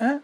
¿Ah? 0.00 0.18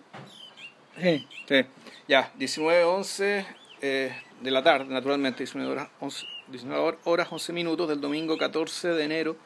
Sí. 1.01 1.27
Sí. 1.47 1.65
Ya, 2.09 2.33
19, 2.37 2.85
11 2.85 3.47
eh, 3.83 4.17
de 4.41 4.51
la 4.51 4.63
tarde, 4.63 4.87
naturalmente, 4.87 5.39
19 5.39 5.71
horas, 5.71 5.89
11, 6.01 6.27
19 6.49 6.99
horas 7.05 7.29
11 7.31 7.53
minutos 7.53 7.89
del 7.89 8.01
domingo 8.01 8.39
14 8.39 8.89
de 8.89 9.05
enero 9.05 9.37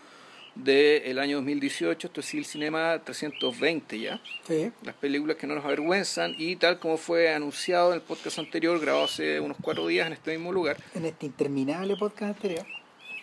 del 0.54 1.18
año 1.18 1.38
2018. 1.38 2.06
Esto 2.06 2.20
es 2.20 2.34
el 2.34 2.44
Cinema 2.44 3.00
320 3.04 3.98
ya. 3.98 4.20
Sí. 4.46 4.70
Las 4.82 4.94
películas 4.94 5.36
que 5.36 5.46
no 5.48 5.54
nos 5.56 5.64
avergüenzan 5.64 6.34
y 6.38 6.54
tal 6.56 6.78
como 6.78 6.96
fue 6.96 7.32
anunciado 7.34 7.88
en 7.90 7.94
el 7.96 8.02
podcast 8.02 8.38
anterior, 8.38 8.78
grabado 8.78 9.06
hace 9.06 9.40
unos 9.40 9.56
cuatro 9.60 9.86
días 9.88 10.06
en 10.06 10.12
este 10.12 10.32
mismo 10.32 10.52
lugar. 10.52 10.76
En 10.94 11.06
este 11.06 11.26
interminable 11.26 11.96
podcast 11.96 12.36
anterior. 12.36 12.66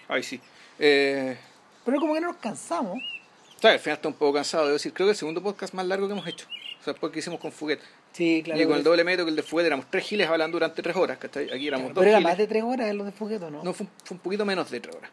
Ay, 0.10 0.24
sí. 0.24 0.42
Eh, 0.80 1.38
Pero 1.86 2.00
como 2.00 2.14
que 2.16 2.21
no 2.21 2.28
nos 2.28 2.38
cansamos. 2.38 2.98
o 2.98 3.60
sea, 3.60 3.71
al 3.71 3.80
final 3.80 3.96
está 3.96 4.08
un 4.10 4.16
poco 4.16 4.34
cansado, 4.34 4.64
debo 4.66 4.74
decir. 4.74 4.94
Creo 4.94 5.08
que 5.08 5.12
el 5.12 5.18
segundo 5.18 5.42
podcast 5.42 5.74
más 5.74 5.86
largo 5.86 6.08
que 6.08 6.14
hemos 6.14 6.28
hecho. 6.28 6.48
O 6.88 6.94
después 6.94 7.12
que 7.12 7.20
hicimos 7.20 7.40
con 7.40 7.52
Fuguet. 7.52 7.80
Sí, 8.14 8.42
claro. 8.44 8.62
y 8.62 8.66
con 8.66 8.78
el 8.78 8.84
doble 8.84 9.04
metro 9.04 9.25
que 9.25 9.30
el 9.32 9.36
de 9.36 9.43
Fuguet 9.43 9.66
éramos 9.68 9.88
tres 9.92 10.06
giles 10.06 10.28
hablando 10.30 10.56
durante 10.56 10.82
tres 10.82 10.96
horas. 10.96 11.18
¿cachai? 11.18 11.52
Aquí 11.52 11.68
éramos 11.68 11.88
dos 11.94 11.96
pero 12.02 12.10
era 12.10 12.18
giles. 12.20 12.32
más 12.32 12.38
de 12.38 12.48
tres 12.48 12.64
horas 12.64 12.96
lo 12.96 13.04
de 13.04 13.11
Fugueto, 13.11 13.52
¿no? 13.52 13.64
No, 13.64 13.74
fue, 13.74 13.86
un- 13.86 13.92
fue 14.06 14.16
un 14.16 14.20
poquito 14.21 14.46
menos 14.46 14.71
de 14.71 14.80
tres 14.80 14.96
horas. 14.96 15.11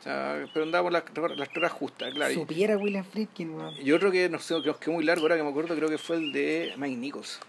O 0.00 0.02
sea, 0.02 0.44
pero 0.52 0.64
andábamos 0.66 0.92
las, 0.92 1.04
las 1.36 1.48
tres 1.48 1.56
horas 1.58 1.72
justas, 1.72 2.12
claro. 2.12 2.34
Supiera 2.34 2.76
William 2.76 3.04
Friedkin, 3.04 3.54
weón. 3.54 3.74
Y 3.82 3.90
otro 3.92 4.10
que 4.10 4.28
no 4.28 4.38
sé, 4.38 4.54
que 4.60 4.66
nos 4.68 4.76
quedó 4.78 4.92
muy 4.94 5.04
largo 5.04 5.22
ahora 5.22 5.36
que 5.36 5.42
me 5.42 5.48
acuerdo, 5.48 5.74
creo 5.76 5.88
que 5.88 5.96
fue 5.96 6.16
el 6.16 6.32
de 6.32 6.74
Mike 6.76 6.96
Nichols. 6.96 7.40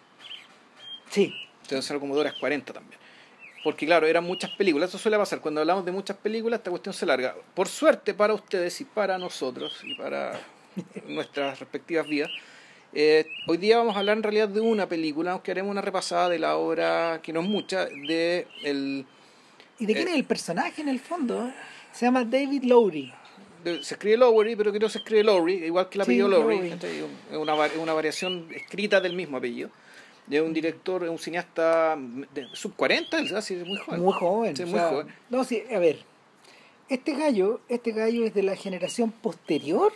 Sí. 1.10 1.34
Entonces 1.63 1.90
eran 1.90 1.99
como 1.99 2.13
dos 2.16 2.21
horas 2.21 2.35
40 2.40 2.71
también. 2.73 2.99
Porque 3.63 3.85
claro, 3.85 4.05
eran 4.05 4.23
muchas 4.23 4.52
películas. 4.52 4.90
Eso 4.90 4.98
suele 4.99 5.18
pasar. 5.18 5.41
Cuando 5.41 5.60
hablamos 5.62 5.84
de 5.84 5.91
muchas 5.91 6.16
películas, 6.18 6.60
esta 6.60 6.70
cuestión 6.70 6.94
se 6.94 7.05
larga. 7.05 7.35
Por 7.55 7.68
suerte 7.68 8.13
para 8.13 8.34
ustedes 8.34 8.80
y 8.80 8.85
para 8.85 9.18
nosotros 9.18 9.82
y 9.84 9.96
para 9.96 10.40
nuestras 11.07 11.60
respectivas 11.60 12.07
vidas, 12.07 12.30
eh, 12.95 13.27
hoy 13.48 13.58
día 13.58 13.77
vamos 13.77 13.95
a 13.95 13.99
hablar 13.99 14.17
en 14.17 14.23
realidad 14.23 14.48
de 14.49 14.62
una 14.62 14.88
película, 14.88 15.34
aunque 15.34 15.52
haremos 15.52 15.72
una 15.72 15.81
repasada 15.81 16.30
de 16.30 16.40
la 16.40 16.55
obra, 16.58 17.20
que 17.21 17.31
no 17.34 17.41
es 17.41 17.48
mucha, 17.48 17.85
de 17.85 18.48
el... 18.63 19.05
¿Y 19.79 19.85
de 19.85 19.93
quién 19.93 20.07
Eh. 20.07 20.12
es 20.12 20.18
el 20.18 20.24
personaje 20.24 20.82
en 20.82 20.88
el 20.90 20.99
fondo? 20.99 21.51
Se 21.91 22.05
llama 22.05 22.23
David 22.23 22.63
Lowry. 22.63 23.13
de- 23.63 23.84
se 23.84 23.96
escribe 23.96 24.18
Lowry, 24.18 24.55
pero 24.55 24.71
creo 24.71 24.88
que 24.88 24.91
se 24.91 24.99
escribe 24.99 25.23
Lowry, 25.23 25.66
igual 25.66 25.90
que 25.90 25.98
el 25.98 26.05
Sí, 26.05 26.12
apellido 26.12 26.27
Lowry. 26.27 26.55
Lowry. 26.70 26.71
Es 27.32 27.38
una, 27.38 27.55
una 27.82 27.93
variación 27.93 28.48
escrita 28.54 29.01
del 29.01 29.13
mismo 29.16 29.38
apellido. 29.38 29.70
De 30.27 30.40
un 30.41 30.54
director, 30.54 31.04
un 31.04 31.18
cineasta 31.20 31.96
de 31.98 32.48
sub 32.54 32.76
40, 32.76 33.20
él, 33.20 33.35
así, 33.35 33.55
muy 33.55 33.77
joven. 33.77 34.01
Muy 34.01 34.13
joven. 34.13 34.55
Sí, 34.55 34.63
muy 34.66 34.73
sea, 34.79 34.90
joven. 34.90 35.07
No, 35.29 35.43
sí, 35.43 35.63
a 35.73 35.79
ver. 35.79 35.98
Este 36.90 37.13
gallo, 37.16 37.60
este 37.68 37.91
gallo 37.91 38.26
es 38.26 38.34
de 38.35 38.43
la 38.43 38.55
generación 38.55 39.12
posterior 39.12 39.91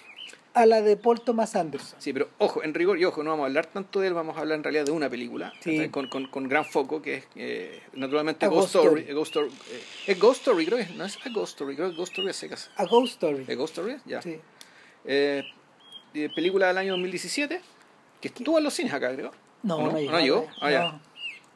a 0.54 0.66
la 0.66 0.82
de 0.82 0.98
Paul 0.98 1.22
Thomas 1.22 1.56
Anderson. 1.56 2.00
Sí, 2.02 2.12
pero 2.12 2.30
ojo, 2.40 2.64
en 2.64 2.74
rigor 2.74 3.00
y 3.00 3.06
ojo, 3.06 3.24
no 3.24 3.30
vamos 3.30 3.44
a 3.44 3.48
hablar 3.48 3.68
tanto 3.68 4.00
de 4.00 4.08
él, 4.08 4.14
vamos 4.14 4.36
a 4.36 4.42
hablar 4.42 4.58
en 4.58 4.64
realidad 4.64 4.86
de 4.86 4.92
una 4.92 5.10
película 5.10 5.54
Sí. 5.62 5.90
con, 5.90 6.08
con, 6.10 6.26
con 6.28 6.48
gran 6.50 6.66
foco, 6.66 7.02
que 7.02 7.16
es 7.16 7.28
eh, 7.36 7.82
naturalmente 7.94 8.46
A 8.46 8.50
Ghost 8.50 8.74
Ghost 8.74 8.86
Story. 8.86 9.02
Story. 9.02 9.12
A 9.12 9.14
Ghost 9.16 9.30
Story 9.36 9.50
eh, 9.72 9.84
es 10.08 10.20
Ghost 10.20 10.40
Story, 10.42 10.66
creo 10.66 10.78
que 10.80 10.94
no 10.96 11.06
es 11.06 11.18
a 11.26 11.30
Ghost 11.30 11.52
Story, 11.54 11.76
creo 11.76 11.88
que 11.88 11.92
es 11.94 11.98
Ghost 11.98 12.12
Story 12.14 12.30
a 12.30 12.34
secas. 12.34 12.72
A 12.76 12.86
Ghost 12.86 13.14
Story. 13.14 13.46
¿Es 13.48 13.58
Ghost 13.58 13.78
Story? 13.78 13.98
Ya. 14.06 14.22
Sí. 14.22 14.40
Eh, 15.06 15.44
película 16.36 16.68
del 16.68 16.78
año 16.78 16.92
2017, 16.94 17.62
que 18.20 18.28
estuvo 18.28 18.58
en 18.58 18.64
los 18.64 18.74
cines 18.74 18.92
acá, 18.94 19.14
creo. 19.14 19.32
No, 19.64 19.76
¿O 19.78 19.82
no, 19.84 19.92
no? 19.92 19.98
llegó. 20.00 20.12
¿No 20.12 20.20
llegó? 20.20 20.42
no, 20.42 20.48
Ah, 20.62 20.72
ya. 20.72 21.00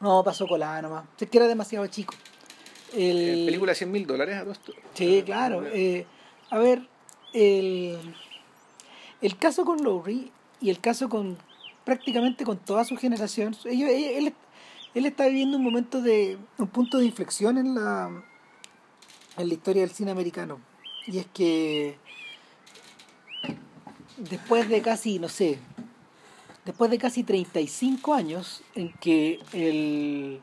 no, 0.00 0.22
pasó 0.24 0.46
colada 0.46 0.80
nomás. 0.82 1.04
Es 1.18 1.28
que 1.28 1.38
era 1.38 1.48
demasiado 1.48 1.86
chico. 1.88 2.14
El... 2.96 3.44
Película 3.46 3.72
de 3.72 3.76
100 3.76 3.90
mil 3.90 4.06
dólares 4.06 4.36
a. 4.36 4.44
Sí, 4.94 5.22
claro. 5.26 5.64
a 6.50 6.58
ver, 6.58 6.82
el, 7.32 7.98
el 9.20 9.36
caso 9.36 9.64
con 9.64 9.82
Lowry 9.82 10.30
y 10.60 10.70
el 10.70 10.80
caso 10.80 11.08
con 11.08 11.36
prácticamente 11.84 12.44
con 12.44 12.56
toda 12.58 12.84
su 12.84 12.96
generación, 12.96 13.54
ellos, 13.64 13.90
él, 13.90 14.32
él- 14.94 15.06
está 15.06 15.26
viviendo 15.26 15.56
un 15.58 15.64
momento 15.64 16.00
de 16.00 16.38
un 16.58 16.68
punto 16.68 16.98
de 16.98 17.06
inflexión 17.06 17.58
en 17.58 17.74
la 17.74 18.10
en 19.36 19.48
la 19.48 19.54
historia 19.54 19.82
del 19.82 19.90
cine 19.90 20.12
americano 20.12 20.60
y 21.06 21.18
es 21.18 21.26
que 21.34 21.98
después 24.16 24.68
de 24.68 24.80
casi 24.80 25.18
no 25.18 25.28
sé 25.28 25.58
después 26.64 26.90
de 26.90 26.98
casi 26.98 27.24
35 27.24 28.14
años 28.14 28.62
en 28.74 28.92
que 28.94 29.40
el, 29.52 30.40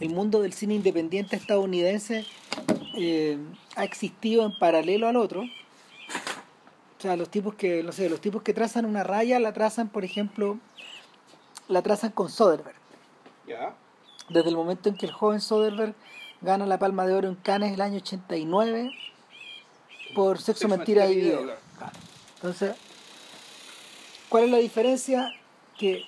el 0.00 0.08
mundo 0.10 0.40
del 0.42 0.52
cine 0.52 0.74
independiente 0.74 1.34
estadounidense 1.36 2.24
eh, 2.96 3.38
ha 3.74 3.82
existido 3.84 4.44
en 4.46 4.56
paralelo 4.56 5.08
al 5.08 5.16
otro. 5.16 5.42
O 7.04 7.06
sea, 7.06 7.18
los 7.18 7.28
tipos 7.28 7.54
que, 7.54 7.82
no 7.82 7.92
sé, 7.92 8.08
los 8.08 8.18
tipos 8.18 8.40
que 8.40 8.54
trazan 8.54 8.86
una 8.86 9.04
raya 9.04 9.38
la 9.38 9.52
trazan, 9.52 9.90
por 9.90 10.06
ejemplo, 10.06 10.58
la 11.68 11.82
trazan 11.82 12.12
con 12.12 12.30
Soderbergh. 12.30 12.78
Ya. 13.46 13.74
Desde 14.30 14.48
el 14.48 14.56
momento 14.56 14.88
en 14.88 14.96
que 14.96 15.04
el 15.04 15.12
joven 15.12 15.42
Soderbergh 15.42 15.94
gana 16.40 16.64
la 16.64 16.78
Palma 16.78 17.06
de 17.06 17.12
Oro 17.12 17.28
en 17.28 17.34
Cannes 17.34 17.74
el 17.74 17.82
año 17.82 17.98
89 17.98 18.90
por 20.14 20.38
Sexo, 20.38 20.60
Sexo, 20.60 20.68
Mentira 20.68 21.04
Mentira 21.04 21.20
y 21.20 21.26
Video. 21.26 21.54
Entonces, 22.36 22.74
¿cuál 24.30 24.44
es 24.44 24.50
la 24.50 24.56
diferencia? 24.56 25.30
Que 25.76 26.06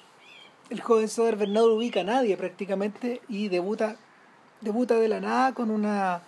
el 0.70 0.80
joven 0.80 1.10
Soderbergh 1.10 1.50
no 1.50 1.64
ubica 1.64 2.00
a 2.00 2.04
nadie 2.04 2.38
prácticamente 2.38 3.20
y 3.28 3.48
debuta 3.48 3.96
debuta 4.62 4.94
de 4.94 5.08
la 5.08 5.20
nada 5.20 5.52
con 5.52 5.70
una 5.70 6.22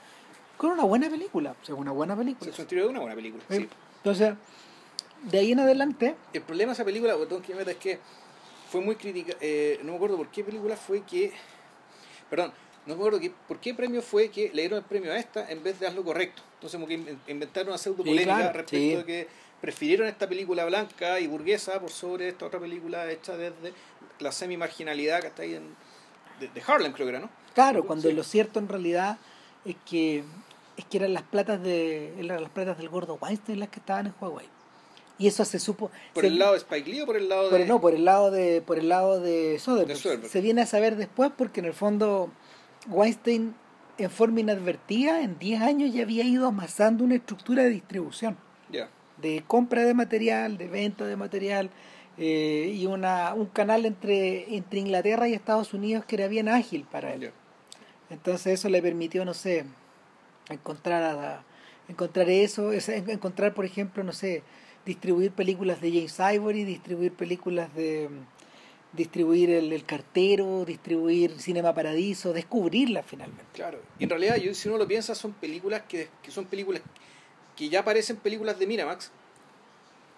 con 0.58 0.72
una 0.72 0.84
buena 0.84 1.08
película, 1.08 1.56
o 1.62 1.64
sea, 1.64 1.74
una 1.74 1.92
buena 1.92 2.14
película. 2.14 2.44
Sexo 2.44 2.64
Mentira 2.64 2.82
de 2.82 2.88
una 2.88 3.00
buena 3.00 3.14
película. 3.14 3.42
¿sí? 3.48 3.60
Sí. 3.60 3.68
Entonces, 3.98 4.34
de 5.22 5.38
ahí 5.38 5.52
en 5.52 5.60
adelante, 5.60 6.14
El 6.32 6.42
problema 6.42 6.70
de 6.70 6.74
esa 6.74 6.84
película, 6.84 7.14
botón 7.14 7.42
que 7.42 7.52
me 7.52 7.58
meta, 7.60 7.72
es 7.72 7.76
que 7.76 7.98
fue 8.70 8.80
muy 8.80 8.96
crítica. 8.96 9.34
eh, 9.40 9.78
no 9.82 9.92
me 9.92 9.96
acuerdo 9.96 10.16
por 10.16 10.28
qué 10.28 10.44
película 10.44 10.76
fue 10.76 11.02
que. 11.02 11.32
Perdón, 12.30 12.52
no 12.86 12.94
me 12.94 13.00
acuerdo 13.00 13.20
que, 13.20 13.30
por 13.48 13.58
qué 13.58 13.74
premio 13.74 14.02
fue 14.02 14.28
que 14.30 14.50
le 14.52 14.62
dieron 14.62 14.78
el 14.78 14.84
premio 14.84 15.12
a 15.12 15.16
esta 15.18 15.50
en 15.50 15.62
vez 15.62 15.80
de 15.80 15.86
hazlo 15.86 16.04
correcto. 16.04 16.42
Entonces, 16.54 16.76
como 16.76 16.86
que 16.86 16.94
in- 16.94 17.20
inventaron 17.26 17.68
una 17.70 17.78
pseudo 17.78 17.98
polémica 18.04 18.22
Sí, 18.34 18.40
claro, 18.40 18.52
respecto 18.52 18.76
sí. 18.78 18.96
de 18.96 19.04
que 19.04 19.28
prefirieron 19.60 20.06
esta 20.06 20.28
película 20.28 20.64
blanca 20.66 21.18
y 21.20 21.26
burguesa 21.26 21.80
por 21.80 21.90
sobre 21.90 22.28
esta 22.28 22.46
otra 22.46 22.60
película 22.60 23.10
hecha 23.10 23.36
desde 23.36 23.72
la 24.20 24.30
semi-marginalidad 24.32 25.20
que 25.20 25.26
está 25.28 25.42
ahí 25.42 25.54
en. 25.54 25.74
de, 26.38 26.48
de 26.48 26.62
Harlem, 26.66 26.92
creo 26.92 27.06
que 27.06 27.10
era, 27.10 27.20
¿no? 27.20 27.30
claro, 27.54 27.84
cuando 27.84 28.08
Sí. 28.08 28.14
lo 28.14 28.22
cierto 28.22 28.60
en 28.60 28.68
realidad 28.68 29.18
es 29.64 29.74
que 29.88 30.22
es 30.78 30.84
que 30.86 30.96
eran 30.98 31.12
las 31.12 31.22
platas 31.24 31.62
de 31.62 32.18
eran 32.18 32.40
las 32.42 32.50
platas 32.50 32.78
del 32.78 32.88
gordo 32.88 33.18
Weinstein 33.20 33.60
las 33.60 33.68
que 33.68 33.80
estaban 33.80 34.06
en 34.06 34.14
Huawei. 34.20 34.46
Y 35.20 35.26
eso 35.26 35.44
se 35.44 35.58
supo 35.58 35.90
¿Por 36.14 36.22
se- 36.22 36.28
el 36.28 36.38
lado 36.38 36.52
de 36.52 36.58
Spike 36.58 36.90
Lee 36.90 37.00
o 37.00 37.06
por 37.06 37.16
el 37.16 37.28
lado 37.28 37.50
por- 37.50 37.58
de.? 37.58 37.66
no, 37.66 37.80
por 37.80 37.92
el 37.94 38.04
lado 38.04 38.30
de 38.30 38.62
por 38.62 38.78
el 38.78 38.88
lado 38.88 39.20
de 39.20 39.58
Soderbergh. 39.58 39.88
De 39.88 39.96
Soderbergh. 39.96 40.30
Se 40.30 40.40
viene 40.40 40.62
a 40.62 40.66
saber 40.66 40.96
después 40.96 41.30
porque 41.36 41.60
en 41.60 41.66
el 41.66 41.74
fondo 41.74 42.30
Weinstein 42.88 43.54
en 43.98 44.10
forma 44.10 44.38
inadvertida 44.40 45.22
en 45.22 45.38
10 45.40 45.60
años 45.60 45.92
ya 45.92 46.02
había 46.04 46.22
ido 46.22 46.46
amasando 46.46 47.02
una 47.02 47.16
estructura 47.16 47.64
de 47.64 47.70
distribución. 47.70 48.36
De 49.20 49.42
compra 49.48 49.82
de 49.82 49.94
material, 49.94 50.56
de 50.58 50.68
venta 50.68 51.04
de 51.04 51.16
material 51.16 51.70
eh, 52.18 52.72
y 52.72 52.86
una, 52.86 53.34
un 53.34 53.46
canal 53.46 53.84
entre, 53.84 54.54
entre 54.54 54.78
Inglaterra 54.78 55.26
y 55.28 55.34
Estados 55.34 55.74
Unidos 55.74 56.04
que 56.04 56.14
era 56.14 56.28
bien 56.28 56.48
ágil 56.48 56.86
para 56.88 57.12
él. 57.14 57.32
Entonces 58.10 58.54
eso 58.60 58.68
le 58.68 58.80
permitió, 58.80 59.24
no 59.24 59.34
sé, 59.34 59.64
encontrar 60.54 61.02
a, 61.02 61.42
encontrar 61.88 62.28
eso, 62.30 62.72
es- 62.72 62.88
en- 62.88 63.08
encontrar 63.10 63.54
por 63.54 63.64
ejemplo, 63.64 64.02
no 64.04 64.12
sé, 64.12 64.42
distribuir 64.86 65.32
películas 65.32 65.80
de 65.80 65.90
James 65.90 66.18
Ivory, 66.36 66.64
distribuir 66.64 67.12
películas 67.12 67.74
de 67.74 68.08
distribuir 68.92 69.50
el, 69.50 69.70
el 69.72 69.84
cartero, 69.84 70.64
distribuir 70.64 71.38
Cinema 71.40 71.74
Paradiso, 71.74 72.32
descubrirlas 72.32 73.04
finalmente. 73.06 73.44
Claro. 73.52 73.78
Y 73.98 74.04
en 74.04 74.10
realidad, 74.10 74.36
yo, 74.36 74.54
si 74.54 74.68
uno 74.68 74.78
lo 74.78 74.88
piensa, 74.88 75.14
son 75.14 75.32
películas 75.32 75.82
que, 75.88 76.08
que 76.22 76.30
son 76.30 76.46
películas 76.46 76.80
que 77.54 77.68
ya 77.68 77.84
parecen 77.84 78.16
películas 78.16 78.58
de 78.58 78.66
Miramax, 78.66 79.10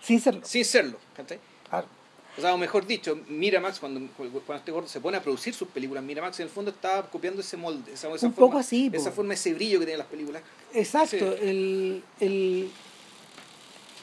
Sin 0.01 0.21
serlo. 0.21 0.43
sin 0.45 0.65
serlo. 0.65 0.99
¿cachai? 1.17 1.41
Claro. 1.69 1.87
O 2.41 2.43
sea, 2.43 2.55
o 2.55 2.57
mejor 2.59 2.87
dicho, 2.87 3.19
Miramax, 3.29 3.79
cuando, 3.81 4.01
cuando 4.17 4.55
este 4.55 4.73
gordo 4.73 4.89
se 4.89 4.99
pone 4.99 5.19
a 5.19 5.23
producir 5.23 5.53
sus 5.53 5.69
películas, 5.69 6.03
Miramax 6.03 6.41
en 6.41 6.45
el 6.45 6.51
fondo 6.51 6.71
está 6.71 7.03
copiando 7.03 7.43
ese 7.43 7.59
molde, 7.59 7.93
esa, 7.93 8.09
esa 8.15 8.27
Un 8.29 8.33
forma, 8.33 8.47
poco 8.47 8.59
así, 8.59 8.89
po. 8.89 8.97
esa 8.97 9.13
forma, 9.13 9.35
ese 9.35 9.53
brillo 9.53 9.79
que 9.79 9.85
tienen 9.85 9.99
las 9.99 10.07
películas. 10.07 10.43
Exacto, 10.73 11.19
Sí. 11.19 11.39
el, 11.43 12.03
el, 12.21 12.71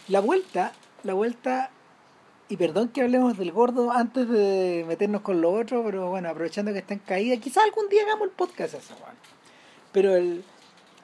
la 0.08 0.20
vuelta, 0.20 0.72
la 1.04 1.16
vuelta, 1.16 1.72
y 2.48 2.58
perdón 2.58 2.90
que 2.90 3.02
hablemos 3.02 3.36
del 3.40 3.52
gordo 3.52 3.92
antes 3.92 4.30
de 4.30 4.86
meternos 4.88 5.22
con 5.22 5.42
lo 5.42 5.52
otro, 5.52 5.84
pero 5.84 6.12
bueno, 6.12 6.30
aprovechando 6.30 6.72
que 6.74 6.78
está 6.78 6.94
en 6.94 7.00
caída, 7.00 7.38
quizás 7.38 7.64
algún 7.64 7.90
día 7.90 8.04
hagamos 8.04 8.28
el 8.28 8.34
podcast 8.36 8.76
a 8.76 8.78
esa. 8.78 8.94
Pero 9.92 10.16
el, 10.16 10.44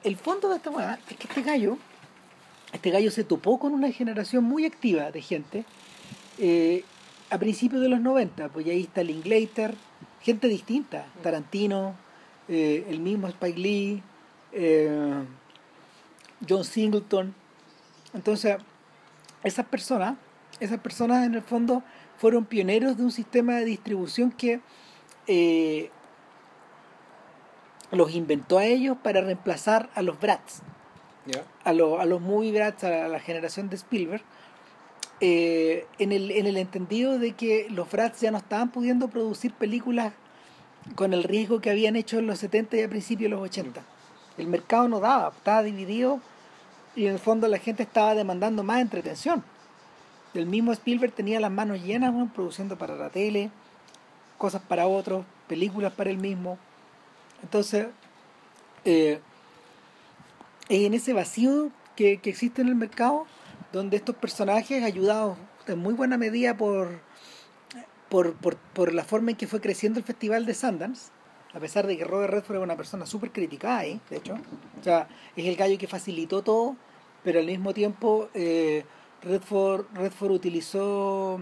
el 0.04 0.16
fondo 0.16 0.48
de 0.50 0.56
esta 0.58 0.70
weá 0.70 1.00
es 1.10 1.16
que 1.16 1.26
este 1.26 1.42
gallo, 1.42 1.78
este 2.72 2.90
gallo 2.90 3.10
se 3.10 3.24
topó 3.24 3.58
con 3.58 3.72
una 3.72 3.90
generación 3.90 4.44
muy 4.44 4.64
activa 4.66 5.10
de 5.10 5.20
gente 5.20 5.64
eh, 6.38 6.84
a 7.30 7.38
principios 7.38 7.82
de 7.82 7.88
los 7.88 8.00
90, 8.00 8.48
pues 8.50 8.66
ahí 8.66 8.82
está 8.82 9.02
Linklater, 9.02 9.74
gente 10.20 10.48
distinta, 10.48 11.06
Tarantino, 11.22 11.94
eh, 12.48 12.86
el 12.88 13.00
mismo 13.00 13.28
Spike 13.28 13.58
Lee, 13.58 14.02
eh, 14.52 15.24
John 16.48 16.64
Singleton. 16.64 17.34
Entonces, 18.12 18.56
esas 19.42 19.66
personas, 19.66 20.16
esas 20.60 20.80
personas 20.80 21.26
en 21.26 21.34
el 21.34 21.42
fondo 21.42 21.82
fueron 22.18 22.44
pioneros 22.44 22.96
de 22.96 23.04
un 23.04 23.10
sistema 23.10 23.54
de 23.56 23.64
distribución 23.64 24.30
que 24.30 24.60
eh, 25.26 25.90
los 27.90 28.14
inventó 28.14 28.58
a 28.58 28.64
ellos 28.64 28.96
para 29.02 29.20
reemplazar 29.20 29.90
a 29.94 30.02
los 30.02 30.20
Brats, 30.20 30.62
a, 31.64 31.72
los 31.72 32.00
a 32.00 32.04
los 32.04 32.20
movie 32.20 32.52
Brats, 32.52 32.84
a 32.84 33.08
la 33.08 33.20
generación 33.20 33.68
de 33.68 33.76
Spielberg, 33.76 34.22
eh, 35.20 35.86
en, 35.98 36.12
el, 36.12 36.30
en 36.30 36.46
el 36.46 36.56
entendido 36.56 37.18
de 37.18 37.32
que 37.32 37.68
los 37.70 37.90
Brats 37.90 38.20
ya 38.20 38.30
no 38.30 38.38
estaban 38.38 38.70
pudiendo 38.70 39.08
producir 39.08 39.52
películas 39.52 40.12
con 40.96 41.14
el 41.14 41.22
riesgo 41.24 41.60
que 41.60 41.70
habían 41.70 41.96
hecho 41.96 42.18
en 42.18 42.26
los 42.26 42.38
70 42.40 42.76
y 42.76 42.82
a 42.82 42.88
principios 42.88 43.30
de 43.30 43.36
los 43.36 43.44
80. 43.44 43.82
El 44.36 44.48
mercado 44.48 44.88
no 44.88 45.00
daba, 45.00 45.32
estaba 45.34 45.62
dividido 45.62 46.20
y 46.96 47.06
en 47.06 47.12
el 47.12 47.18
fondo 47.18 47.48
la 47.48 47.58
gente 47.58 47.82
estaba 47.82 48.14
demandando 48.14 48.62
más 48.62 48.80
entretención. 48.80 49.44
El 50.34 50.46
mismo 50.46 50.72
Spielberg 50.72 51.12
tenía 51.12 51.38
las 51.38 51.50
manos 51.50 51.80
llenas 51.82 52.12
produciendo 52.34 52.76
para 52.76 52.96
la 52.96 53.08
tele, 53.08 53.50
cosas 54.36 54.62
para 54.62 54.86
otros, 54.86 55.24
películas 55.46 55.92
para 55.92 56.10
él 56.10 56.18
mismo. 56.18 56.58
Entonces, 57.42 57.86
eh, 58.84 59.20
en 60.68 60.94
ese 60.94 61.12
vacío 61.12 61.70
que, 61.94 62.18
que 62.18 62.30
existe 62.30 62.62
en 62.62 62.68
el 62.68 62.74
mercado 62.74 63.26
donde 63.74 63.96
estos 63.96 64.14
personajes, 64.14 64.84
ayudados 64.84 65.36
en 65.66 65.78
muy 65.80 65.94
buena 65.94 66.16
medida 66.16 66.56
por, 66.56 67.00
por, 68.08 68.34
por, 68.34 68.56
por 68.56 68.94
la 68.94 69.02
forma 69.02 69.32
en 69.32 69.36
que 69.36 69.48
fue 69.48 69.60
creciendo 69.60 69.98
el 69.98 70.04
festival 70.04 70.46
de 70.46 70.54
Sundance, 70.54 71.10
a 71.52 71.58
pesar 71.58 71.86
de 71.86 71.98
que 71.98 72.04
Robert 72.04 72.32
Redford 72.32 72.56
era 72.56 72.64
una 72.64 72.76
persona 72.76 73.04
súper 73.04 73.32
criticada 73.32 73.78
ahí, 73.78 74.00
de 74.10 74.18
hecho, 74.18 74.34
o 74.80 74.84
sea, 74.84 75.08
es 75.34 75.46
el 75.46 75.56
gallo 75.56 75.76
que 75.76 75.88
facilitó 75.88 76.42
todo, 76.42 76.76
pero 77.24 77.40
al 77.40 77.46
mismo 77.46 77.74
tiempo 77.74 78.28
eh, 78.32 78.84
Redford, 79.22 79.86
Redford 79.92 80.30
utilizó 80.30 81.40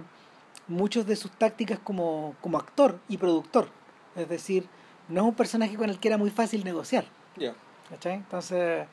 muchas 0.68 1.06
de 1.06 1.16
sus 1.16 1.32
tácticas 1.32 1.78
como, 1.80 2.34
como 2.40 2.56
actor 2.56 2.98
y 3.10 3.18
productor, 3.18 3.68
es 4.16 4.28
decir, 4.28 4.66
no 5.08 5.20
es 5.20 5.28
un 5.28 5.34
personaje 5.34 5.76
con 5.76 5.90
el 5.90 5.98
que 5.98 6.08
era 6.08 6.16
muy 6.16 6.30
fácil 6.30 6.64
negociar. 6.64 7.04
Ya. 7.36 7.54
¿cachai? 7.90 8.14
Entonces, 8.14 8.86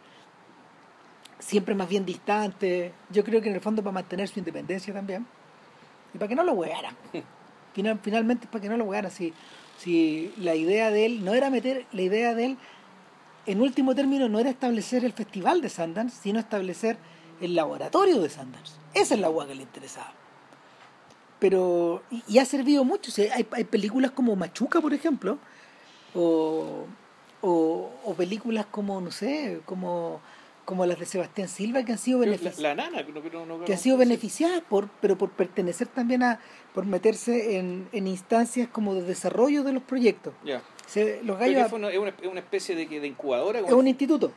siempre 1.40 1.74
más 1.74 1.90
bien 1.90 2.06
distante. 2.06 2.94
Yo 3.10 3.24
creo 3.24 3.42
que 3.42 3.50
en 3.50 3.56
el 3.56 3.62
fondo 3.62 3.82
para 3.82 3.94
mantener 3.94 4.28
su 4.28 4.40
independencia 4.40 4.94
también. 4.94 5.26
Y 6.14 6.18
para 6.18 6.30
que 6.30 6.36
no 6.36 6.44
lo 6.44 6.54
huearan. 6.54 6.96
Final, 7.74 8.00
finalmente 8.02 8.48
para 8.48 8.62
que 8.62 8.70
no 8.70 8.78
lo 8.78 8.86
huearan. 8.86 9.12
Si, 9.12 9.34
si 9.78 10.34
la 10.38 10.56
idea 10.56 10.92
de 10.92 11.06
él 11.06 11.24
no 11.26 11.34
era 11.34 11.50
meter, 11.50 11.86
la 11.92 12.02
idea 12.02 12.36
de 12.36 12.46
él, 12.46 12.58
en 13.46 13.62
último 13.62 13.96
término, 13.96 14.30
no 14.30 14.40
era 14.40 14.50
establecer 14.50 15.06
el 15.06 15.14
festival 15.14 15.62
de 15.62 15.70
Sundance, 15.70 16.18
sino 16.22 16.40
establecer 16.40 16.98
el 17.42 17.56
laboratorio 17.56 18.22
de 18.22 18.30
Sundance. 18.30 18.74
Esa 18.94 19.16
es 19.16 19.20
la 19.20 19.30
hueá 19.30 19.48
que 19.48 19.56
le 19.56 19.64
interesaba. 19.64 20.14
Pero, 21.40 22.04
y, 22.12 22.24
y 22.28 22.38
ha 22.40 22.46
servido 22.46 22.84
mucho. 22.84 23.12
O 23.12 23.14
sea, 23.14 23.34
hay, 23.34 23.48
hay 23.52 23.64
películas 23.64 24.12
como 24.12 24.36
Machuca, 24.36 24.82
por 24.82 24.94
ejemplo, 24.94 25.38
o, 26.14 26.86
o, 27.42 27.92
o 28.04 28.14
películas 28.16 28.66
como, 28.66 29.00
no 29.00 29.12
sé, 29.12 29.62
como, 29.66 30.20
como 30.70 30.86
las 30.86 31.00
de 31.00 31.08
Sebastián 31.08 31.48
Silva 31.48 31.84
que 31.84 31.94
han 31.94 31.98
sido 31.98 32.20
beneficiadas 32.20 32.60
la 32.60 32.76
nana, 32.76 33.04
que 33.04 33.12
no, 33.12 33.24
que 33.24 33.32
no, 33.32 33.44
no- 33.44 33.66
que 33.66 33.74
han 33.74 33.80
sido 33.80 33.98
beneficiadas 33.98 34.62
por 34.70 34.88
pero 35.02 35.18
por 35.18 35.32
pertenecer 35.32 35.88
también 35.88 36.22
a 36.22 36.40
por 36.76 36.86
meterse 36.86 37.58
en, 37.58 37.90
en 37.92 38.06
instancias 38.06 38.68
como 38.68 38.94
de 38.94 39.02
desarrollo 39.02 39.64
de 39.64 39.74
los 39.74 39.82
proyectos 39.82 40.32
Ya. 40.46 40.62
Se- 40.86 41.24
los 41.24 41.40
gallos 41.40 41.66
es, 41.66 41.74
una, 41.74 41.90
es 41.90 41.98
una 41.98 42.40
especie 42.40 42.76
de, 42.76 42.86
de 42.86 43.08
incubadora. 43.08 43.62
es 43.62 43.72
un 43.72 43.88
instituto 43.88 44.32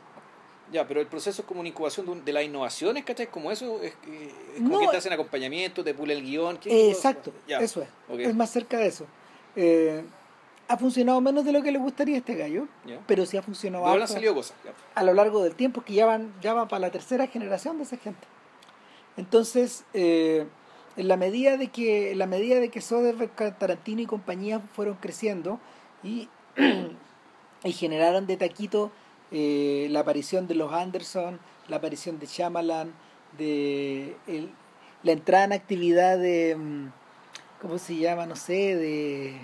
Ya, 0.71 0.87
pero 0.87 1.01
el 1.01 1.05
proceso 1.07 1.43
es 1.43 1.47
como 1.47 1.59
una 1.59 1.69
incubación 1.69 2.07
de, 2.07 2.11
un- 2.13 2.25
de 2.25 2.33
las 2.33 2.43
innovaciones, 2.43 3.03
¿cachai? 3.05 3.27
Como 3.27 3.51
eso, 3.51 3.79
es, 3.83 3.93
como 4.57 4.69
No. 4.69 4.79
que 4.79 4.87
te 4.87 4.97
hacen 4.97 5.13
acompañamiento, 5.13 5.83
te 5.83 5.93
pule 5.93 6.15
el 6.15 6.23
guion. 6.23 6.57
¿qué 6.57 6.71
Eh, 6.71 6.89
exacto 6.89 7.31
Ya. 7.47 7.59
eso 7.59 7.83
es 7.83 7.89
es 8.27 8.33
más 8.35 8.49
cerca 8.49 8.79
de 8.79 8.87
eso 8.87 9.05
Eh, 9.55 10.01
ha 10.73 10.77
funcionado 10.77 11.21
menos 11.21 11.45
de 11.45 11.51
lo 11.51 11.61
que 11.61 11.71
le 11.71 11.79
gustaría 11.79 12.15
a 12.15 12.17
este 12.19 12.35
gallo 12.35 12.67
pero 13.07 13.25
sí 13.25 13.37
ha 13.37 13.41
funcionado 13.41 13.85
salido 14.07 14.33
cosas. 14.35 14.55
ya. 14.65 14.71
a 14.95 15.03
lo 15.03 15.13
largo 15.13 15.41
del 15.43 15.55
tiempo 15.55 15.81
que 15.81 15.93
ya 15.93 16.05
van 16.05 16.33
ya 16.41 16.53
va 16.53 16.67
para 16.67 16.79
la 16.81 16.91
tercera 16.91 17.27
generación 17.27 17.77
de 17.77 17.83
esa 17.83 17.97
gente 17.97 18.27
entonces 19.17 19.83
eh, 19.93 20.45
en 20.97 21.07
la 21.07 21.17
medida 21.17 21.57
de 21.57 21.67
que 21.69 22.11
en 22.11 22.19
la 22.19 22.27
medida 22.27 22.59
de 22.59 22.69
que 22.69 22.81
Soderbergh, 22.81 23.57
Tarantino 23.57 24.01
y 24.01 24.05
compañía 24.05 24.59
fueron 24.75 24.95
creciendo 24.99 25.59
y 26.03 26.29
y 27.63 27.71
generaron 27.71 28.27
de 28.27 28.37
taquito 28.37 28.91
eh, 29.31 29.87
la 29.91 30.01
aparición 30.01 30.47
de 30.47 30.55
los 30.55 30.71
Anderson 30.73 31.39
la 31.67 31.77
aparición 31.77 32.19
de 32.19 32.25
Shyamalan 32.27 32.93
de 33.37 34.15
el- 34.27 34.49
la 35.03 35.11
entrada 35.11 35.45
en 35.45 35.53
actividad 35.53 36.17
de 36.17 36.55
mm, 36.57 36.87
cómo 37.61 37.77
se 37.77 37.95
llama 37.97 38.25
no 38.25 38.35
sé 38.35 38.75
de 38.75 39.35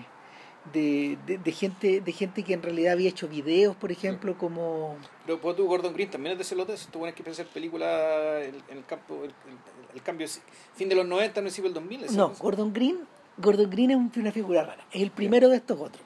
de, 0.74 1.18
de, 1.26 1.38
de 1.38 1.52
gente 1.52 2.02
de 2.02 2.12
gente 2.12 2.44
que 2.44 2.54
en 2.54 2.62
realidad 2.62 2.94
había 2.94 3.10
hecho 3.10 3.28
videos 3.28 3.76
por 3.76 3.92
ejemplo 3.92 4.38
como 4.38 4.96
Pero 5.26 5.40
pues, 5.40 5.56
tú, 5.56 5.68
Gordon 5.68 5.94
Green, 5.94 6.10
también 6.10 6.34
es 6.34 6.38
de 6.40 6.44
celotes. 6.44 6.88
Tú 6.92 7.00
tienes 7.00 7.16
que 7.16 7.24
pensar 7.24 7.46
película 7.48 8.42
en, 8.44 8.56
en 8.70 8.78
el 8.78 8.86
campo, 8.86 9.16
el, 9.24 9.30
el- 9.30 9.96
el 9.96 10.02
cambio, 10.04 10.28
fin 10.76 10.88
de 10.88 10.96
los 10.96 11.06
90, 11.08 11.42
principio 11.42 11.70
del 11.72 11.74
2000. 11.76 12.04
¿es 12.04 12.12
no? 12.14 12.30
Gordon 12.40 12.72
Green 12.74 13.00
Gordon 13.38 13.70
Green 13.70 13.92
es 13.92 13.98
un- 13.98 14.12
una 14.18 14.32
figura 14.32 14.64
rara 14.64 14.84
es 14.92 15.02
el 15.02 15.12
primero 15.12 15.50
de 15.50 15.58
estos 15.58 15.80
otros 15.80 16.04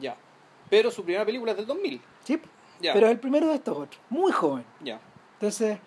Ya. 0.00 0.16
Pero 0.70 0.90
su 0.90 1.04
primera 1.04 1.24
película 1.24 1.52
es 1.52 1.56
del 1.58 1.66
2000. 1.66 2.00
¿sí? 2.24 2.40
Ya. 2.80 2.92
pero 2.92 3.06
es 3.06 3.12
el 3.12 3.20
primero 3.20 3.46
de 3.48 3.54
estos 3.54 3.76
otros 3.76 4.00
muy 4.10 4.32
joven 4.32 4.64
Ya. 4.82 5.00
Entonces, 5.34 5.78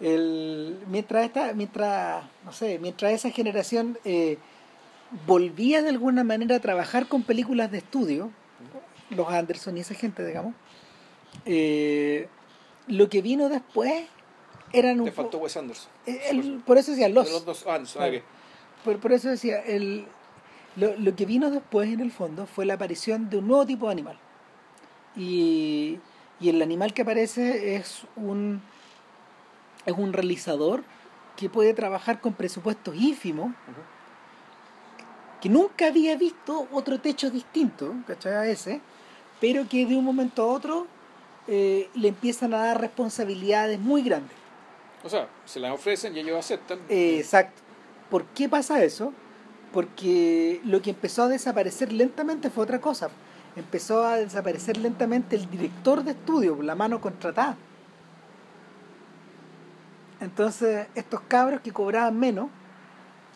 el, 0.00 0.78
mientras 0.88 1.24
esta, 1.24 1.52
mientras, 1.54 2.24
no 2.44 2.52
sé, 2.52 2.78
mientras 2.78 3.12
esa 3.12 3.30
generación 3.30 3.98
eh, 4.04 4.38
volvía 5.26 5.82
de 5.82 5.88
alguna 5.90 6.24
manera 6.24 6.56
a 6.56 6.60
trabajar 6.60 7.06
con 7.08 7.22
películas 7.22 7.70
de 7.70 7.78
estudio, 7.78 8.30
los 9.10 9.28
Anderson 9.28 9.76
y 9.76 9.80
esa 9.80 9.94
gente, 9.94 10.24
digamos, 10.26 10.54
eh, 11.46 12.28
lo 12.88 13.08
que 13.08 13.22
vino 13.22 13.48
después 13.48 14.06
eran 14.72 14.98
un 15.00 15.06
Te 15.06 15.12
faltó 15.12 15.38
Wes 15.38 15.56
Anderson. 15.56 15.90
eh, 16.06 16.20
el- 16.30 16.62
por 16.66 16.78
eso 16.78 16.90
decía 16.90 17.06
De 17.08 17.14
los, 17.14 17.30
los 17.30 17.44
dos 17.44 17.66
Anderson. 17.66 18.02
Claro. 18.02 18.16
ok. 18.18 18.22
por, 18.84 18.98
por 19.00 19.12
eso 19.12 19.28
decía 19.28 19.60
el, 19.60 20.06
lo, 20.76 20.96
lo 20.96 21.14
que 21.14 21.26
vino 21.26 21.50
después 21.50 21.88
en 21.92 22.00
el 22.00 22.10
fondo 22.10 22.46
fue 22.46 22.66
la 22.66 22.74
aparición 22.74 23.30
de 23.30 23.38
un 23.38 23.46
nuevo 23.48 23.64
tipo 23.66 23.86
de 23.86 23.92
animal 23.92 24.18
y, 25.16 26.00
y 26.40 26.48
el 26.48 26.60
animal 26.60 26.92
que 26.92 27.02
aparece 27.02 27.76
es 27.76 28.02
un 28.16 28.60
es 29.86 29.94
un 29.96 30.12
realizador 30.12 30.82
que 31.36 31.48
puede 31.48 31.74
trabajar 31.74 32.20
con 32.20 32.32
presupuestos 32.32 32.94
ínfimos 32.96 33.46
Ujú. 33.48 33.80
Que 35.44 35.50
nunca 35.50 35.88
había 35.88 36.16
visto 36.16 36.66
otro 36.72 36.98
techo 36.98 37.28
distinto 37.28 37.92
¿cachai? 38.06 38.32
a 38.32 38.46
ese 38.46 38.80
pero 39.42 39.68
que 39.68 39.84
de 39.84 39.94
un 39.94 40.02
momento 40.02 40.42
a 40.42 40.46
otro 40.46 40.86
eh, 41.48 41.90
le 41.94 42.08
empiezan 42.08 42.54
a 42.54 42.60
dar 42.60 42.80
responsabilidades 42.80 43.78
muy 43.78 44.00
grandes 44.00 44.34
O 45.02 45.08
sea, 45.10 45.28
se 45.44 45.60
las 45.60 45.72
ofrecen 45.72 46.16
y 46.16 46.20
ellos 46.20 46.38
aceptan. 46.38 46.78
Eh, 46.88 47.18
exacto. 47.18 47.60
¿Por 48.08 48.24
qué 48.28 48.48
pasa 48.48 48.82
eso? 48.82 49.12
Porque 49.70 50.62
lo 50.64 50.80
que 50.80 50.90
empezó 50.90 51.24
a 51.24 51.28
desaparecer 51.28 51.92
lentamente 51.92 52.48
fue 52.48 52.64
otra 52.64 52.80
cosa. 52.80 53.10
Empezó 53.54 54.02
a 54.02 54.16
desaparecer 54.16 54.78
lentamente 54.78 55.36
el 55.36 55.50
director 55.50 56.04
de 56.04 56.12
estudio, 56.12 56.62
la 56.62 56.74
mano 56.74 57.02
contratada. 57.02 57.58
Entonces, 60.22 60.86
estos 60.94 61.20
cabros 61.28 61.60
que 61.60 61.70
cobraban 61.70 62.18
menos 62.18 62.48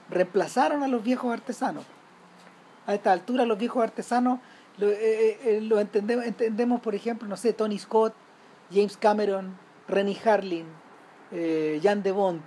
reemplazaron 0.08 0.82
a 0.82 0.88
los 0.88 1.02
viejos 1.02 1.30
artesanos. 1.30 1.84
A 2.88 2.94
esta 2.94 3.12
altura, 3.12 3.44
los 3.44 3.58
viejos 3.58 3.82
artesanos 3.82 4.40
lo, 4.78 4.88
eh, 4.88 5.38
eh, 5.44 5.60
lo 5.60 5.78
entendemos, 5.78 6.24
entendemos, 6.24 6.80
por 6.80 6.94
ejemplo, 6.94 7.28
no 7.28 7.36
sé, 7.36 7.52
Tony 7.52 7.78
Scott, 7.78 8.14
James 8.72 8.96
Cameron, 8.96 9.58
Rennie 9.86 10.18
Harlin, 10.24 10.64
eh, 11.32 11.78
Jan 11.82 12.02
de 12.02 12.12
Bont, 12.12 12.42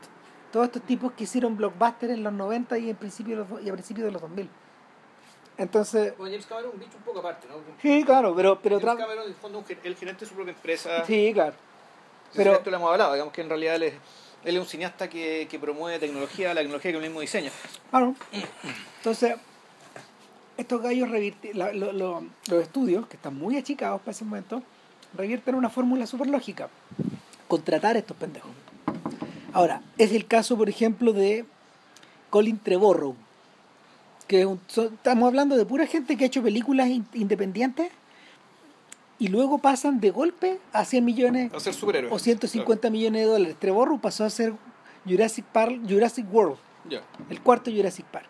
todos 0.52 0.66
estos 0.66 0.82
tipos 0.82 1.12
que 1.12 1.26
hicieron 1.26 1.56
blockbusters 1.56 2.14
en 2.14 2.24
los 2.24 2.34
90 2.34 2.76
y, 2.80 2.90
en 2.90 2.96
principio 2.96 3.46
y 3.64 3.70
a 3.70 3.74
principios 3.74 4.06
de 4.06 4.12
los 4.14 4.22
2000. 4.22 4.50
Entonces, 5.60 6.18
Bueno, 6.18 6.32
James 6.32 6.46
Cameron 6.48 6.70
es 6.70 6.74
un 6.74 6.80
bicho 6.80 6.98
un 6.98 7.04
poco 7.04 7.20
aparte, 7.20 7.48
¿no? 7.48 7.56
sí, 7.80 8.04
claro, 8.04 8.34
pero, 8.36 8.60
pero 8.60 8.80
James 8.80 8.98
Cameron, 8.98 9.24
en 9.26 9.30
el 9.30 9.36
fondo, 9.36 9.64
el 9.84 9.96
gerente 9.96 10.26
de 10.26 10.30
su 10.30 10.34
propia 10.36 10.54
empresa. 10.54 11.06
sí, 11.06 11.32
claro. 11.36 11.54
Pero 12.34 12.46
Pero- 12.46 12.54
esto 12.58 12.70
lo 12.72 12.78
hemos 12.78 12.92
hablado, 12.92 13.14
digamos 13.14 13.32
que 13.32 13.42
en 13.42 13.50
realidad 13.50 13.76
él 13.76 13.84
es, 13.84 13.94
él 14.46 14.56
es 14.56 14.60
un 14.62 14.66
cineasta 14.68 15.08
que, 15.08 15.48
que 15.52 15.60
promueve 15.60 16.00
tecnología, 16.00 16.52
la 16.54 16.62
tecnología 16.62 16.92
que 16.92 16.98
él 16.98 17.04
mismo 17.04 17.20
diseña. 17.20 17.52
Claro. 17.92 18.16
Entonces, 18.98 19.36
estos 20.62 20.82
gallos 20.82 21.10
revirti- 21.10 21.54
la- 21.54 21.74
lo- 21.74 21.92
lo- 21.94 22.24
los 22.48 22.62
estudios, 22.64 23.08
que 23.08 23.16
están 23.18 23.38
muy 23.38 23.58
achicados 23.58 24.00
para 24.02 24.12
ese 24.12 24.24
momento, 24.26 24.64
revierten 25.16 25.56
una 25.56 25.70
fórmula 25.70 26.06
súper 26.08 26.28
lógica. 26.28 26.70
Contratar 27.48 27.96
a 27.96 28.00
estos 28.00 28.16
pendejos. 28.18 28.52
Ahora, 29.54 29.82
es 29.98 30.12
el 30.14 30.26
caso, 30.26 30.58
por 30.58 30.70
ejemplo, 30.70 31.12
de 31.14 31.46
Colin 32.30 32.58
Trevorrow. 32.58 33.16
Que 34.28 34.42
es 34.42 34.46
un- 34.46 34.62
son- 34.68 34.94
estamos 34.94 35.28
hablando 35.28 35.58
de 35.58 35.66
pura 35.66 35.86
gente 35.86 36.16
que 36.16 36.24
ha 36.24 36.28
hecho 36.28 36.42
películas 36.42 36.88
in- 36.88 37.06
independientes 37.14 37.92
y 39.20 39.28
luego 39.28 39.58
pasan 39.58 40.00
de 40.00 40.10
golpe 40.12 40.60
a 40.72 40.86
100 40.86 41.04
millones 41.04 41.54
A 41.54 41.60
ser 41.60 41.74
o 42.14 42.18
150 42.20 42.90
millones 42.90 43.22
de 43.24 43.28
dólares. 43.28 43.56
Trevorrow 43.60 44.00
pasó 44.00 44.24
a 44.24 44.30
ser 44.30 44.54
Jurassic, 45.06 45.44
Park, 45.46 45.82
Jurassic 45.90 46.26
World 46.34 46.58
el 47.30 47.42
cuarto 47.42 47.70
Jurassic 47.72 48.06
Park. 48.06 48.30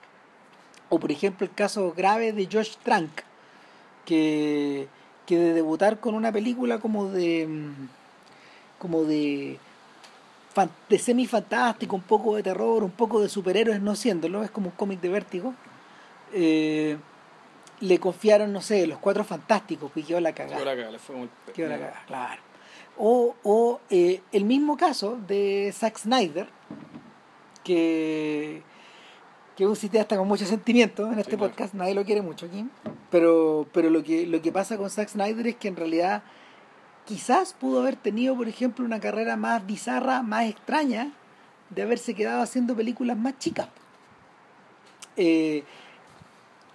O 0.94 1.00
por 1.00 1.10
ejemplo 1.10 1.46
el 1.48 1.54
caso 1.54 1.94
grave 1.96 2.34
de 2.34 2.50
Josh 2.52 2.76
Trank, 2.84 3.10
que, 4.06 4.90
que 5.26 5.38
de 5.38 5.54
debutar 5.54 6.02
con 6.02 6.16
una 6.16 6.34
película 6.34 6.80
como 6.80 7.08
de 7.08 7.48
mm, 7.48 7.88
como 8.78 9.04
de 9.06 9.58
de 10.90 11.00
semi 11.00 11.26
fantástico, 11.28 11.96
un 11.96 12.02
poco 12.02 12.36
de 12.36 12.44
terror, 12.44 12.84
un 12.84 12.92
poco 12.92 13.22
de 13.22 13.30
superhéroes 13.30 13.80
no 13.82 13.96
siéndolo, 13.96 14.44
es 14.44 14.52
como 14.52 14.68
un 14.68 14.76
cómic 14.76 15.00
de 15.00 15.08
vértigo. 15.10 15.54
eh, 16.34 16.98
le 17.80 17.98
confiaron, 18.00 18.52
no 18.54 18.62
sé, 18.62 18.86
los 18.86 19.00
cuatro 19.00 19.24
fantásticos, 19.24 19.92
que 19.94 20.04
quedó 20.04 20.20
la 20.20 20.34
cagada. 20.34 20.58
Quedó 20.58 20.66
la 20.66 20.72
cagada, 20.76 20.92
le 20.92 21.00
fue 21.00 21.22
el- 21.22 21.30
Quedó 21.54 21.70
la 21.70 21.80
cagada, 21.80 22.04
claro. 22.06 22.42
O, 22.98 23.36
o 23.44 23.80
eh, 23.90 24.22
el 24.34 24.44
mismo 24.44 24.76
caso 24.78 25.18
de 25.26 25.72
Zack 25.74 25.98
Snyder, 25.98 26.48
que, 27.64 28.62
que 29.55 29.63
es 29.63 29.70
un 29.70 29.75
cineasta 29.75 30.17
con 30.17 30.27
mucho 30.27 30.46
sentimiento 30.46 31.05
en 31.12 31.20
este 31.20 31.31
Sí, 31.31 31.38
claro. 31.38 31.51
podcast, 31.51 31.74
nadie 31.74 31.93
lo 31.93 32.03
quiere 32.05 32.22
mucho 32.22 32.46
aquí, 32.46 32.65
pero, 33.10 33.67
pero 33.74 33.89
lo, 33.89 34.03
que, 34.03 34.25
lo 34.25 34.41
que 34.41 34.51
pasa 34.51 34.77
con 34.77 34.89
Zack 34.89 35.10
Snyder 35.10 35.46
es 35.48 35.55
que 35.58 35.67
en 35.67 35.75
realidad 35.75 36.24
quizás 37.05 37.53
pudo 37.53 37.81
haber 37.81 37.96
tenido, 37.96 38.36
por 38.36 38.48
ejemplo, 38.48 38.86
una 38.86 39.00
carrera 39.00 39.36
más 39.36 39.65
bizarra, 39.65 40.22
más 40.22 40.50
extraña, 40.50 41.12
de 41.70 41.81
haberse 41.81 42.13
quedado 42.13 42.41
haciendo 42.41 42.75
películas 42.75 43.17
más 43.17 43.38
chicas. 43.39 43.67
Eh, 45.17 45.63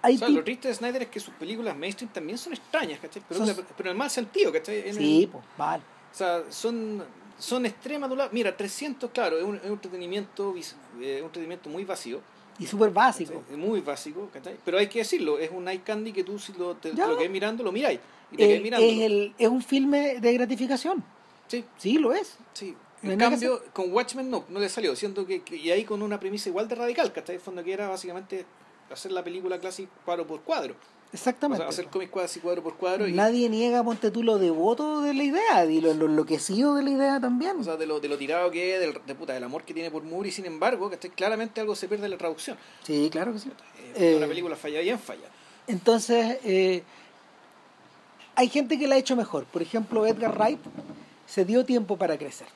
hay 0.01 0.15
O 0.15 0.19
sea, 0.19 0.29
lo 0.29 0.43
triste 0.43 0.67
de 0.67 0.73
Snyder 0.75 1.01
es 1.03 1.07
que 1.09 1.19
sus 1.19 1.33
películas 1.33 1.75
mainstream 1.75 2.11
también 2.13 2.37
son 2.37 2.53
extrañas, 2.53 2.99
¿cachai? 2.99 3.21
Pero, 3.27 3.45
Son- 3.45 3.65
pero 3.75 3.89
en 3.89 3.93
el 3.93 3.97
mal 3.97 4.09
sentido, 4.09 4.51
¿cachai? 4.51 4.87
En 4.89 4.95
Sí, 4.95 5.23
el- 5.23 5.29
pues, 5.29 5.43
vale. 5.57 5.83
o 6.13 6.15
sea, 6.15 6.43
son, 6.49 7.03
son 7.39 7.65
extremas. 7.65 8.09
Mira, 8.31 8.55
300, 8.55 9.09
claro, 9.11 9.37
es 9.37 9.43
un, 9.43 9.55
es 9.57 9.65
un 9.65 9.71
entretenimiento, 9.71 10.53
eh, 10.55 11.19
un 11.19 11.25
entretenimiento 11.25 11.69
muy 11.69 11.83
vacío. 11.83 12.21
Y 12.59 12.65
súper 12.65 12.89
básico. 12.91 13.41
¿cachai? 13.41 13.57
Muy 13.57 13.81
básico, 13.81 14.29
¿cachai? 14.33 14.55
Pero 14.65 14.77
hay 14.79 14.87
que 14.87 14.99
decirlo, 14.99 15.37
es 15.39 15.51
un 15.51 15.67
eye 15.67 15.81
candy 15.81 16.11
que 16.11 16.23
tú 16.23 16.39
si 16.39 16.53
lo, 16.53 16.75
te, 16.75 16.93
lo 16.93 17.17
quedas 17.17 17.31
mirando, 17.31 17.63
lo 17.63 17.71
miráis. 17.71 17.99
Y 18.31 18.37
te 18.37 18.55
Eh, 18.55 18.59
mirando. 18.59 18.85
es, 18.85 18.99
el, 18.99 19.33
es 19.37 19.47
un 19.47 19.61
filme 19.61 20.19
de 20.19 20.33
gratificación. 20.33 21.03
Sí, 21.47 21.63
Sí, 21.77 21.97
lo 21.97 22.13
es. 22.13 22.37
sí. 22.53 22.75
No 23.03 23.11
En 23.11 23.19
que 23.19 23.25
cambio, 23.25 23.63
con 23.73 23.93
Watchmen 23.93 24.27
no, 24.29 24.45
no 24.49 24.59
le 24.59 24.67
salió, 24.69 24.95
siendo 24.95 25.25
que, 25.27 25.43
que- 25.43 25.55
y 25.55 25.69
ahí 25.69 25.83
con 25.83 26.01
una 26.01 26.19
premisa 26.19 26.49
igual 26.49 26.67
de 26.67 26.73
radical, 26.73 27.13
¿cachai? 27.13 27.35
En 27.35 27.41
fondo 27.41 27.63
que 27.63 27.71
era 27.71 27.87
básicamente 27.87 28.43
hacer 28.91 29.11
la 29.11 29.23
película 29.23 29.59
clásica 29.59 29.91
cuadro 30.03 30.25
por 30.25 30.41
cuadro. 30.41 30.75
O 31.07 31.09
Exactamente. 31.13 31.63
sea, 31.63 31.69
hacer 31.69 31.87
cómics 31.87 32.11
casi 32.13 32.39
cuadro 32.41 32.61
por 32.61 32.75
cuadro. 32.75 33.07
Y, 33.07 33.13
Nadie 33.13 33.47
niega, 33.49 33.81
ponte 33.83 34.11
tú, 34.11 34.23
lo 34.23 34.37
devoto 34.37 35.01
de 35.01 35.13
la 35.13 35.23
idea 35.23 35.65
y 35.65 35.79
lo, 35.79 35.93
lo 35.93 36.05
enloquecido 36.07 36.75
de 36.75 36.83
la 36.83 36.89
idea 36.89 37.19
también. 37.19 37.57
O 37.59 37.63
sea, 37.63 37.77
de 37.77 37.85
lo, 37.87 37.99
de 38.01 38.09
lo 38.09 38.17
tirado 38.17 38.51
que 38.51 38.73
es, 38.75 38.79
del, 38.81 38.93
de 39.05 39.15
puta, 39.15 39.33
del 39.33 39.43
amor 39.45 39.63
que 39.63 39.73
tiene 39.73 39.89
por 39.89 40.03
Moore, 40.03 40.29
y 40.29 40.31
sin 40.33 40.45
embargo, 40.45 40.89
que 40.89 40.97
claramente 41.09 41.61
algo 41.61 41.75
se 41.75 41.87
pierde 41.87 42.05
en 42.05 42.11
la 42.11 42.17
traducción. 42.17 42.57
sí, 42.83 43.09
claro 43.11 43.31
que 43.33 43.39
sí. 43.39 43.49
Eh, 43.95 44.13
Eh, 44.13 44.15
una 44.17 44.27
película 44.27 44.55
falla 44.57 44.81
bien 44.81 44.99
falla. 44.99 45.27
Entonces, 45.65 46.37
eh, 46.43 46.83
hay 48.35 48.49
gente 48.49 48.77
que 48.77 48.87
la 48.87 48.95
ha 48.95 48.97
hecho 48.97 49.15
mejor. 49.15 49.45
Por 49.45 49.61
ejemplo, 49.61 50.05
Edgar 50.05 50.37
Wright 50.37 50.59
se 51.25 51.45
dio 51.45 51.65
tiempo 51.65 51.97
para 51.97 52.17
crecer. 52.17 52.47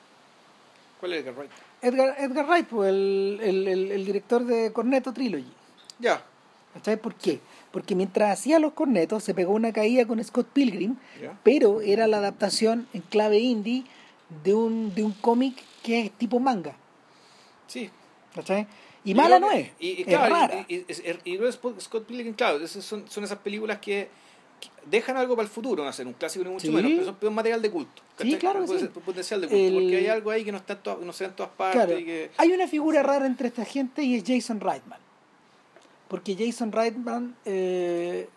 ¿Cuál 1.00 1.14
es 1.14 1.22
Edgar 1.22 1.36
Wright? 1.36 1.52
Edgar, 1.82 2.16
Edgar 2.20 2.46
Wright, 2.48 2.68
pues, 2.68 2.90
el, 2.90 3.40
el- 3.42 3.68
el- 3.68 3.92
el 3.92 4.06
director 4.06 4.46
de 4.46 4.72
Cornetto 4.72 5.12
Trilogy. 5.14 5.52
Ya. 6.00 6.22
¿Sabes 6.84 7.00
por 7.00 7.16
qué? 7.16 7.40
Porque 7.72 7.96
mientras 7.96 8.38
hacía 8.38 8.60
los 8.60 8.74
cornetos 8.74 9.24
se 9.24 9.34
pegó 9.34 9.54
una 9.54 9.72
caída 9.72 10.06
con 10.06 10.22
Scott 10.24 10.48
Pilgrim, 10.52 10.98
pero 11.44 11.82
era 11.82 12.06
la 12.08 12.18
adaptación 12.18 12.88
en 12.94 13.02
clave 13.02 13.40
indie 13.40 13.86
de 14.44 14.54
un, 14.54 14.94
de 14.94 15.04
un 15.04 15.14
cómic 15.14 15.56
que 15.84 16.02
es 16.02 16.12
tipo 16.12 16.40
manga. 16.40 16.76
Sí. 17.68 17.90
¿cachai? 18.36 18.68
Y 19.04 19.14
mala 19.16 19.40
no 19.40 19.52
es. 19.52 19.70
Y, 19.80 19.88
y 19.90 20.02
es 20.02 20.08
claro, 20.08 20.36
rara. 20.36 20.66
Y, 20.68 20.86
y 21.26 21.38
luego 21.38 21.52
Scott 21.80 22.06
Pilgrim, 22.06 22.34
claro, 22.34 22.66
son, 22.68 23.10
son 23.10 23.24
esas 23.24 23.40
películas 23.40 23.80
que, 23.80 24.10
que 24.60 24.70
dejan 24.86 25.18
algo 25.18 25.36
para 25.36 25.46
el 25.48 25.52
futuro, 25.52 25.82
no 25.84 25.90
hacer 25.90 26.06
un 26.06 26.14
clásico 26.14 26.46
ni 26.46 26.52
mucho 26.52 26.68
Sí. 26.68 26.72
menos, 26.72 26.92
pero 26.92 27.06
son 27.06 27.18
son 27.20 27.34
material 27.34 27.62
de 27.62 27.72
culto. 27.72 28.02
Sí, 28.20 28.36
claro 28.38 28.66
que 28.66 28.80
sí. 28.80 28.88
Potencial 29.04 29.42
de 29.42 29.48
culto, 29.48 29.64
El- 29.66 29.74
porque 29.74 29.98
hay 29.98 30.08
algo 30.08 30.30
ahí 30.32 30.44
que 30.46 30.52
no, 30.52 30.60
está 30.60 30.74
en 30.74 30.80
todas- 30.84 31.00
no 31.00 31.14
se 31.14 31.24
ve 31.24 31.30
en 31.32 31.36
todas 31.36 31.52
partes. 31.54 31.82
Claro. 31.84 31.98
y 32.00 32.06
que, 32.06 32.32
Hay 32.38 32.52
una 32.52 32.68
figura 32.68 33.02
rara 33.02 33.26
entre 33.26 33.48
esta 33.48 33.66
gente 33.66 34.04
y 34.04 34.16
es 34.16 34.24
Jason 34.26 34.60
Reitman. 34.60 35.00
Porque 36.12 36.36
Jason 36.38 36.74
Reitman 36.74 37.34
eh, 37.46 38.28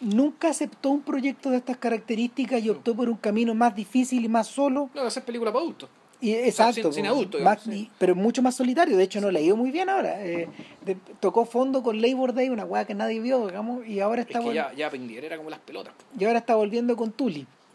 nunca 0.00 0.48
aceptó 0.50 0.90
un 0.90 1.00
proyecto 1.00 1.50
de 1.50 1.56
estas 1.56 1.78
características 1.78 2.62
y 2.62 2.68
optó 2.68 2.94
por 2.94 3.08
un 3.08 3.16
camino 3.16 3.54
más 3.54 3.74
difícil 3.74 4.22
y 4.24 4.28
más 4.28 4.46
solo. 4.46 4.90
no, 4.94 5.00
hacer 5.02 5.24
película 5.24 5.50
para 5.50 5.62
adultos. 5.62 5.88
Y, 6.22 6.34
exacto, 6.34 6.92
sin- 6.92 6.92
sin 6.92 7.04
po, 7.06 7.12
adulto, 7.12 7.38
más- 7.40 7.64
digamos, 7.64 7.80
sí. 7.80 7.86
y- 7.86 7.90
pero 7.98 8.14
mucho 8.14 8.42
más 8.42 8.54
solitario. 8.54 8.94
De 8.98 9.04
hecho, 9.04 9.22
no 9.22 9.30
le 9.30 9.38
ha 9.38 9.42
ido 9.42 9.56
muy 9.56 9.70
bien 9.70 9.88
ahora. 9.88 10.22
Eh, 10.22 10.48
de- 10.84 10.96
tocó 11.18 11.46
fondo 11.46 11.82
con 11.82 12.02
Labor 12.02 12.34
Day, 12.34 12.50
una 12.50 12.66
weá 12.66 12.84
que 12.84 12.94
nadie 12.94 13.20
vio, 13.20 13.46
digamos, 13.46 13.86
y 13.86 14.00
ahora 14.00 14.20
Es 14.20 14.26
está, 14.28 14.40
que 14.40 14.48
vol- 14.48 14.52
ya, 14.52 14.70
ya 14.74 14.90
era 15.24 15.38
como 15.38 15.48
las 15.48 15.60
pelotas. 15.60 15.94
y 16.18 16.24
ahora 16.26 16.40
está 16.40 16.56
volviendo 16.56 16.94
con 16.94 17.10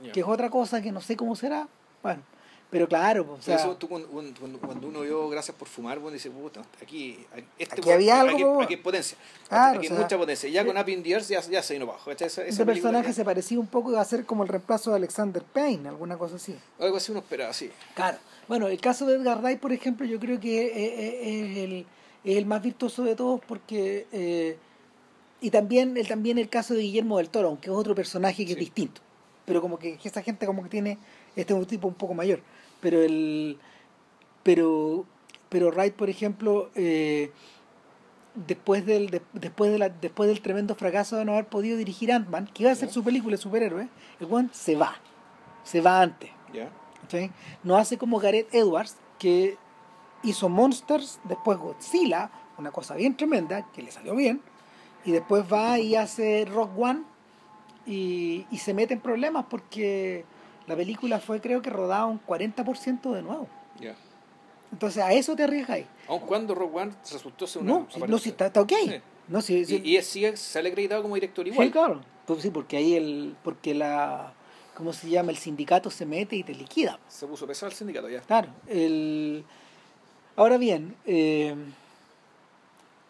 Ya. 0.03 0.11
que 0.11 0.19
es 0.19 0.25
otra 0.27 0.51
cosa 0.51 0.79
que 0.83 0.91
no 0.91 1.01
sé 1.01 1.15
cómo 1.15 1.35
será. 1.35 1.67
Bueno, 2.03 2.21
pero 2.71 2.87
claro, 2.87 3.37
o 3.39 3.41
sea, 3.41 3.55
eso 3.57 3.75
tú 3.77 3.87
cuando, 3.87 4.09
uno 4.09 5.01
vio 5.01 5.29
Gracias 5.29 5.55
por 5.55 5.67
fumar, 5.67 5.99
bueno, 5.99 6.13
dice, 6.15 6.29
puta, 6.29 6.61
aquí, 6.81 7.25
este 7.57 7.79
Aquí 7.79 7.91
había 7.91 8.19
algo, 8.21 8.33
aquí, 8.35 8.43
po. 8.43 8.61
aquí 8.63 8.73
hay 8.73 8.79
potencia. 8.81 9.17
Claro, 9.47 9.77
aquí 9.77 9.87
o 9.87 9.91
hay 9.91 9.95
sea, 9.95 10.03
mucha 10.03 10.17
potencia. 10.17 10.49
Ya 10.49 10.65
con 10.65 10.75
eh, 10.75 10.81
Up 10.81 10.89
in 10.89 11.03
the 11.03 11.09
Earth 11.11 11.27
ya, 11.29 11.41
ya 11.41 11.61
se 11.63 11.73
vino 11.73 11.85
bajo. 11.85 12.11
Esa, 12.11 12.25
esa 12.25 12.43
ese 12.43 12.65
personaje 12.65 13.13
se 13.13 13.23
parecía 13.23 13.59
un 13.59 13.67
poco, 13.67 13.91
iba 13.91 14.01
a 14.01 14.05
ser 14.05 14.25
como 14.25 14.43
el 14.43 14.49
reemplazo 14.49 14.89
de 14.89 14.97
Alexander 14.97 15.43
Payne, 15.43 15.87
alguna 15.87 16.17
cosa 16.17 16.35
así. 16.35 16.55
Algo 16.79 16.97
así 16.97 17.11
uno 17.11 17.19
esperaba, 17.21 17.53
sí. 17.53 17.69
Claro. 17.93 18.17
Bueno, 18.47 18.67
el 18.67 18.79
caso 18.81 19.05
de 19.05 19.15
Edgar 19.15 19.41
Wright, 19.41 19.59
por 19.59 19.71
ejemplo, 19.71 20.05
yo 20.05 20.19
creo 20.19 20.39
que 20.39 20.65
es, 20.65 20.71
es- 20.75 21.27
es 21.53 21.57
el, 21.57 21.85
es 22.23 22.37
el 22.37 22.45
más 22.45 22.61
virtuoso 22.61 23.03
de 23.03 23.15
todos 23.15 23.39
porque... 23.47 24.07
eh, 24.11 24.57
y 25.41 25.51
también 25.51 25.95
el, 25.97 26.07
también 26.07 26.37
el 26.39 26.49
caso 26.49 26.73
de 26.73 26.81
Guillermo 26.81 27.17
del 27.19 27.29
Toro, 27.29 27.49
aunque 27.49 27.69
es 27.69 27.75
otro 27.75 27.93
personaje 27.93 28.45
que 28.45 28.53
es 28.53 28.57
distinto. 28.57 29.01
Pero 29.45 29.61
como 29.61 29.77
que 29.77 29.99
esa 30.03 30.21
gente 30.23 30.45
como 30.47 30.63
que 30.63 30.69
tiene... 30.69 30.97
Este 31.35 31.53
es 31.53 31.59
un 31.59 31.65
tipo 31.65 31.87
un 31.87 31.93
poco 31.95 32.13
mayor. 32.13 32.41
Pero 32.81 33.01
el... 33.01 33.57
Pero, 34.43 35.05
pero 35.49 35.69
Wright, 35.71 35.93
por 35.95 36.09
ejemplo, 36.09 36.69
eh, 36.75 37.31
después 38.35 38.85
del 38.85 39.09
de- 39.09 39.21
después 39.33 39.71
de 39.71 39.79
la, 39.79 39.89
después 39.89 40.29
del 40.29 40.41
tremendo 40.41 40.75
fracaso 40.75 41.15
de 41.17 41.25
no 41.25 41.31
haber 41.33 41.47
podido 41.47 41.77
dirigir 41.77 42.11
Ant-Man, 42.11 42.49
que 42.53 42.63
iba 42.63 42.71
a 42.71 42.75
ser 42.75 42.89
su 42.91 43.03
película 43.03 43.35
de 43.35 43.41
superhéroe, 43.41 43.87
el 44.19 44.27
one 44.29 44.49
se 44.51 44.75
va. 44.75 44.95
Se 45.63 45.81
va 45.81 46.01
antes. 46.01 46.29
¿Ya? 46.53 46.69
¿cachai? 47.01 47.31
No 47.63 47.75
hace 47.77 47.97
como 47.97 48.19
Gareth 48.19 48.53
Edwards, 48.53 48.97
que 49.19 49.57
hizo 50.23 50.47
Monsters, 50.49 51.19
después 51.23 51.57
Godzilla, 51.57 52.29
una 52.57 52.71
cosa 52.71 52.95
bien 52.95 53.17
tremenda, 53.17 53.65
que 53.73 53.81
le 53.81 53.91
salió 53.91 54.15
bien, 54.15 54.41
y 55.05 55.11
después 55.11 55.43
va 55.51 55.77
y 55.79 55.95
hace 55.95 56.45
Rock 56.45 56.71
One 56.77 57.03
y, 57.85 58.45
y 58.51 58.57
se 58.57 58.73
mete 58.73 58.93
en 58.93 58.99
problemas 59.01 59.45
porque 59.49 60.25
la 60.67 60.75
película 60.75 61.19
fue 61.19 61.39
creo 61.41 61.61
que 61.61 61.69
rodada 61.69 62.05
un 62.05 62.19
40% 62.25 63.11
de 63.13 63.21
nuevo. 63.21 63.47
Ya. 63.79 63.95
Entonces 64.71 65.03
a 65.03 65.13
eso 65.13 65.35
te 65.35 65.43
arriesgáis. 65.43 65.85
Aun 66.07 66.21
cuando 66.21 66.55
Rogue 66.55 66.81
One 66.81 66.91
resultó 67.11 67.47
ser 67.47 67.61
una. 67.61 67.71
No, 67.73 67.87
si, 67.91 67.99
no, 68.01 68.17
si 68.17 68.29
está, 68.29 68.47
está 68.47 68.61
ok. 68.61 68.73
Sí. 68.83 68.95
No, 69.27 69.41
si, 69.41 69.65
si- 69.65 69.75
Y, 69.83 69.97
y 69.97 70.01
sí, 70.01 70.25
sale 70.35 70.69
acreditado 70.69 71.01
como 71.01 71.15
director 71.15 71.47
igual. 71.47 71.67
Sí, 71.67 71.71
claro. 71.71 72.01
Pues 72.25 72.41
sí, 72.41 72.49
porque 72.49 72.77
ahí 72.77 72.95
el, 72.95 73.35
porque 73.43 73.73
la, 73.75 74.33
¿cómo 74.75 74.91
se 74.93 75.09
llama? 75.09 75.31
El 75.31 75.37
sindicato 75.37 75.89
se 75.91 76.05
mete 76.05 76.35
y 76.35 76.43
te 76.43 76.53
liquida. 76.53 76.99
Se 77.07 77.25
puso 77.27 77.45
pesado 77.47 77.69
el 77.71 77.75
sindicato 77.77 78.09
ya. 78.09 78.21
Claro, 78.21 78.49
el... 78.67 79.43
ahora 80.35 80.57
bien, 80.57 80.95
eh, 81.05 81.55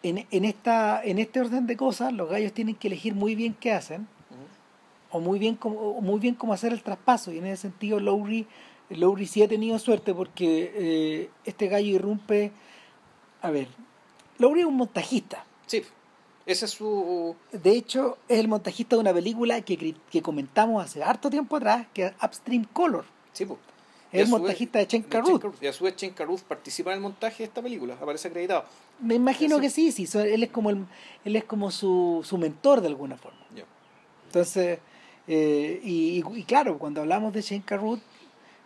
en, 0.02 0.26
en, 0.30 0.44
esta, 0.44 1.02
en 1.02 1.18
este 1.18 1.40
orden 1.40 1.66
de 1.66 1.76
cosas, 1.76 2.12
los 2.12 2.28
gallos 2.30 2.52
tienen 2.52 2.74
que 2.76 2.88
elegir 2.88 3.14
muy 3.14 3.34
bien 3.34 3.54
qué 3.58 3.72
hacen. 3.72 4.06
O 5.10 5.20
muy 5.20 5.38
bien 5.38 5.54
cómo, 5.56 6.00
muy 6.00 6.18
bien 6.20 6.34
cómo 6.34 6.52
hacer 6.52 6.72
el 6.72 6.82
traspaso, 6.82 7.32
y 7.32 7.38
en 7.38 7.46
ese 7.46 7.62
sentido 7.62 8.00
Lowry, 8.00 8.46
Lowry 8.90 9.26
sí 9.26 9.42
ha 9.42 9.48
tenido 9.48 9.78
suerte 9.78 10.14
porque 10.14 10.72
eh, 10.74 11.30
este 11.44 11.68
gallo 11.68 11.88
irrumpe, 11.88 12.52
a 13.42 13.50
ver, 13.50 13.68
Lowry 14.38 14.60
es 14.60 14.66
un 14.66 14.76
montajista, 14.76 15.44
Sí. 15.66 15.82
Ese 16.46 16.66
es 16.66 16.70
su. 16.70 17.34
de 17.50 17.70
hecho 17.72 18.18
es 18.28 18.38
el 18.38 18.46
montajista 18.46 18.94
de 18.94 19.00
una 19.00 19.12
película 19.12 19.60
que, 19.62 19.96
que 20.08 20.22
comentamos 20.22 20.84
hace 20.84 21.02
harto 21.02 21.28
tiempo 21.28 21.56
atrás, 21.56 21.88
que 21.92 22.06
es 22.06 22.12
Upstream 22.22 22.64
Color, 22.72 23.04
Sí, 23.32 23.44
pues. 23.46 23.58
es 24.12 24.20
el 24.22 24.28
montajista 24.28 24.78
de 24.78 24.86
Chen 24.86 25.02
Carruth. 25.02 25.44
Y 25.60 25.66
a 25.66 25.72
su 25.72 25.82
vez 25.82 25.96
Chen 25.96 26.12
Carruth 26.12 26.42
participa 26.42 26.90
en 26.92 26.98
el 26.98 27.02
montaje 27.02 27.38
de 27.38 27.44
esta 27.48 27.60
película. 27.60 27.94
Aparece 28.00 28.28
acreditado. 28.28 28.64
Me 29.00 29.16
imagino 29.16 29.58
que 29.58 29.68
sí, 29.70 29.90
sí, 29.90 30.06
él 30.16 30.44
es 30.44 30.50
como 30.50 30.70
el, 30.70 30.86
él 31.24 31.34
es 31.34 31.42
como 31.42 31.72
su, 31.72 32.20
su 32.24 32.38
mentor 32.38 32.80
de 32.80 32.86
alguna 32.86 33.16
forma. 33.16 33.40
Entonces, 34.26 34.78
eh, 35.28 35.80
y, 35.82 36.22
y- 36.34 36.38
y 36.40 36.42
claro, 36.44 36.78
cuando 36.78 37.00
hablamos 37.00 37.32
de 37.32 37.42
Shane 37.42 37.62
Carruth, 37.64 38.00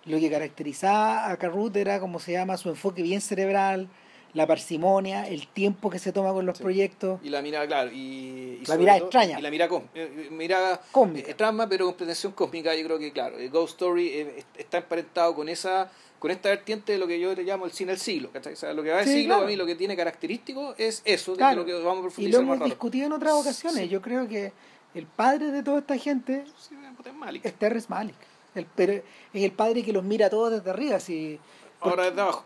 lo 0.07 0.19
que 0.19 0.31
caracterizaba 0.31 1.31
a 1.31 1.37
Carruth 1.37 1.77
era 1.77 2.01
como 2.01 2.19
se 2.21 2.33
llama 2.33 2.57
su 2.57 2.69
enfoque 2.69 3.03
bien 3.03 3.21
cerebral, 3.21 3.89
la 4.33 4.47
parsimonia, 4.47 5.27
el 5.27 5.49
tiempo 5.49 5.91
que 5.91 5.99
se 5.99 6.13
toma 6.13 6.33
con 6.33 6.47
los 6.47 6.57
Sí. 6.59 6.63
proyectos. 6.63 7.19
Y 7.23 7.31
la 7.31 7.43
mirada, 7.43 7.67
claro. 7.67 7.91
Y, 7.93 8.61
y 8.61 8.65
La 8.67 8.77
mirada 8.77 8.99
todo- 8.99 9.09
extraña. 9.09 9.39
Y 9.39 9.43
la 9.43 9.51
mirada, 9.51 9.75
eh, 9.77 9.81
eh, 9.95 10.29
mirada 10.31 10.81
Cósmica. 10.93 11.31
eh, 11.31 11.35
trama, 11.35 11.69
pero 11.69 11.87
con 11.87 11.95
pretensión 11.95 12.33
cósmica. 12.33 12.75
Yo 12.77 12.85
creo 12.87 12.99
que, 12.99 13.11
claro, 13.13 13.39
eh, 13.39 13.49
Ghost 13.49 13.73
Story 13.73 14.09
est- 14.13 14.47
está 14.57 14.79
emparentado 14.79 15.35
con 15.35 15.49
esa 15.49 15.91
con 16.21 16.31
esta 16.31 16.51
vertiente 16.51 16.93
de 16.93 16.99
lo 16.99 17.07
que 17.07 17.19
yo 17.19 17.35
le 17.35 17.43
llamo 17.45 17.65
el 17.65 17.73
cine 17.73 17.93
del 17.93 17.99
siglo. 17.99 18.31
¿cachai? 18.31 18.53
O 18.53 18.57
sea, 18.57 18.75
lo 18.75 18.83
que 18.83 18.91
va 18.91 18.99
del 18.99 19.07
Sí, 19.07 19.13
siglo, 19.15 19.29
claro. 19.29 19.41
para 19.41 19.51
mí, 19.51 19.57
lo 19.57 19.65
que 19.65 19.75
tiene 19.75 19.97
característico 19.97 20.75
es 20.77 21.01
eso, 21.07 21.35
de 21.35 21.55
lo 21.57 21.65
que 21.65 21.73
vamos 21.73 21.87
a 21.87 21.93
Y 21.93 21.97
lo 21.97 22.03
profundizar 22.03 22.41
hemos 22.43 22.59
más 22.59 22.69
discutido 22.69 23.07
en 23.07 23.13
otras 23.13 23.33
ocasiones. 23.33 23.85
Sí. 23.85 23.89
Yo 23.89 24.03
creo 24.03 24.29
que 24.29 24.53
el 24.95 25.07
padre 25.07 25.51
de 25.53 25.63
toda 25.63 25.79
esta 25.79 25.97
gente 25.97 26.45
Sí, 26.57 26.75
es 27.05 27.15
Malik. 27.15 27.45
es 27.45 27.55
Terrence 27.55 27.87
Malick. 27.89 28.17
El, 28.55 28.67
pero 28.75 28.93
es 28.95 29.03
el 29.33 29.53
padre 29.53 29.83
que 29.85 29.93
los 29.93 30.03
mira 30.03 30.27
a 30.27 30.31
todos 30.31 30.51
desde 30.51 30.71
arriba. 30.71 30.97
Así, 30.97 31.39
Ahora 31.81 32.05
desde 32.07 32.21
abajo. 32.21 32.45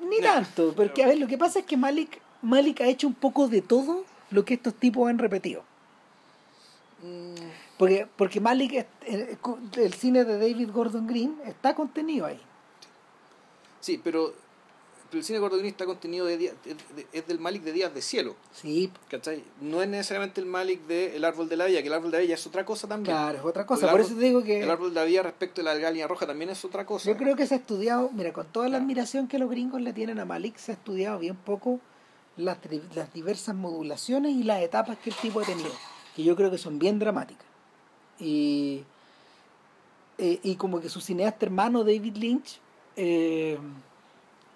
Ni 0.00 0.20
tanto, 0.20 0.72
porque 0.76 1.02
a 1.02 1.06
ver, 1.08 1.18
lo 1.18 1.26
que 1.26 1.36
pasa 1.38 1.58
es 1.60 1.64
que 1.66 1.76
Malik, 1.76 2.20
Malik 2.42 2.80
ha 2.82 2.86
hecho 2.86 3.06
un 3.06 3.14
poco 3.14 3.48
de 3.48 3.62
todo 3.62 4.04
lo 4.30 4.44
que 4.44 4.54
estos 4.54 4.74
tipos 4.74 5.08
han 5.08 5.18
repetido. 5.18 5.62
Mm, 7.02 7.34
Porque, 7.78 8.06
porque 8.16 8.40
Malik, 8.40 8.72
eh, 9.02 9.36
el 9.76 9.94
cine 9.94 10.24
de 10.24 10.38
David 10.38 10.70
Gordon 10.72 11.06
Green 11.06 11.36
está 11.46 11.74
contenido 11.74 12.26
ahí. 12.26 12.40
Sí, 13.80 14.00
pero 14.02 14.34
el 15.12 15.24
cine 15.24 15.38
gordonista 15.38 15.86
contenido 15.86 16.26
de, 16.26 16.54
es 17.12 17.26
del 17.26 17.38
Malik 17.38 17.62
de 17.62 17.72
Días 17.72 17.94
de 17.94 18.02
Cielo. 18.02 18.34
Sí, 18.52 18.90
¿Cachai? 19.08 19.42
No 19.60 19.82
es 19.82 19.88
necesariamente 19.88 20.40
el 20.40 20.46
Malik 20.46 20.86
de 20.86 21.16
El 21.16 21.24
Árbol 21.24 21.48
de 21.48 21.56
la 21.56 21.66
Vida, 21.66 21.80
que 21.82 21.88
el 21.88 21.94
Árbol 21.94 22.10
de 22.10 22.18
la 22.18 22.22
Vida 22.24 22.34
es 22.34 22.46
otra 22.46 22.64
cosa 22.64 22.86
también. 22.88 23.14
claro, 23.16 23.38
es 23.38 23.44
otra 23.44 23.64
cosa. 23.66 23.82
Por 23.90 24.00
árbol- 24.00 24.06
eso 24.06 24.14
te 24.14 24.24
digo 24.24 24.42
que 24.42 24.62
El 24.62 24.70
Árbol 24.70 24.90
de 24.94 25.00
la 25.00 25.04
Vida 25.06 25.22
respecto 25.22 25.60
de 25.60 25.64
la 25.64 25.74
Galia 25.76 26.06
Roja 26.08 26.26
también 26.26 26.50
es 26.50 26.64
otra 26.64 26.84
cosa. 26.86 27.10
yo 27.10 27.16
creo 27.16 27.36
que 27.36 27.46
se 27.46 27.54
ha 27.54 27.58
estudiado, 27.58 28.10
mira, 28.12 28.32
con 28.32 28.46
toda 28.46 28.68
la 28.68 28.78
admiración 28.78 29.28
que 29.28 29.38
los 29.38 29.48
gringos 29.50 29.80
le 29.80 29.92
tienen 29.92 30.18
a 30.20 30.24
Malik, 30.24 30.56
se 30.56 30.72
ha 30.72 30.74
estudiado 30.74 31.18
bien 31.18 31.36
poco 31.36 31.80
las, 32.36 32.58
las 32.94 33.12
diversas 33.12 33.54
modulaciones 33.54 34.32
y 34.32 34.42
las 34.42 34.60
etapas 34.62 34.98
que 34.98 35.10
el 35.10 35.16
tipo 35.16 35.40
ha 35.40 35.44
tenido, 35.44 35.70
que 36.14 36.22
yo 36.24 36.36
creo 36.36 36.50
que 36.50 36.58
son 36.58 36.78
bien 36.78 36.98
dramáticas. 36.98 37.46
Y, 38.18 38.82
eh, 40.18 40.40
y 40.42 40.56
como 40.56 40.80
que 40.80 40.88
su 40.88 41.00
cineasta 41.00 41.44
hermano 41.46 41.84
David 41.84 42.16
Lynch 42.16 42.58
eh, 42.96 43.58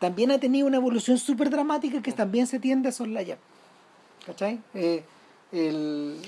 también 0.00 0.32
ha 0.32 0.40
tenido 0.40 0.66
una 0.66 0.78
evolución 0.78 1.18
súper 1.18 1.50
dramática 1.50 2.02
que 2.02 2.10
también 2.10 2.48
se 2.48 2.58
tiende 2.58 2.88
a 2.88 2.92
soslayar. 2.92 3.38
¿Cachai? 4.26 4.60
Eh, 4.74 5.04
el, 5.52 6.20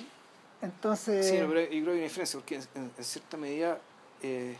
entonces... 0.61 1.27
Sí, 1.27 1.33
pero 1.33 1.47
yo 1.47 1.51
creo 1.51 1.69
que 1.69 1.75
hay 1.75 1.83
una 1.83 1.93
diferencia, 1.95 2.39
porque 2.39 2.55
en, 2.57 2.91
en 2.97 3.05
cierta 3.05 3.37
medida 3.37 3.81
eh, 4.23 4.57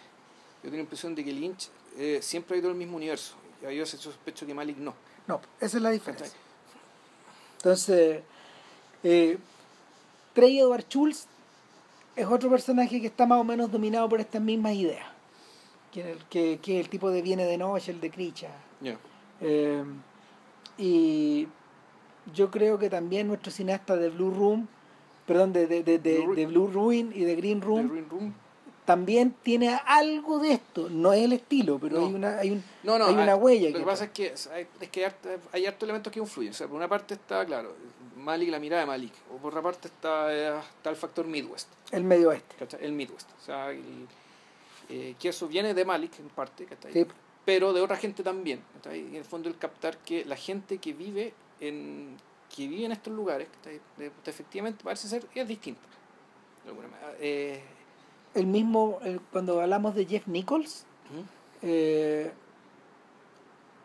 yo 0.57 0.63
tengo 0.63 0.77
la 0.77 0.83
impresión 0.83 1.15
de 1.15 1.25
que 1.25 1.33
Lynch 1.33 1.69
eh, 1.97 2.19
siempre 2.23 2.57
ha 2.57 2.61
ido 2.61 2.71
al 2.71 2.75
mismo 2.75 2.97
universo. 2.97 3.35
Y 3.71 3.77
yo 3.77 3.87
sospecho 3.87 4.45
que 4.45 4.55
Malik 4.55 4.79
no. 4.79 4.95
No, 5.29 5.41
esa 5.61 5.77
es 5.77 5.83
la 5.83 5.91
diferencia. 5.91 6.37
Entonces, 7.59 8.23
eh, 9.05 9.39
Trey 10.33 10.59
Edward 10.59 10.85
Schultz 10.89 11.27
es 12.17 12.27
otro 12.27 12.51
personaje 12.51 13.01
que 13.01 13.07
está 13.07 13.25
más 13.25 13.39
o 13.39 13.45
menos 13.45 13.71
dominado 13.71 14.09
por 14.09 14.21
estas 14.21 14.43
mismas 14.43 14.73
ideas. 14.73 15.07
Que, 15.93 16.17
que, 16.31 16.59
que 16.63 16.81
el 16.81 16.89
tipo 16.89 17.11
de 17.11 17.21
Viene 17.23 17.45
de 17.45 17.59
Noche, 17.59 17.93
el 17.93 18.01
de 18.01 18.11
Kricha. 18.11 18.49
Ya. 18.81 18.97
Eh, 19.41 19.85
y 20.79 21.47
yo 22.35 22.51
creo 22.51 22.79
que 22.79 22.89
también 22.89 23.29
nuestro 23.29 23.51
cineasta 23.53 23.97
de 23.97 24.09
Blue 24.09 24.31
Room, 24.31 24.69
perdón, 25.27 25.53
de, 25.53 25.67
de, 25.67 25.83
de, 25.83 25.99
de- 25.99 26.21
Blue 26.21 26.35
de 26.35 26.47
Blue 26.47 26.67
Ruin 26.69 27.13
y 27.15 27.25
de 27.25 27.37
Green 27.37 27.61
Room, 27.61 27.89
Green 27.91 28.09
Room. 28.09 28.35
también 28.85 29.35
tiene 29.43 29.79
algo 29.87 30.39
de 30.39 30.53
esto. 30.53 30.89
No 30.89 31.13
es 31.13 31.23
el 31.25 31.33
estilo, 31.35 31.79
pero 31.79 32.01
No. 32.01 32.07
hay 32.07 32.15
una, 32.15 32.39
hay 32.39 32.51
un, 32.53 32.65
No, 32.83 32.99
no, 32.99 33.07
hay 33.07 33.15
una 33.15 33.33
ah, 33.33 33.37
huella. 33.37 33.69
Lo 33.69 33.75
que 33.75 33.81
que 33.81 33.87
pasa 33.87 34.05
es 34.07 34.11
que 34.13 34.35
hay, 34.55 34.67
es 34.81 34.89
que 34.89 35.01
hay, 35.05 35.07
harto- 35.11 35.29
hay 35.53 35.67
elementos 35.67 36.13
que 36.13 36.21
influyen. 36.21 36.53
O 36.53 36.55
sea, 36.55 36.67
por 36.69 36.77
una 36.77 36.89
parte 36.89 37.15
está, 37.15 37.45
claro, 37.45 37.75
Malik, 38.17 38.49
la 38.51 38.59
mirada 38.61 38.81
de 38.83 38.87
Malik. 38.87 39.13
O 39.35 39.37
por 39.37 39.51
otra 39.53 39.63
parte 39.63 39.89
está, 39.89 40.33
eh, 40.33 40.59
está 40.77 40.91
el 40.91 40.97
factor 40.97 41.27
Midwest. 41.27 41.69
el 41.91 42.05
medio 42.05 42.31
oeste. 42.31 42.57
El 42.81 42.93
Midwest. 42.93 43.29
O 43.43 43.45
sea, 43.45 43.71
el- 43.71 44.07
eh, 44.89 45.15
que 45.19 45.29
eso 45.29 45.49
viene 45.49 45.75
de 45.75 45.85
Malik 45.85 46.19
en 46.19 46.29
parte, 46.29 46.67
pero 47.45 47.73
de 47.73 47.81
otra 47.81 47.97
gente 47.97 48.23
también. 48.23 48.63
en 48.85 49.15
el 49.15 49.25
fondo 49.25 49.49
el 49.49 49.57
captar 49.57 49.99
que 49.99 50.25
la 50.25 50.37
gente 50.37 50.79
que 50.79 50.93
vive 50.93 51.35
en 51.61 52.17
que 52.55 52.69
vive 52.69 52.85
en 52.85 52.93
estos 52.93 53.13
lugares, 53.15 53.49
efectivamente 54.27 54.85
parece 54.85 55.09
ser 55.09 55.27
es 55.35 55.49
distinta. 55.49 55.81
De 56.65 56.71
alguna 56.71 56.89
manera. 56.89 57.15
Eh, 57.19 57.63
El 58.35 58.47
mismo, 58.47 58.99
eh, 59.03 59.19
cuando 59.31 59.61
hablamos 59.61 59.95
de 59.95 60.05
Jeff 60.05 60.27
Nichols, 60.27 60.85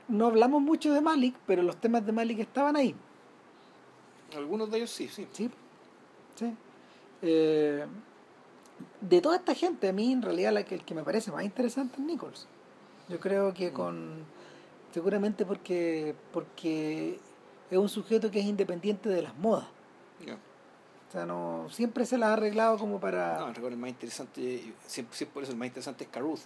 no 0.10 0.28
hablamos 0.28 0.62
mucho 0.62 0.93
de 0.93 1.02
Malik, 1.02 1.36
pero 1.45 1.63
los 1.63 1.78
temas 1.78 2.06
de 2.06 2.12
Malik 2.12 2.39
estaban 2.39 2.76
ahí. 2.76 2.93
algunos 4.36 4.69
de 4.69 4.78
ellos 4.78 4.89
sí, 4.91 5.08
sí. 5.08 5.28
Sí. 5.32 5.50
sí. 6.36 6.54
De 9.02 9.22
toda 9.22 9.36
esta 9.38 9.54
gente, 9.56 9.88
a 9.90 9.94
mí 9.94 10.12
en 10.12 10.22
realidad 10.22 10.52
la 10.54 10.63
que, 10.63 10.76
el 10.76 10.84
que 10.86 10.94
me 10.96 11.04
parece 11.04 11.32
más 11.32 11.44
interesante 11.44 11.96
es 11.98 12.04
Nichols. 12.06 12.48
Yo 13.10 13.20
creo 13.20 13.54
que 13.54 13.72
con. 13.72 14.26
Seguramente 14.94 15.46
porque, 15.46 16.16
porque 16.34 17.20
es 17.70 17.78
un 17.78 17.90
sujeto 17.90 18.32
que 18.32 18.40
es 18.40 18.46
independiente 18.46 19.10
de 19.10 19.22
las 19.22 19.36
modas. 19.38 19.68
O 21.10 21.12
sea, 21.12 21.26
no 21.26 21.68
siempre 21.72 22.06
se 22.06 22.18
las 22.18 22.30
ha 22.30 22.34
arreglado 22.34 22.78
como 22.78 23.00
para. 23.00 23.40
No, 23.40 23.48
recuerdo 23.48 23.70
el 23.70 23.78
más 23.78 23.90
interesante, 23.92 24.74
siempre, 24.88 25.16
siempre 25.16 25.34
por 25.34 25.44
eso 25.44 25.52
el 25.54 25.58
más 25.58 25.68
interesante 25.68 26.04
es 26.04 26.10
Caruth. 26.10 26.40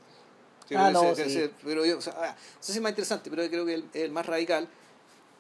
Sí, 0.68 0.76
Ah, 0.76 0.90
pero 0.90 0.92
no, 0.92 1.12
ese- 1.12 1.26
sí. 1.30 1.38
ese- 1.40 1.52
pero 1.64 1.84
yo, 1.86 1.98
o 1.98 2.02
sea, 2.02 2.14
ah, 2.18 2.28
no 2.36 2.64
sé 2.64 2.72
si 2.74 2.78
es 2.78 2.82
más 2.84 2.92
interesante, 2.92 3.30
pero 3.32 3.44
yo 3.44 3.50
creo 3.50 3.66
que 3.66 3.74
el, 3.74 3.86
el 3.94 4.12
más 4.12 4.26
radical 4.28 4.68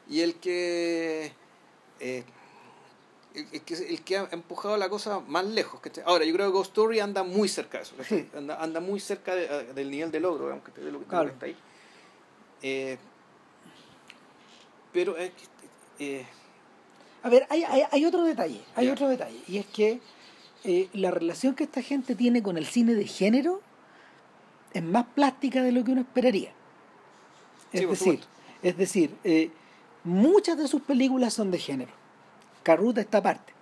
y 0.09 0.21
el 0.21 0.35
que 0.35 1.33
eh, 1.99 2.23
el, 3.33 3.61
que 3.61 3.73
el 3.75 4.01
que 4.03 4.17
ha 4.17 4.27
empujado 4.31 4.75
la 4.77 4.89
cosa 4.89 5.19
más 5.21 5.45
lejos. 5.45 5.79
¿cachai? 5.79 6.03
Ahora, 6.05 6.25
yo 6.25 6.33
creo 6.33 6.47
que 6.47 6.53
Ghost 6.53 6.71
Story 6.71 6.99
anda 6.99 7.23
muy 7.23 7.47
cerca 7.47 7.77
de 7.79 7.83
eso, 7.83 7.95
anda, 8.37 8.61
anda 8.61 8.79
muy 8.79 8.99
cerca 8.99 9.35
de- 9.35 9.73
del 9.73 9.89
nivel 9.91 10.11
de 10.11 10.19
logro, 10.19 10.45
digamos, 10.45 10.63
que- 10.65 10.81
de 10.81 10.91
lo, 10.91 10.99
que- 10.99 11.05
Claro. 11.05 11.29
está 11.29 11.45
ahí. 11.45 11.55
Eh, 12.61 12.97
pero 14.93 15.17
es 15.17 15.31
que, 15.31 16.19
eh, 16.19 16.25
A 17.23 17.29
ver, 17.29 17.45
hay, 17.49 17.63
hay, 17.63 17.83
hay 17.91 18.05
otro 18.05 18.23
detalle, 18.23 18.61
hay 18.75 18.87
Ya. 18.87 18.93
otro 18.93 19.07
detalle, 19.07 19.39
y 19.47 19.57
es 19.57 19.65
que 19.67 19.99
eh, 20.63 20.89
la 20.93 21.09
relación 21.11 21.55
que 21.55 21.63
esta 21.63 21.81
gente 21.81 22.13
tiene 22.15 22.43
con 22.43 22.55
el 22.57 22.65
cine 22.67 22.93
de 22.93 23.05
género 23.07 23.61
es 24.73 24.83
más 24.83 25.05
plástica 25.15 25.63
de 25.63 25.71
lo 25.71 25.83
que 25.83 25.91
uno 25.91 26.01
esperaría. 26.01 26.51
Es 27.73 27.79
Sí, 27.81 27.85
decir, 27.87 28.19
es 28.61 28.77
decir, 28.77 29.15
eh, 29.23 29.49
muchas 30.03 30.57
de 30.57 30.67
sus 30.67 30.81
películas 30.83 31.33
son 31.33 31.49
de 31.51 31.57
género. 31.59 31.91
Carruta 32.63 33.01
está 33.01 33.19
aparte. 33.19 33.53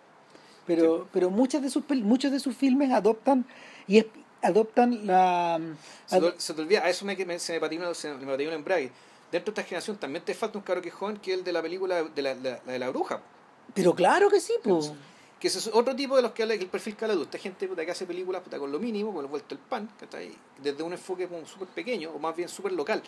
Pero, 0.66 1.08
pero 1.12 1.30
muchas 1.32 1.62
de 1.62 1.70
sus 1.70 1.84
muchos 1.90 2.32
de 2.32 2.40
sus 2.40 2.56
filmes 2.56 2.92
adoptan 2.92 3.46
y 3.88 3.98
es- 4.00 4.06
adoptan 4.42 5.06
la 5.08 5.60
Se, 6.06 6.16
ad- 6.18 6.34
te, 6.34 6.40
se 6.40 6.54
te 6.54 6.62
olvida, 6.62 6.84
a 6.86 6.90
eso 6.90 7.06
me, 7.06 7.16
me- 7.26 7.40
se 7.40 7.54
me 7.54 7.60
patinó, 7.60 7.94
se 7.94 8.14
me 8.14 8.26
patinó 8.26 8.50
el 8.52 8.56
embrague. 8.58 8.92
Dentro 9.32 9.54
de 9.54 9.62
esta 9.62 9.68
generación 9.68 9.98
también 9.98 10.24
te 10.24 10.34
falta 10.34 10.58
un 10.58 10.64
caro 10.64 10.82
que 10.82 10.90
es 10.90 10.96
joven, 10.96 11.18
que 11.18 11.32
es 11.34 11.40
el 11.40 11.44
de 11.44 11.54
la 11.54 11.62
película 11.62 12.04
de 12.04 12.22
la, 12.22 12.36
de 12.36 12.50
la, 12.52 12.60
la 12.66 12.72
de 12.74 12.80
la 12.80 12.90
bruja. 12.90 13.20
pero 13.74 13.94
claro 13.96 14.30
que 14.30 14.40
sí, 14.40 14.54
pues. 14.64 14.92
Que 15.40 15.48
ese 15.48 15.60
es 15.60 15.68
otro 15.68 15.96
tipo 15.96 16.16
de 16.18 16.22
los 16.22 16.32
que 16.34 16.44
habla 16.44 16.56
el 16.56 16.68
perfil 16.68 16.96
Caladú. 16.98 17.22
Esta 17.24 17.38
gente 17.38 17.66
puta, 17.68 17.86
que 17.86 17.92
hace 17.92 18.06
películas 18.06 18.42
puta, 18.42 18.60
con 18.60 18.72
lo 18.72 18.78
mínimo, 18.78 19.14
con 19.14 19.24
el 19.24 19.32
vuelto 19.32 19.56
el 19.56 19.62
pan, 19.62 19.90
¿cachai? 20.00 20.36
desde 20.62 20.84
un 20.84 20.92
enfoque 20.92 21.28
como 21.28 21.46
súper 21.48 21.70
pequeño, 21.70 22.12
o 22.12 22.20
más 22.20 22.36
bien 22.36 22.50
súper 22.50 22.74
local. 22.74 23.02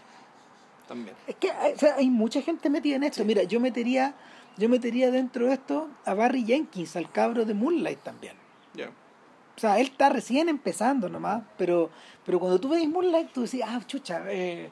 También. 0.88 1.15
Es 1.27 1.36
que 1.36 1.49
o 1.49 1.77
sea, 1.77 1.95
hay 1.95 2.10
mucha 2.10 2.41
gente 2.41 2.69
metida 2.69 2.95
en 2.95 3.04
esto. 3.04 3.23
Mira, 3.25 3.43
yo 3.43 3.60
metería, 3.60 4.13
yo 4.58 4.70
metería 4.70 5.12
dentro 5.12 5.48
de 5.48 5.54
esto 5.54 5.90
a 6.06 6.14
Barry 6.14 6.44
Jenkins, 6.46 6.96
al 6.96 7.12
cabro 7.12 7.46
de 7.46 7.54
Moonlight 7.54 8.00
también. 8.04 8.36
Ya. 8.74 8.90
O 8.90 9.60
sea, 9.60 9.80
él 9.80 9.88
está 9.88 10.10
recién 10.10 10.50
empezando 10.50 11.10
nomás, 11.10 11.44
pero, 11.58 11.90
pero 12.26 12.40
cuando 12.40 12.60
tú 12.60 12.70
ves 12.70 12.88
Moonlight, 12.88 13.32
tú 13.32 13.42
decís, 13.42 13.62
ah, 13.66 13.80
chucha, 13.86 14.24
eh, 14.30 14.70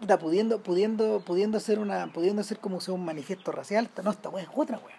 puta, 0.00 0.18
pudiendo, 0.18 0.62
pudiendo, 0.62 1.20
pudiendo 1.20 1.58
hacer 1.58 1.78
una, 1.78 2.06
pudiendo 2.12 2.40
hacer 2.40 2.58
como 2.58 2.80
sea 2.80 2.94
un 2.94 3.04
manifiesto 3.04 3.52
racial, 3.52 3.90
no, 4.02 4.10
esta 4.10 4.28
wea 4.28 4.44
es 4.44 4.50
otra 4.54 4.78
wea. 4.78 4.96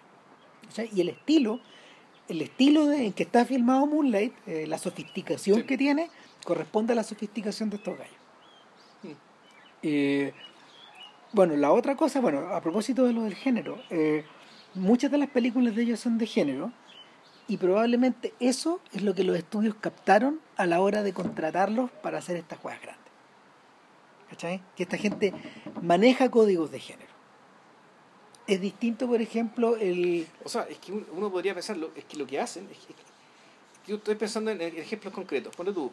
¿Cachai? 0.67 0.89
Y 0.93 1.01
el 1.01 1.09
estilo, 1.09 1.59
el 2.27 2.41
estilo 2.41 2.85
de, 2.87 3.05
en 3.07 3.13
que 3.13 3.23
está 3.23 3.45
filmado 3.45 3.85
Moonlight, 3.87 4.33
eh, 4.47 4.67
la 4.67 4.77
sofisticación 4.77 5.59
Sí. 5.61 5.63
que 5.65 5.77
tiene, 5.77 6.09
corresponde 6.43 6.93
a 6.93 6.95
la 6.95 7.03
sofisticación 7.03 7.69
de 7.69 7.77
estos 7.77 7.97
gallos. 7.97 8.15
Mm. 9.03 9.11
Eh, 9.83 10.33
bueno, 11.35 11.55
la 11.55 11.71
otra 11.71 11.95
cosa, 11.95 12.19
bueno, 12.21 12.39
a 12.55 12.61
propósito 12.61 13.05
de 13.05 13.13
lo 13.13 13.23
del 13.23 13.35
género, 13.35 13.77
eh, 13.89 14.25
muchas 14.73 15.11
de 15.11 15.17
las 15.17 15.29
películas 15.29 15.75
de 15.75 15.83
ellos 15.83 15.99
son 15.99 16.17
de 16.17 16.25
género 16.25 16.71
y 17.47 17.57
probablemente 17.57 18.33
eso 18.39 18.79
es 18.93 19.03
lo 19.03 19.13
que 19.13 19.23
los 19.23 19.37
estudios 19.37 19.75
captaron 19.75 20.39
a 20.57 20.65
la 20.65 20.79
hora 20.81 21.03
de 21.03 21.13
contratarlos 21.13 21.91
para 21.91 22.17
hacer 22.19 22.37
estas 22.37 22.59
juegas 22.59 22.81
grandes. 22.81 23.05
¿Cachai? 24.29 24.61
Que 24.75 24.83
esta 24.83 24.97
gente 24.97 25.33
maneja 25.81 26.31
códigos 26.31 26.71
de 26.71 26.79
género. 26.79 27.13
Es 28.47 28.61
distinto, 28.61 29.07
por 29.07 29.21
ejemplo, 29.21 29.75
el... 29.75 30.27
O 30.43 30.49
sea, 30.49 30.63
es 30.63 30.77
que 30.79 30.91
uno- 30.91 31.31
podría 31.31 31.53
pensarlo, 31.53 31.91
es 31.95 32.05
que 32.05 32.17
lo 32.17 32.25
que 32.27 32.39
hacen, 32.39 32.67
es 32.71 32.77
que, 32.77 32.93
es 32.93 32.99
que 33.85 33.91
yo 33.91 33.97
estoy 33.97 34.15
pensando 34.15 34.51
en 34.51 34.61
en 34.61 34.77
ejemplos 34.77 35.13
concretos. 35.13 35.55
Ponle 35.55 35.73
tú, 35.73 35.91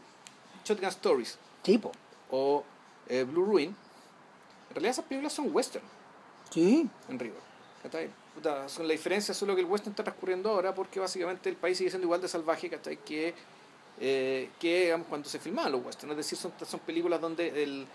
Shotgun 0.65 0.89
Stories 0.89 1.39
tipo. 1.63 1.93
o 2.31 2.65
eh, 3.09 3.25
Blue 3.25 3.45
Ruin. 3.45 3.75
En 4.73 4.77
realidad 4.77 4.93
esas 4.93 5.05
películas 5.05 5.35
son 5.35 5.55
western, 5.55 5.85
Sí. 6.51 6.89
en 7.11 7.19
rigor. 7.19 7.41
puta, 8.35 8.67
son 8.69 8.87
la 8.89 8.93
diferencia 8.93 9.35
solo 9.35 9.55
que 9.55 9.61
el 9.61 9.67
western 9.67 9.91
está 9.93 10.03
transcurriendo 10.05 10.49
ahora 10.49 10.75
porque 10.75 10.99
básicamente 10.99 11.51
el 11.51 11.57
país 11.57 11.77
sigue 11.77 11.91
siendo 11.91 12.07
igual 12.07 12.23
de 12.23 12.29
salvaje 12.29 12.71
¿cachai? 12.71 12.97
que, 12.97 13.35
eh, 14.01 14.49
que 14.59 14.85
digamos, 14.85 15.07
cuando 15.09 15.29
se 15.29 15.39
filmaban 15.39 15.73
los 15.73 15.85
westerns. 15.85 16.13
Es 16.13 16.17
decir, 16.17 16.39
son, 16.39 16.53
son 16.67 16.81
películas 16.81 17.21
donde 17.21 17.63
el, 17.63 17.87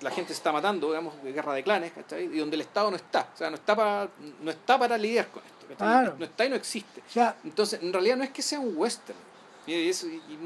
la 0.00 0.10
gente 0.10 0.28
se 0.32 0.38
está 0.38 0.50
matando, 0.50 0.88
digamos, 0.88 1.14
guerra 1.22 1.52
de 1.54 1.62
clanes, 1.62 1.92
¿cachai? 1.92 2.24
y 2.24 2.38
donde 2.38 2.56
el 2.56 2.62
Estado 2.62 2.90
no 2.90 2.96
está. 2.96 3.28
O 3.32 3.36
sea, 3.38 3.50
no 3.50 3.54
está 3.56 3.76
para, 3.76 4.08
no 4.42 4.50
está 4.50 4.76
para 4.78 4.98
lidiar 4.98 5.28
con 5.28 5.42
esto. 5.44 5.76
Claro. 5.76 6.16
No 6.18 6.24
está 6.24 6.44
y 6.46 6.48
no 6.50 6.56
existe. 6.56 7.00
Entonces, 7.44 7.80
en 7.82 7.92
realidad 7.92 8.16
no 8.16 8.24
es 8.24 8.30
que 8.30 8.42
sea 8.42 8.58
un 8.58 8.76
western. 8.76 9.18
Y 9.66 9.88
eso, 9.88 10.08
y- 10.08 10.14
y- 10.16 10.38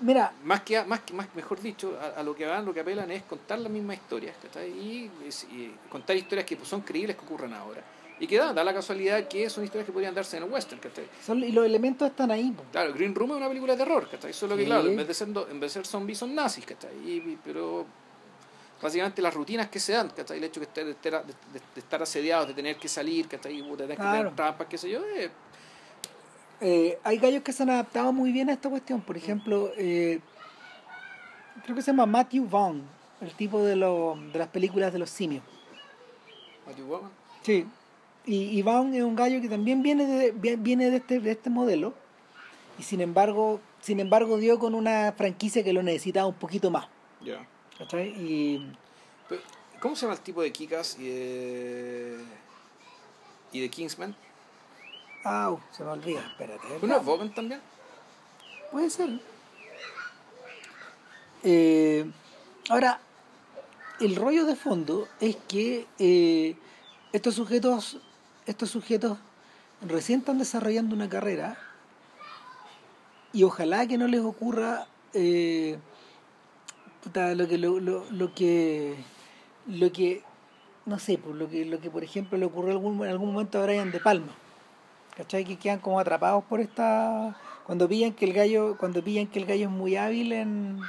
mira, 0.00 0.32
más 0.44 0.62
que, 0.62 0.82
más 0.84 1.00
que 1.00 1.12
más 1.14 1.26
mejor 1.34 1.60
dicho 1.60 1.98
a, 2.00 2.20
a 2.20 2.22
lo 2.22 2.34
que 2.34 2.46
van 2.46 2.64
lo 2.64 2.72
que 2.74 2.80
apelan 2.80 3.10
es 3.10 3.22
contar 3.24 3.58
las 3.58 3.70
mismas 3.70 3.96
historias 3.96 4.34
y, 4.66 5.10
es- 5.26 5.44
y 5.44 5.74
contar 5.88 6.16
historias 6.16 6.46
que 6.46 6.56
pues, 6.56 6.68
son 6.68 6.80
creíbles 6.82 7.16
que 7.16 7.24
ocurran 7.24 7.52
ahora 7.54 7.82
y 8.18 8.26
que 8.26 8.36
da, 8.36 8.52
da 8.52 8.62
la 8.62 8.74
casualidad 8.74 9.26
que 9.28 9.48
son 9.48 9.64
historias 9.64 9.86
que 9.86 9.92
podrían 9.92 10.14
darse 10.14 10.36
en 10.36 10.42
el 10.44 10.50
western 10.50 10.80
¿cachai? 10.80 11.06
y 11.48 11.52
los 11.52 11.64
elementos 11.64 12.08
están 12.10 12.30
ahí. 12.30 12.54
claro 12.72 12.92
Green 12.94 13.14
Room 13.14 13.30
es 13.32 13.36
una 13.38 13.48
película 13.48 13.72
de 13.74 13.78
terror 13.84 14.08
¿cachai? 14.10 14.32
solo 14.32 14.56
que 14.56 14.62
Sí. 14.62 14.66
claro 14.66 14.88
en 14.88 14.96
vez 14.96 15.08
de 15.08 15.14
ser 15.14 15.28
en 15.28 15.34
vez 15.34 15.60
de 15.60 15.68
ser 15.70 15.86
zombies 15.86 16.18
son 16.18 16.34
nazis 16.34 16.64
¿cachai? 16.66 16.94
Y- 16.96 17.38
pero 17.44 17.86
básicamente 18.82 19.20
las 19.22 19.34
rutinas 19.34 19.68
que 19.68 19.78
se 19.80 19.92
dan 19.92 20.08
¿cachai? 20.10 20.38
el 20.38 20.44
hecho 20.44 20.60
que 20.60 20.66
estar- 20.66 20.84
de, 20.84 20.92
estar- 20.92 21.24
de- 21.24 21.32
de- 21.52 21.60
de 21.74 21.80
estar 21.80 22.02
asediados 22.02 22.48
de 22.48 22.54
tener 22.54 22.76
que 22.76 22.88
salir 22.88 23.26
¿cachai? 23.28 23.56
De 23.60 23.62
tener 23.76 23.88
que 23.90 23.96
Claro. 23.96 24.18
tener 24.18 24.34
trampas 24.36 24.66
qué 24.68 24.78
sé 24.78 24.90
yo 24.90 25.00
eh, 25.16 25.30
Eh, 26.60 26.98
hay 27.04 27.18
gallos 27.18 27.42
que 27.42 27.52
se 27.52 27.62
han 27.62 27.70
adaptado 27.70 28.12
muy 28.12 28.32
bien 28.32 28.50
a 28.50 28.52
esta 28.52 28.68
cuestión. 28.68 29.00
Por 29.00 29.16
ejemplo, 29.16 29.70
eh, 29.76 30.20
creo 31.64 31.74
que 31.76 31.82
se 31.82 31.90
llama 31.90 32.06
Matthew 32.06 32.46
Vaughn, 32.48 32.82
el 33.20 33.32
tipo 33.34 33.62
de, 33.62 33.76
lo- 33.76 34.18
de 34.32 34.38
las 34.38 34.48
películas 34.48 34.92
de 34.92 34.98
los 34.98 35.10
simios. 35.10 35.42
Matthew 36.66 36.86
Vaughn. 36.88 37.10
Sí. 37.42 37.66
Y, 38.26 38.58
y 38.58 38.62
Vaughn 38.62 38.94
es 38.94 39.02
un 39.02 39.16
gallo 39.16 39.40
que 39.40 39.48
también 39.48 39.82
viene 39.82 40.04
de, 40.06 40.30
vi- 40.32 40.56
viene 40.56 40.90
de 40.90 40.98
este, 40.98 41.20
de 41.20 41.30
este 41.32 41.48
modelo. 41.50 41.94
Y 42.78 42.82
sin 42.82 43.00
embargo, 43.00 43.60
sin 43.80 43.98
embargo 44.00 44.36
dio 44.38 44.58
con 44.58 44.74
una 44.74 45.12
franquicia 45.16 45.64
que 45.64 45.72
lo 45.72 45.82
necesitaba 45.82 46.26
un 46.26 46.34
poquito 46.34 46.70
más. 46.70 46.86
ya 47.24 47.46
¿cachai? 47.78 48.08
Y 48.10 48.70
¿Cómo 49.80 49.96
se 49.96 50.02
llama 50.02 50.12
el 50.14 50.20
tipo 50.20 50.42
de 50.42 50.52
Kikas 50.52 50.98
y 50.98 51.08
de, 51.08 52.18
y 53.52 53.60
de 53.60 53.70
Kingsman? 53.70 54.14
Au, 55.24 55.60
se 55.70 55.84
me 55.84 55.90
olvida, 55.90 56.20
espérate. 56.20 56.66
¿Uno 56.80 56.96
es 57.22 57.34
también? 57.34 57.60
Puede 58.72 58.88
ser. 58.88 59.20
Eh, 61.42 62.10
ahora, 62.68 63.00
el 64.00 64.16
rollo 64.16 64.46
de 64.46 64.56
fondo 64.56 65.08
es 65.20 65.36
que 65.48 65.86
eh, 65.98 66.56
estos 67.12 67.34
sujetos, 67.34 67.98
estos 68.46 68.70
sujetos 68.70 69.18
recién 69.82 70.20
están 70.20 70.38
desarrollando 70.38 70.94
una 70.94 71.08
carrera 71.08 71.58
y 73.32 73.44
ojalá 73.44 73.86
que 73.86 73.98
no 73.98 74.06
les 74.06 74.20
ocurra 74.20 74.86
eh, 75.14 75.78
lo 77.14 77.48
que 77.48 77.58
lo, 77.58 77.80
lo, 77.80 78.04
lo 78.10 78.34
que 78.34 78.96
lo 79.66 79.92
que 79.92 80.22
no 80.86 80.98
sé, 80.98 81.18
pues, 81.18 81.36
lo 81.36 81.48
que 81.48 81.64
lo 81.64 81.80
que 81.80 81.90
por 81.90 82.04
ejemplo 82.04 82.38
le 82.38 82.46
ocurrió 82.46 82.72
algún, 82.72 83.04
en 83.04 83.10
algún 83.10 83.32
momento 83.32 83.58
a 83.58 83.62
Brian 83.64 83.90
De 83.90 84.00
Palma. 84.00 84.32
¿Cachai? 85.16 85.44
Que 85.44 85.56
quedan 85.56 85.78
como 85.80 85.98
atrapados 86.00 86.44
por 86.44 86.60
esta. 86.60 87.36
Cuando 87.66 87.88
pillan 87.88 88.12
que 88.12 88.24
el 88.24 88.32
gallo, 88.32 88.76
cuando 88.78 89.02
pillan 89.02 89.26
que 89.26 89.38
el 89.38 89.46
gallo 89.46 89.66
es 89.66 89.70
muy 89.70 89.96
hábil 89.96 90.32
en 90.32 90.80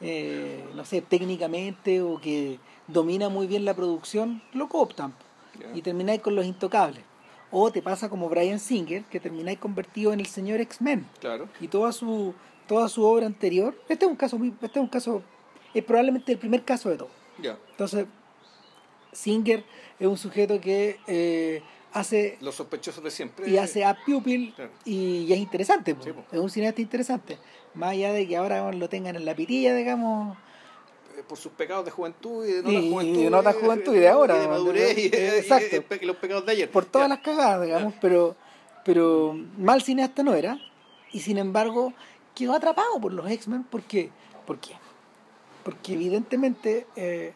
eh, 0.00 0.64
no 0.74 0.84
sé, 0.84 1.00
técnicamente 1.02 2.00
o 2.02 2.20
que 2.20 2.58
domina 2.88 3.28
muy 3.28 3.46
bien 3.46 3.64
la 3.64 3.74
producción, 3.74 4.42
lo 4.52 4.68
cooptan 4.68 5.14
Ya. 5.60 5.76
y 5.76 5.82
termináis 5.82 6.20
con 6.20 6.34
los 6.34 6.44
intocables. 6.46 7.04
O 7.50 7.70
te 7.70 7.82
pasa 7.82 8.08
como 8.08 8.28
Brian 8.30 8.58
Singer, 8.58 9.04
que 9.04 9.20
termináis 9.20 9.58
convertido 9.58 10.12
en 10.12 10.20
el 10.20 10.26
señor 10.26 10.60
X-Men 10.60 11.06
Claro. 11.20 11.48
y 11.60 11.68
toda 11.68 11.92
su 11.92 12.34
toda 12.66 12.88
su 12.88 13.04
obra 13.04 13.26
anterior. 13.26 13.76
Este 13.88 14.04
es 14.06 14.10
un 14.10 14.16
caso 14.16 14.38
este 14.42 14.66
es 14.66 14.82
un 14.82 14.88
caso 14.88 15.22
es 15.74 15.84
probablemente 15.84 16.32
el 16.32 16.38
primer 16.38 16.64
caso 16.64 16.88
de 16.90 16.96
todo. 16.96 17.10
Ya. 17.38 17.56
Entonces, 17.70 18.06
Singer 19.12 19.64
es 20.00 20.06
un 20.06 20.16
sujeto 20.16 20.60
que 20.60 20.98
eh, 21.06 21.62
hace 21.92 22.38
Los 22.40 22.54
sospechosos 22.56 23.02
de 23.04 23.10
siempre. 23.10 23.48
y 23.48 23.58
hace 23.58 23.84
a 23.84 23.96
Pupil 24.04 24.52
Claro. 24.54 24.70
y, 24.84 25.24
y 25.28 25.32
es 25.32 25.38
interesante. 25.38 25.96
Sí, 26.02 26.10
es 26.32 26.38
un 26.38 26.50
cineasta 26.50 26.80
interesante. 26.80 27.38
Más 27.74 27.90
allá 27.92 28.12
de 28.12 28.26
que 28.28 28.36
ahora 28.36 28.70
lo 28.72 28.88
tengan 28.88 29.16
en 29.16 29.24
la 29.24 29.34
pitilla, 29.34 29.74
digamos. 29.74 30.36
eh, 31.18 31.22
por 31.28 31.36
sus 31.36 31.52
pecados 31.52 31.84
de 31.84 31.90
juventud 31.90 32.46
y 32.46 32.52
de 32.52 32.62
no 32.62 32.70
Y- 32.70 32.76
y 32.76 32.90
juventud. 32.90 33.22
de 33.24 33.30
no 33.30 33.42
la 33.42 33.52
juventud 33.52 33.94
y 33.94 33.98
de 33.98 34.08
ahora, 34.08 34.34
de 34.36 34.44
¿no? 34.44 34.50
madurez 34.50 34.96
y, 34.96 35.08
De- 35.10 35.18
y- 35.36 35.38
exacto. 35.40 35.76
y- 35.76 35.94
y- 35.94 35.98
y 36.02 36.06
los 36.06 36.16
pecados 36.16 36.46
de 36.46 36.52
ayer. 36.52 36.70
por 36.70 36.84
todas 36.86 37.06
Ya. 37.08 37.14
las 37.14 37.22
cagadas, 37.24 37.62
digamos, 37.66 37.92
pero, 38.00 38.34
pero 38.84 39.36
mal 39.58 39.82
cineasta 39.82 40.22
no 40.22 40.32
era. 40.34 40.58
Y 41.12 41.20
sin 41.20 41.36
embargo, 41.36 41.92
quedó 42.34 42.54
atrapado 42.54 42.98
por 42.98 43.12
los 43.12 43.30
X-Men. 43.30 43.64
¿Por 43.64 43.82
qué? 43.82 44.08
¿Por 44.46 44.58
qué? 44.58 44.72
Porque 45.64 45.92
evidentemente 45.92 46.86
eh, 46.96 47.34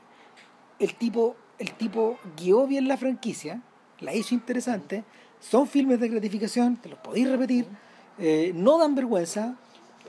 el, 0.79 0.95
tipo, 0.95 1.37
el 1.59 1.73
tipo 1.75 2.19
guió 2.37 2.67
bien 2.67 2.89
la 2.89 2.97
franquicia, 2.97 3.61
la 4.01 4.15
hizo 4.15 4.35
interesante, 4.35 5.05
son 5.41 5.67
filmes 5.67 6.01
de 6.01 6.09
gratificación, 6.09 6.77
te 6.77 6.89
los 6.89 6.99
podéis 6.99 7.29
repetir, 7.31 7.67
eh, 8.19 8.53
no 8.55 8.79
dan 8.79 8.95
vergüenza. 8.95 9.57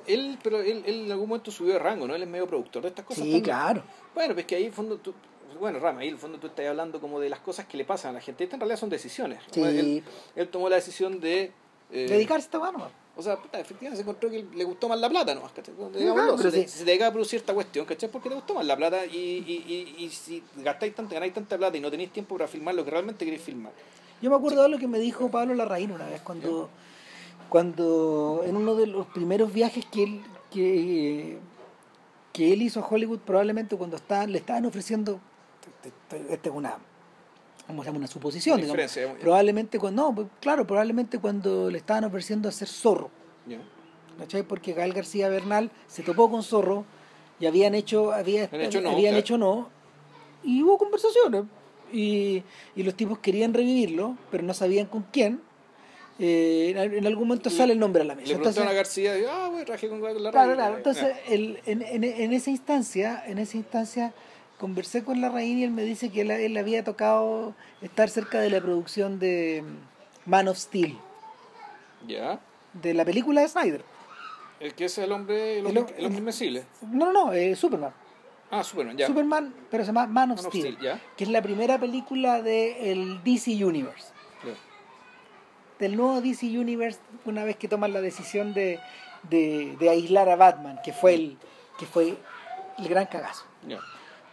Él, 0.06 0.38
pero 0.42 0.62
él, 0.62 0.84
él 0.86 1.06
en 1.06 1.12
algún 1.12 1.28
momento 1.30 1.52
subió 1.52 1.74
de 1.74 1.80
rango, 1.80 2.08
¿no? 2.08 2.16
Él 2.16 2.24
es 2.24 2.30
medio 2.30 2.48
productor 2.48 2.82
de 2.84 2.90
estas 2.90 3.06
cosas. 3.06 3.24
Sí, 3.24 3.30
también. 3.32 3.44
claro. 3.44 3.84
Bueno, 4.16 4.34
pues 4.34 4.46
que 4.46 4.56
ahí 4.56 4.66
en 4.66 4.74
fondo 4.74 4.98
tú, 4.98 5.14
bueno, 5.60 5.80
Rama, 5.80 6.00
ahí 6.02 6.08
en 6.08 6.14
el 6.14 6.20
fondo 6.20 6.38
tú 6.40 6.48
estás 6.48 6.66
hablando 6.66 7.02
como 7.02 7.20
de 7.20 7.30
las 7.30 7.40
cosas 7.40 7.66
que 7.66 7.76
le 7.78 7.84
pasan 7.84 8.12
a 8.12 8.14
la 8.14 8.22
gente. 8.22 8.44
Estas 8.46 8.56
en 8.56 8.62
realidad 8.62 8.80
son 8.80 8.90
decisiones. 8.90 9.40
Sí. 9.52 9.62
Él, 9.62 10.04
él 10.36 10.48
tomó 10.48 10.70
la 10.70 10.78
decisión 10.78 11.20
de... 11.20 11.52
eh, 11.92 12.06
Dedicarse 12.10 12.46
a 12.46 12.48
esta 12.48 12.60
mano. 12.60 12.90
O 13.18 13.22
sea, 13.24 13.36
puta, 13.36 13.60
efectivamente 13.60 13.96
se 13.98 14.04
encontró 14.04 14.30
que 14.30 14.46
le 14.56 14.64
gustó 14.64 14.88
más 14.88 15.00
la 15.00 15.10
plata 15.10 15.34
nomás, 15.34 15.52
¿cachai? 15.52 15.74
claro, 16.14 16.38
se, 16.38 16.52
te- 16.52 16.68
sí. 16.68 16.78
se 16.78 16.80
te 16.86 16.92
dedica 16.92 17.08
a 17.08 17.12
producir 17.12 17.40
esta 17.40 17.54
cuestión, 17.54 17.86
¿cachai? 17.86 18.10
Porque 18.12 18.30
te 18.30 18.36
gustó 18.36 18.54
más 18.54 18.66
la 18.66 18.78
plata 18.78 19.06
y, 19.08 19.18
y, 19.18 19.96
y, 19.98 20.04
y 20.06 20.10
si 20.10 20.44
gastáis 20.58 20.94
tanta, 20.94 21.16
ganáis 21.16 21.34
tanta 21.34 21.58
plata 21.58 21.76
y 21.76 21.80
no 21.82 21.90
tenéis 21.90 22.12
tiempo 22.14 22.38
para 22.38 22.48
filmar 22.48 22.76
lo 22.76 22.86
que 22.86 22.92
realmente 22.92 23.26
queréis 23.26 23.42
filmar. 23.44 23.72
Yo 24.22 24.30
me 24.30 24.36
acuerdo 24.36 24.62
de 24.64 24.70
lo 24.70 24.78
que 24.78 24.88
me 24.88 25.00
dijo 25.00 25.30
Pablo 25.32 25.56
Larraín 25.56 25.92
una 25.92 26.06
vez 26.08 26.22
cuando, 26.22 26.70
cuando 27.50 28.44
en 28.46 28.56
uno 28.56 28.76
de 28.76 28.88
los 28.88 29.08
primeros 29.08 29.52
viajes 29.52 29.86
que 29.86 30.04
él, 30.04 30.22
que, 30.52 31.38
que 32.34 32.54
él 32.54 32.62
hizo 32.62 32.80
a 32.82 32.88
Hollywood, 32.88 33.20
probablemente 33.20 33.76
cuando 33.78 33.96
estaban, 33.98 34.32
le 34.32 34.38
estaban 34.40 34.66
ofreciendo, 34.66 35.20
esta 36.30 36.50
es 36.50 36.56
una, 36.56 36.78
¿cómo 37.68 37.84
se 37.84 37.88
llama? 37.88 38.00
una 38.00 38.08
suposición, 38.08 38.60
Una 38.64 38.74
digamos. 38.88 39.20
probablemente 39.20 39.78
cuando, 39.80 40.02
no, 40.04 40.16
pues, 40.16 40.28
claro, 40.42 40.66
probablemente 40.66 41.20
cuando 41.20 41.70
le 41.70 41.78
estaban 41.78 42.04
ofreciendo 42.06 42.50
hacer 42.50 42.68
zorro, 42.68 43.12
Ya. 43.46 43.60
¿cachai? 44.18 44.44
Porque 44.44 44.74
Gael 44.74 44.94
García 44.94 45.30
Bernal 45.30 45.70
se 45.88 46.02
topó 46.04 46.30
con 46.32 46.42
zorro 46.44 46.86
y 47.40 47.46
habían 47.46 47.76
hecho, 47.76 48.14
había, 48.14 48.46
hecho 48.46 48.82
no, 48.82 48.90
habían 48.92 49.12
claro. 49.12 49.18
hecho 49.20 49.38
no, 49.38 49.70
y 50.44 50.64
hubo 50.64 50.78
conversaciones. 50.78 51.44
Y, 51.94 52.44
y 52.76 52.84
los 52.84 52.96
tipos 52.96 53.20
querían 53.20 53.54
revivirlo, 53.54 54.18
pero 54.30 54.44
no 54.44 54.54
sabían 54.54 54.88
con 54.88 55.04
quién. 55.04 55.40
Eh, 56.20 56.74
en, 56.76 57.06
algún 57.08 57.28
momento 57.28 57.50
sale 57.50 57.74
el 57.74 57.80
nombre 57.80 58.02
a 58.02 58.06
la 58.06 58.16
Le 58.16 58.22
mesa. 58.22 58.34
a 58.34 58.38
Entonces, 58.38 58.64
García, 58.66 59.18
y, 59.18 59.24
ah, 59.24 59.48
güey, 59.52 59.64
traje 59.64 59.88
con 59.88 60.02
la 60.02 60.14
claro, 60.32 60.32
radio. 60.32 60.56
claro. 60.56 60.78
Entonces, 60.78 61.16
el- 61.30 61.60
en, 61.66 61.82
en, 61.84 62.04
en 62.04 62.34
esa 62.34 62.50
instancia, 62.50 63.24
en 63.26 63.38
esa 63.38 63.56
instancia, 63.56 64.14
conversé 64.58 65.04
con 65.04 65.22
la 65.22 65.44
y 65.44 65.64
él 65.64 65.72
me 65.72 65.84
dice 65.84 66.10
que 66.10 66.22
él, 66.22 66.32
él 66.32 66.58
había 66.58 66.84
tocado 66.84 67.54
estar 67.82 68.10
cerca 68.10 68.40
de 68.40 68.50
la 68.50 68.60
producción 68.62 69.20
de 69.20 69.64
Man 70.26 70.48
of 70.48 70.58
Steel, 70.58 70.98
Ya. 72.08 72.40
de 72.74 72.94
la 72.94 73.06
película 73.06 73.42
de 73.42 73.48
Snyder. 73.48 73.84
El 74.60 74.74
que 74.74 74.86
es 74.86 74.98
el 74.98 75.12
hombre, 75.12 75.60
el 75.60 75.68
El 75.68 75.78
hombre, 75.78 75.94
hom- 75.94 75.98
el 76.00 76.06
hombre 76.06 76.20
invencible. 76.20 76.64
No, 76.82 77.12
no, 77.12 77.26
no, 77.28 77.34
eh, 77.34 77.56
Superman. 77.56 77.94
Ah, 78.50 78.64
Superman, 78.64 78.98
ya. 78.98 79.08
Superman, 79.08 79.54
pero 79.70 79.84
se 79.84 79.88
llama 79.88 80.08
Man 80.08 80.32
of, 80.32 80.42
Man 80.42 80.50
Steel, 80.52 80.74
Steel, 80.76 80.80
ya. 80.80 81.02
que 81.16 81.26
es 81.26 81.30
la 81.30 81.42
primera 81.42 81.78
película 81.80 82.42
del 82.42 83.22
DC 83.24 83.64
Universe. 83.64 84.08
Del 85.80 85.96
nuevo 85.96 86.22
DC 86.22 86.48
Universe, 86.58 87.00
una 87.26 87.44
vez 87.44 87.56
que 87.56 87.68
toman 87.68 87.94
la 87.94 88.02
decisión 88.02 88.56
de, 88.56 88.80
de, 89.30 89.76
de 89.80 89.90
aislar 89.92 90.28
a 90.28 90.36
Batman, 90.36 90.80
que 90.84 90.92
fue 90.92 91.14
el, 91.14 91.38
que 91.78 91.86
fue 91.86 92.18
el 92.80 92.88
gran 92.88 93.06
cagazo. 93.06 93.46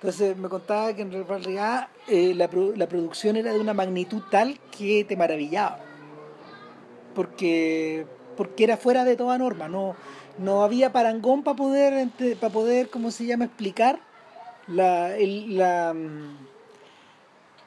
Entonces 0.04 0.36
me 0.36 0.50
contaba 0.50 0.92
que 0.94 1.00
en 1.00 1.26
realidad 1.26 1.88
eh, 2.08 2.34
la, 2.34 2.48
pro- 2.50 2.76
la 2.76 2.86
producción 2.86 3.36
era 3.36 3.54
de 3.54 3.58
una 3.58 3.72
magnitud 3.72 4.20
tal 4.30 4.60
que 4.76 5.02
te 5.04 5.16
maravillaba. 5.16 5.78
Porque, 7.14 8.04
porque 8.36 8.64
era 8.64 8.76
fuera 8.76 9.06
de 9.06 9.16
toda 9.16 9.38
norma, 9.38 9.66
no, 9.66 9.96
no 10.36 10.62
había 10.62 10.92
parangón 10.92 11.42
para 11.42 11.56
poder, 11.56 12.06
para 12.38 12.52
poder, 12.52 12.90
¿cómo 12.90 13.10
se 13.10 13.24
llama?, 13.24 13.46
explicar 13.46 13.98
la, 14.66 15.16
el- 15.16 15.56
la 15.56 15.94
mm, 15.94 16.36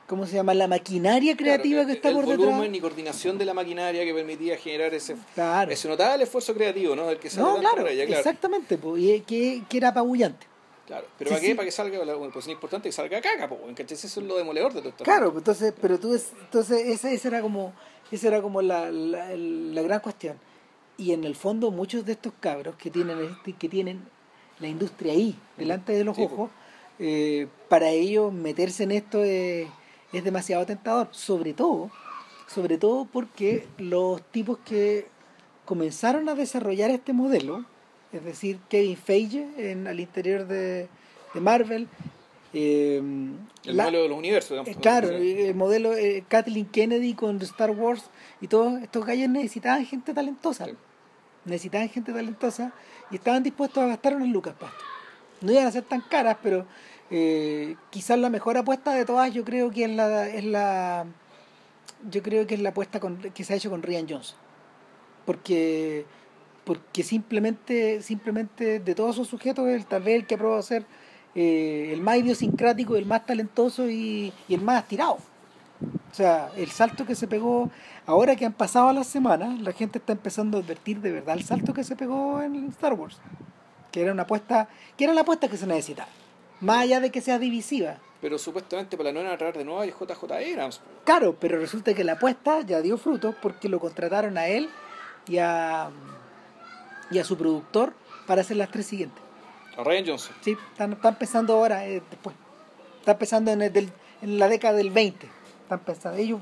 ¿cómo 0.06 0.28
se 0.28 0.36
llama?, 0.36 0.54
la 0.54 0.68
maquinaria 0.68 1.36
creativa 1.36 1.78
Claro, 1.82 1.88
que 1.88 1.94
está 1.94 2.10
el 2.10 2.16
por 2.18 2.26
volumen 2.26 2.56
detrás. 2.60 2.76
y 2.78 2.82
coordinación 2.82 3.38
de 3.40 3.46
la 3.46 3.56
maquinaria 3.56 4.06
que 4.06 4.14
permitía 4.14 4.58
generar 4.58 4.94
ese, 4.94 5.16
Claro. 5.34 5.72
ese 5.72 5.88
notable 5.88 6.26
esfuerzo 6.26 6.54
creativo, 6.54 6.96
¿no? 6.96 7.08
Del 7.08 7.18
que 7.18 7.32
sale 7.32 7.48
No, 7.48 7.58
claro, 7.62 7.78
por 7.78 7.88
ella, 7.88 8.06
claro. 8.06 8.20
exactamente, 8.20 8.78
po, 8.78 8.96
y 8.96 9.22
que, 9.22 9.64
que 9.68 9.78
era 9.78 9.88
apabullante. 9.88 10.46
Claro, 10.88 11.06
pero 11.18 11.30
Sí, 11.30 11.34
¿para 11.34 11.42
qué? 11.42 11.48
sí. 11.48 11.54
Para 11.54 11.66
que 11.66 11.72
salga, 11.72 12.06
la 12.06 12.18
pues 12.32 12.46
es 12.46 12.52
importante 12.52 12.88
que 12.90 12.94
salga 12.94 13.20
caca, 13.22 13.48
po, 13.50 13.60
¿cachai? 13.76 13.96
Eso 13.98 14.08
es 14.08 14.18
lo 14.26 14.38
demoledor 14.38 14.72
de 14.74 14.80
todo 14.80 14.90
esto. 14.90 15.04
Claro, 15.04 15.32
pues, 15.32 15.42
entonces, 15.42 15.74
pero 15.82 16.00
tú 16.00 16.14
es- 16.16 16.32
entonces 16.40 16.88
esa, 16.88 17.12
esa 17.12 17.28
era 17.28 17.42
como, 17.42 17.74
esa 18.12 18.28
era 18.30 18.42
como 18.42 18.62
la, 18.62 18.90
la, 18.90 19.36
la 19.36 19.82
gran 19.82 20.00
cuestión. 20.00 20.38
Y 20.98 21.12
en 21.12 21.26
el 21.26 21.36
fondo 21.36 21.70
muchos 21.72 22.06
de 22.06 22.14
estos 22.14 22.32
cabros 22.40 22.76
que 22.78 22.90
tienen 22.90 23.20
este- 23.22 23.54
que 23.54 23.68
tienen 23.70 24.02
la 24.60 24.68
industria 24.70 25.12
ahí, 25.14 25.38
delante 25.58 25.92
de 25.94 26.04
los 26.06 26.16
Sí, 26.16 26.24
ojos, 26.24 26.50
eh, 27.00 27.48
para 27.70 27.90
ellos 27.90 28.32
meterse 28.34 28.84
en 28.84 28.92
esto 28.92 29.24
es, 29.24 29.68
es 30.14 30.24
demasiado 30.24 30.66
tentador. 30.66 31.10
Sobre 31.12 31.54
todo, 31.54 31.92
sobre 32.48 32.78
todo 32.78 33.06
porque 33.12 33.68
los 33.78 34.22
tipos 34.32 34.58
que 34.60 35.06
comenzaron 35.66 36.30
a 36.30 36.34
desarrollar 36.36 36.90
este 36.92 37.12
modelo, 37.14 37.66
es 38.14 38.24
decir, 38.24 38.60
Kevin 38.70 38.98
Feige 38.98 39.48
en, 39.58 39.88
al 39.88 40.00
interior 40.00 40.48
de, 40.48 40.88
de 41.34 41.40
Marvel, 41.42 41.88
eh, 42.54 42.98
El 42.98 43.78
la- 43.78 43.84
modelo 43.84 44.04
de 44.04 44.10
los 44.10 44.18
universos, 44.18 44.50
digamos. 44.52 44.70
eh, 44.70 44.78
Claro, 44.82 45.10
el 45.10 45.56
modelo 45.56 45.94
eh, 45.94 46.24
Kathleen 46.28 46.66
Kennedy 46.68 47.14
con 47.14 47.42
Star 47.42 47.72
Wars 47.72 48.10
y 48.42 48.48
todos 48.48 48.82
estos 48.82 49.06
gallos 49.06 49.30
necesitaban 49.30 49.86
gente 49.86 50.14
talentosa. 50.14 50.66
Sí. 50.66 50.72
Necesitaban 51.46 51.90
gente 51.90 52.12
talentosa 52.14 52.72
y 53.12 53.16
estaban 53.16 53.44
dispuestos 53.44 53.84
a 53.84 53.88
gastar 53.88 54.16
unas 54.16 54.30
lucas 54.30 54.54
para 54.60 54.72
esto. 54.72 54.84
No 55.42 55.52
iban 55.52 55.68
a 55.68 55.72
ser 55.72 55.84
tan 55.84 56.02
caras, 56.02 56.38
pero 56.42 56.66
eh, 57.12 57.76
quizás 57.90 58.18
la 58.20 58.30
mejor 58.30 58.58
apuesta 58.58 58.94
de 58.94 59.06
todas 59.06 59.34
yo 59.34 59.44
creo 59.46 59.70
que 59.72 59.84
es 59.86 59.92
la 59.92 60.28
es 60.28 60.44
la 60.44 61.06
yo 62.10 62.22
creo 62.24 62.46
que 62.48 62.56
es 62.56 62.62
la 62.62 62.70
apuesta 62.70 63.00
con, 63.00 63.18
que 63.18 63.44
se 63.44 63.54
ha 63.54 63.56
hecho 63.56 63.70
con 63.70 63.82
Ryan 63.84 64.08
Johnson. 64.10 64.38
Porque 65.26 66.06
porque 66.68 67.02
simplemente 67.02 68.02
simplemente 68.02 68.82
de 68.82 68.94
todos 68.94 69.16
esos 69.16 69.30
sujetos 69.30 69.66
él 69.70 69.86
tal 69.86 70.04
vez 70.04 70.16
el 70.16 70.28
que 70.28 70.36
ha 70.36 70.38
probado 70.38 70.62
ser 70.62 70.86
eh, 71.34 71.92
el 71.94 72.02
más 72.02 72.18
idiosincrático, 72.18 72.98
el 72.98 73.06
más 73.06 73.26
talentoso 73.26 73.90
y, 73.90 74.34
y 74.50 74.54
el 74.54 74.62
más 74.62 74.86
tirado. 74.86 75.14
O 76.12 76.14
sea, 76.14 76.50
el 76.58 76.70
salto 76.72 77.06
que 77.06 77.16
se 77.16 77.28
pegó, 77.28 77.70
ahora 78.06 78.36
que 78.36 78.46
han 78.46 78.54
pasado 78.54 78.92
las 78.92 79.08
semanas, 79.08 79.62
la 79.62 79.72
gente 79.72 80.00
está 80.00 80.12
empezando 80.12 80.58
a 80.58 80.62
advertir 80.62 81.00
de 81.00 81.12
verdad 81.12 81.38
el 81.38 81.44
salto 81.44 81.74
que 81.74 81.84
se 81.84 81.96
pegó 81.96 82.42
en 82.42 82.68
Star 82.70 82.94
Wars. 82.94 83.18
Que 83.92 84.02
era 84.02 84.12
una 84.12 84.24
apuesta, 84.24 84.68
que 84.98 85.06
era 85.06 85.14
la 85.14 85.22
apuesta 85.22 85.48
que 85.48 85.58
se 85.58 85.68
necesitaba. 85.68 86.10
Más 86.60 86.80
allá 86.80 87.00
de 87.00 87.12
que 87.12 87.22
sea 87.22 87.40
divisiva. 87.40 88.00
Pero 88.20 88.40
supuestamente 88.40 88.98
para 88.98 89.14
la 89.14 89.24
no 89.24 89.38
traer 89.38 89.58
de 89.58 89.64
nuevo 89.64 89.82
a 89.82 89.86
JJ 89.86 90.24
Abrams. 90.24 90.80
po. 90.80 90.86
Claro, 91.06 91.38
pero 91.40 91.60
resulta 91.60 91.94
que 91.94 92.04
la 92.04 92.14
apuesta 92.14 92.62
ya 92.62 92.82
dio 92.82 92.98
frutos 92.98 93.36
porque 93.42 93.70
lo 93.70 93.80
contrataron 93.80 94.40
a 94.40 94.48
él 94.48 94.70
y 95.28 95.38
a, 95.38 95.92
y 97.12 97.20
a 97.20 97.24
su 97.24 97.38
productor 97.38 97.94
para 98.26 98.42
hacer 98.42 98.58
las 98.58 98.70
tres 98.72 98.86
siguientes. 98.88 99.22
A 99.78 99.84
Ryan 99.84 100.06
Johnson. 100.08 100.36
Sí, 100.42 100.58
están, 100.72 100.94
está 100.94 101.10
empezando 101.10 101.54
ahora, 101.56 101.86
eh, 101.88 102.02
después. 102.10 102.36
Está 103.00 103.12
empezando 103.12 103.52
en, 103.52 103.62
el 103.62 103.72
del- 103.74 103.92
en 104.22 104.40
la 104.40 104.48
década 104.48 104.76
del 104.78 104.90
20. 104.92 105.28
Está 105.64 105.76
empezando. 105.76 106.18
Ellos, 106.18 106.40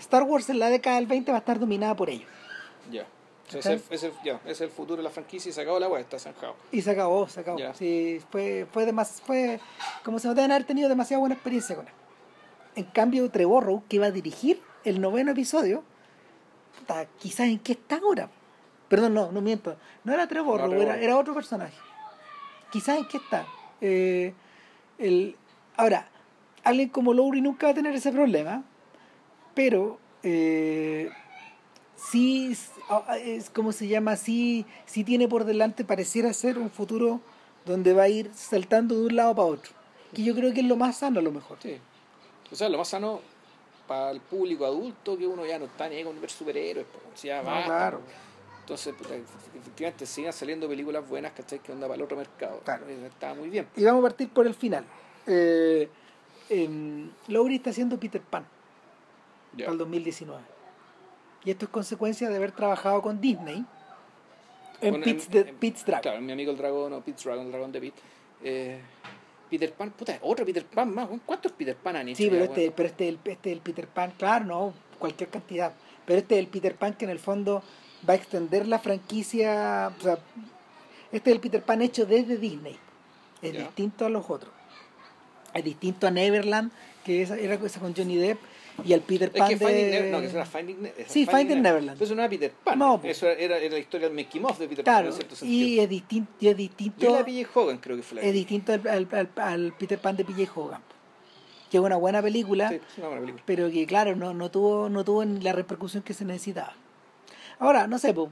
Star 0.00 0.22
Wars 0.22 0.48
en 0.50 0.58
la 0.58 0.68
década 0.70 0.96
del 0.96 1.06
20 1.06 1.30
va 1.32 1.38
a 1.38 1.40
estar 1.40 1.58
dominada 1.58 1.94
por 1.96 2.08
ellos. 2.10 2.28
Ya. 2.90 3.06
¿Cachai? 3.50 3.74
ese, 3.74 3.94
es 3.94 4.02
el, 4.04 4.12
ya, 4.24 4.40
es 4.46 4.60
el 4.62 4.70
futuro 4.70 4.96
de 4.96 5.02
la 5.02 5.10
franquicia 5.10 5.50
y 5.50 5.52
se 5.52 5.60
acabó 5.60 5.78
la 5.78 5.86
weá, 5.88 6.00
está 6.00 6.18
zanjado. 6.18 6.54
Y 6.70 6.80
se 6.80 6.90
acabó, 6.90 7.28
se 7.28 7.40
acabó. 7.40 7.58
Sí, 7.74 8.18
fue, 8.30 8.66
fue, 8.72 8.86
demas, 8.86 9.20
fue 9.26 9.60
como 10.04 10.18
se 10.18 10.28
deben 10.28 10.52
haber 10.52 10.64
tenido 10.64 10.88
demasiada 10.88 11.18
buena 11.20 11.34
experiencia 11.34 11.76
con 11.76 11.86
él. 11.86 11.92
En 12.76 12.84
cambio, 12.84 13.28
Trevorrow, 13.30 13.82
que 13.88 13.98
va 13.98 14.06
a 14.06 14.10
dirigir 14.10 14.62
el 14.84 15.02
noveno 15.02 15.32
episodio, 15.32 15.82
puta, 16.78 17.04
quizás 17.18 17.48
en 17.48 17.58
qué 17.58 17.72
está 17.72 17.96
ahora. 17.96 18.30
Perdón, 18.92 19.14
no, 19.14 19.32
no 19.32 19.40
miento. 19.40 19.74
No 20.04 20.12
era 20.12 20.28
Trevorrow, 20.28 20.68
No, 20.68 20.78
era, 20.78 21.00
era 21.00 21.16
otro 21.16 21.32
personaje. 21.32 21.72
Quizás 22.70 22.98
en 22.98 23.08
qué 23.08 23.16
está. 23.16 23.46
Eh, 23.80 24.34
el, 24.98 25.34
ahora, 25.78 26.10
alguien 26.62 26.90
como 26.90 27.14
Lowry 27.14 27.40
nunca 27.40 27.68
va 27.68 27.72
a 27.72 27.74
tener 27.74 27.94
ese 27.94 28.12
problema, 28.12 28.64
pero 29.54 29.98
eh, 30.22 31.08
sí, 31.96 32.54
ah, 32.90 33.16
es 33.16 33.48
como 33.48 33.72
se 33.72 33.88
llama, 33.88 34.16
sí, 34.16 34.66
sí 34.84 35.04
tiene 35.04 35.26
por 35.26 35.46
delante, 35.46 35.86
pareciera 35.86 36.30
ser 36.34 36.58
un 36.58 36.68
futuro 36.68 37.22
donde 37.64 37.94
va 37.94 38.02
a 38.02 38.08
ir 38.10 38.30
saltando 38.34 38.94
de 38.94 39.06
un 39.06 39.16
lado 39.16 39.34
para 39.34 39.48
otro. 39.48 39.72
Que 40.12 40.22
yo 40.22 40.34
creo 40.34 40.52
que 40.52 40.60
es 40.60 40.66
lo 40.66 40.76
más 40.76 40.98
sano 40.98 41.20
a 41.20 41.22
lo 41.22 41.32
mejor. 41.32 41.56
Sí. 41.62 41.78
O 42.50 42.54
sea, 42.54 42.68
lo 42.68 42.76
más 42.76 42.88
sano 42.88 43.20
para 43.88 44.10
el 44.10 44.20
público 44.20 44.66
adulto 44.66 45.16
que 45.16 45.26
uno 45.26 45.46
ya 45.46 45.58
no 45.58 45.64
está 45.64 45.88
ni 45.88 46.04
con 46.04 46.20
ver 46.20 46.30
superhéroes, 46.30 46.86
po, 46.88 46.98
si 47.14 47.28
ya 47.28 47.38
No, 47.38 47.44
basta, 47.44 47.64
claro. 47.64 48.00
Entonces, 48.62 48.94
efectivamente, 49.58 50.06
sigan 50.06 50.32
saliendo 50.32 50.68
películas 50.68 51.06
buenas, 51.08 51.32
¿cachai? 51.32 51.58
Que 51.58 51.72
onda 51.72 51.86
para 51.86 51.96
el 51.96 52.02
otro 52.02 52.16
mercado. 52.16 52.60
Claro. 52.64 52.86
Eh, 52.88 53.06
Está 53.06 53.34
muy 53.34 53.48
bien. 53.50 53.66
Y 53.76 53.84
vamos 53.84 54.00
a 54.00 54.08
partir 54.08 54.28
por 54.30 54.46
el 54.46 54.54
final. 54.54 54.84
Eh, 55.26 55.88
em, 56.48 57.10
Lowry 57.28 57.56
está 57.56 57.70
haciendo 57.70 57.98
Peter 57.98 58.20
Pan 58.20 58.46
Ya. 59.56 59.66
para 59.66 59.72
el 59.72 59.78
2019. 59.78 60.40
Y 61.44 61.50
esto 61.50 61.64
es 61.64 61.70
consecuencia 61.70 62.28
de 62.28 62.36
haber 62.36 62.52
trabajado 62.52 63.02
con 63.02 63.20
Disney 63.20 63.64
en 64.80 64.90
Bueno, 64.90 65.04
Pete's, 65.04 65.26
en- 65.26 65.32
de- 65.32 65.50
en- 65.50 65.56
Pete's 65.56 65.84
Dragon. 65.84 66.02
Claro, 66.02 66.20
mi 66.20 66.32
amigo 66.32 66.52
el 66.52 66.56
dragón, 66.58 66.92
o 66.92 67.00
Pete 67.00 67.22
Dragon, 67.24 67.46
el 67.46 67.50
dragón 67.52 67.72
de 67.72 67.80
Pete. 67.80 68.00
Eh, 68.44 68.80
Peter 69.50 69.72
Pan, 69.72 69.90
puta, 69.90 70.18
otro 70.22 70.46
Peter 70.46 70.64
Pan 70.64 70.94
más. 70.94 71.08
¿Cuántos 71.26 71.50
Peter 71.52 71.76
Pan 71.76 71.96
han 71.96 72.08
hecho? 72.08 72.16
Sí, 72.18 72.28
pero 72.30 72.38
ya, 72.38 72.44
este, 72.44 72.60
weón? 72.62 72.72
pero 72.76 72.88
este, 72.88 73.08
es 73.08 73.14
el- 73.14 73.20
este 73.32 73.50
es 73.50 73.56
el 73.56 73.60
Peter 73.60 73.88
Pan, 73.88 74.12
claro, 74.16 74.44
no, 74.44 74.74
cualquier 75.00 75.30
cantidad. 75.30 75.72
Pero 76.06 76.18
este 76.20 76.36
es 76.36 76.40
el 76.40 76.46
Peter 76.48 76.74
Pan 76.76 76.94
que 76.94 77.04
en 77.04 77.10
el 77.10 77.18
fondo 77.18 77.62
va 78.08 78.14
a 78.14 78.16
extender 78.16 78.66
la 78.66 78.78
franquicia. 78.78 79.92
O 79.98 80.02
sea, 80.02 80.18
este 81.12 81.30
es 81.30 81.34
el 81.36 81.40
Peter 81.40 81.62
Pan 81.62 81.82
hecho 81.82 82.06
desde 82.06 82.36
Disney. 82.36 82.76
Es 83.40 83.52
distinto 83.52 84.06
a 84.06 84.08
los 84.08 84.28
otros. 84.30 84.52
Es 85.54 85.64
distinto 85.64 86.06
a 86.06 86.10
Neverland, 86.10 86.70
que 87.04 87.22
esa, 87.22 87.36
era 87.36 87.54
esa 87.56 87.80
con 87.80 87.94
Johnny 87.94 88.16
Depp, 88.16 88.38
y 88.84 88.94
al 88.94 89.00
Peter 89.00 89.30
Es 89.34 89.38
Pan 89.38 89.48
que 89.48 89.56
de. 89.56 89.66
Finding 89.66 89.90
Neverland, 89.90 90.12
no, 90.12 90.20
que 90.20 90.26
eso 90.26 90.36
era 90.36 90.46
Finding, 90.46 90.82
Ne- 90.82 90.92
Sí, 91.06 91.26
Finding 91.26 91.60
Neverland. 91.60 91.98
Pero 91.98 92.04
eso 92.06 92.14
no 92.14 92.22
era 92.22 92.30
Peter 92.30 92.52
Pan. 92.64 92.78
No, 92.78 93.00
po. 93.00 93.06
eso 93.06 93.28
era, 93.28 93.56
era 93.58 93.68
la 93.70 93.78
historia 93.78 94.06
del 94.06 94.16
Mickey 94.16 94.40
Mouse 94.40 94.58
de 94.60 94.68
Peter 94.68 94.84
Pan, 94.84 94.94
Claro, 94.94 95.08
en 95.08 95.12
cierto 95.14 95.44
y 95.44 95.78
es 95.78 95.88
distinto, 95.90 96.32
y 96.40 96.48
es 96.48 96.56
distinto, 96.56 97.00
Yo 97.00 97.14
la 97.18 97.24
pillé 97.24 97.46
Hogan, 97.52 97.78
creo 97.78 97.96
que 97.96 98.02
fue 98.02 98.16
la 98.16 98.22
es 98.22 98.32
distinto 98.32 98.72
al, 98.72 98.88
al- 98.88 99.08
al- 99.12 99.30
al 99.36 99.72
Peter 99.78 99.98
Pan 99.98 100.16
de 100.16 100.24
P.J. 100.24 100.50
Hogan. 100.58 100.80
Que 101.70 101.76
es 101.78 101.82
una 101.82 101.96
buena 101.96 102.22
película. 102.22 102.68
Sí, 102.70 102.74
es 102.76 102.98
una 102.98 103.08
buena 103.08 103.20
película. 103.22 103.42
pero 103.46 103.70
que 103.70 103.86
claro 103.86 104.14
no 104.16 104.32
no 104.34 104.50
tuvo 104.50 104.88
no 104.88 105.04
tuvo 105.04 105.24
la 105.24 105.52
repercusión 105.52 106.02
que 106.02 106.12
se 106.14 106.24
necesitaba 106.24 106.74
ahora 107.62 107.86
no 107.86 107.98
sé 107.98 108.12
pues 108.12 108.28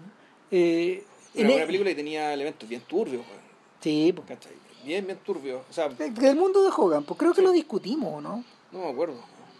eh, 0.50 1.04
Era 1.34 1.48
una 1.48 1.62
e- 1.62 1.66
película 1.66 1.90
y 1.90 1.94
tenía 1.94 2.32
elementos 2.34 2.68
bien 2.68 2.80
turbios, 2.82 3.24
weón. 3.26 3.40
sí 3.80 4.12
pues. 4.14 4.38
Bien, 4.84 5.04
bien 5.04 5.18
turbios. 5.18 5.62
O 5.68 5.72
sea, 5.72 5.88
del 5.90 6.36
mundo 6.36 6.62
de 6.62 6.70
Hogan 6.76 7.04
pues 7.04 7.18
creo 7.18 7.32
que 7.34 7.42
lo 7.42 7.52
discutimos 7.52 8.14
¿o 8.14 8.20
no 8.20 8.44
no 8.72 8.78
me 8.78 8.88
acuerdo. 8.90 9.16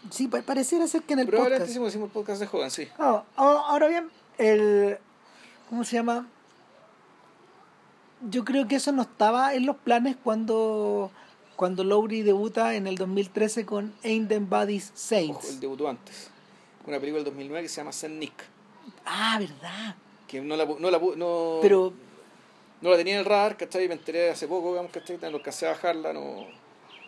sí 0.09 0.27
pa- 0.27 0.41
pareciera 0.41 0.87
ser 0.87 1.03
que 1.03 1.13
en 1.13 1.19
el 1.19 1.27
Probablemente 1.27 1.59
podcast 1.65 1.71
hicimos, 1.71 1.89
hicimos 1.89 2.07
el 2.07 2.11
podcast 2.13 2.41
de 2.41 2.47
Hogan, 2.51 2.71
sí. 2.71 2.87
Ah, 2.97 3.23
ahora 3.35 3.87
bien 3.87 4.09
el 4.37 4.97
cómo 5.69 5.83
se 5.83 5.95
llama 5.97 6.27
yo 8.29 8.45
creo 8.45 8.67
que 8.67 8.75
eso 8.75 8.91
no 8.91 9.01
estaba 9.01 9.53
en 9.55 9.65
los 9.65 9.75
planes 9.77 10.15
cuando 10.23 11.11
cuando 11.55 11.83
Lowry 11.83 12.21
debuta 12.23 12.75
en 12.75 12.87
el 12.87 12.95
2013 12.95 13.65
con 13.65 13.93
Ain't 14.03 14.29
Them 14.29 14.49
Bodies 14.49 14.85
Ojo, 14.89 14.97
Saints 14.97 15.49
él 15.49 15.59
debutó 15.59 15.87
antes. 15.87 16.29
Una 16.87 16.99
película 16.99 17.23
del 17.23 17.25
2009 17.33 17.63
que 17.63 17.69
se 17.69 17.77
llama 17.77 17.91
Saint 17.91 18.17
Nick. 18.17 18.33
Ah 19.05 19.37
verdad 19.39 19.95
Que 20.27 20.41
no 20.41 20.55
la, 20.55 20.65
no 20.65 20.91
la, 20.91 20.99
no, 20.99 21.59
pero 21.61 21.93
no 22.81 22.89
la 22.89 22.97
tenía 22.97 23.13
en 23.13 23.19
el 23.19 23.25
radar, 23.25 23.57
¿cachai? 23.57 23.87
Me 23.87 23.93
enteré 23.95 24.31
hace 24.31 24.47
poco, 24.47 24.69
digamos, 24.71 24.91
¿cachai? 24.91 25.17
No 25.21 25.27
alcancé 25.37 25.67
a 25.67 25.71
bajarla, 25.71 26.13
no, 26.13 26.47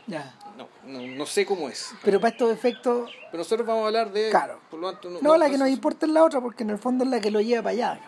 ya 0.06 0.36
no, 0.58 0.67
no, 0.86 1.01
no 1.08 1.25
sé 1.25 1.45
cómo 1.45 1.69
es. 1.69 1.95
pero 2.03 2.19
para 2.19 2.32
estos 2.32 2.51
efectos 2.51 3.10
Pero 3.32 3.38
nosotros 3.39 3.65
vamos 3.65 3.84
a 3.84 3.88
hablar 3.88 4.12
de... 4.12 4.29
Claro. 4.29 4.60
Por 4.69 4.79
lo 4.79 4.91
tanto, 4.91 5.10
No, 5.21 5.38
la 5.38 5.49
que 5.49 5.58
nos 5.58 5.69
importa 5.69 6.06
es 6.06 6.12
la 6.12 6.23
otra, 6.23 6.41
porque 6.41 6.63
en 6.63 6.69
el 6.71 6.77
fondo 6.77 7.03
es 7.06 7.10
la 7.10 7.19
que 7.21 7.32
lo 7.32 7.41
lleva 7.41 7.63
para 7.63 7.71
allá. 7.73 7.99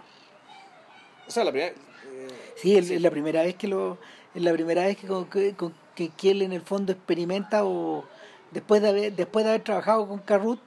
O 1.27 1.31
sea, 1.31 1.43
la 1.43 1.51
primera... 1.51 1.71
eh, 1.73 2.27
Sí, 2.57 2.77
es, 2.77 2.89
la 3.01 3.09
primera 3.09 3.41
vez 3.41 3.55
que 3.55 3.67
lo, 3.67 3.97
es 4.35 4.41
la 4.43 4.53
primera 4.53 4.83
vez 4.83 4.97
que, 4.97 5.07
con, 5.07 5.25
que, 5.29 5.55
con- 5.55 5.73
que, 5.95 6.09
que 6.09 6.31
él 6.31 6.41
en 6.41 6.51
el 6.53 6.61
fondo 6.61 6.91
experimenta 6.91 7.63
o 7.65 8.03
después 8.51 8.81
de 8.81 8.89
haber, 8.89 9.13
después 9.15 9.43
de 9.45 9.51
haber 9.51 9.63
trabajado 9.63 10.07
con 10.07 10.19
Carrut, 10.19 10.59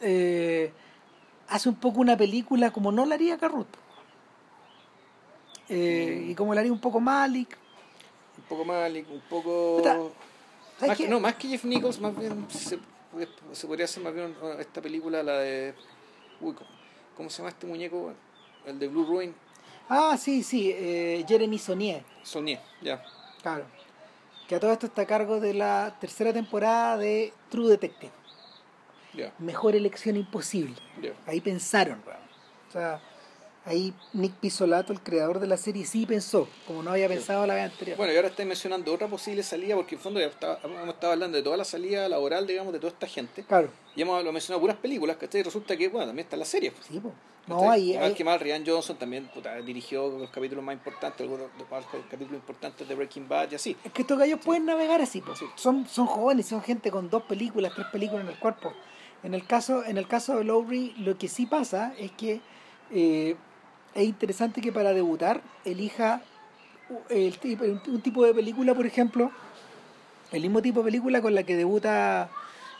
eh, 0.00 0.72
hace 1.48 1.68
un 1.68 1.76
poco 1.76 2.00
una 2.00 2.16
película 2.16 2.72
como 2.72 2.92
no 2.92 3.06
la 3.06 3.14
haría 3.14 3.38
Carrut. 3.38 3.68
Eh. 5.68 6.26
Y 6.28 6.34
como 6.34 6.54
la 6.54 6.60
haría 6.60 6.72
un 6.72 6.80
poco 6.80 7.00
Malik. 7.00 7.56
un 8.38 8.44
poco 8.44 8.64
Malik, 8.64 9.10
un 9.10 9.20
poco... 9.22 9.82
No, 11.08 11.20
más 11.20 11.36
que 11.36 11.48
Jeff 11.48 11.64
Nichols, 11.64 12.00
más 12.00 12.16
bien 12.16 12.46
se, 12.50 12.78
se 13.52 13.66
podría 13.66 13.84
hacer 13.84 14.02
más 14.02 14.12
bien 14.12 14.34
uh, 14.42 14.60
esta 14.60 14.82
película, 14.82 15.22
la 15.22 15.38
de... 15.38 15.74
Uy, 16.40 16.52
¿cómo, 16.52 16.70
cómo 17.16 17.30
se 17.30 17.38
llama 17.38 17.50
este 17.50 17.66
muñeco? 17.66 18.12
El 18.66 18.78
de 18.78 18.88
Blue 18.88 19.04
Ruin. 19.04 19.34
Ah, 19.88 20.16
sí, 20.18 20.42
sí, 20.42 20.70
eh, 20.74 21.24
Jeremy 21.28 21.58
Sonier. 21.58 22.02
Soñé, 22.22 22.60
ya. 22.82 23.02
Claro. 23.42 23.66
Que 24.48 24.56
a 24.56 24.60
todo 24.60 24.72
esto 24.72 24.86
está 24.86 25.02
a 25.02 25.06
cargo 25.06 25.40
de 25.40 25.54
la 25.54 25.96
tercera 26.00 26.32
temporada 26.32 26.96
de 26.96 27.32
True 27.50 27.68
Detective. 27.68 28.12
Mejor 29.38 29.74
elección 29.76 30.16
imposible. 30.16 30.74
Ahí 31.26 31.40
pensaron. 31.40 32.00
O 32.68 32.72
sea, 32.72 33.00
ahí 33.64 33.94
Nick 34.12 34.32
Pisolato, 34.34 34.92
el 34.92 35.00
creador 35.00 35.38
de 35.40 35.46
la 35.46 35.56
serie, 35.56 35.84
sí 35.86 36.04
pensó, 36.06 36.48
como 36.66 36.82
no 36.82 36.90
había 36.90 37.08
pensado 37.08 37.46
la 37.46 37.54
vez 37.54 37.70
anterior. 37.70 37.96
Bueno, 37.96 38.12
y 38.12 38.16
ahora 38.16 38.28
estáis 38.28 38.48
mencionando 38.48 38.92
otra 38.92 39.06
posible 39.08 39.42
salida, 39.42 39.74
porque 39.76 39.94
en 39.94 40.00
fondo 40.00 40.20
ya 40.20 40.26
está- 40.26 40.58
hemos 40.64 40.88
estado 40.88 41.12
hablando 41.12 41.36
de 41.36 41.42
toda 41.42 41.56
la 41.56 41.64
salida 41.64 42.08
laboral, 42.08 42.46
digamos, 42.46 42.72
de 42.72 42.78
toda 42.80 42.92
esta 42.92 43.06
gente. 43.06 43.44
Claro, 43.44 43.70
Y 43.96 44.02
hemos 44.02 44.24
lo 44.24 44.32
mencionado 44.32 44.60
puras 44.60 44.76
películas, 44.76 45.16
¿cachai? 45.16 45.40
Y 45.40 45.44
resulta 45.44 45.76
que, 45.76 45.88
bueno, 45.88 46.06
también 46.08 46.24
está 46.26 46.36
la 46.36 46.44
serie. 46.44 46.72
sí, 46.88 46.98
po. 47.00 47.12
¿cachai? 47.46 47.62
No, 47.64 47.70
ahí, 47.70 47.94
ahí- 47.94 48.14
que 48.14 48.24
mal, 48.24 48.40
Ryan 48.40 48.64
Johnson 48.66 48.96
también 48.96 49.28
puta, 49.28 49.54
dirigió 49.56 50.08
los 50.18 50.30
capítulos 50.30 50.64
más 50.64 50.72
importantes, 50.74 51.20
algunos 51.20 51.46
de 51.52 51.58
los 51.70 52.06
capítulos 52.10 52.34
importantes 52.40 52.88
de 52.88 52.94
Breaking 52.94 53.28
Bad 53.28 53.52
y 53.52 53.54
así. 53.54 53.76
es 53.84 53.92
que 53.92 54.00
estos 54.02 54.18
gallos 54.18 54.40
pueden 54.42 54.64
navegar 54.64 55.00
así. 55.02 55.22
Sí. 55.38 55.44
son, 55.54 55.86
son 55.86 56.06
jóvenes, 56.06 56.46
son 56.46 56.62
gente 56.62 56.90
con 56.90 57.08
dos 57.10 57.22
películas, 57.24 57.72
tres 57.74 57.86
películas 57.92 58.24
en 58.24 58.30
el 58.30 58.38
cuerpo. 58.38 58.72
En 59.24 59.34
el 59.34 59.44
caso, 59.46 59.84
en 59.84 59.96
el 59.98 60.06
caso 60.06 60.36
de 60.36 60.44
Lowry, 60.44 60.94
lo 60.98 61.16
que 61.18 61.28
sí 61.28 61.46
pasa 61.46 61.92
es 61.98 62.10
que 62.12 62.40
eh, 62.92 63.34
es 63.94 64.04
interesante 64.04 64.60
que 64.60 64.70
para 64.70 64.92
debutar 64.92 65.40
elija 65.64 66.20
el 67.08 67.38
tipo- 67.38 67.64
un 67.64 68.00
tipo 68.02 68.24
de 68.24 68.34
película, 68.34 68.74
por 68.74 68.86
ejemplo, 68.86 69.30
el 70.30 70.42
mismo 70.42 70.60
tipo 70.62 70.80
de 70.80 70.84
película 70.84 71.22
con 71.22 71.34
la 71.34 71.42
que 71.44 71.56
debuta 71.56 72.28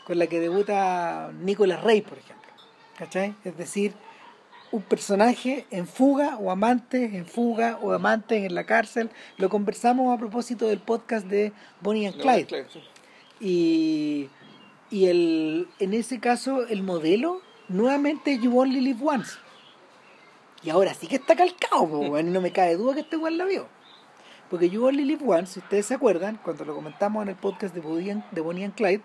con 0.05 0.19
la 0.19 0.27
que 0.27 0.39
debuta 0.39 1.31
Nicolas 1.41 1.83
Rey, 1.83 2.01
por 2.01 2.17
ejemplo. 2.19 2.51
¿Cachai? 2.95 3.33
Es 3.43 3.57
decir, 3.57 3.93
un 4.71 4.83
personaje 4.83 5.65
en 5.71 5.87
fuga 5.87 6.37
o 6.37 6.51
amantes 6.51 7.13
en 7.15 7.25
fuga 7.25 7.79
o 7.81 7.91
amantes 7.91 8.43
en 8.43 8.53
la 8.53 8.65
cárcel. 8.65 9.09
Lo 9.37 9.49
conversamos 9.49 10.13
a 10.13 10.19
propósito 10.19 10.67
del 10.67 10.77
podcast 10.79 11.25
de 11.25 11.53
Bonnie 11.81 12.05
and 12.05 12.17
No, 12.17 12.21
Clyde. 12.21 12.45
Clyde, 12.45 12.67
sí. 12.71 12.79
Y, 13.39 14.29
y 14.89 15.07
el, 15.07 15.67
en 15.79 15.93
ese 15.93 16.19
caso 16.19 16.67
el 16.67 16.83
modelo 16.83 17.41
nuevamente 17.67 18.37
You 18.39 18.57
Only 18.57 18.81
Live 18.81 18.99
Once. 19.03 19.37
Y 20.63 20.69
ahora 20.69 20.93
sí 20.93 21.07
que 21.07 21.17
está 21.17 21.35
calcado, 21.35 21.83
weón, 21.83 22.27
y 22.27 22.31
no 22.31 22.41
me 22.41 22.51
cae 22.51 22.75
duda 22.75 22.95
que 22.95 23.01
este 23.01 23.17
weón 23.17 23.37
la 23.37 23.45
vio. 23.45 23.67
Porque 24.49 24.69
You 24.69 24.85
Only 24.85 25.05
Live 25.05 25.23
Once, 25.25 25.53
si 25.53 25.59
ustedes 25.59 25.85
se 25.87 25.93
acuerdan, 25.93 26.39
cuando 26.43 26.65
lo 26.65 26.75
comentamos 26.75 27.23
en 27.23 27.29
el 27.29 27.35
podcast 27.35 27.73
de 27.73 27.81
Bonnie 27.81 28.11
and, 28.11 28.29
de 28.31 28.41
Bonnie 28.41 28.65
and 28.65 28.75
Clyde, 28.75 29.01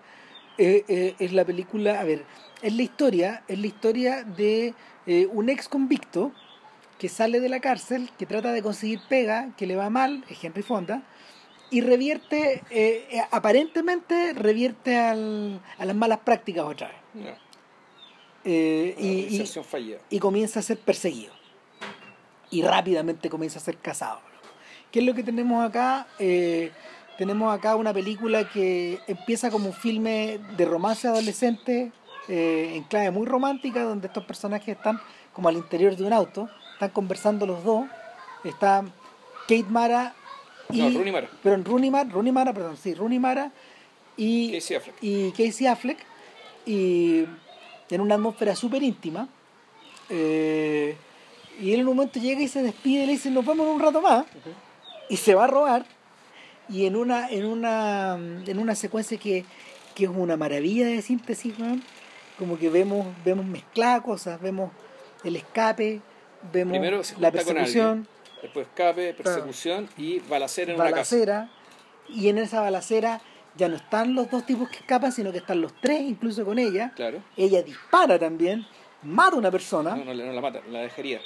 eh, 0.59 0.85
eh, 0.89 1.15
es 1.19 1.33
la 1.33 1.45
película, 1.45 2.01
a 2.01 2.05
ver, 2.05 2.25
es 2.61 2.75
la 2.75 2.83
historia, 2.83 3.43
es 3.49 3.59
la 3.59 3.67
historia 3.67 4.25
de 4.25 4.75
eh, 5.07 5.27
un 5.33 5.49
ex 5.49 5.69
convicto 5.69 6.33
que 6.99 7.09
sale 7.09 7.41
de 7.41 7.49
la 7.49 7.61
cárcel, 7.61 8.11
que 8.19 8.27
trata 8.27 8.53
de 8.53 8.63
conseguir 8.63 9.01
pega, 9.09 9.55
que 9.57 9.67
le 9.67 9.77
va 9.77 9.89
mal, 9.89 10.23
es 10.29 10.43
Henry 10.45 10.63
Fonda, 10.63 11.03
y 11.71 11.81
revierte, 11.83 12.63
eh, 12.71 13.07
eh, 13.11 13.23
aparentemente 13.31 14.33
revierte 14.35 14.97
al- 14.99 15.61
a 15.79 15.85
las 15.85 15.95
malas 15.97 16.19
prácticas 16.19 16.65
otra 16.65 16.89
vez. 16.89 16.97
Eh, 18.45 18.95
y, 18.99 20.19
comienza 20.19 20.61
a 20.61 20.63
ser 20.63 20.79
perseguido. 20.79 21.33
Y 22.51 22.63
rápidamente 22.63 23.29
comienza 23.29 23.59
a 23.59 23.63
ser 23.63 23.77
cazado. 23.77 24.21
¿Qué 24.91 25.01
es 25.01 25.05
lo 25.05 25.15
que 25.15 25.23
tenemos 25.23 25.65
acá? 25.65 26.09
Eh, 26.19 26.73
tenemos 27.19 27.55
acá 27.55 27.77
una 27.77 27.93
película 27.93 28.49
que 28.51 28.99
empieza 29.07 29.51
como 29.51 29.67
un 29.67 29.75
filme 29.75 30.41
de 30.57 30.65
romance 30.65 31.07
adolescente, 31.07 31.93
en 32.29 32.85
clave 32.85 33.11
muy 33.11 33.27
romántica, 33.27 33.83
donde 33.83 34.07
estos 34.07 34.25
personajes 34.25 34.77
están 34.77 35.01
como 35.33 35.49
al 35.49 35.57
interior 35.57 35.97
de 35.97 36.05
un 36.05 36.13
auto, 36.13 36.49
están 36.75 36.91
conversando 36.91 37.45
los 37.45 37.65
dos. 37.65 37.87
Está 38.45 38.85
Kate 39.49 39.65
Mara 39.69 40.15
y. 40.73 40.81
No, 40.81 40.91
Rooney 40.91 41.13
Mara. 41.13 41.31
Perdón, 41.43 41.65
Rooney 41.65 41.91
Mara, 41.91 42.11
Rooney 42.11 42.33
Mara, 42.33 42.53
perdón, 42.53 42.77
sí, 42.77 42.95
Rooney 42.95 43.19
Mara 43.19 43.53
y 44.17 44.53
Casey 44.53 44.77
Affleck. 44.77 44.97
y 45.01 45.31
Casey 45.33 45.67
Affleck 45.67 45.99
y 46.67 47.25
en 47.89 48.01
una 48.01 48.17
atmósfera 48.17 48.55
súper 48.55 48.83
íntima 48.83 49.29
eh, 50.09 50.97
y 51.61 51.73
él 51.73 51.81
en 51.81 51.89
un 51.89 51.97
momento 51.97 52.21
llega 52.21 52.41
y 52.43 52.49
se 52.49 52.63
despide 52.63 53.05
y 53.05 53.07
le 53.07 53.13
dice 53.13 53.31
nos 53.31 53.45
vemos 53.45 53.67
en 53.67 53.75
un 53.75 53.81
rato 53.81 54.03
más 54.03 54.27
y 55.09 55.17
se 55.17 55.35
va 55.35 55.45
a 55.45 55.47
robar 55.47 55.87
y 56.69 56.87
en 56.87 56.97
una 56.97 57.29
en 57.31 57.47
una 57.47 58.15
en 58.15 58.59
una 58.59 58.75
secuencia 58.75 59.19
que, 59.19 59.45
que 59.95 60.05
es 60.05 60.11
una 60.11 60.37
maravilla 60.37 60.87
de 60.87 61.03
síntesis 61.03 61.55
como 62.39 62.59
que 62.59 62.69
vemos 62.69 63.07
vemos 63.25 63.47
mezcladas 63.47 64.03
cosas 64.03 64.41
vemos 64.41 64.71
el 65.25 65.37
escape 65.37 66.01
vemos 66.53 66.73
Primero 66.73 67.03
la 67.19 67.33
persecución 67.33 68.07
después 68.43 68.67
escape, 68.67 69.15
persecución 69.15 69.89
y 69.97 70.19
balacera 70.21 70.73
en 70.73 70.81
una 70.81 70.91
casa. 70.91 71.49
y 72.09 72.29
en 72.29 72.39
esa 72.39 72.61
balacera 72.61 73.21
ya 73.57 73.69
no 73.69 73.77
están 73.77 74.15
los 74.15 74.31
dos 74.31 74.47
tipos 74.47 74.69
que 74.69 74.77
escapan 74.79 75.13
sino 75.13 75.33
que 75.33 75.39
están 75.39 75.61
los 75.61 75.73
tres 75.81 76.01
incluso 76.03 76.45
con 76.45 76.59
ella 76.59 76.93
Claro. 76.95 77.23
ella 77.37 77.63
dispara 77.63 78.19
también 78.19 78.67
mata 79.03 79.37
a 79.37 79.39
una 79.39 79.51
persona 79.51 79.95
No, 79.97 80.05
no, 80.05 80.15
no 80.15 80.33
la 80.33 80.41
mata, 80.41 80.61
la 80.71 80.81
dejaría. 80.81 81.21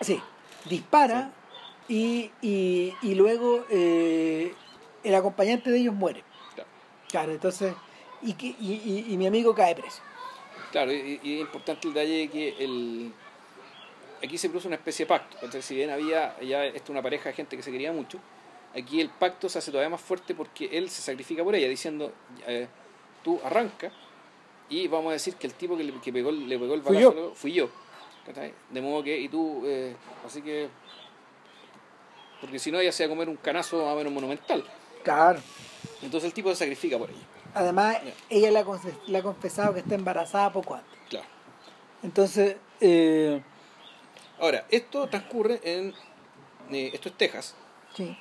sí 0.00 0.20
dispara 0.68 1.30
y, 1.88 2.30
y, 2.40 2.94
y 3.02 3.14
luego 3.14 3.64
eh, 3.70 4.54
el 5.02 5.14
acompañante 5.14 5.70
de 5.70 5.78
ellos 5.78 5.94
muere 5.94 6.22
Claro. 6.54 6.68
claro 7.08 7.32
entonces 7.32 7.74
y, 8.22 8.34
que, 8.34 8.48
y, 8.48 9.14
mi 9.16 9.26
amigo 9.26 9.54
cae 9.54 9.74
preso 9.74 10.02
Claro, 10.72 10.92
y, 10.92 11.18
y 11.22 11.34
es 11.36 11.40
importante 11.40 11.88
el 11.88 11.94
detalle 11.94 12.18
de 12.18 12.28
que 12.28 12.48
el, 12.64 13.12
aquí 14.22 14.38
se 14.38 14.48
produce 14.48 14.66
una 14.68 14.76
especie 14.76 15.04
de 15.04 15.08
pacto. 15.08 15.36
Entonces, 15.36 15.64
si 15.64 15.74
bien 15.74 15.90
había 15.90 16.38
ya 16.40 16.64
esta 16.64 16.92
una 16.92 17.02
pareja 17.02 17.28
de 17.30 17.34
gente 17.34 17.56
que 17.56 17.62
se 17.62 17.70
quería 17.72 17.92
mucho, 17.92 18.18
aquí 18.76 19.00
el 19.00 19.08
pacto 19.10 19.48
se 19.48 19.58
hace 19.58 19.70
todavía 19.70 19.90
más 19.90 20.00
fuerte 20.00 20.34
porque 20.34 20.66
él 20.72 20.88
se 20.90 21.02
sacrifica 21.02 21.42
por 21.44 21.54
ella, 21.54 21.68
diciendo, 21.68 22.12
eh, 22.46 22.66
tú 23.24 23.40
arranca 23.44 23.90
y 24.68 24.86
vamos 24.88 25.10
a 25.10 25.12
decir 25.14 25.34
que 25.36 25.46
el 25.46 25.54
tipo 25.54 25.76
que 25.76 25.84
le, 25.84 25.92
que 26.00 26.12
pegó, 26.12 26.30
le 26.30 26.58
pegó 26.58 26.74
el 26.74 26.82
Fui 26.82 26.94
balazo 26.96 27.10
yo. 27.12 27.12
luego 27.20 27.34
fui 27.34 27.52
yo. 27.52 27.68
De 28.70 28.80
modo 28.80 29.02
que, 29.02 29.18
y 29.18 29.28
tú, 29.28 29.62
eh, 29.66 29.96
así 30.24 30.40
que, 30.42 30.68
porque 32.40 32.58
si 32.58 32.70
no 32.70 32.78
ella 32.78 32.92
se 32.92 33.04
va 33.06 33.12
a 33.12 33.16
comer 33.16 33.28
un 33.28 33.36
canazo 33.36 33.84
más 33.84 33.92
o 33.94 33.96
menos 33.96 34.12
monumental. 34.12 34.64
claro 35.02 35.40
Entonces 36.02 36.28
el 36.28 36.32
tipo 36.34 36.48
se 36.50 36.56
sacrifica 36.56 36.96
por 36.98 37.10
ella. 37.10 37.18
además 37.54 37.98
ella 38.28 38.50
le 38.52 38.58
ha, 38.60 38.64
le 39.08 39.18
ha 39.18 39.22
confesado 39.22 39.74
que 39.74 39.80
está 39.80 39.94
embarazada 39.96 40.52
poco 40.52 40.74
antes 40.76 40.98
Claro. 41.08 41.26
entonces 42.04 42.56
eh, 42.80 43.42
Ahora, 44.40 44.64
esto 44.70 45.06
transcurre 45.08 45.60
en, 45.62 45.94
eh, 46.72 46.90
esto 46.92 47.08
es 47.10 47.16
Texas, 47.16 47.54
sí 47.94 48.16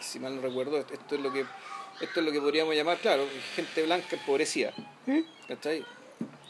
si 0.00 0.18
mal 0.18 0.34
no 0.34 0.40
recuerdo, 0.40 0.78
esto 0.78 1.14
es 1.14 1.20
lo 1.20 1.30
que 1.30 1.44
esto 2.00 2.20
es 2.20 2.24
lo 2.26 2.32
que 2.32 2.40
podríamos 2.40 2.74
llamar, 2.74 2.96
claro, 2.96 3.26
gente 3.54 3.82
blanca 3.82 4.16
empobrecida, 4.16 4.72
¿Sí? 5.04 5.26
¿cachai? 5.46 5.84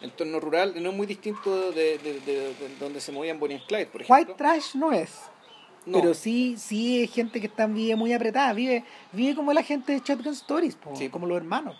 Entorno 0.00 0.38
rural 0.38 0.72
no 0.80 0.90
es 0.90 0.96
muy 0.96 1.04
distinto 1.08 1.72
de, 1.72 1.98
de- 1.98 2.20
de- 2.20 2.54
de 2.54 2.76
donde 2.78 3.00
se 3.00 3.10
movían 3.10 3.40
Bonnie 3.40 3.56
and 3.56 3.66
Clyde, 3.66 3.86
por 3.86 4.02
ejemplo. 4.02 4.14
White 4.16 4.34
trash 4.38 4.76
no 4.76 4.92
es 4.92 5.10
No. 5.84 5.98
Pero 6.00 6.14
sí, 6.14 6.54
sí 6.58 7.02
es 7.02 7.10
gente 7.12 7.40
que 7.40 7.48
está, 7.48 7.66
vive 7.66 7.96
muy 7.96 8.12
apretada, 8.12 8.52
vive, 8.52 8.84
vive 9.10 9.34
como 9.34 9.52
la 9.52 9.64
gente 9.64 9.92
de 9.94 9.98
Shotgun 9.98 10.34
Stories, 10.34 10.76
po, 10.76 10.94
Sí. 10.94 11.08
como 11.08 11.26
los 11.26 11.36
hermanos. 11.38 11.76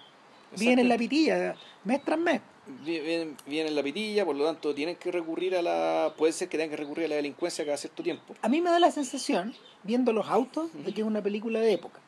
Viven 0.59 0.81
en 0.81 0.89
la 0.89 0.99
pitilla, 0.99 1.55
mes 1.85 2.03
tras 2.05 2.19
mes. 2.19 2.41
Vienen, 2.85 3.37
vienen 3.47 3.69
en 3.69 3.77
la 3.77 3.83
pitilla, 3.83 4.25
por 4.25 4.37
lo 4.37 4.45
tanto 4.45 4.75
tienen 4.75 4.97
que 4.97 5.11
recurrir 5.11 5.57
a 5.57 5.63
la... 5.63 6.13
Puede 6.17 6.33
ser 6.33 6.49
que 6.49 6.57
tengan 6.57 6.71
que 6.71 6.77
recurrir 6.77 7.07
a 7.07 7.09
la 7.09 7.17
delincuencia 7.17 7.65
cada 7.65 7.77
cierto 7.77 8.03
tiempo. 8.03 8.35
A 8.43 8.49
mí 8.49 8.61
me 8.61 8.71
da 8.71 8.79
la 8.79 8.91
sensación, 8.91 9.55
viendo 9.83 10.13
los 10.13 10.29
autos, 10.29 10.71
de 10.73 10.93
que 10.93 11.01
es 11.01 11.07
una 11.07 11.23
película 11.23 11.61
de 11.61 11.73
época. 11.73 12.01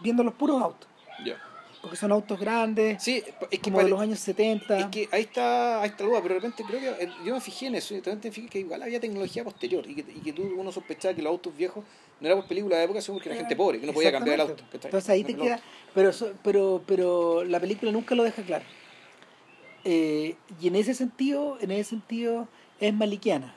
Viendo 0.00 0.22
los 0.22 0.34
puros 0.34 0.62
autos. 0.62 0.88
Ya. 1.24 1.40
Porque 1.80 1.96
son 1.96 2.12
autos 2.12 2.38
grandes, 2.38 3.02
Sí, 3.02 3.22
es 3.50 3.58
que, 3.58 3.70
como 3.70 3.82
de 3.82 3.88
los 3.88 4.00
años 4.00 4.18
70. 4.18 4.78
es 4.78 4.86
que 4.86 5.08
ahí 5.12 5.22
está, 5.22 5.80
ahí 5.80 5.88
está 5.88 6.04
duda, 6.04 6.20
pero 6.20 6.34
de 6.34 6.40
repente 6.40 6.62
creo 6.66 6.78
que 6.78 7.04
eh, 7.04 7.10
yo 7.24 7.34
me 7.34 7.40
fijé 7.40 7.66
en 7.68 7.76
eso 7.76 7.94
y 7.94 8.02
también 8.02 8.20
me 8.22 8.30
fijé 8.30 8.48
que 8.48 8.58
igual 8.58 8.82
había 8.82 9.00
tecnología 9.00 9.42
posterior 9.44 9.88
y 9.88 9.94
que, 9.94 10.12
y 10.12 10.20
que 10.20 10.34
tú, 10.34 10.42
uno 10.58 10.70
sospechaba 10.72 11.14
que 11.14 11.22
los 11.22 11.30
autos 11.30 11.56
viejos 11.56 11.82
no 12.20 12.26
era 12.26 12.36
por 12.36 12.46
película 12.46 12.76
de 12.76 12.84
época, 12.84 13.00
sino 13.00 13.14
porque 13.14 13.30
era 13.30 13.38
gente 13.38 13.56
pobre, 13.56 13.80
que 13.80 13.86
no 13.86 13.94
podía 13.94 14.12
cambiar 14.12 14.34
el 14.34 14.40
auto. 14.42 14.62
Entonces 14.72 15.08
ahí 15.08 15.24
te 15.24 15.34
queda. 15.34 15.58
Pero, 15.94 16.10
pero, 16.42 16.82
pero 16.86 17.44
la 17.44 17.58
película 17.58 17.90
nunca 17.90 18.14
lo 18.14 18.24
deja 18.24 18.42
claro. 18.42 18.64
Eh, 19.84 20.36
y 20.60 20.68
en 20.68 20.76
ese 20.76 20.94
sentido, 20.94 21.58
en 21.60 21.70
ese 21.70 21.90
sentido 21.90 22.48
es 22.80 22.92
maliquiana. 22.94 23.54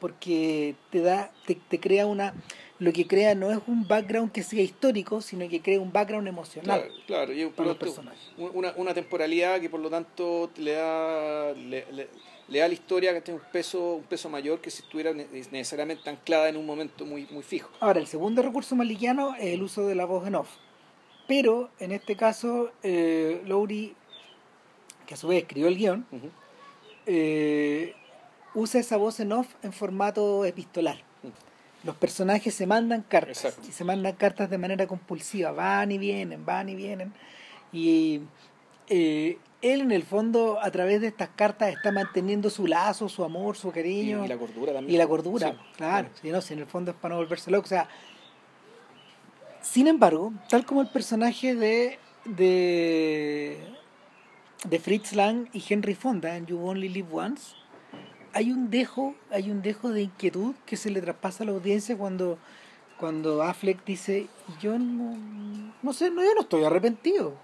Porque 0.00 0.74
te 0.90 1.00
da, 1.00 1.30
te, 1.46 1.54
te 1.54 1.80
crea 1.80 2.06
una. 2.06 2.34
Lo 2.78 2.92
que 2.92 3.06
crea 3.06 3.34
no 3.34 3.50
es 3.50 3.58
un 3.66 3.86
background 3.88 4.32
que 4.32 4.42
sea 4.42 4.60
histórico, 4.60 5.20
sino 5.22 5.48
que 5.48 5.62
crea 5.62 5.80
un 5.80 5.92
background 5.92 6.26
emocional. 6.28 6.80
Claro, 6.82 6.94
claro, 7.06 7.32
y 7.32 7.46
para 7.46 7.62
lo 7.68 7.68
los 7.70 7.78
personajes. 7.78 8.20
una, 8.36 8.74
una 8.76 8.92
temporalidad 8.92 9.60
que 9.60 9.70
por 9.70 9.80
lo 9.80 9.88
tanto 9.88 10.50
le 10.56 10.72
da, 10.72 11.52
le, 11.52 11.86
le- 11.92 12.08
le 12.48 12.58
da 12.58 12.66
a 12.66 12.68
la 12.68 12.74
historia 12.74 13.14
que 13.14 13.22
tiene 13.22 13.40
un 13.40 13.46
peso, 13.50 13.94
un 13.94 14.02
peso 14.02 14.28
mayor 14.28 14.60
que 14.60 14.70
si 14.70 14.82
estuviera 14.82 15.14
ne- 15.14 15.26
necesariamente 15.50 16.10
anclada 16.10 16.50
en 16.50 16.58
un 16.58 16.66
momento 16.66 17.06
muy, 17.06 17.26
muy 17.30 17.42
fijo. 17.42 17.70
Ahora, 17.80 18.00
el 18.00 18.06
segundo 18.06 18.42
recurso 18.42 18.76
maliquiano 18.76 19.34
es 19.36 19.54
el 19.54 19.62
uso 19.62 19.86
de 19.86 19.94
la 19.94 20.04
voz 20.04 20.26
en 20.26 20.34
off. 20.34 20.50
Pero 21.26 21.70
en 21.78 21.92
este 21.92 22.16
caso, 22.16 22.70
eh, 22.82 23.40
Lowry, 23.46 23.94
que 25.06 25.14
a 25.14 25.16
su 25.16 25.28
vez 25.28 25.42
escribió 25.42 25.68
el 25.68 25.76
guion, 25.76 26.06
eh, 27.06 27.94
usa 28.54 28.80
esa 28.80 28.96
voz 28.96 29.20
en 29.20 29.32
off 29.32 29.48
en 29.62 29.72
formato 29.72 30.44
epistolar. 30.44 30.98
Los 31.82 31.96
personajes 31.96 32.54
se 32.54 32.66
mandan 32.66 33.02
cartas 33.02 33.44
Exacto. 33.44 33.68
y 33.68 33.72
se 33.72 33.84
mandan 33.84 34.14
cartas 34.14 34.48
de 34.48 34.56
manera 34.56 34.86
compulsiva, 34.86 35.52
van 35.52 35.92
y 35.92 35.98
vienen, 35.98 36.46
van 36.46 36.68
y 36.70 36.74
vienen. 36.74 37.12
Y 37.72 38.22
eh, 38.88 39.36
él 39.60 39.82
en 39.82 39.92
el 39.92 40.02
fondo, 40.02 40.58
a 40.62 40.70
través 40.70 41.02
de 41.02 41.08
estas 41.08 41.28
cartas, 41.36 41.74
está 41.74 41.92
manteniendo 41.92 42.48
su 42.48 42.66
lazo, 42.66 43.08
su 43.10 43.22
amor, 43.22 43.56
su 43.58 43.70
cariño. 43.70 44.24
y 44.24 44.28
la 44.28 44.38
cordura 44.38 44.72
también. 44.72 44.94
Y 44.94 44.98
la 44.98 45.06
cordura, 45.06 45.50
Sí. 45.50 45.56
claro. 45.76 46.08
Si 46.22 46.30
no, 46.30 46.40
si 46.40 46.54
en 46.54 46.60
el 46.60 46.66
fondo 46.66 46.92
es 46.92 46.96
para 46.96 47.14
no 47.14 47.20
volverse 47.20 47.50
loco. 47.50 47.64
O 47.66 47.68
sea, 47.68 47.86
sin 49.60 49.86
embargo, 49.86 50.32
tal 50.48 50.64
como 50.64 50.80
el 50.80 50.88
personaje 50.88 51.54
de, 51.54 51.98
de, 52.24 53.58
de 54.64 54.78
Fritz 54.78 55.12
Lang 55.14 55.48
y 55.52 55.62
Henry 55.68 55.94
Fonda 55.94 56.36
en 56.36 56.46
You 56.46 56.58
Only 56.66 56.88
Live 56.88 57.08
Once, 57.12 57.54
hay 58.32 58.50
un 58.50 58.70
dejo, 58.70 59.14
hay 59.30 59.50
un 59.50 59.62
dejo 59.62 59.90
de 59.90 60.02
inquietud 60.02 60.54
que 60.66 60.76
se 60.76 60.90
le 60.90 61.00
traspasa 61.00 61.44
a 61.44 61.46
la 61.46 61.52
audiencia 61.52 61.96
cuando, 61.96 62.38
cuando 62.98 63.42
Affleck 63.42 63.84
dice, 63.84 64.26
yo 64.60 64.78
no, 64.78 65.16
no 65.82 65.92
sé, 65.92 66.10
no, 66.10 66.22
yo 66.22 66.34
no 66.34 66.40
estoy 66.42 66.64
arrepentido. 66.64 67.34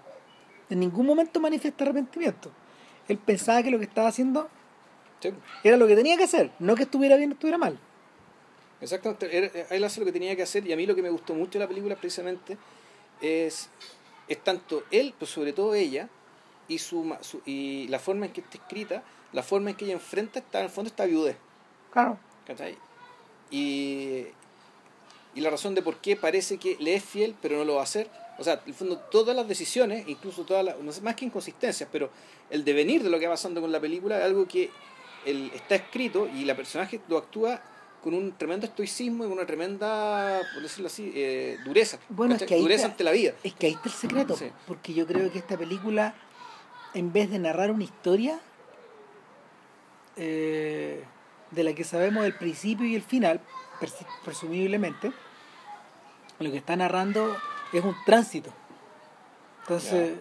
En 0.69 0.79
ningún 0.79 1.05
momento 1.05 1.39
manifiesta 1.39 1.83
arrepentimiento. 1.83 2.51
Él 3.07 3.17
pensaba 3.17 3.61
que 3.63 3.71
lo 3.71 3.77
que 3.77 3.85
estaba 3.85 4.07
haciendo 4.07 4.49
Sí. 5.19 5.29
era 5.63 5.77
lo 5.77 5.85
que 5.85 5.95
tenía 5.95 6.17
que 6.17 6.23
hacer, 6.23 6.49
no 6.57 6.73
que 6.75 6.83
estuviera 6.83 7.15
bien 7.15 7.29
o 7.29 7.33
estuviera 7.33 7.59
mal. 7.59 7.77
Exactamente, 8.81 9.37
era- 9.37 9.51
él 9.69 9.83
hace 9.83 9.99
lo 9.99 10.05
que 10.07 10.11
tenía 10.11 10.35
que 10.35 10.41
hacer 10.41 10.65
y 10.65 10.73
a 10.73 10.75
mí 10.75 10.87
lo 10.87 10.95
que 10.95 11.03
me 11.03 11.11
gustó 11.11 11.35
mucho 11.35 11.59
de 11.59 11.65
la 11.65 11.67
película 11.67 11.95
precisamente 11.95 12.57
es, 13.21 13.69
es 14.27 14.43
tanto 14.43 14.81
él, 14.89 15.13
pero 15.19 15.27
sobre 15.29 15.53
todo 15.53 15.75
ella, 15.75 16.09
y, 16.67 16.77
su, 16.79 17.15
su- 17.21 17.41
y 17.45 17.87
la 17.89 17.99
forma 17.99 18.25
en 18.27 18.33
que 18.33 18.41
está 18.41 18.57
escrita, 18.57 19.03
la 19.33 19.43
forma 19.43 19.69
en 19.71 19.75
que 19.75 19.85
ella 19.85 19.93
enfrenta 19.93 20.39
está, 20.39 20.59
en 20.59 20.65
el 20.65 20.71
fondo 20.71 20.89
esta 20.89 21.05
viudez. 21.05 21.35
Claro. 21.91 22.17
¿cachai? 22.45 22.77
Y, 23.49 24.25
y 25.35 25.41
la 25.41 25.49
razón 25.49 25.75
de 25.75 25.81
por 25.81 25.97
qué 25.97 26.15
parece 26.15 26.57
que 26.57 26.77
le 26.79 26.95
es 26.95 27.03
fiel, 27.03 27.35
pero 27.41 27.57
no 27.57 27.65
lo 27.65 27.75
va 27.75 27.81
a 27.81 27.83
hacer. 27.83 28.09
O 28.37 28.43
sea, 28.43 28.53
en 28.55 28.61
el 28.67 28.73
fondo, 28.73 28.97
todas 28.97 29.35
las 29.35 29.47
decisiones, 29.47 30.07
incluso 30.07 30.43
todas 30.43 30.63
las, 30.65 30.79
no 30.79 30.91
sé, 30.91 31.01
más 31.01 31.15
que 31.15 31.25
inconsistencias, 31.25 31.87
pero 31.91 32.09
el 32.49 32.63
devenir 32.63 33.03
de 33.03 33.09
lo 33.09 33.19
que 33.19 33.27
va 33.27 33.33
pasando 33.33 33.61
con 33.61 33.71
la 33.71 33.79
película 33.79 34.17
es 34.17 34.23
algo 34.25 34.47
que 34.47 34.69
el, 35.25 35.51
está 35.53 35.75
escrito 35.75 36.27
y 36.27 36.45
la 36.45 36.55
personaje 36.55 36.99
lo 37.07 37.17
actúa 37.17 37.61
con 38.01 38.15
un 38.15 38.31
tremendo 38.35 38.65
estoicismo 38.65 39.25
y 39.25 39.27
con 39.27 39.37
una 39.37 39.45
tremenda, 39.45 40.41
por 40.55 40.63
decirlo 40.63 40.87
así, 40.87 41.11
eh, 41.13 41.59
dureza. 41.63 41.99
Bueno, 42.09 42.33
es 42.35 42.41
que 42.43 42.55
ahí 42.55 42.61
dureza 42.61 42.83
está- 42.83 42.91
ante 42.93 43.03
la 43.03 43.11
vida. 43.11 43.33
Es 43.43 43.53
que 43.53 43.67
ahí 43.67 43.73
está 43.73 43.89
el 43.89 43.93
secreto, 43.95 44.35
Sí. 44.35 44.47
porque 44.65 44.93
yo 44.95 45.05
creo 45.05 45.31
que 45.31 45.37
esta 45.37 45.55
película, 45.55 46.15
en 46.93 47.13
vez 47.13 47.29
de 47.29 47.39
narrar 47.39 47.71
una 47.71 47.83
historia 47.83 48.39
eh, 50.17 51.03
de 51.51 51.63
la 51.63 51.73
que 51.73 51.83
sabemos 51.83 52.25
el 52.25 52.33
principio 52.35 52.85
y 52.85 52.95
el 52.95 53.01
final, 53.03 53.39
pres- 53.79 54.05
presumiblemente, 54.23 55.11
lo 56.39 56.51
que 56.51 56.57
está 56.57 56.75
narrando 56.75 57.35
es 57.73 57.83
un 57.83 57.95
tránsito. 58.05 58.51
Entonces, 59.61 60.17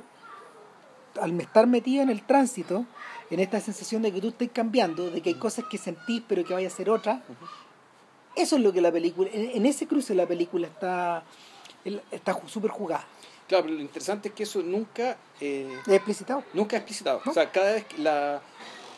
al 1.21 1.41
estar 1.41 1.67
metido 1.67 2.03
en 2.03 2.11
el 2.11 2.23
tránsito, 2.23 2.85
en 3.31 3.41
esta 3.41 3.61
sensación 3.61 4.03
de 4.03 4.13
que 4.13 4.21
tú 4.21 4.29
estás 4.29 4.49
cambiando, 4.53 5.11
de 5.11 5.21
que 5.23 5.31
hay 5.31 5.35
cosas 5.37 5.65
que 5.71 5.79
sentís 5.79 6.23
pero 6.29 6.45
que 6.45 6.55
vaya 6.55 6.69
a 6.69 6.71
ser 6.71 6.91
otra, 6.91 7.23
eso 8.37 8.57
es 8.57 8.63
lo 8.63 8.73
que 8.73 8.81
la 8.81 8.93
película, 8.93 9.29
en, 9.33 9.51
en 9.57 9.67
ese 9.67 9.87
cruce 9.87 10.15
la 10.15 10.27
película 10.27 10.67
está 10.69 11.23
está 12.11 12.39
súper 12.47 12.71
jugada. 12.71 13.05
Claro, 13.51 13.65
pero 13.65 13.75
lo 13.75 13.83
interesante 13.83 14.29
es 14.29 14.35
que 14.37 14.45
eso 14.45 14.63
nunca... 14.63 15.17
eh, 15.41 15.77
Es 15.85 15.93
explicitado. 15.95 16.45
Nunca 16.55 16.77
es 16.77 16.83
explicitado. 16.83 17.21
¿No? 17.25 17.33
O 17.33 17.35
sea, 17.35 17.51
cada 17.51 17.73
vez 17.73 17.85
que 17.85 17.99
la, 17.99 18.41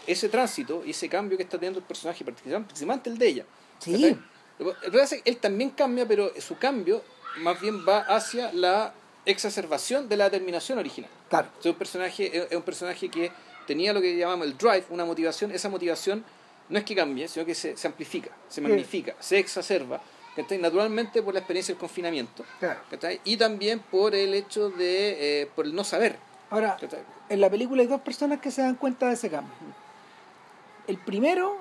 ese 0.07 0.29
tránsito 0.29 0.83
y 0.85 0.91
ese 0.91 1.09
cambio 1.09 1.39
que 1.39 1.45
está 1.45 1.57
teniendo 1.57 1.79
el 1.79 1.87
personaje, 1.87 2.23
particularmente 2.23 2.69
principalmente 2.69 3.09
el 3.09 3.17
de 3.17 3.27
ella. 3.29 3.45
Sí. 3.79 4.15
es 4.93 5.23
él 5.25 5.37
también 5.39 5.71
cambia, 5.71 6.07
pero 6.07 6.31
su 6.39 6.59
cambio 6.59 7.03
más 7.39 7.59
bien 7.63 7.89
va 7.89 8.01
hacia 8.01 8.53
la 8.53 8.93
exacerbación 9.25 10.07
de 10.11 10.19
la 10.19 10.25
determinación 10.25 10.79
original. 10.79 11.11
Claro. 11.31 11.49
Sea, 11.59 11.73
un 11.73 11.79
personaje, 11.79 12.37
es 12.37 12.51
es 12.51 12.57
un 12.57 12.63
personaje 12.63 13.09
que 13.09 13.33
tenía 13.67 13.95
lo 13.95 14.03
que 14.03 14.19
llamamos 14.19 14.47
el 14.47 14.59
drive, 14.59 14.85
una 14.91 15.07
motivación. 15.07 15.51
Esa 15.51 15.71
motivación 15.71 16.23
no 16.69 16.79
es 16.79 16.85
que 16.85 16.95
cambie, 16.95 17.27
sino 17.27 17.47
que 17.47 17.55
se, 17.55 17.75
se 17.75 17.87
amplifica, 17.87 18.31
se 18.51 18.61
magnifica, 18.61 19.15
se 19.19 19.39
exacerba. 19.39 20.03
¿Cachai? 20.37 20.59
Naturalmente 20.59 21.23
por 21.23 21.35
la 21.35 21.41
experiencia 21.41 21.75
del 21.75 21.81
confinamiento. 21.81 22.45
Claro. 22.59 22.81
Y 23.25 23.37
también 23.37 23.81
por 23.81 24.15
el 24.15 24.35
hecho 24.35 24.71
de, 24.71 25.43
eh, 25.43 25.47
por 25.55 25.67
el 25.67 25.75
no 25.75 25.85
saber. 25.85 26.19
Ahora, 26.51 26.77
¿cachai? 26.81 27.01
en 27.29 27.41
la 27.41 27.49
película 27.49 27.83
hay 27.83 27.89
dos 27.89 28.01
personas 28.03 28.41
que 28.41 28.51
se 28.51 28.63
dan 28.63 28.75
cuenta 28.75 29.09
de 29.09 29.15
ese 29.15 29.31
cambio. 29.31 29.53
El 30.87 30.99
primero, 30.99 31.57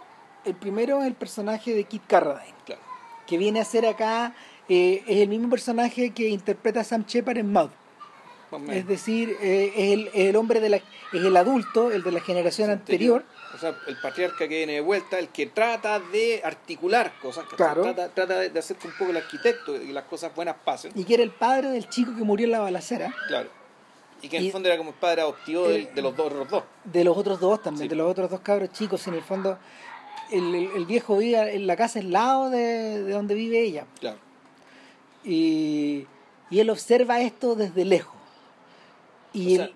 el 0.46 0.56
primero 0.56 1.02
es 1.02 1.08
el 1.08 1.14
personaje 1.14 1.74
de 1.74 1.84
Kit 1.86 2.04
Carradine, 2.08 2.56
Claro. 2.66 2.82
que 3.28 3.38
viene 3.38 3.62
a 3.62 3.66
ser 3.66 3.86
acá, 3.86 4.34
eh, 4.68 5.04
es 5.08 5.18
el 5.18 5.30
mismo 5.30 5.50
personaje 5.50 6.12
que 6.12 6.30
interpreta 6.30 6.82
a 6.82 6.84
Sam 6.84 7.06
Shepard 7.08 7.38
en 7.38 7.52
Mud. 7.54 7.70
Es 8.70 8.88
decir, 8.88 9.38
eh, 9.42 9.72
es, 9.76 10.10
el, 10.14 10.36
hombre 10.36 10.60
de 10.60 10.70
la, 10.70 10.78
es 10.78 10.84
el 11.14 11.38
adulto, 11.38 11.92
el 11.92 12.04
de 12.04 12.12
la 12.12 12.20
generación 12.20 12.70
anterior. 12.70 13.24
O 13.56 13.58
sea, 13.58 13.76
el 13.88 13.98
patriarca 14.02 14.40
que 14.40 14.48
viene 14.48 14.74
de 14.74 14.82
vuelta, 14.82 15.20
el 15.20 15.30
que 15.30 15.48
trata 15.48 16.00
de 16.00 16.42
articular 16.44 17.14
cosas, 17.22 17.44
¿cachai? 17.46 17.58
Claro. 17.58 17.82
trata, 17.84 18.10
trata 18.10 18.40
de 18.40 18.60
hacer 18.60 18.78
que 18.78 18.88
un 18.88 18.94
poco 18.98 19.12
el 19.12 19.18
arquitecto 19.18 19.76
y 19.76 19.88
que 19.88 19.94
las 19.94 20.06
cosas 20.06 20.34
buenas 20.36 20.56
pasen. 20.64 20.92
y 20.96 21.04
que 21.04 21.14
era 21.16 21.24
el 21.24 21.32
padre 21.32 21.70
del 21.70 21.88
chico 21.90 22.14
que 22.16 22.24
murió 22.24 22.46
en 22.46 22.52
la 22.52 22.60
balacera, 22.60 23.14
Claro. 23.28 23.50
Y 24.24 24.30
que 24.30 24.38
en 24.38 24.44
Y- 24.44 24.46
el 24.48 24.52
fondo 24.52 24.68
era 24.70 24.78
como 24.78 24.92
el 24.92 24.96
padre 24.98 25.22
adoptivo 25.22 25.68
el- 25.68 25.94
de, 25.96 26.02
los 26.02 26.16
dos, 26.16 26.32
los 26.32 26.48
dos. 26.50 26.64
de 26.84 27.04
los 27.04 27.18
otros 27.18 27.40
dos 27.40 27.62
también, 27.64 27.86
Sí. 27.86 27.90
de 27.90 27.96
los 27.96 28.10
otros 28.12 28.30
dos 28.30 28.42
cabros 28.42 28.72
chicos, 28.72 29.06
en 29.08 29.16
el 29.16 29.24
fondo 29.24 29.58
el, 30.32 30.54
el- 30.56 30.70
el 30.76 30.86
viejo 30.86 31.18
vive 31.18 31.56
en 31.56 31.66
la 31.68 31.76
casa 31.76 32.00
al 32.00 32.12
lado 32.12 32.50
de, 32.52 33.04
de 33.04 33.12
donde 33.14 33.34
vive 33.34 33.60
ella. 33.62 33.86
Claro. 34.00 34.18
Y, 35.24 36.06
y 36.50 36.60
él 36.60 36.70
observa 36.70 37.22
esto 37.22 37.56
desde 37.56 37.84
lejos. 37.86 38.16
Y 39.34 39.54
o 39.54 39.56
sea, 39.58 39.66
él- 39.66 39.74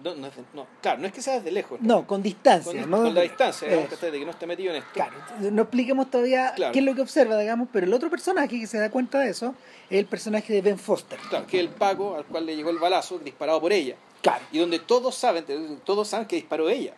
no, 0.53 0.68
claro, 0.82 0.99
no 0.99 1.08
es 1.08 1.14
que 1.14 1.22
sea 1.22 1.36
desde 1.36 1.49
lejos. 1.51 1.80
no, 1.82 2.06
con 2.06 2.22
distancia. 2.22 2.82
con, 2.82 2.91
¿no? 2.91 2.97
con 3.03 3.16
la 3.16 3.22
distancia, 3.22 3.68
digamos. 3.70 3.89
¿cachai? 3.89 4.12
de 4.12 4.20
que 4.20 4.26
no 4.26 4.32
esté 4.32 4.45
metido 4.47 4.72
en 4.72 4.78
esto. 4.80 4.89
Claro, 4.93 5.14
no 5.39 5.62
expliquemos 5.62 6.12
todavía 6.12 6.51
Claro. 6.56 6.74
qué 6.74 6.80
es 6.80 6.86
lo 6.86 6.93
que 6.93 7.01
observa, 7.01 7.38
digamos, 7.38 7.70
pero 7.72 7.86
el 7.86 7.93
otro 7.93 8.10
personaje 8.10 8.60
que 8.60 8.68
se 8.68 8.78
da 8.80 8.91
cuenta 8.91 9.20
de 9.20 9.30
eso 9.30 9.56
es 9.89 9.97
el 9.99 10.06
personaje 10.08 10.51
de 10.51 10.62
Ben 10.62 10.78
Foster. 10.78 11.18
Claro, 11.30 11.47
que 11.47 11.58
es 11.58 11.64
el 11.64 11.70
Paco 11.70 12.16
al 12.16 12.26
cual 12.26 12.45
le 12.45 12.56
llegó 12.56 12.70
el 12.70 12.80
balazo 12.80 13.18
disparado 13.20 13.62
por 13.62 13.72
ella. 13.72 13.95
Claro, 14.22 14.43
Y 14.51 14.60
donde 14.60 14.80
todos 14.80 15.16
saben, 15.16 15.45
todos 15.86 16.08
saben 16.08 16.28
que 16.28 16.36
disparó 16.36 16.68
ella. 16.70 16.93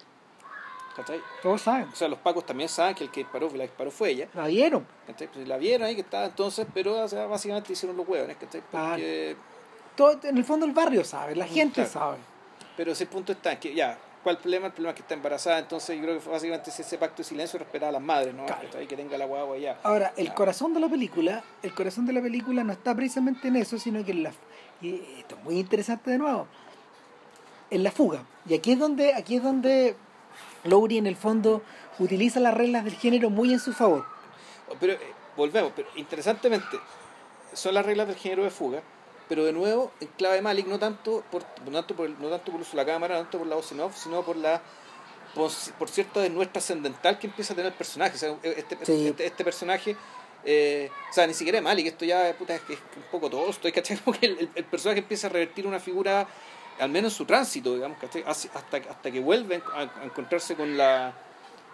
¿Cachai? 0.95 1.20
todos 1.43 1.62
saben, 1.62 1.89
O 1.89 1.95
sea, 1.95 2.08
los 2.08 2.18
Pacos 2.18 2.43
también 2.43 2.70
saben 2.70 2.95
que 2.95 3.03
el 3.03 3.12
que 3.12 3.20
disparó, 3.20 3.51
la 3.53 3.66
disparó 3.66 3.91
fue 3.91 4.10
ella. 4.10 4.30
la 4.34 4.47
vieron. 4.47 4.88
¿cachai? 5.05 5.28
Pues 5.28 5.47
la 5.47 5.58
vieron 5.58 5.86
ahí 5.86 5.93
que 5.93 6.01
estaba 6.01 6.26
entonces, 6.26 6.66
pero 6.74 7.03
o 7.03 7.08
sea, 7.08 7.28
básicamente 7.28 7.72
hicieron 7.74 7.95
los 7.97 8.08
huevones, 8.08 8.36
¿cachai? 8.38 8.64
Porque, 8.72 9.36
Todo, 9.95 10.20
en 10.24 10.38
el 10.38 10.43
fondo 10.43 10.66
el 10.66 10.72
barrio 10.72 11.03
sabe, 11.03 11.36
la 11.36 11.45
gente 11.45 11.76
Claro. 11.84 11.89
sabe. 11.91 12.18
Pero 12.78 12.92
ese 12.94 13.08
punto 13.08 13.34
está 13.34 13.54
en 13.54 13.60
que, 13.60 13.74
ya, 13.74 13.98
¿cuál 14.24 14.36
el 14.36 14.42
problema? 14.42 14.68
El 14.68 14.74
problema 14.74 14.92
es 14.92 14.96
que 14.96 15.02
está 15.02 15.16
embarazada, 15.16 15.60
entonces 15.60 15.98
yo 15.98 16.04
creo 16.04 16.16
que 16.16 16.22
fue 16.22 16.32
básicamente 16.32 16.70
ese, 16.70 16.84
ese 16.84 16.98
pacto 16.98 17.18
de 17.18 17.24
silencio 17.26 17.60
respetar 17.60 17.90
a 17.90 17.92
las 17.92 18.02
madres, 18.02 18.34
¿no? 18.34 18.46
Claro. 18.46 18.70
Que 18.88 18.96
tenga 18.96 19.18
la 19.18 19.26
guagua 19.26 19.56
allá. 19.56 19.80
Ahora, 19.84 20.14
el 20.16 20.34
corazón 20.34 20.74
de 20.74 20.80
la 20.80 20.88
película, 20.88 21.44
el 21.64 21.74
corazón 21.74 22.06
de 22.06 22.14
la 22.14 22.22
película 22.22 22.64
no 22.64 22.72
está 22.72 22.96
precisamente 22.96 23.48
en 23.48 23.58
eso, 23.58 23.78
sino 23.80 24.06
que 24.06 24.12
en 24.12 24.24
la 24.24 24.32
y 24.82 25.02
esto 25.20 25.36
es 25.36 25.44
muy 25.44 25.60
interesante 25.60 26.12
de 26.12 26.18
nuevo. 26.18 26.48
En 27.70 27.84
la 27.84 27.92
fuga. 27.92 28.24
Y 28.48 28.54
aquí 28.54 28.74
es 28.74 28.80
donde, 28.80 29.14
aquí 29.14 29.38
es 29.38 29.44
donde 29.44 29.96
Lowry 30.64 30.98
en 30.98 31.08
el 31.08 31.16
fondo 31.16 31.64
utiliza 32.00 32.40
las 32.40 32.54
reglas 32.54 32.86
del 32.86 32.96
género 32.96 33.30
muy 33.30 33.54
en 33.54 33.60
su 33.60 33.74
favor. 33.74 34.06
Pero 34.80 34.94
eh, 34.94 35.00
volvemos, 35.36 35.72
pero 35.76 35.88
interesantemente, 35.96 36.80
son 37.54 37.74
las 37.74 37.86
reglas 37.86 38.08
del 38.08 38.18
género 38.18 38.44
de 38.44 38.52
fuga, 38.52 38.82
pero 39.30 39.44
de 39.46 39.54
nuevo, 39.54 39.92
en 40.00 40.08
clave 40.18 40.36
de 40.36 40.42
Malik, 40.42 40.68
no 40.68 40.80
tanto 40.80 41.24
por, 41.32 41.44
no 41.66 41.72
tanto 41.72 41.96
por, 41.96 42.06
el- 42.08 42.20
no 42.20 42.30
tanto 42.30 42.52
por 42.52 42.62
la 42.76 42.86
cámara, 42.86 43.16
no 43.16 43.22
tanto 43.24 43.38
por 43.40 43.48
la 43.48 43.56
voz 43.56 43.72
en 43.72 43.80
off, 43.82 43.96
sino 43.98 44.24
por 44.24 44.36
la 44.38 44.62
por, 45.36 45.52
por 45.78 45.90
cierto 45.90 46.20
de 46.20 46.30
nuestra 46.30 46.54
trascendental 46.54 47.20
que 47.20 47.28
empieza 47.28 47.54
a 47.54 47.56
tener 47.56 47.72
el 47.72 47.78
personaje. 47.78 48.16
O 48.16 48.18
sea, 48.18 48.36
este, 48.44 48.78
Sí. 48.86 49.08
este, 49.08 49.26
este 49.28 49.44
personaje, 49.44 49.96
eh, 50.46 50.90
o 51.10 51.14
sea, 51.14 51.28
ni 51.28 51.34
siquiera 51.34 51.58
es 51.60 51.64
Malik, 51.64 51.88
esto 51.88 52.06
ya 52.06 52.34
puta, 52.38 52.56
es, 52.56 52.62
es 52.70 52.80
un 52.96 53.04
poco 53.12 53.30
todo 53.30 53.50
esto, 53.50 53.68
¿cachai? 53.74 53.98
Porque 53.98 54.26
el, 54.28 54.40
el- 54.40 54.50
el 54.56 54.64
personaje 54.66 55.00
empieza 55.00 55.28
a 55.28 55.30
revertir 55.30 55.68
una 55.68 55.80
figura, 55.80 56.28
al 56.80 56.90
menos 56.90 57.14
en 57.14 57.18
su 57.18 57.26
tránsito, 57.26 57.76
digamos, 57.76 57.98
¿cachai? 58.00 58.24
Hasta, 58.26 58.58
hasta 58.78 59.12
que 59.12 59.20
vuelve 59.20 59.62
a, 59.74 59.82
a 59.82 60.04
encontrarse 60.06 60.56
con 60.56 60.78
la 60.78 61.14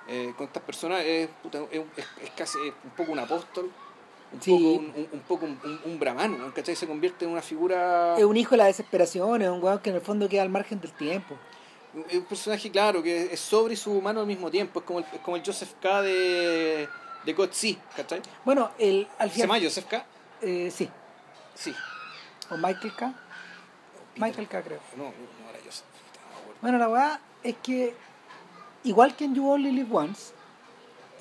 eh, 0.10 0.34
con 0.38 0.48
estas 0.48 0.64
personas, 0.64 1.02
es, 1.06 1.30
puta, 1.42 1.60
es, 1.72 1.82
es- 2.22 2.30
casi 2.36 2.58
un 2.58 2.90
poco 2.98 3.12
un 3.14 3.20
apóstol. 3.20 3.72
Un 4.34 4.42
Sí. 4.42 4.52
poco 4.52 4.66
un, 4.80 5.08
un- 5.14 5.20
poco 5.22 5.46
un, 5.46 5.60
un. 5.86 6.52
¿cachai? 6.52 6.76
Se 6.76 6.88
convierte 6.88 7.26
en 7.26 7.32
una 7.32 7.42
figura... 7.42 8.16
Es 8.18 8.24
un 8.24 8.36
hijo 8.36 8.52
de 8.52 8.58
la 8.58 8.66
desesperación, 8.66 9.42
es 9.44 9.50
un 9.50 9.64
weón 9.64 9.80
que 9.80 9.90
en 9.92 9.98
el 9.98 10.02
fondo 10.02 10.28
queda 10.28 10.42
al 10.42 10.50
margen 10.50 10.82
del 10.82 10.92
tiempo. 10.94 11.36
Es 12.10 12.18
un 12.18 12.26
personaje, 12.26 12.72
claro, 12.72 13.04
que 13.04 13.32
es 13.32 13.40
sobre 13.40 13.76
y 13.76 13.78
subhumano 13.78 14.22
al 14.22 14.26
mismo 14.26 14.50
tiempo. 14.50 14.80
Es 14.80 14.86
como 14.86 15.00
el, 15.00 15.06
es 15.14 15.20
como 15.20 15.38
el 15.38 15.44
Joseph 15.46 15.74
K. 15.80 16.02
de, 16.02 16.90
de 17.24 17.34
God 17.34 17.50
¿cachai? 17.96 18.22
Bueno, 18.44 18.72
el, 18.80 19.08
al 19.20 19.30
¿Se 19.30 19.36
final. 19.36 19.50
llama 19.50 19.64
Joseph 19.70 19.86
K? 19.86 20.06
eh, 20.42 20.72
sí, 20.72 20.90
Sí. 21.54 21.74
o 22.50 22.58
Michael 22.58 22.96
K. 22.96 23.14
Peter. 24.16 24.28
Michael 24.28 24.48
K. 24.48 24.62
creo. 24.64 24.80
No, 24.98 25.04
no 25.04 25.50
era 25.52 25.60
Joseph. 25.64 25.86
no. 25.86 26.62
Bueno, 26.62 26.78
la 26.80 26.88
verdad 26.88 27.20
es 27.44 27.56
que, 27.62 27.94
igual 28.84 29.16
que 29.16 29.26
en 29.26 29.36
You 29.36 29.48
Only 29.48 29.72
Live 29.72 29.96
Once, 29.96 30.34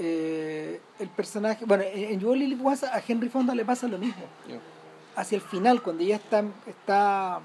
eh, 0.04 0.80
el 0.98 1.08
personaje. 1.08 1.64
Bueno, 1.64 1.84
en 1.86 2.18
You 2.18 2.30
Only 2.30 2.48
Live 2.48 2.64
Once 2.64 2.84
a 2.86 3.02
Henry 3.06 3.28
Fonda 3.28 3.54
le 3.54 3.64
pasa 3.64 3.86
lo 3.86 3.98
mismo. 3.98 4.24
Hacia 5.14 5.36
el 5.36 5.42
final, 5.42 5.82
cuando 5.82 6.02
ella 6.02 6.16
está, 6.16 6.44
está 6.66 7.40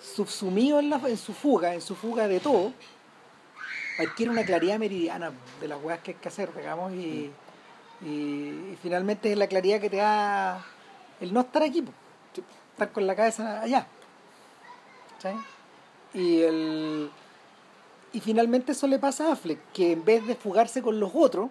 subsumido 0.00 0.78
en, 0.78 0.90
la, 0.90 0.96
en 1.06 1.16
su 1.16 1.32
fuga, 1.32 1.74
en 1.74 1.80
su 1.80 1.94
fuga 1.94 2.28
de 2.28 2.40
todo, 2.40 2.72
adquiere 3.98 4.30
una 4.30 4.44
claridad 4.44 4.78
meridiana 4.78 5.32
de 5.60 5.68
las 5.68 5.82
weas 5.82 6.00
que 6.00 6.10
hay 6.10 6.16
que 6.18 6.28
hacer, 6.28 6.54
digamos, 6.54 6.92
y, 6.92 7.30
y, 8.02 8.08
y 8.08 8.78
finalmente 8.82 9.32
es 9.32 9.38
la 9.38 9.46
claridad 9.46 9.80
que 9.80 9.88
te 9.88 9.96
da 9.96 10.64
el 11.20 11.32
no 11.32 11.40
estar 11.40 11.62
aquí. 11.62 11.82
Sí. 12.34 12.42
estar 12.72 12.92
con 12.92 13.06
la 13.06 13.14
cabeza 13.14 13.60
allá. 13.62 13.86
Y 16.12 16.42
el 16.42 17.10
y 18.12 18.20
finalmente 18.20 18.72
eso 18.72 18.86
le 18.88 18.98
pasa 18.98 19.28
a 19.28 19.32
Affleck, 19.32 19.60
que 19.72 19.92
en 19.92 20.04
vez 20.04 20.26
de 20.26 20.34
fugarse 20.34 20.82
con 20.82 20.98
los 20.98 21.12
otros 21.14 21.50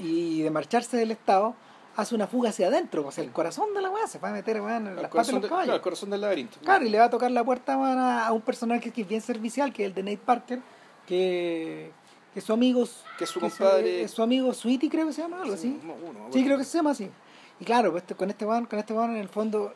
y 0.00 0.42
de 0.42 0.50
marcharse 0.50 0.96
del 0.96 1.10
Estado, 1.12 1.54
hace 1.96 2.14
una 2.14 2.26
fuga 2.26 2.50
hacia 2.50 2.68
adentro, 2.68 3.06
o 3.06 3.12
sea, 3.12 3.22
el 3.22 3.30
corazón 3.30 3.74
de 3.74 3.82
la 3.82 3.90
weá 3.90 4.06
se 4.06 4.18
va 4.18 4.30
a 4.30 4.32
meter 4.32 4.60
weón, 4.60 4.86
en 4.86 4.96
Al 4.96 5.02
las 5.02 5.10
patas 5.10 5.26
de 5.26 5.32
los 5.34 5.42
caballos. 5.42 5.64
claro, 5.64 5.72
al 5.74 5.80
corazón 5.82 6.10
del 6.10 6.20
laberinto. 6.22 6.58
Claro, 6.60 6.84
y 6.86 6.88
le 6.88 6.98
va 6.98 7.04
a 7.04 7.10
tocar 7.10 7.30
la 7.30 7.44
puerta 7.44 8.26
a, 8.26 8.32
un 8.32 8.40
personaje 8.40 8.90
que 8.90 9.02
es 9.02 9.08
bien 9.08 9.20
servicial, 9.20 9.72
que 9.72 9.82
es 9.84 9.88
el 9.88 9.94
de 9.94 10.02
Nate 10.04 10.16
Parker, 10.24 10.60
que, 11.06 11.90
que 12.32 12.40
su 12.40 12.52
amigo... 12.52 12.84
Que 13.18 13.24
es 13.24 13.30
su 13.30 13.40
que 13.40 13.46
compadre- 13.48 14.02
es 14.02 14.10
su 14.12 14.22
amigo 14.22 14.52
Sweetie, 14.54 14.88
creo 14.88 15.06
que 15.08 15.12
se 15.12 15.22
llama, 15.22 15.42
algo 15.42 15.54
así. 15.54 15.78
Uno, 15.82 16.28
Sí, 16.32 16.44
creo 16.44 16.56
que 16.56 16.64
se 16.64 16.78
llama 16.78 16.92
así. 16.92 17.10
Y 17.58 17.64
claro, 17.64 17.90
pues, 17.90 18.02
este- 18.04 18.14
con 18.14 18.30
este 18.30 18.46
weón, 18.46 18.66
con 18.66 18.78
este 18.78 18.94
weón 18.94 19.10
en 19.10 19.16
el 19.20 19.28
fondo, 19.28 19.74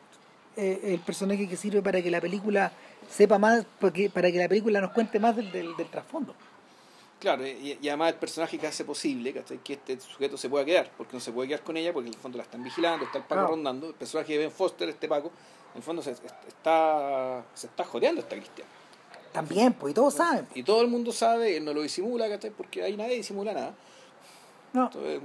eh, 0.57 0.81
el 0.85 1.01
personaje 1.01 1.49
que 1.49 1.57
sirve 1.57 1.83
para 1.83 2.01
que 2.01 2.11
la 2.11 2.21
película 2.21 2.73
sepa 3.11 3.39
más, 3.39 3.67
porque, 3.81 4.09
para 4.09 4.31
que 4.33 4.39
la 4.39 4.49
película 4.49 4.81
nos 4.81 4.93
cuente 4.93 5.19
más 5.21 5.37
del, 5.37 5.51
del, 5.53 5.77
del 5.77 5.89
trasfondo. 5.89 6.35
Claro, 7.25 7.47
y, 7.47 7.79
y 7.81 7.89
además 7.89 8.13
el 8.13 8.19
personaje 8.19 8.59
que 8.59 8.67
hace 8.67 8.85
posible 8.85 9.33
¿cachai? 9.33 9.57
que 9.59 9.73
este 9.73 9.99
sujeto 9.99 10.37
se 10.37 10.51
pueda 10.51 10.63
quedar, 10.63 10.91
porque 10.95 11.15
no 11.17 11.21
se 11.21 11.33
puede 11.33 11.49
quedar 11.49 11.63
con 11.63 11.75
ella, 11.79 11.91
porque 11.91 12.09
en 12.09 12.15
el 12.15 12.21
fondo 12.21 12.37
la 12.37 12.45
están 12.45 12.63
vigilando, 12.63 13.07
está 13.07 13.17
el 13.17 13.25
Paco 13.25 13.35
Claro. 13.35 13.49
rondando. 13.49 13.89
El 13.89 13.95
personaje 13.95 14.35
de 14.35 14.39
Ben 14.41 14.51
Foster, 14.51 14.87
este 14.91 15.09
Paco, 15.09 15.29
en 15.73 15.79
el 15.79 15.83
fondo 15.83 16.03
se, 16.03 16.11
está, 16.11 17.43
se 17.55 17.67
está 17.69 17.83
jodeando 17.85 18.21
esta 18.21 18.37
cristiana. 18.37 18.71
También, 19.33 19.73
pues, 19.73 19.93
y 19.93 19.95
todos 19.95 20.13
saben. 20.13 20.47
Y 20.55 20.63
todo 20.65 20.83
el 20.83 20.89
mundo 20.89 21.13
sabe, 21.13 21.57
él 21.57 21.65
no 21.65 21.73
lo 21.73 21.81
disimula, 21.81 22.29
¿cachai? 22.29 22.51
porque 22.51 22.83
ahí 22.83 22.95
nadie 22.95 23.17
disimula 23.17 23.55
nada. 23.55 23.75
No. 24.75 24.85
Entonces, 24.85 25.21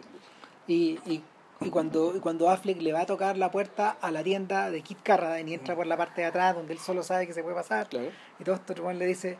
Y, 0.67 0.99
y, 1.05 1.21
y 1.59 1.69
cuando, 1.69 2.15
y 2.15 2.19
cuando 2.21 2.49
Affleck 2.49 2.81
le 2.81 2.93
va 2.93 3.01
a 3.01 3.05
tocar 3.05 3.35
la 3.37 3.51
puerta 3.51 3.97
a 3.99 4.09
la 4.11 4.23
tienda 4.23 4.71
de 4.71 4.81
Kit 4.81 4.99
Carradine 5.03 5.51
y 5.51 5.53
entra 5.55 5.75
por 5.75 5.85
la 5.85 5.97
parte 5.97 6.21
de 6.21 6.27
atrás 6.27 6.55
donde 6.55 6.71
él 6.71 6.79
solo 6.79 7.03
sabe 7.03 7.27
que 7.27 7.33
se 7.33 7.43
puede 7.43 7.55
pasar, 7.55 7.89
claro. 7.89 8.09
y 8.39 8.43
todo 8.45 8.55
esto, 8.55 8.73
le 8.93 9.05
dice, 9.05 9.37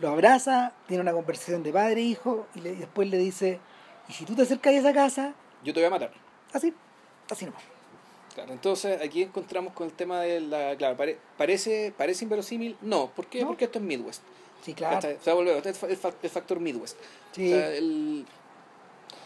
lo 0.00 0.10
abraza, 0.10 0.72
tiene 0.86 1.02
una 1.02 1.12
conversación 1.12 1.62
de 1.62 1.72
padre 1.72 2.00
e 2.00 2.04
hijo, 2.04 2.46
y, 2.54 2.60
le- 2.60 2.72
y 2.72 2.76
después 2.76 3.08
le 3.08 3.18
dice, 3.18 3.60
y 4.08 4.12
si 4.12 4.24
tú 4.24 4.34
te 4.34 4.42
acercas 4.42 4.74
a 4.74 4.76
esa 4.78 4.92
casa, 4.92 5.34
Yo 5.64 5.72
te 5.72 5.80
voy 5.80 5.86
a 5.86 5.90
matar. 5.90 6.12
así, 6.52 6.72
así 7.30 7.44
nomás. 7.46 7.62
Claro, 8.34 8.52
entonces 8.52 9.00
aquí 9.02 9.22
encontramos 9.22 9.72
con 9.72 9.86
el 9.86 9.94
tema 9.94 10.20
de 10.20 10.40
la. 10.42 10.76
Claro, 10.76 10.94
pare- 10.96 11.18
parece, 11.38 11.94
parece 11.96 12.24
inverosímil. 12.26 12.76
No, 12.82 13.06
¿por 13.08 13.26
qué? 13.28 13.40
No. 13.40 13.46
Porque 13.46 13.64
esto 13.64 13.78
es 13.78 13.84
Midwest. 13.86 14.20
Sí, 14.62 14.74
claro. 14.74 14.98
O 14.98 15.22
sea, 15.24 15.32
volvemos, 15.32 15.64
este 15.64 15.70
es 15.70 15.82
el, 15.92 15.96
fa- 15.96 16.12
el 16.22 16.28
factor 16.30 16.60
Midwest. 16.60 16.98
Sí. 17.32 17.50
O 17.50 17.56
sea, 17.56 17.70
el, 17.70 18.26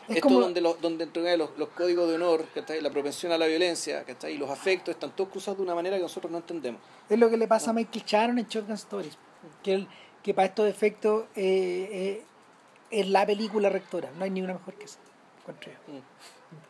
Es 0.09 0.17
esto 0.17 0.29
como- 0.29 0.41
donde, 0.43 0.61
los, 0.61 0.81
donde 0.81 1.07
los, 1.37 1.51
los 1.59 1.69
códigos 1.71 2.09
de 2.09 2.15
honor, 2.15 2.45
¿cachai? 2.55 2.81
la 2.81 2.91
propensión 2.91 3.33
a 3.33 3.39
la 3.39 3.47
violencia 3.47 4.05
¿cachai? 4.05 4.35
y 4.35 4.39
los 4.39 4.49
afectos 4.49 4.95
están 4.95 5.11
todos 5.17 5.31
cruzados 5.31 5.59
de 5.59 5.65
una 5.65 5.75
manera 5.75 5.97
que 5.97 6.03
nosotros 6.03 6.31
no 6.31 6.39
entendemos. 6.39 6.81
Es 7.09 7.19
lo 7.19 7.29
que 7.31 7.37
le 7.37 7.49
pasa 7.49 7.71
a 7.71 7.73
Michael 7.73 8.05
Sharon 8.07 8.39
en 8.39 8.47
Shotgun 8.47 8.75
Stories. 8.75 9.19
Que, 9.65 9.75
él- 9.75 9.89
que 10.23 10.35
para 10.35 10.47
estos 10.49 10.69
efectos 10.69 11.25
eh, 11.37 11.89
eh, 11.91 12.23
es 12.91 13.09
la 13.09 13.25
película 13.27 13.69
rectora. 13.71 14.11
No 14.19 14.25
hay 14.25 14.31
ni 14.31 14.43
una 14.43 14.55
mejor 14.55 14.75
que 14.75 14.85
esa. 14.85 14.99
encuentro 15.41 15.73
yo. 15.73 15.93
Mm. 15.95 16.01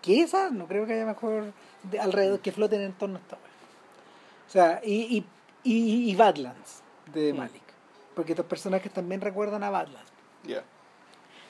Que 0.03 0.23
esa, 0.23 0.51
no 0.51 0.67
creo 0.67 0.87
que 0.87 0.93
haya 0.95 1.07
mejor 1.07 1.53
de- 1.85 1.99
alrededor 2.01 2.41
que 2.41 2.53
floten 2.53 2.83
en 2.83 2.93
torno 2.93 3.17
a 3.17 3.21
esta. 3.21 3.37
O 3.37 4.51
sea, 4.51 4.81
y, 4.85 4.95
y, 5.19 5.25
y, 5.65 6.11
y 6.11 6.17
Badlands 6.17 6.83
de 7.13 7.33
Mm. 7.33 7.37
Malik. 7.37 7.63
Porque 8.15 8.33
estos 8.33 8.47
personajes 8.47 8.93
también 8.93 9.21
recuerdan 9.21 9.63
a 9.65 9.71
Badlands. 9.71 10.11
Ya. 10.45 10.63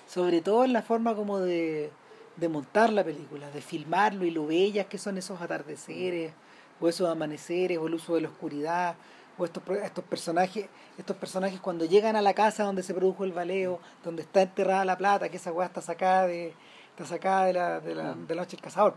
Sobre 0.07 0.41
todo 0.41 0.65
en 0.65 0.73
la 0.73 0.83
forma 0.83 1.15
como 1.15 1.39
de, 1.41 1.91
de 2.37 2.49
montar 2.49 2.93
la 2.93 3.05
película, 3.05 3.51
de 3.51 3.61
filmarlo 3.63 4.25
y 4.25 4.31
lo 4.31 4.47
bellas 4.47 4.87
que 4.87 4.99
son 4.99 5.19
esos 5.19 5.41
atardeceres, 5.41 6.33
o 6.81 6.89
esos 6.89 7.09
amaneceres, 7.09 7.79
o 7.79 7.87
el 7.87 7.95
uso 7.95 8.15
de 8.15 8.23
la 8.23 8.29
oscuridad, 8.29 8.95
o 9.41 9.45
estos, 9.45 9.62
estos 9.82 10.05
personajes, 10.05 10.66
estos 10.99 11.16
personajes 11.16 11.61
cuando 11.61 11.84
llegan 11.84 12.14
a 12.16 12.22
la 12.22 12.34
casa 12.34 12.64
donde 12.64 12.82
se 12.82 12.93
produjo 12.95 13.24
el 13.24 13.32
baleo, 13.32 13.80
donde 14.05 14.22
está 14.22 14.43
enterrada 14.43 14.84
la 14.84 14.97
plata, 14.99 15.28
que 15.28 15.36
esa 15.38 15.51
weá 15.53 15.66
está 15.66 15.80
sacada 15.80 16.26
de, 16.26 16.55
está 16.91 17.07
sacada 17.07 17.47
de 17.47 17.53
la, 17.55 17.80
de 17.80 17.95
la, 17.95 18.14
de 18.14 18.34
la 18.34 18.43
noche 18.43 18.57
del 18.57 18.62
cazador. 18.62 18.95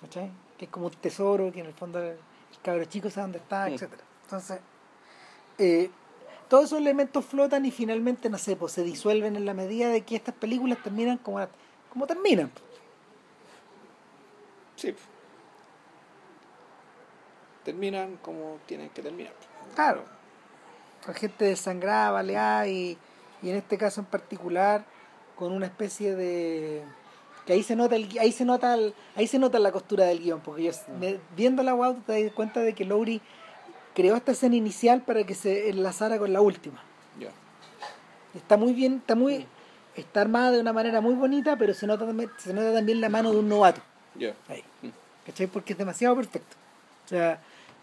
¿Cachai? 0.00 0.30
Que 0.58 0.66
es 0.66 0.70
como 0.70 0.86
un 0.86 0.92
tesoro, 0.92 1.50
que 1.50 1.60
en 1.60 1.66
el 1.66 1.72
fondo 1.74 1.98
el, 1.98 2.08
el 2.08 2.18
cabro 2.62 2.84
chico 2.84 3.08
sabe 3.10 3.22
dónde 3.24 3.38
está, 3.38 3.66
Mm. 3.68 3.72
etcétera. 3.72 4.02
Entonces, 4.24 4.60
eh, 5.58 5.90
todos 6.48 6.64
esos 6.66 6.78
elementos 6.78 7.24
flotan 7.24 7.64
y 7.64 7.70
finalmente, 7.70 8.28
no 8.28 8.38
sé, 8.38 8.56
pues 8.56 8.72
se 8.72 8.82
disuelven 8.82 9.36
en 9.36 9.46
la 9.46 9.54
medida 9.54 9.88
de 9.88 10.02
que 10.02 10.16
estas 10.16 10.34
películas 10.34 10.78
terminan 10.82 11.16
como, 11.18 11.44
como 11.90 12.06
terminan. 12.06 12.50
Sí. 14.76 14.94
Terminan 17.70 18.16
como 18.22 18.58
tienen 18.66 18.88
que 18.90 19.02
terminar. 19.02 19.32
Claro. 19.74 20.04
Con 21.04 21.14
gente 21.16 21.44
desangrada, 21.46 22.12
baleada 22.12 22.68
y, 22.68 22.96
y 23.42 23.50
en 23.50 23.56
este 23.56 23.76
caso 23.76 24.00
en 24.00 24.06
particular 24.06 24.84
con 25.34 25.50
una 25.52 25.66
especie 25.66 26.14
de 26.14 26.84
que 27.44 27.52
ahí 27.54 27.64
se 27.64 27.74
nota 27.74 27.96
el, 27.96 28.08
ahí 28.20 28.30
se 28.30 28.44
nota 28.44 28.74
el- 28.74 28.94
ahí 29.16 29.26
se 29.26 29.38
nota 29.40 29.58
la 29.58 29.72
costura 29.72 30.04
del 30.04 30.20
guion 30.20 30.40
porque 30.40 30.62
yo 30.62 30.70
me- 31.00 31.18
viendo 31.36 31.62
la 31.64 31.74
wow 31.74 31.94
te 32.06 32.22
das 32.24 32.32
cuenta 32.32 32.60
de 32.60 32.72
que 32.72 32.84
Lowry 32.84 33.20
creó 33.94 34.14
esta 34.16 34.30
escena 34.32 34.54
inicial 34.56 35.02
para 35.02 35.24
que 35.24 35.34
se 35.34 35.68
enlazara 35.70 36.18
con 36.18 36.32
la 36.32 36.40
última 36.40 36.80
Ya. 37.20 37.28
está 38.34 38.56
muy 38.56 38.72
bien 38.72 38.94
está 38.98 39.14
muy 39.16 39.46
está 39.96 40.20
armada 40.22 40.52
de 40.52 40.60
una 40.60 40.72
manera 40.72 41.00
muy 41.00 41.14
bonita 41.14 41.56
pero 41.56 41.74
se 41.74 41.86
nota 41.86 42.06
también, 42.06 42.30
se 42.38 42.54
nota 42.54 42.72
también 42.72 43.00
la 43.00 43.08
mano 43.08 43.30
de 43.32 43.38
un 43.38 43.48
novato 43.48 43.80
Ya. 44.14 44.34
ahí. 44.48 44.62
Mm. 44.82 44.88
¿Cachai? 45.26 45.46
Porque 45.48 45.72
es 45.72 45.78
demasiado 45.78 46.14
perfecto. 46.16 46.56
O 47.04 47.08
sea, 47.08 47.40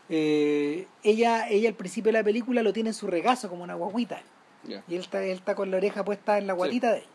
eh, 0.09 0.87
ella, 1.03 1.47
ella 1.49 1.69
al 1.69 1.75
principio 1.75 2.11
de 2.11 2.17
la 2.19 2.23
película 2.23 2.61
lo 2.63 2.73
tiene 2.73 2.89
en 2.89 2.93
su 2.93 3.07
regazo 3.07 3.49
como 3.49 3.63
una 3.63 3.75
guaguita. 3.75 4.21
Y 4.67 4.73
él 4.95 5.01
está, 5.01 5.23
él 5.23 5.31
está 5.37 5.55
con 5.55 5.71
la 5.71 5.77
oreja 5.77 6.05
puesta 6.05 6.37
en 6.37 6.47
la 6.47 6.53
guatita 6.53 6.91
de 6.93 6.99
ella. 6.99 7.07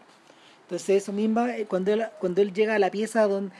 Entonces 0.64 1.03
eso 1.03 1.12
misma, 1.12 1.57
eh, 1.57 1.64
cuando 1.66 1.93
él, 1.95 2.07
cuando 2.20 2.43
él 2.43 2.53
llega 2.53 2.74
a 2.74 2.78
la 2.78 2.91
pieza 2.91 3.26
don, 3.26 3.53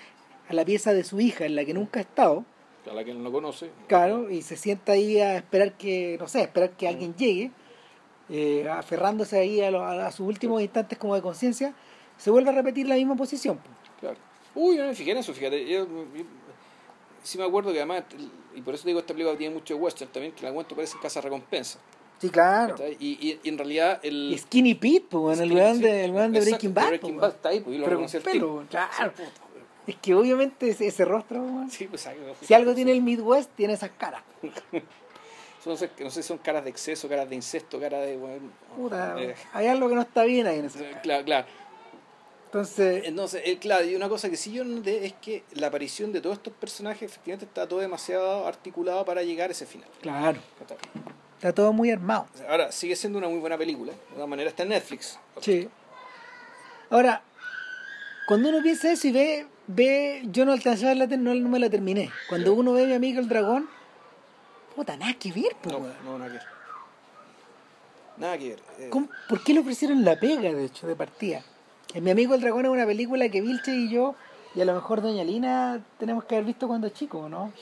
a 0.49 0.53
la 0.53 0.65
pieza 0.65 0.93
de 0.93 1.05
su 1.05 1.21
hija 1.21 1.47
en 1.47 1.57
la 1.57 1.65
que 1.65 1.73
nunca 1.73 2.01
ha 2.01 2.03
estado, 2.03 2.45
A 2.91 2.93
la 2.93 3.03
que 3.05 3.15
no 3.15 3.33
conoce. 3.33 3.71
claro, 3.87 4.31
y 4.31 4.43
se 4.43 4.57
sienta 4.57 4.93
ahí 4.93 5.19
a 5.19 5.37
esperar 5.37 5.73
que, 5.73 6.17
no 6.21 6.29
sé, 6.29 6.41
a 6.41 6.43
esperar 6.43 6.71
que 6.71 6.87
alguien 6.87 7.15
llegue, 7.17 7.51
eh, 8.29 8.69
aferrándose 8.71 9.39
ahí 9.39 9.63
a, 9.63 9.71
lo- 9.71 9.83
a- 9.85 10.11
sus 10.13 10.27
últimos 10.27 10.61
instantes 10.61 10.99
como 10.99 11.15
de 11.15 11.23
conciencia, 11.23 11.73
se 12.19 12.31
vuelve 12.31 12.51
a 12.51 12.53
repetir 12.53 12.87
la 12.87 12.97
misma 12.97 13.17
posición. 13.17 13.59
Claro. 14.01 14.17
Uy, 14.55 14.77
yo 14.77 14.83
no 14.83 14.89
me 14.89 14.95
fijé 14.95 15.13
en 15.13 15.19
eso, 15.19 15.33
fíjate. 15.33 15.63
Yo, 15.67 15.87
yo- 15.87 16.25
sí 17.23 17.39
me 17.39 17.45
acuerdo 17.45 17.73
que 17.73 17.79
además, 17.79 18.05
y 18.55 18.61
por 18.63 18.75
eso 18.75 18.87
digo, 18.87 19.01
esta 19.01 19.13
película 19.13 19.37
tiene 19.37 19.55
mucho 19.55 19.75
de 19.75 19.81
western 19.81 20.11
también, 20.11 20.33
que 20.33 20.41
el 20.41 20.49
aguento 20.49 20.75
parece 20.75 20.97
en 20.97 21.03
casa 21.03 21.21
recompensa. 21.21 21.79
Sí, 22.21 22.31
claro. 22.31 22.75
Y, 22.99 23.13
y, 23.29 23.41
y 23.43 23.49
en 23.49 23.59
realidad 23.59 24.01
el... 24.03 24.33
Y 24.33 24.39
Skinny 24.39 24.75
Pete, 24.75 25.07
pues, 25.11 25.39
el 25.39 25.49
Skinny, 25.49 25.61
weón 25.61 25.81
de, 25.81 26.05
el 26.05 26.33
de 26.33 26.41
Breaking 26.41 26.75
Bad. 26.75 26.89
Breaking 26.89 27.15
po, 27.15 27.21
Bad 27.21 27.29
weón. 27.29 27.37
está 27.37 27.49
ahí, 27.51 27.61
pues 27.61 27.77
yo 27.77 27.81
lo 27.81 27.87
Pero 27.87 28.01
con 28.01 28.23
pelo, 28.23 28.65
claro. 28.69 29.13
Es 29.87 29.97
que 29.97 30.15
obviamente 30.15 30.69
ese, 30.69 30.87
ese 30.87 31.05
rostro, 31.05 31.45
Sí, 31.71 31.87
pues 31.87 32.09
si 32.43 32.55
algo 32.55 32.75
tiene 32.75 32.93
el 32.93 33.03
Midwest, 33.03 33.51
tiene 33.55 33.75
esas 33.75 33.91
caras. 33.91 34.23
No 35.67 35.77
sé, 35.77 35.91
no 35.99 36.09
sé 36.09 36.23
si 36.23 36.29
son 36.29 36.39
caras 36.39 36.65
de 36.65 36.71
exceso, 36.71 37.11
caras 37.11 37.29
de 37.29 37.35
incesto, 37.35 37.79
caras 37.79 38.07
de... 38.07 38.17
weón, 38.17 38.51
Puta, 38.75 39.21
eh, 39.21 39.35
hay 39.53 39.67
algo 39.67 39.89
que 39.91 39.97
no 39.97 40.01
está 40.01 40.23
bien 40.25 40.47
ahí 40.47 40.61
en 40.61 40.65
eso. 40.65 40.79
claro, 41.03 41.25
claro. 41.27 41.47
Entonces, 42.49 43.03
Entonces, 43.05 43.43
eh, 43.45 43.59
claro, 43.59 43.85
y 43.85 43.95
una 43.95 44.09
cosa 44.09 44.31
que 44.31 44.37
sí 44.39 44.53
yo 44.53 44.65
noté 44.65 45.05
es 45.05 45.13
que 45.15 45.45
la 45.53 45.67
aparición 45.67 46.13
de 46.13 46.23
todos 46.23 46.37
estos 46.39 46.55
personajes 46.55 47.03
efectivamente 47.03 47.45
está 47.45 47.69
todo 47.69 47.81
demasiado 47.81 48.47
articulado 48.47 49.05
para 49.05 49.23
llegar 49.23 49.51
a 49.51 49.53
ese 49.53 49.67
final. 49.67 49.89
claro, 50.01 50.39
está 51.37 51.53
todo 51.53 51.75
muy 51.75 51.91
armado. 51.91 52.27
Ahora, 52.49 52.73
sigue 52.73 52.97
siendo 52.97 53.19
una 53.19 53.29
muy 53.29 53.39
buena 53.39 53.59
película. 53.59 53.93
De 53.93 54.15
todas 54.15 54.29
maneras, 54.29 54.53
está 54.53 54.63
en 54.63 54.71
Netflix. 54.71 55.19
Sí. 55.43 55.69
Ahora, 56.89 57.23
cuando 58.27 58.49
uno 58.49 58.63
piensa 58.63 58.91
eso 58.91 59.09
y 59.09 59.13
ve, 59.13 59.47
ve 59.67 60.23
yo 60.25 60.47
no 60.47 60.53
alcancé 60.53 60.87
a 60.87 60.95
verla, 60.95 61.07
no, 61.19 61.35
no 61.35 61.49
me 61.51 61.59
la 61.59 61.69
terminé. 61.69 62.11
Cuando 62.31 62.55
uno 62.55 62.73
ve 62.73 62.85
a 62.85 62.87
mi 62.87 62.95
amigo 62.95 63.21
el 63.21 63.29
dragón, 63.29 63.69
puta, 64.75 64.97
nada 64.97 65.13
que 65.15 65.33
ver, 65.33 65.55
pues, 65.63 65.79
No, 65.79 65.87
no, 66.03 66.19
nada 66.19 66.31
que 66.31 66.39
ver. 66.39 66.47
Nada 68.17 68.39
que 68.39 68.49
ver. 68.49 68.63
Eh, 68.79 68.89
¿Cómo- 68.89 69.09
¿Por 69.29 69.45
qué 69.45 69.53
le 69.53 69.61
ofrecieron 69.61 70.03
la 70.03 70.19
pega, 70.19 70.51
de 70.51 70.65
hecho, 70.65 70.87
de 70.87 70.97
partida? 70.97 71.45
En 71.95 72.05
Mi 72.05 72.11
amigo 72.11 72.35
el 72.35 72.41
dragón 72.41 72.67
es 72.67 72.71
una 72.71 72.87
película 72.87 73.29
que 73.29 73.41
Vilche 73.41 73.75
y 73.75 73.89
yo, 73.89 74.15
y 74.55 74.61
a 74.61 74.65
lo 74.65 74.75
mejor 74.75 75.01
Doña 75.03 75.25
Lina, 75.25 75.83
tenemos 75.99 76.25
que 76.25 76.35
haber 76.37 76.47
visto 76.47 76.67
cuando 76.69 76.89
chico, 76.91 77.29
¿no? 77.29 77.53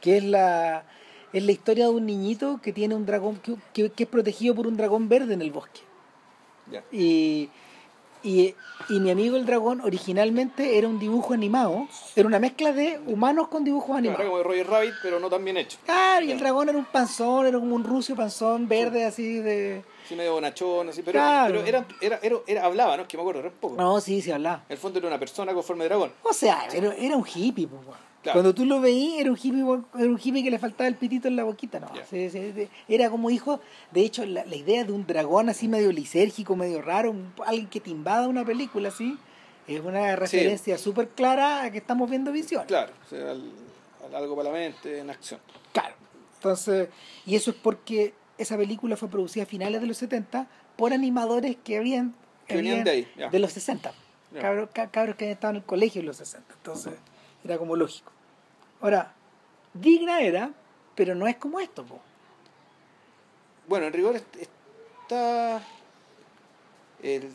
Que 0.00 0.18
es 0.18 0.24
la, 0.24 0.84
es 1.32 1.42
la 1.44 1.52
historia 1.52 1.84
de 1.86 1.90
un 1.90 2.06
niñito 2.06 2.60
que 2.62 2.72
tiene 2.72 2.94
un 2.94 3.04
dragón, 3.06 3.36
que, 3.36 3.56
que- 3.72 3.90
que 3.90 4.02
es 4.04 4.08
protegido 4.08 4.54
por 4.54 4.66
un 4.66 4.76
dragón 4.76 5.08
verde 5.08 5.34
en 5.34 5.42
el 5.42 5.50
bosque. 5.50 5.80
ya. 6.70 6.82
Y, 6.92 7.50
Y, 8.22 8.54
y 8.88 8.98
mi 8.98 9.10
amigo 9.12 9.36
el 9.36 9.46
dragón 9.46 9.80
originalmente 9.82 10.78
era 10.78 10.88
un 10.88 10.98
dibujo 10.98 11.32
animado, 11.34 11.86
era 12.16 12.26
una 12.26 12.40
mezcla 12.40 12.72
de 12.72 12.98
humanos 13.06 13.46
con 13.48 13.62
dibujos 13.62 13.90
Era 13.90 13.98
animados. 13.98 14.24
como 14.24 14.38
de 14.38 14.42
Roger 14.44 14.66
Rabbit, 14.66 14.94
pero 15.02 15.20
no 15.20 15.28
tan 15.30 15.44
bien 15.44 15.58
hecho. 15.58 15.78
Claro, 15.84 16.24
y 16.26 16.32
el 16.32 16.40
dragón 16.40 16.68
era 16.68 16.76
un 16.78 16.86
panzón, 16.86 17.46
era 17.46 17.58
como 17.60 17.76
un 17.76 17.84
rucio 17.84 18.16
panzón 18.16 18.66
verde 18.68 19.04
así 19.04 19.38
de... 19.38 19.84
Sí, 20.08 20.14
medio 20.14 20.32
bonachón, 20.34 20.88
así, 20.88 21.02
pero, 21.02 21.18
Claro. 21.18 21.54
pero 21.64 21.66
era, 21.66 21.86
era, 22.00 22.18
era, 22.22 22.36
era- 22.46 22.64
hablaba, 22.64 22.96
¿no? 22.96 23.02
Es 23.02 23.08
que 23.08 23.16
me 23.16 23.22
acuerdo, 23.22 23.40
era 23.40 23.48
un 23.48 23.54
poco. 23.56 23.76
No, 23.76 24.00
sí, 24.00 24.22
sí 24.22 24.30
hablaba. 24.30 24.64
En 24.68 24.72
el 24.72 24.78
fondo 24.78 24.98
era 24.98 25.08
una 25.08 25.18
persona 25.18 25.52
con 25.54 25.62
forma 25.64 25.82
de 25.84 25.88
dragón. 25.88 26.12
O 26.22 26.32
sea, 26.32 26.66
era, 26.72 26.94
era 26.94 27.16
un 27.16 27.24
hippie, 27.26 27.66
pues. 27.66 27.82
Claro. 28.22 28.38
Cuando 28.40 28.54
tú 28.54 28.64
lo 28.64 28.80
veías, 28.80 29.20
era 29.20 29.30
un 29.30 29.36
hippie, 29.40 29.60
era 29.62 30.08
un 30.10 30.20
hippie 30.22 30.42
que 30.42 30.50
le 30.50 30.58
faltaba 30.58 30.88
el 30.88 30.96
pitito 30.96 31.28
en 31.28 31.36
la 31.36 31.44
boquita, 31.44 31.78
no. 31.78 31.88
Era 32.88 33.10
como 33.10 33.30
hijo, 33.30 33.60
de 33.92 34.00
hecho, 34.00 34.24
la, 34.26 34.44
la 34.44 34.56
idea 34.56 34.82
de 34.84 34.92
un 34.92 35.06
dragón 35.06 35.48
así 35.48 35.68
medio 35.68 35.92
lisérgico, 35.92 36.56
medio 36.56 36.82
raro, 36.82 37.10
un- 37.12 37.32
alguien 37.46 37.68
que 37.68 37.80
te 37.80 37.90
invada 37.90 38.26
una 38.26 38.44
película 38.44 38.88
así, 38.88 39.16
es 39.68 39.80
una 39.80 40.16
referencia 40.16 40.76
súper 40.78 41.08
clara 41.08 41.62
a 41.64 41.70
que 41.70 41.78
estamos 41.78 42.08
viendo 42.10 42.32
visión. 42.32 42.64
Claro, 42.66 42.92
o 43.04 43.08
sea, 43.08 43.30
al- 43.30 43.50
al- 44.08 44.14
algo 44.14 44.36
para 44.36 44.50
la 44.50 44.54
mente 44.56 44.98
en 44.98 45.10
acción. 45.10 45.40
Claro. 45.72 45.94
Entonces, 46.36 46.88
y 47.26 47.34
eso 47.36 47.50
es 47.50 47.56
porque 47.56 48.12
esa 48.38 48.56
película 48.56 48.96
fue 48.96 49.08
producida 49.08 49.44
a 49.44 49.46
finales 49.46 49.80
de 49.80 49.86
los 49.86 49.96
70 49.96 50.46
por 50.76 50.92
animadores 50.92 51.56
que 51.64 51.76
habían 51.78 52.14
Que 52.46 52.58
habían- 52.58 52.84
de 52.84 52.90
ahí, 52.90 53.08
de 53.30 53.38
los 53.38 53.52
60. 53.52 53.92
Ya. 54.32 54.40
Cabros, 54.40 54.70
ca- 54.72 54.90
cabros 54.90 55.16
que 55.16 55.24
habían 55.24 55.34
estado 55.36 55.50
en 55.52 55.56
el 55.56 55.62
colegio 55.64 56.00
en 56.00 56.06
los 56.06 56.16
60. 56.16 56.52
Entonces, 56.54 56.94
era 57.44 57.58
como 57.58 57.76
lógico. 57.76 58.12
Ahora, 58.80 59.14
digna 59.74 60.20
era, 60.20 60.50
pero 60.94 61.14
no 61.14 61.26
es 61.26 61.36
como 61.36 61.60
esto, 61.60 61.84
po. 61.84 62.00
Bueno, 63.68 63.86
en 63.86 63.92
rigor 63.92 64.16
est- 64.16 64.36
está. 65.02 65.62
el- 67.02 67.30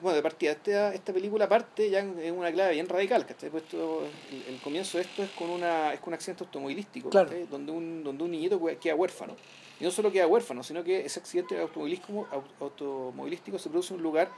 bueno, 0.00 0.16
de 0.16 0.22
partida, 0.22 0.50
esta, 0.52 0.92
esta 0.94 1.12
película 1.12 1.48
parte 1.48 1.88
ya 1.88 2.00
en, 2.00 2.18
en 2.18 2.36
una 2.36 2.50
clave 2.50 2.72
bien 2.74 2.88
radical, 2.88 3.24
¿cachai? 3.24 3.50
Pues 3.50 3.62
esto- 3.64 4.04
el, 4.30 4.54
el 4.54 4.60
comienzo 4.60 4.98
de 4.98 5.04
esto 5.04 5.22
es 5.22 5.30
con 5.30 5.48
una 5.50 5.92
es 5.92 6.00
con 6.00 6.08
un 6.08 6.14
accidente 6.14 6.42
automovilístico, 6.44 7.08
Claro. 7.10 7.30
donde 7.50 7.70
un 7.72 8.02
donde 8.02 8.24
un 8.24 8.30
niñito 8.32 8.64
que- 8.64 8.76
queda 8.78 8.94
huérfano. 8.96 9.36
Y 9.82 9.84
no 9.84 9.90
solo 9.90 10.12
queda 10.12 10.28
huérfano, 10.28 10.62
sino 10.62 10.84
que 10.84 11.04
ese 11.04 11.18
accidente 11.18 11.58
automovilístico, 11.60 12.28
au- 12.30 12.44
automovilístico 12.60 13.58
se 13.58 13.68
produce 13.68 13.92
en 13.92 13.96
un 13.98 14.04
lugar 14.04 14.30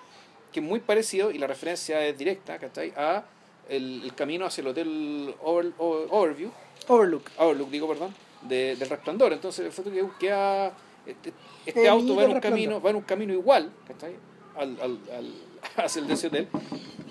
que 0.50 0.60
es 0.60 0.64
muy 0.64 0.80
parecido, 0.80 1.30
y 1.30 1.36
la 1.36 1.46
referencia 1.46 2.02
es 2.06 2.16
directa, 2.16 2.58
¿cachai? 2.58 2.94
A 2.96 3.24
el, 3.68 4.00
el 4.04 4.14
camino 4.14 4.46
hacia 4.46 4.62
el 4.62 4.68
hotel 4.68 5.34
Over- 5.42 5.72
Over- 5.76 6.06
Overview, 6.10 6.50
Overlook. 6.88 7.24
Overlook, 7.36 7.68
digo, 7.70 7.86
perdón, 7.88 8.14
de, 8.40 8.74
del 8.76 8.88
resplandor. 8.88 9.34
Entonces, 9.34 9.66
el 9.66 9.72
foto 9.72 9.90
que 9.92 10.02
queda. 10.18 10.68
Este, 11.04 11.34
este 11.66 11.82
El 11.82 11.88
auto 11.88 12.16
va 12.16 12.24
en, 12.24 12.30
un 12.30 12.40
camino, 12.40 12.80
va 12.80 12.88
en 12.90 12.96
un 12.96 13.02
camino 13.02 13.32
igual, 13.34 13.70
¿cachai? 13.86 14.14
Al, 14.56 14.78
al, 14.80 14.98
al, 15.14 15.34
hacia 15.84 16.00
el 16.00 16.08
de 16.08 16.14
ese 16.14 16.28
hotel. 16.28 16.48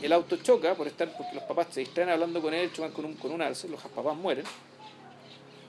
El 0.02 0.12
auto 0.12 0.38
choca 0.38 0.74
por 0.74 0.88
estar, 0.88 1.16
porque 1.16 1.36
los 1.36 1.44
papás 1.44 1.68
se 1.70 1.82
distraen 1.82 2.10
hablando 2.10 2.42
con 2.42 2.52
él, 2.56 2.72
chocan 2.74 2.92
con 2.94 3.06
un, 3.06 3.14
con 3.14 3.32
un 3.32 3.44
alce, 3.44 3.68
los 3.70 3.80
papás 3.84 4.16
mueren. 4.18 4.46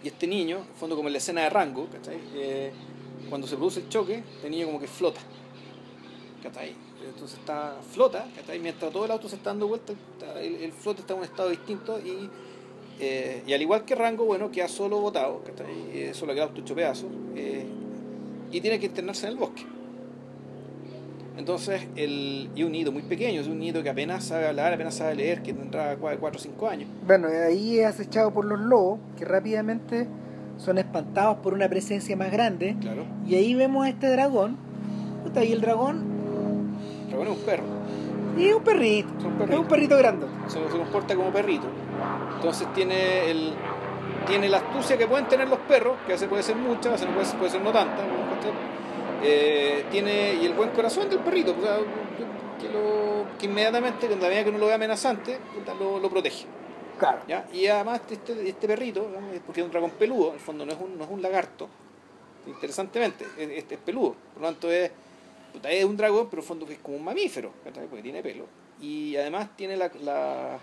Y 0.05 0.09
este 0.09 0.27
niño, 0.27 0.59
en 0.59 0.77
fondo 0.77 0.95
como 0.95 1.09
en 1.09 1.15
la 1.15 1.19
escena 1.19 1.43
de 1.43 1.51
Rango, 1.51 1.89
¿cachai? 1.91 2.21
Eh, 2.35 2.71
cuando 3.29 3.47
se 3.47 3.57
produce 3.57 3.81
el 3.81 3.89
choque, 3.89 4.23
este 4.37 4.51
niño 4.51 4.67
como 4.67 4.79
que 4.79 4.87
flota. 4.87 5.21
¿cachai? 6.45 6.75
Entonces 7.05 7.39
está, 7.39 7.79
flota, 7.91 8.27
¿cachai? 8.37 8.59
Mientras 8.59 8.93
todo 8.93 9.07
el 9.07 9.11
auto 9.11 9.29
se 9.29 9.37
está 9.37 9.51
dando 9.51 9.67
vuelta, 9.67 9.95
el, 10.41 10.57
el 10.57 10.73
está 10.73 11.13
en 11.15 11.19
un 11.19 11.25
estado 11.25 11.49
distinto 11.49 11.99
y, 11.99 12.29
eh, 13.01 13.43
y 13.47 13.53
al 13.53 13.63
igual 13.63 13.85
que 13.85 13.95
Rango, 13.95 14.25
bueno, 14.25 14.51
queda 14.51 14.69
solo 14.69 15.01
botado, 15.01 15.43
¿cachai? 15.43 15.75
Eh, 15.93 16.13
solo 16.15 16.35
queda 16.35 16.45
auto 16.45 16.61
hecho 16.61 16.75
pedazos 16.75 17.11
eh, 17.35 17.67
y 18.53 18.61
tiene 18.61 18.79
que 18.79 18.87
internarse 18.87 19.27
en 19.27 19.33
el 19.33 19.39
bosque. 19.39 19.65
Entonces, 21.37 21.87
el, 21.97 22.49
y 22.55 22.63
un 22.63 22.73
nido 22.73 22.93
muy 22.93 23.03
pequeño, 23.03 23.41
es 23.41 23.49
un 23.49 23.59
nido 23.59 23.83
que 23.83 23.91
apenas 23.91 24.25
sabe 24.25 24.47
hablar, 24.47 24.73
apenas 24.73 24.95
sabe 24.95 25.17
leer, 25.17 25.43
que 25.43 25.53
tendrá 25.53 25.97
4 25.97 26.19
o 26.21 26.39
5 26.41 26.69
años. 26.69 26.89
Bueno, 27.07 27.27
ahí 27.47 27.81
es 27.81 27.87
acechado 27.87 28.33
por 28.33 28.45
los 28.45 28.61
lobos, 28.61 29.01
que 29.19 29.25
rápidamente 29.25 30.07
son 30.59 30.79
espantados 30.79 31.39
por 31.39 31.53
una 31.53 31.69
presencia 31.69 32.17
más 32.17 32.31
grande. 32.31 32.77
Claro, 32.81 33.05
Y 33.27 33.35
ahí 33.35 33.55
vemos 33.55 33.85
a 33.85 33.89
este 33.89 34.09
dragón. 34.11 34.57
Y 35.35 35.53
el 35.53 35.61
dragón 35.61 36.05
el 37.05 37.09
dragón 37.11 37.27
es 37.29 37.39
un 37.39 37.45
perro, 37.45 37.65
y 38.39 38.45
es 38.47 38.55
un 38.55 38.63
perrito. 38.63 39.09
es 39.19 39.25
un 39.25 39.33
Es 39.33 39.39
perrito. 39.39 39.61
un 39.61 39.67
perrito 39.69 39.97
grande. 39.99 40.27
se, 40.47 40.59
se 40.71 40.79
comporta 40.79 41.17
como 41.17 41.31
perrito. 41.31 41.67
Entonces 42.37 42.73
tiene 42.75 43.31
el 43.31 43.53
tiene 44.27 44.49
la 44.49 44.59
astucia 44.59 44.97
que 44.97 45.07
pueden 45.07 45.27
tener 45.29 45.49
los 45.49 45.59
perros, 45.61 45.97
que 46.07 46.13
a 46.13 46.15
veces 46.15 46.29
puede 46.29 46.43
ser 46.43 46.57
mucha, 46.57 46.89
a 46.91 46.93
veces 46.93 47.09
puede, 47.13 47.27
puede 47.39 47.51
ser 47.51 47.61
no 47.63 47.73
tanta. 47.73 48.03
Eh, 49.27 49.85
tiene 49.91 50.35
y 50.35 50.45
el 50.47 50.53
buen 50.53 50.71
corazón 50.71 51.09
del 51.09 51.21
perrito, 51.21 51.57
o 51.59 51.63
sea, 51.63 51.79
que, 52.61 52.69
lo, 52.69 53.25
que 53.39 53.47
inmediatamente, 53.47 54.07
en 54.07 54.21
la 54.21 54.29
medida 54.29 54.45
que 54.45 54.53
no 54.53 54.59
lo 54.59 54.67
ve 54.67 54.75
amenazante, 54.75 55.39
lo, 55.81 55.99
lo 55.99 56.11
protege. 56.11 56.45
Claro. 56.99 57.23
¿ya? 57.27 57.47
Y 57.53 57.67
además 57.67 58.03
este, 58.11 58.49
este 58.49 58.67
perrito. 58.69 59.11
Es 59.33 59.41
porque 59.41 59.61
es 59.63 59.65
un 59.65 59.71
dragón 59.73 59.91
peludo, 59.93 60.29
en 60.29 60.35
el 60.35 60.41
fondo 60.41 60.67
no 60.67 60.73
es 60.73 60.79
un, 60.81 60.99
no 60.99 61.05
es 61.05 61.11
un 61.11 61.23
lagarto, 61.23 61.69
interesantemente, 62.47 63.25
es, 63.39 63.49
es- 63.51 63.65
es 63.73 63.79
peludo, 63.79 64.15
por 64.35 64.43
lo 64.43 64.49
tanto 64.49 64.71
es, 64.71 64.91
es 65.65 65.85
un 65.85 65.97
dragón, 65.97 66.29
pero 66.29 66.41
en 66.41 66.45
el 66.45 66.49
fondo 66.49 66.67
es 66.69 66.79
como 66.79 66.97
un 66.99 67.05
mamífero, 67.05 67.51
porque 67.63 68.03
tiene 68.03 68.23
pelo. 68.23 68.45
Y 68.81 69.17
además 69.17 69.49
tiene 69.57 69.77
la, 69.77 69.91
la- 70.03 70.59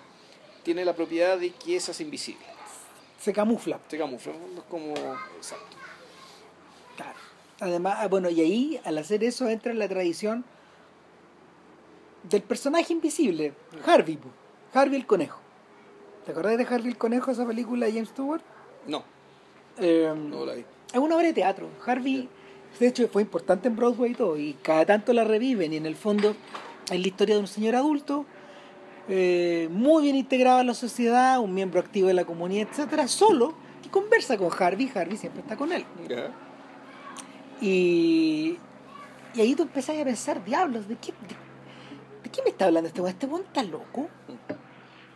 tiene 0.63 0.85
la 0.85 0.93
propiedad 0.93 1.37
de 1.39 1.49
que 1.51 1.77
hace 1.77 2.03
invisible, 2.03 2.45
Se 3.19 3.33
camufla. 3.33 3.79
se 3.87 3.97
camufla, 3.97 4.31
es 4.33 4.63
como... 4.69 4.93
Exacto. 5.37 5.77
Además, 7.61 7.95
ah, 7.99 8.07
bueno, 8.07 8.29
y 8.29 8.41
ahí 8.41 8.81
al 8.83 8.97
hacer 8.97 9.23
eso 9.23 9.47
entra 9.47 9.71
en 9.71 9.77
la 9.79 9.87
tradición 9.87 10.43
del 12.23 12.41
personaje 12.41 12.91
invisible, 12.91 13.53
Harvey. 13.85 14.17
Harvey 14.73 14.95
el 14.99 15.05
conejo. 15.05 15.39
¿Te 16.25 16.31
acordás 16.31 16.57
de 16.57 16.63
Harvey 16.63 16.89
el 16.89 16.97
conejo, 16.97 17.29
esa 17.31 17.45
película 17.45 17.85
de 17.85 17.93
James 17.93 18.09
Stewart? 18.09 18.41
No, 18.87 19.03
Eh, 19.77 20.11
no 20.15 20.45
la 20.45 20.55
vi. 20.55 20.65
es 20.91 20.99
una 20.99 21.15
obra 21.15 21.27
de 21.27 21.33
teatro. 21.33 21.69
Harvey, 21.85 22.27
de 22.79 22.87
hecho, 22.87 23.07
fue 23.07 23.21
importante 23.21 23.67
en 23.67 23.75
Broadway 23.75 24.11
y 24.11 24.15
todo, 24.15 24.37
y 24.37 24.53
cada 24.61 24.85
tanto 24.85 25.13
la 25.13 25.23
reviven, 25.23 25.71
y 25.71 25.77
en 25.77 25.85
el 25.85 25.95
fondo 25.95 26.35
es 26.91 26.99
la 26.99 27.07
historia 27.07 27.35
de 27.35 27.41
un 27.41 27.47
señor 27.47 27.75
adulto, 27.75 28.25
eh, 29.07 29.67
muy 29.71 30.03
bien 30.03 30.15
integrado 30.15 30.61
en 30.61 30.67
la 30.67 30.73
sociedad, 30.73 31.39
un 31.39 31.53
miembro 31.53 31.79
activo 31.79 32.07
de 32.07 32.15
la 32.15 32.25
comunidad, 32.25 32.67
etcétera, 32.71 33.07
solo, 33.07 33.53
que 33.83 33.89
conversa 33.89 34.35
con 34.37 34.49
Harvey, 34.57 34.91
Harvey 34.93 35.17
siempre 35.17 35.41
está 35.41 35.55
con 35.55 35.71
él. 35.71 35.85
Y, 37.61 38.57
y 39.35 39.41
ahí 39.41 39.55
tú 39.55 39.63
empezás 39.63 39.97
a 39.97 40.03
pensar, 40.03 40.43
diablos, 40.43 40.87
¿de 40.87 40.95
qué, 40.97 41.11
de, 41.11 42.23
de 42.23 42.29
qué 42.29 42.41
me 42.43 42.49
está 42.49 42.65
hablando 42.65 42.87
este 42.87 43.01
weón? 43.01 43.13
¿Este 43.13 43.25
weón 43.27 43.43
está 43.43 43.63
loco? 43.63 44.09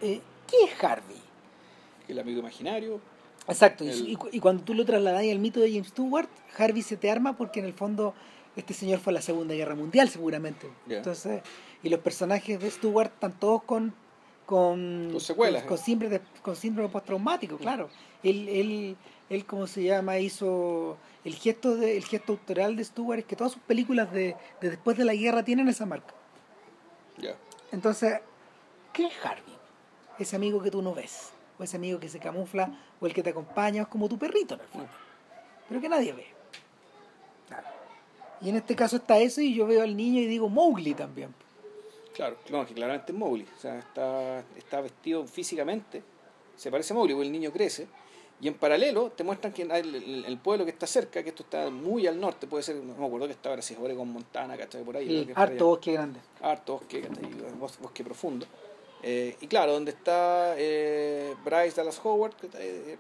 Eh, 0.02 0.22
¿Qué 0.48 0.58
es 0.66 0.84
Harvey? 0.84 1.18
El 2.08 2.20
amigo 2.20 2.40
imaginario, 2.40 3.00
Exacto, 3.48 3.84
y, 3.84 3.90
El- 3.90 4.10
y 4.10 4.16
cu- 4.16 4.30
y 4.32 4.40
cuando 4.40 4.64
tú 4.64 4.74
lo 4.74 4.86
trasladas 4.86 5.22
al 5.24 5.40
mito 5.40 5.60
de 5.60 5.70
James 5.72 5.88
Stewart, 5.90 6.30
Harvey 6.58 6.82
se 6.82 6.98
te 6.98 7.12
arma 7.12 7.36
porque 7.38 7.60
en 7.60 7.66
el 7.68 7.74
fondo 7.74 8.14
este 8.56 8.74
señor 8.74 9.00
fue 9.00 9.12
a 9.12 9.16
la 9.16 9.22
Segunda 9.22 9.54
Guerra 9.54 9.76
Mundial 9.76 10.10
seguramente. 10.10 10.68
Entonces, 10.98 11.42
y 11.84 11.90
los 11.90 12.00
personajes 12.00 12.60
de 12.60 12.72
Stewart 12.72 13.12
están 13.14 13.34
todos 13.40 13.64
con 13.64 13.94
con, 14.46 15.10
Con 15.12 15.20
secuelas, 15.22 15.64
con, 15.64 15.70
con 15.70 15.78
síndrome, 15.78 16.20
de- 16.20 16.26
con 16.42 16.56
síndrome 16.56 16.90
postraumático, 16.90 17.58
claro. 17.58 17.90
Él, 18.24 18.48
él, 18.50 18.96
él, 19.30 19.46
¿cómo 19.46 19.68
se 19.68 19.84
llama? 19.84 20.18
Hizo 20.20 20.98
el 21.24 21.36
gesto 21.36 21.76
de, 21.76 21.98
el 21.98 22.06
gesto 22.06 22.34
autoral 22.34 22.76
de 22.76 22.84
Stewart 22.84 23.20
es 23.20 23.26
que 23.26 23.36
todas 23.36 23.54
sus 23.54 23.62
películas 23.64 24.12
de, 24.12 24.36
de 24.62 24.70
después 24.70 24.98
de 24.98 25.06
la 25.06 25.14
guerra 25.16 25.44
tienen 25.44 25.68
esa 25.68 25.86
marca. 25.86 26.14
ya. 27.18 27.36
Entonces, 27.72 28.20
¿qué 28.94 29.08
es 29.08 29.14
Harvey? 29.24 29.44
Ese 30.20 30.36
amigo 30.36 30.62
que 30.62 30.72
tú 30.72 30.82
no 30.82 30.94
ves, 30.94 31.32
o 31.60 31.64
ese 31.64 31.78
amigo 31.78 32.00
que 32.00 32.08
se 32.08 32.20
camufla, 32.20 32.70
o 33.02 33.06
el 33.08 33.14
que 33.14 33.22
te 33.24 33.32
acompaña, 33.32 33.82
es 33.82 33.88
como 33.88 34.08
tu 34.08 34.18
perrito 34.18 34.54
en 34.56 34.62
el 34.62 34.68
fondo, 34.68 34.90
pero 35.68 35.82
que 35.82 35.90
nadie 35.90 36.14
ve. 36.14 36.28
Claro. 37.48 37.68
Y 38.42 38.50
en 38.50 38.56
este 38.58 38.76
caso 38.76 38.96
está 38.98 39.18
eso, 39.18 39.42
y 39.42 39.54
yo 39.54 39.66
veo 39.68 39.82
al 39.82 39.98
niño 39.98 40.22
y 40.22 40.26
digo 40.28 40.48
Mowgli 40.48 40.94
también. 40.94 41.34
Claro, 42.16 42.38
que 42.66 42.74
claramente 42.74 43.12
es 43.12 43.18
Mowgli. 43.18 43.44
O 43.44 43.60
sea, 43.60 43.78
está, 43.80 44.40
está 44.58 44.82
vestido 44.82 45.26
físicamente, 45.28 46.02
se 46.56 46.72
parece 46.72 46.94
a 46.94 46.96
Mowgli, 46.96 47.14
porque 47.14 47.26
el 47.28 47.32
niño 47.32 47.52
crece. 47.52 47.88
Y 48.42 48.48
en 48.50 48.56
paralelo 48.56 49.12
te 49.12 49.24
muestran 49.24 49.54
que 49.54 49.62
el, 49.62 49.72
el- 49.72 50.26
pueblo 50.40 50.66
que 50.66 50.72
está 50.72 50.86
cerca, 50.88 51.24
que 51.24 51.30
esto 51.30 51.44
está 51.44 51.70
muy 51.70 52.06
al 52.06 52.20
norte, 52.20 52.48
puede 52.48 52.64
ser, 52.64 52.76
no 52.76 52.94
me 52.96 53.06
acuerdo 53.06 53.28
que 53.28 53.34
estaba 53.34 53.56
si 53.56 53.96
con 53.96 54.10
Montana, 54.12 54.58
¿cachai? 54.58 54.84
Por 54.84 54.98
ahí. 54.98 55.08
que 55.08 55.32
es 55.32 55.38
por 55.38 55.44
harto 55.44 55.66
bosque 55.68 55.94
grande. 55.94 56.20
Harto 56.42 56.74
bosque, 56.74 57.02
¿cachai? 57.02 57.26
Bos- 57.58 57.80
bosque 57.80 58.04
profundo. 58.04 58.46
Eh, 59.04 59.38
y 59.40 59.48
claro, 59.48 59.72
donde 59.74 59.92
está 59.92 60.56
eh, 60.58 61.34
Bryce 61.46 61.76
Dallas 61.78 62.00
Howard, 62.04 62.36
¿cachai? 62.36 62.62
Eh, 62.68 62.98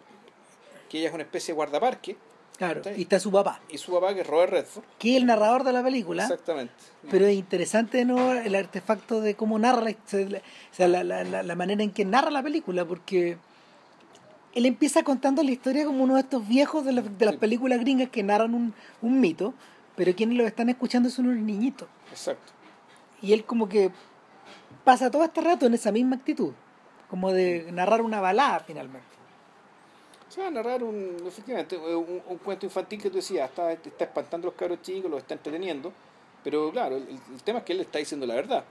que 0.90 1.00
ella 1.00 1.10
es 1.10 1.14
una 1.14 1.24
especie 1.24 1.54
de 1.54 1.56
guardaparque, 1.56 2.16
Claro, 2.58 2.82
y 2.96 3.02
está 3.02 3.20
su 3.20 3.32
papá, 3.32 3.60
y 3.70 3.78
su 3.78 3.92
papá, 3.92 4.14
que 4.14 4.22
es 4.22 4.28
Robert 4.28 4.52
Redford. 4.54 4.86
que 4.98 5.12
es 5.12 5.18
el 5.18 5.26
narrador 5.26 5.64
de 5.66 5.74
la 5.74 5.84
película. 5.84 6.24
Exactamente. 6.24 6.74
Pero 7.10 7.26
es 7.26 7.36
interesante 7.36 8.06
¿no? 8.06 8.32
el 8.32 8.56
artefacto 8.56 9.20
de 9.20 9.36
cómo 9.36 9.60
narra 9.60 9.82
la, 9.84 9.92
o 9.92 10.42
sea, 10.72 10.88
la, 10.88 11.04
la, 11.04 11.24
la, 11.26 11.44
la 11.44 11.56
manera 11.56 11.84
en 11.84 11.92
que 11.92 12.06
narra 12.06 12.32
la 12.32 12.42
película, 12.42 12.86
porque 12.86 13.38
él 14.54 14.66
empieza 14.66 15.04
contando 15.04 15.44
la 15.44 15.52
historia 15.52 15.84
como 15.86 16.04
uno 16.04 16.14
de 16.16 16.22
estos 16.22 16.48
viejos 16.48 16.86
de, 16.86 16.94
la- 16.94 17.02
de 17.02 17.26
las 17.26 17.34
Sí. 17.36 17.40
películas 17.40 17.80
gringas 17.82 18.10
que 18.10 18.24
narran 18.24 18.54
un, 18.54 18.74
un 19.02 19.20
mito, 19.20 19.54
pero 19.98 20.16
quienes 20.16 20.38
lo 20.38 20.46
están 20.48 20.70
escuchando 20.70 21.10
son 21.10 21.28
unos 21.28 21.44
niñitos. 21.44 21.90
Exacto. 22.10 22.54
Y 23.22 23.34
él 23.34 23.44
como 23.44 23.68
que 23.68 23.92
pasa 24.86 25.12
todo 25.12 25.26
este 25.26 25.42
rato 25.42 25.66
en 25.66 25.74
esa 25.74 25.92
misma 25.92 26.16
actitud, 26.16 26.54
como 27.10 27.34
de 27.34 27.70
narrar 27.74 28.02
una 28.02 28.22
balada 28.22 28.62
finalmente. 28.62 29.08
O 30.36 30.38
sea, 30.38 30.52
narrar 30.52 30.84
un, 30.84 31.16
efectivamente, 31.26 31.78
un, 31.78 32.22
un 32.28 32.38
cuento 32.40 32.66
infantil 32.66 33.02
que 33.02 33.10
tú 33.10 33.16
decías, 33.16 33.50
está, 33.50 33.72
está 33.72 34.04
espantando 34.04 34.50
a 34.50 34.52
los 34.52 34.60
cabros 34.60 34.82
chicos, 34.82 35.10
los 35.10 35.22
está 35.22 35.34
entreteniendo, 35.34 35.94
pero 36.44 36.74
claro, 36.74 36.98
el, 36.98 37.08
el 37.08 37.42
tema 37.42 37.60
es 37.60 37.64
que 37.64 37.72
él 37.72 37.78
le 37.78 37.84
está 37.86 38.00
diciendo 38.00 38.26
la 38.26 38.36
verdad. 38.36 38.66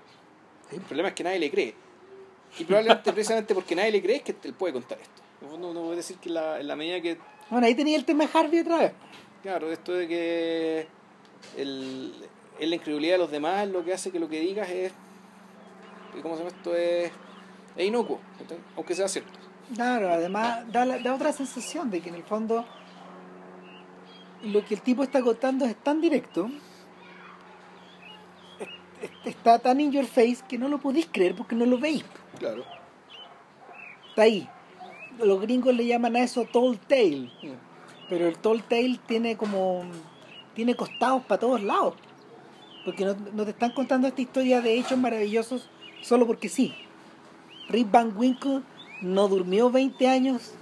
El 0.71 0.83
problema 0.83 1.09
es 1.09 1.15
que 1.15 1.25
nadie 1.25 1.39
le 1.39 1.51
cree. 1.51 1.75
Y 2.59 2.65
probablemente 2.65 3.11
precisamente 3.15 3.55
porque 3.55 3.75
nadie 3.75 3.93
le 3.93 4.03
cree 4.03 4.17
es 4.17 4.23
que 4.25 4.37
él 4.45 4.53
puede 4.53 4.75
contar 4.75 4.99
esto. 5.01 5.57
No, 5.59 5.73
no 5.73 5.81
voy 5.81 5.95
a 5.95 5.97
decir 5.97 6.19
que 6.19 6.29
la, 6.29 6.61
en 6.61 6.69
la 6.69 6.77
medida 6.77 7.01
que... 7.01 7.17
Bueno, 7.49 7.67
ahí 7.67 7.75
tenía 7.75 7.97
el 7.97 8.05
tema 8.05 8.27
de 8.27 8.39
Harvey 8.39 8.61
otra 8.61 8.79
vez. 8.81 8.93
Claro, 9.43 9.73
esto 9.73 9.95
de 9.95 10.07
que 10.07 10.87
el, 11.57 12.13
es 12.59 12.69
la 12.69 12.75
incredulidad 12.75 13.15
de 13.15 13.19
los 13.21 13.31
demás 13.31 13.67
lo 13.69 13.83
que 13.83 13.95
hace 13.95 14.11
que 14.11 14.21
lo 14.21 14.29
que 14.29 14.41
digas 14.41 14.69
es... 14.69 14.93
¿Cómo 16.21 16.37
se 16.37 16.45
llama 16.45 16.55
esto? 16.55 16.77
Es, 16.77 17.11
es 17.75 17.87
inocuo, 17.87 18.21
aunque 18.77 18.95
sea 18.95 19.09
cierto. 19.09 19.44
Claro, 19.75 20.13
además 20.13 20.71
da, 20.73 20.85
la- 20.85 20.99
da 20.99 21.15
otra 21.15 21.33
sensación 21.33 21.91
de 21.91 22.01
que 22.01 22.09
en 22.11 22.17
el 22.17 22.23
fondo 22.25 22.65
lo 24.43 24.65
que 24.65 24.75
el 24.75 24.83
tipo 24.83 25.03
está 25.03 25.23
contando 25.23 25.65
es 25.65 25.75
tan 25.77 26.01
directo, 26.01 26.51
es- 28.61 28.69
es- 29.03 29.11
está 29.25 29.59
tan 29.59 29.81
in 29.81 29.91
your 29.91 30.05
face 30.05 30.39
que 30.47 30.59
no 30.59 30.69
lo 30.69 30.79
podéis 30.79 31.09
creer 31.11 31.35
porque 31.35 31.55
no 31.57 31.65
lo 31.65 31.79
veis. 31.79 32.05
Claro. 32.39 32.65
Está 34.11 34.23
ahí. 34.23 34.49
Los 35.19 35.41
gringos 35.41 35.75
le 35.75 35.87
llaman 35.87 36.17
a 36.17 36.21
eso 36.23 36.45
tall 36.53 36.79
tale, 36.79 37.31
pero 38.09 38.27
el 38.29 38.37
tall 38.39 38.63
tale 38.65 38.99
tiene 39.07 39.37
como 39.37 39.85
tiene 40.55 40.75
costados 40.77 41.23
para 41.25 41.41
todos 41.41 41.63
lados. 41.63 41.95
Porque 42.85 43.05
no, 43.05 43.17
no 43.33 43.45
te 43.45 43.51
están 43.53 43.73
contando 43.73 44.07
esta 44.09 44.21
historia 44.21 44.61
de 44.61 44.79
hechos 44.79 44.99
maravillosos 44.99 45.69
solo 46.03 46.27
porque 46.27 46.49
sí. 46.51 46.75
Rip 47.69 47.91
Van 47.91 48.15
Winkle 48.17 48.61
no 49.05 49.29
durmió 49.29 49.71
20 49.71 50.09
años 50.09 50.53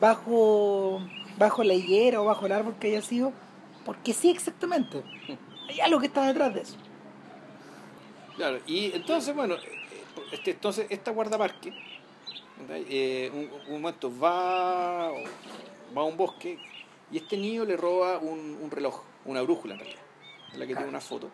bajo, 0.00 1.00
bajo 1.38 1.64
la 1.64 1.74
higuera 1.74 2.20
o 2.20 2.24
bajo 2.24 2.46
el 2.46 2.52
árbol 2.52 2.74
que 2.78 2.88
haya 2.88 3.02
sido, 3.02 3.32
porque 3.84 4.12
sí 4.12 4.30
exactamente. 4.30 5.02
Hay 5.68 5.80
algo 5.80 6.00
que 6.00 6.06
está 6.06 6.26
detrás 6.26 6.54
de 6.54 6.60
eso. 6.62 6.76
Claro, 8.36 8.58
y 8.66 8.92
entonces, 8.92 9.34
bueno, 9.34 9.56
este, 10.32 10.50
entonces 10.50 10.86
esta 10.90 11.12
guardaparque, 11.12 11.72
eh, 12.68 13.30
un, 13.32 13.50
un 13.74 13.80
momento 13.80 14.12
va, 14.18 15.10
va 15.96 16.02
a 16.02 16.04
un 16.04 16.16
bosque 16.16 16.58
y 17.12 17.18
este 17.18 17.36
niño 17.36 17.64
le 17.64 17.76
roba 17.76 18.18
un, 18.18 18.58
un 18.60 18.70
reloj, 18.70 19.02
una 19.24 19.42
brújula 19.42 19.74
en 19.74 19.80
realidad, 19.80 20.02
la 20.56 20.66
que 20.66 20.74
tiene 20.74 20.88
una 20.88 21.00
foto. 21.00 21.30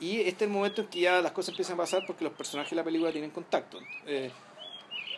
Y 0.00 0.20
este 0.20 0.30
es 0.30 0.42
el 0.42 0.48
momento 0.48 0.80
en 0.80 0.88
que 0.88 1.00
ya 1.00 1.20
las 1.20 1.32
cosas 1.32 1.50
empiezan 1.50 1.74
a 1.74 1.78
pasar 1.78 2.04
porque 2.06 2.24
los 2.24 2.32
personajes 2.32 2.70
de 2.70 2.76
la 2.76 2.84
película 2.84 3.12
tienen 3.12 3.30
contacto. 3.30 3.78
Eh, 4.06 4.30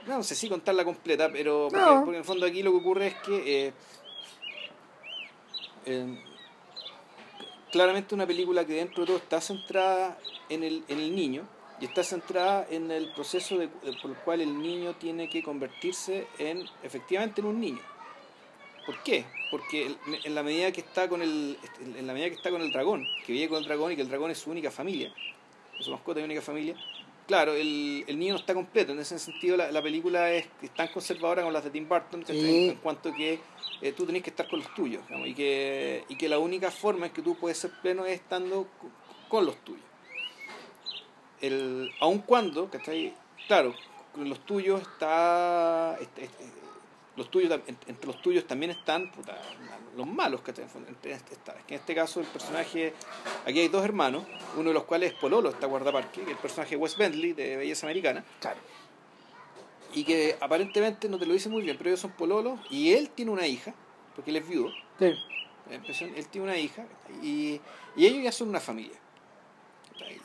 no 0.06 0.22
sé 0.22 0.34
si 0.34 0.48
contarla 0.48 0.84
completa, 0.84 1.28
pero 1.32 1.68
porque, 1.70 1.84
No. 1.86 1.94
porque 2.00 2.10
en 2.10 2.16
el 2.16 2.24
fondo 2.24 2.46
aquí 2.46 2.62
lo 2.62 2.70
que 2.72 2.76
ocurre 2.78 3.06
es 3.08 3.14
que 3.16 3.66
eh, 3.68 3.72
eh, 5.86 6.18
claramente 7.70 8.14
una 8.14 8.26
película 8.26 8.64
que 8.66 8.74
dentro 8.74 9.02
de 9.02 9.06
todo 9.06 9.16
está 9.16 9.40
centrada 9.40 10.18
en 10.48 10.62
el, 10.62 10.84
en 10.88 10.98
el 10.98 11.14
niño 11.14 11.46
y 11.80 11.86
está 11.86 12.04
centrada 12.04 12.66
en 12.70 12.90
el 12.90 13.12
proceso 13.12 13.58
de- 13.58 13.66
de- 13.68 13.92
por 14.00 14.10
el 14.10 14.16
cual 14.18 14.40
el 14.40 14.60
niño 14.60 14.94
tiene 14.94 15.28
que 15.28 15.42
convertirse 15.42 16.26
en 16.38 16.64
efectivamente 16.82 17.40
en 17.40 17.46
un 17.48 17.60
niño. 17.60 17.80
¿Por 18.86 19.00
qué? 19.04 19.24
Porque 19.50 19.94
en 20.24 20.34
la 20.34 20.42
medida 20.42 20.72
que 20.72 20.80
está 20.80 21.08
con 21.08 21.22
el 21.22 21.56
en 21.80 22.06
la 22.06 22.12
medida 22.12 22.28
que 22.30 22.34
está 22.36 22.50
con 22.50 22.60
el 22.62 22.72
dragón, 22.72 23.06
que 23.24 23.32
vive 23.32 23.48
con 23.48 23.58
el 23.58 23.64
dragón 23.64 23.92
y 23.92 23.96
que 23.96 24.02
el 24.02 24.08
dragón 24.08 24.30
es 24.32 24.38
su 24.38 24.50
única 24.50 24.70
familia, 24.72 25.12
es 25.78 25.84
su 25.84 25.90
mascota 25.92 26.20
y 26.20 26.24
única 26.24 26.42
familia, 26.42 26.74
claro, 27.26 27.54
el, 27.54 28.04
el 28.06 28.18
niño 28.18 28.34
no 28.34 28.40
está 28.40 28.54
completo. 28.54 28.92
En 28.92 28.98
ese 28.98 29.18
sentido, 29.18 29.56
la, 29.56 29.70
la 29.72 29.82
película 29.82 30.32
es, 30.32 30.46
es 30.62 30.70
tan 30.74 30.88
conservadora 30.88 31.42
como 31.42 31.52
las 31.52 31.64
de 31.64 31.70
Tim 31.70 31.88
Burton, 31.88 32.24
en 32.70 32.76
cuanto 32.76 33.14
que 33.14 33.40
eh, 33.80 33.92
tú 33.92 34.04
tenés 34.06 34.22
que 34.22 34.30
estar 34.30 34.48
con 34.48 34.60
los 34.60 34.72
tuyos, 34.74 35.02
digamos, 35.06 35.28
y, 35.28 35.34
que, 35.34 36.04
y 36.08 36.16
que 36.16 36.28
la 36.28 36.38
única 36.38 36.70
forma 36.70 37.06
en 37.06 37.12
que 37.12 37.22
tú 37.22 37.36
puedes 37.36 37.58
ser 37.58 37.70
pleno 37.82 38.04
es 38.06 38.14
estando 38.14 38.68
co- 38.80 38.90
con 39.28 39.46
los 39.46 39.56
tuyos. 39.64 39.84
El, 41.40 41.90
aun 42.00 42.18
cuando, 42.20 42.70
¿cachai? 42.70 43.14
Claro, 43.48 43.74
con 44.14 44.28
los 44.28 44.38
tuyos 44.46 44.80
está... 44.82 45.98
los 47.16 47.30
tuyos, 47.30 47.60
entre 47.66 48.06
los 48.06 48.20
tuyos 48.22 48.46
también 48.46 48.70
están 48.70 49.10
puta, 49.12 49.36
los 49.96 50.06
malos, 50.06 50.40
¿cachai? 50.40 50.64
Este- 50.64 51.36
que 51.66 51.74
en 51.74 51.80
este 51.80 51.94
caso 51.94 52.20
el 52.20 52.26
personaje, 52.26 52.94
aquí 53.46 53.60
hay 53.60 53.68
dos 53.68 53.84
hermanos, 53.84 54.24
uno 54.56 54.70
de 54.70 54.74
los 54.74 54.84
cuales 54.84 55.12
es 55.12 55.18
Pololo, 55.18 55.50
está 55.50 55.66
guardaparque, 55.66 56.20
que 56.22 56.30
es 56.30 56.36
el 56.36 56.36
personaje 56.38 56.76
Wes 56.76 56.96
Bentley 56.96 57.32
de 57.34 57.56
Belleza 57.58 57.86
Americana, 57.86 58.24
Claro. 58.40 58.58
y 59.92 60.04
que 60.04 60.36
aparentemente 60.40 61.08
no 61.08 61.18
te 61.18 61.26
lo 61.26 61.34
dice 61.34 61.48
muy 61.50 61.62
bien, 61.62 61.76
pero 61.76 61.90
ellos 61.90 62.00
son 62.00 62.12
pololos 62.12 62.58
y 62.70 62.92
él 62.94 63.10
tiene 63.10 63.30
una 63.30 63.46
hija, 63.46 63.74
porque 64.16 64.30
él 64.30 64.36
es 64.38 64.48
viudo, 64.48 64.70
Sí. 64.98 65.12
la 65.68 65.74
impresión, 65.76 66.12
él 66.16 66.26
tiene 66.28 66.46
una 66.46 66.56
hija 66.56 66.86
y, 67.22 67.60
y 67.94 68.06
ellos 68.06 68.22
ya 68.22 68.32
son 68.32 68.48
una 68.48 68.60
familia. 68.60 68.96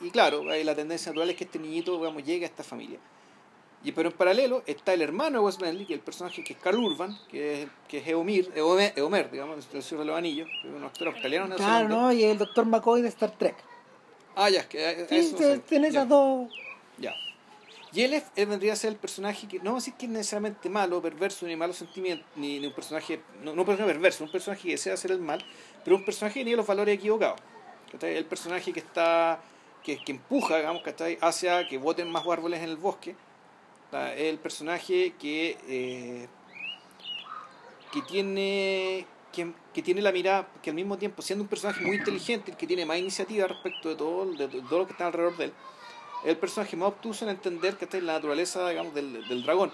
Y 0.00 0.10
claro, 0.10 0.48
ahí 0.50 0.64
la 0.64 0.74
tendencia 0.74 1.10
natural 1.12 1.28
es 1.30 1.36
que 1.36 1.44
este 1.44 1.58
niñito 1.58 1.96
digamos, 1.98 2.24
llegue 2.24 2.44
a 2.44 2.48
esta 2.48 2.64
familia. 2.64 2.98
Y, 3.84 3.92
pero 3.92 4.08
en 4.10 4.16
paralelo 4.16 4.62
está 4.66 4.92
el 4.92 5.02
hermano 5.02 5.38
de 5.38 5.44
Wes 5.46 5.56
Bentley, 5.58 5.86
que 5.86 5.94
es 5.94 5.98
el 5.98 6.04
personaje 6.04 6.42
que 6.42 6.52
es 6.54 6.58
Carl 6.58 6.78
Urban, 6.78 7.16
que 7.30 7.62
es, 7.62 7.68
que 7.86 7.98
es 7.98 8.08
Eomir, 8.08 8.50
Eomer, 8.56 8.92
Eomer, 8.96 9.30
digamos, 9.30 9.68
el 9.72 9.82
Señor 9.82 10.00
de 10.04 10.06
los 10.10 10.18
Anillos, 10.18 10.48
que 10.62 10.68
es 10.68 10.74
un 10.74 10.82
actor 10.84 11.08
australiano. 11.08 11.54
Claro. 11.54 11.88
¿no? 11.88 12.12
Y 12.12 12.24
el 12.24 12.38
Dr. 12.38 12.66
McCoy 12.66 13.02
de 13.02 13.08
Star 13.08 13.30
Trek. 13.38 13.54
Ah, 14.34 14.50
ya, 14.50 14.60
es 14.60 14.66
que 14.66 15.06
Sí, 15.08 15.16
eso 15.16 15.38
ya. 15.70 15.86
esas 15.86 16.08
dos. 16.08 16.50
Ya. 16.98 17.14
Y 17.92 18.02
él, 18.02 18.14
es- 18.14 18.24
él 18.36 18.46
vendría 18.46 18.72
a 18.72 18.76
ser 18.76 18.90
el 18.90 18.96
personaje 18.98 19.46
que, 19.48 19.58
no 19.58 19.66
vamos 19.66 19.82
a 19.82 19.86
decir 19.86 19.94
que 19.94 20.06
es 20.06 20.12
necesariamente 20.12 20.68
malo, 20.68 21.00
perverso, 21.00 21.46
ni 21.46 21.54
malo 21.56 21.72
sentimiento, 21.72 22.24
ni, 22.36 22.58
ni 22.58 22.66
un 22.66 22.72
personaje, 22.72 23.20
no, 23.42 23.54
no 23.54 23.62
un 23.62 23.66
personaje 23.66 23.92
perverso, 23.94 24.24
un 24.24 24.30
personaje 24.30 24.62
que 24.64 24.70
desea 24.72 24.94
hacer 24.94 25.12
el 25.12 25.20
mal, 25.20 25.42
pero 25.84 25.96
un 25.96 26.04
personaje 26.04 26.40
que 26.40 26.44
tiene 26.44 26.56
los 26.56 26.66
valores 26.66 26.96
equivocados. 26.96 27.40
El 28.02 28.24
personaje 28.26 28.72
que 28.72 28.80
está, 28.80 29.40
que, 29.82 29.98
que 30.04 30.12
empuja, 30.12 30.56
digamos, 30.58 30.82
¿cachai? 30.82 31.16
hacia 31.22 31.66
que 31.66 31.78
voten 31.78 32.10
más 32.10 32.26
árboles 32.26 32.60
en 32.62 32.68
el 32.70 32.76
bosque. 32.76 33.14
Es 33.92 34.20
el 34.20 34.38
personaje 34.38 35.14
que, 35.18 35.56
eh, 35.66 36.28
que 37.92 38.02
tiene 38.02 39.06
que, 39.32 39.82
tiene 39.82 40.02
la 40.02 40.10
mirada, 40.10 40.48
que 40.62 40.70
al 40.70 40.76
mismo 40.76 40.98
tiempo, 40.98 41.22
siendo 41.22 41.44
un 41.44 41.48
personaje 41.48 41.80
muy 41.84 41.96
inteligente, 41.96 42.50
el 42.50 42.56
que 42.56 42.66
tiene 42.66 42.84
más 42.84 42.98
iniciativa 42.98 43.46
respecto 43.46 43.88
de 43.88 43.94
todo, 43.94 44.24
lo 44.24 44.86
que 44.86 44.92
está 44.92 45.06
alrededor 45.06 45.36
de 45.36 45.44
él, 45.46 45.52
es 46.24 46.30
el 46.30 46.36
personaje 46.36 46.76
más 46.76 46.88
obtuso 46.88 47.24
en 47.24 47.30
entender 47.30 47.76
que 47.76 47.84
está 47.84 47.96
en 47.98 48.06
la 48.06 48.14
naturaleza 48.14 48.68
digamos, 48.68 48.92
del, 48.94 49.26
del 49.28 49.42
dragón, 49.44 49.70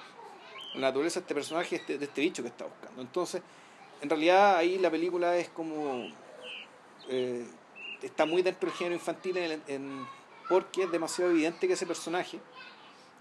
la 0.74 0.88
naturaleza 0.88 1.20
de 1.20 1.24
este 1.24 1.34
personaje, 1.34 1.76
este- 1.76 1.96
de 1.98 2.04
este 2.04 2.20
bicho 2.20 2.42
que 2.42 2.48
está 2.50 2.66
buscando. 2.66 3.00
Entonces, 3.00 3.40
en 4.02 4.10
realidad 4.10 4.56
ahí 4.56 4.78
la 4.78 4.90
película 4.90 5.36
es 5.38 5.48
como... 5.48 6.06
eh, 7.08 7.46
está 8.02 8.26
muy 8.26 8.42
dentro 8.42 8.68
del 8.68 8.76
género 8.76 8.94
infantil 8.96 9.38
porque 10.48 10.82
es 10.82 10.92
demasiado 10.92 11.30
evidente 11.30 11.66
que 11.66 11.72
ese 11.72 11.86
personaje 11.86 12.38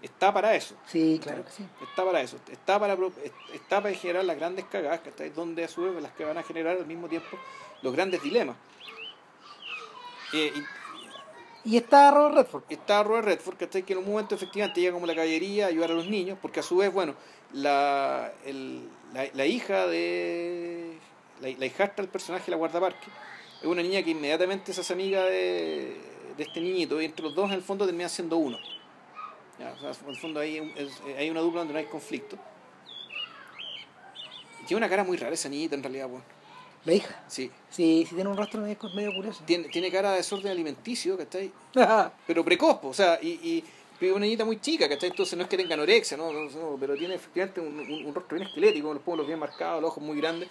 está 0.04 0.32
para 0.32 0.54
eso. 0.54 0.74
Sí, 0.86 1.18
claro 1.22 1.44
que 1.44 1.50
sí. 1.50 1.64
Está 1.82 2.04
para 2.04 2.20
eso, 2.20 2.36
está 2.50 2.78
para, 2.78 2.96
está 3.52 3.82
para 3.82 3.94
generar 3.94 4.24
las 4.24 4.36
grandes 4.36 4.64
cagadas, 4.66 5.00
¿cachai? 5.00 5.30
donde 5.30 5.64
a 5.64 5.68
su 5.68 5.82
vez 5.82 6.02
las 6.02 6.12
que 6.12 6.24
van 6.24 6.38
a 6.38 6.42
generar 6.42 6.76
al 6.76 6.86
mismo 6.86 7.08
tiempo 7.08 7.36
los 7.82 7.92
grandes 7.92 8.22
dilemas. 8.22 8.56
Eh, 10.32 10.52
y 11.64 11.70
Y 11.70 11.76
está 11.78 12.10
Robert 12.10 12.34
Redford. 12.36 12.62
está 12.68 13.02
Robert 13.02 13.26
Redford, 13.26 13.56
¿cachai? 13.56 13.82
que 13.82 13.92
en 13.94 14.00
un 14.00 14.06
momento 14.10 14.34
efectivamente 14.34 14.80
llega 14.80 14.92
como 14.92 15.06
la 15.06 15.14
caballería 15.14 15.66
a 15.66 15.68
ayudar 15.68 15.90
a 15.90 15.94
los 15.94 16.06
niños, 16.06 16.38
porque 16.40 16.60
a 16.60 16.62
su 16.62 16.76
vez, 16.76 16.92
bueno, 16.92 17.14
la, 17.52 18.32
el- 18.44 18.88
la, 19.12 19.26
la 19.32 19.46
hija 19.46 19.86
de. 19.86 20.98
La, 21.40 21.48
la 21.58 21.66
hijastra 21.66 22.02
del 22.02 22.08
personaje, 22.08 22.50
la 22.50 22.56
guardaparque, 22.56 23.06
es 23.60 23.66
una 23.66 23.82
niña 23.82 24.02
que 24.02 24.10
inmediatamente 24.10 24.72
se 24.72 24.80
hace 24.80 24.92
amiga 24.92 25.24
de, 25.24 25.96
de 26.36 26.42
este 26.42 26.60
niñito, 26.60 27.00
y 27.00 27.04
entre 27.06 27.24
los 27.24 27.34
dos 27.34 27.46
en 27.48 27.54
el 27.54 27.62
fondo 27.62 27.86
terminan 27.86 28.10
siendo 28.10 28.36
uno. 28.36 28.58
Ya, 29.58 29.72
o 29.72 29.78
sea, 29.78 29.92
en 30.04 30.10
el 30.10 30.16
fondo 30.16 30.40
hay, 30.40 30.72
es- 30.76 31.00
hay 31.16 31.30
una 31.30 31.40
dupla 31.40 31.60
donde 31.60 31.74
no 31.74 31.78
hay 31.78 31.86
conflicto. 31.86 32.36
Y 34.62 34.66
tiene 34.66 34.78
una 34.78 34.88
cara 34.88 35.04
muy 35.04 35.16
rara 35.16 35.34
esa 35.34 35.48
niñita 35.48 35.74
en 35.74 35.82
realidad, 35.82 36.08
pues. 36.08 36.22
La 36.84 36.92
hija. 36.92 37.22
Sí. 37.28 37.50
Sí, 37.70 38.04
sí 38.08 38.14
tiene 38.14 38.28
un 38.28 38.36
rostro 38.36 38.60
medio, 38.60 38.76
medio 38.94 39.14
curioso. 39.14 39.42
Tiene, 39.46 39.68
tiene 39.68 39.90
cara 39.90 40.10
de 40.10 40.18
desorden 40.18 40.50
alimenticio, 40.52 41.16
¿cachai? 41.16 41.50
pero 42.26 42.44
precoz, 42.44 42.78
po, 42.78 42.88
o 42.88 42.94
sea, 42.94 43.18
y, 43.22 43.28
y 43.28 43.64
una 44.10 44.20
niñita 44.26 44.44
muy 44.44 44.60
chica, 44.60 44.86
¿cachai? 44.86 45.08
Entonces 45.10 45.34
no 45.38 45.44
es 45.44 45.48
que 45.48 45.56
tenga 45.56 45.72
anorexia, 45.74 46.18
¿no? 46.18 46.30
no, 46.30 46.42
no, 46.50 46.76
pero 46.78 46.94
tiene 46.94 47.14
efectivamente 47.14 47.58
un, 47.60 47.78
un- 47.80 48.04
un 48.06 48.14
rostro 48.14 48.36
bien 48.36 48.48
esquelético, 48.48 48.92
los 48.92 49.02
pómulos 49.02 49.26
bien 49.26 49.38
marcados, 49.38 49.80
los 49.80 49.92
ojos 49.92 50.02
muy 50.04 50.18
grandes, 50.20 50.50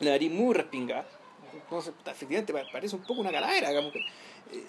la 0.00 0.12
nariz 0.12 0.30
muy 0.32 0.54
respingada. 0.54 1.06
Entonces, 1.52 1.92
efectivamente 2.06 2.54
pa- 2.54 2.64
parece 2.72 2.96
un 2.96 3.02
poco 3.02 3.20
una 3.20 3.30
calavera, 3.30 3.68
digamos 3.68 3.94
eh, 3.94 4.64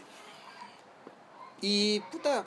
y, 1.61 1.99
puta, 2.11 2.45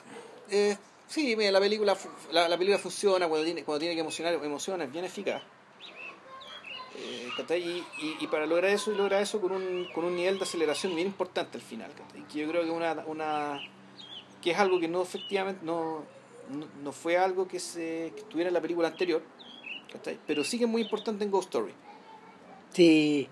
eh, 0.51 0.77
sí, 1.07 1.35
mira, 1.35 1.51
la 1.51 1.59
película, 1.59 1.97
la, 2.31 2.47
la 2.47 2.57
película 2.57 2.77
funciona 2.77 3.27
cuando 3.27 3.45
tiene, 3.45 3.63
cuando 3.63 3.79
tiene 3.79 3.95
que 3.95 4.01
emocionar, 4.01 4.33
emociona, 4.33 4.83
es 4.83 4.91
bien 4.91 5.05
eficaz. 5.05 5.41
Eh, 7.49 7.83
y, 8.19 8.27
para 8.27 8.45
lograr 8.45 8.71
eso, 8.71 8.91
y 8.91 8.95
lograr 8.95 9.21
eso 9.21 9.41
con 9.41 9.51
un, 9.51 9.87
con 9.93 10.05
un 10.05 10.15
nivel 10.15 10.37
de 10.37 10.43
aceleración 10.43 10.93
bien 10.93 11.07
importante 11.07 11.57
al 11.57 11.63
final. 11.63 11.91
Que 12.31 12.39
yo 12.39 12.49
creo 12.49 12.63
que 12.63 12.69
una, 12.69 12.93
una 13.07 13.59
que 14.41 14.51
es 14.51 14.59
algo 14.59 14.79
que 14.79 14.87
no 14.87 15.01
efectivamente 15.01 15.61
no, 15.63 16.03
no, 16.83 16.91
fue 16.91 17.17
algo 17.17 17.47
que 17.47 17.59
se 17.59 18.11
que 18.13 18.21
estuviera 18.21 18.49
en 18.49 18.53
la 18.53 18.61
película 18.61 18.89
anterior, 18.89 19.21
pero 20.27 20.43
sí 20.43 20.57
que 20.57 20.65
es 20.65 20.69
muy 20.69 20.81
importante 20.81 21.23
en 21.23 21.31
Ghost 21.31 21.49
Story. 21.49 21.73
Sí. 22.73 23.27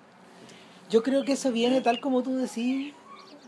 Yo 0.90 1.04
creo 1.04 1.24
que 1.24 1.34
eso 1.34 1.52
viene, 1.52 1.82
tal 1.82 2.00
como 2.00 2.24
tú 2.24 2.36
decís, 2.36 2.94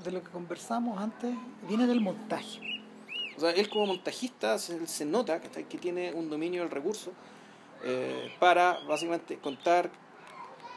de 0.04 0.12
lo 0.12 0.24
que 0.24 0.30
conversamos 0.30 1.00
antes, 1.00 1.34
viene 1.68 1.88
del 1.88 2.02
montaje. 2.02 2.81
O 3.42 3.44
sea, 3.44 3.52
él 3.60 3.70
como 3.70 3.88
montajista 3.88 4.60
se, 4.60 4.86
se 4.86 5.04
nota 5.04 5.42
que 5.42 5.78
tiene 5.80 6.14
un 6.14 6.30
dominio 6.30 6.62
del 6.62 6.70
recurso 6.70 7.12
eh, 7.84 8.32
para 8.40 8.80
básicamente 8.88 9.38
contar, 9.40 9.90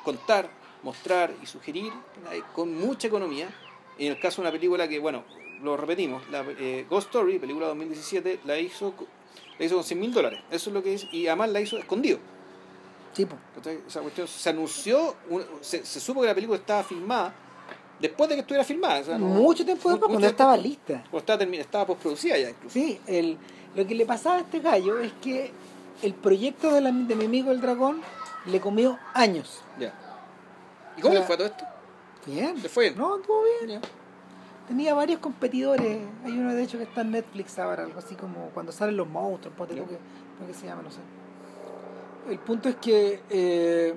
contar, 0.03 0.49
mostrar 0.83 1.35
y 1.43 1.47
sugerir 1.47 1.93
con 2.55 2.75
mucha 2.75 3.09
economía. 3.09 3.51
En 3.99 4.12
el 4.12 4.19
caso 4.19 4.41
de 4.41 4.49
una 4.49 4.53
película 4.59 4.89
que, 4.89 4.99
bueno, 4.99 5.25
lo 5.62 5.77
repetimos, 5.77 6.27
la 6.31 6.43
eh, 6.59 6.87
Ghost 6.89 7.09
Story, 7.09 7.39
película 7.39 7.67
2017, 7.67 8.41
la 8.47 8.59
hizo, 8.59 8.95
la 9.59 9.65
hizo 9.67 9.75
con 9.75 9.85
100 9.85 10.01
mil 10.01 10.15
dólares. 10.15 10.41
Eso 10.51 10.71
es 10.71 10.75
lo 10.75 10.83
que 10.83 10.95
es, 10.95 11.07
y 11.12 11.27
además 11.27 11.51
la 11.51 11.61
hizo 11.61 11.77
escondido. 11.77 12.19
Tipo. 13.15 13.37
Esa 13.87 14.01
cuestión 14.01 14.27
se 14.27 14.49
anunció, 14.49 15.17
un- 15.29 15.45
se, 15.61 15.85
se 15.85 16.01
supo 16.01 16.23
que 16.23 16.29
la 16.29 16.35
película 16.35 16.59
estaba 16.59 16.83
filmada 16.83 17.35
después 18.01 18.28
de 18.28 18.36
que 18.36 18.40
estuviera 18.42 18.64
filmada. 18.64 19.01
o 19.01 19.05
sea, 19.05 19.18
no- 19.18 19.26
mucho 19.26 19.64
tiempo 19.64 19.88
después, 19.88 19.95
mucho 19.95 20.01
cuando 20.07 20.18
tiempo 20.20 20.30
estaba 20.30 20.57
lista. 20.57 21.05
O 21.12 21.18
estaba, 21.18 21.42
termi- 21.45 21.59
estaba 21.61 21.86
postproducida 21.86 22.36
ya 22.38 22.51
incluso. 22.51 22.72
Sí, 22.74 23.01
el, 23.07 23.36
lo 23.74 23.86
que 23.86 23.95
le 23.95 24.07
pasaba 24.07 24.36
a 24.36 24.40
este 24.40 24.61
gallo 24.61 24.99
es 25.01 25.12
que 25.14 25.51
el 26.03 26.14
proyecto 26.14 26.72
de, 26.72 26.80
la- 26.80 26.90
de 26.92 27.14
mi 27.14 27.24
amigo 27.24 27.51
el 27.51 27.61
dragón 27.61 28.01
le 28.47 28.61
comió 28.61 28.99
años. 29.14 29.61
Ya. 29.78 29.92
¿Y 30.97 31.01
cómo 31.01 31.12
O 31.14 31.16
sea, 31.16 31.20
le 31.20 31.26
fue 31.26 31.34
a 31.34 31.38
todo 31.38 31.47
esto? 31.49 31.64
Bien. 32.26 32.62
¿Le 32.62 32.68
fue 32.68 32.84
bien? 32.84 32.99
No, 32.99 33.16
estuvo 33.16 33.42
bien. 33.66 33.80
Tenía 34.68 34.95
varios 34.95 35.18
competidores. 35.20 35.99
Hay 36.24 36.32
uno 36.32 36.55
de 36.55 36.62
hecho 36.62 36.78
que 36.78 36.84
está 36.84 37.03
en 37.03 37.11
Netflix 37.11 37.59
ahora, 37.59 37.82
algo 37.84 37.99
así 37.99 38.14
como 38.14 38.49
cuando 38.55 38.72
salen 38.72 38.97
los 38.97 39.07
monstruos, 39.07 39.55
ponte 39.57 39.74
Ya. 39.74 39.82
que, 39.82 39.99
¿cómo 40.38 40.47
que 40.49 40.55
se 40.55 40.66
llama? 40.66 40.82
No 40.82 40.90
sé. 40.90 41.01
El 42.30 42.38
punto 42.38 42.70
es 42.70 42.76
que 42.76 43.20
eh, 43.28 43.95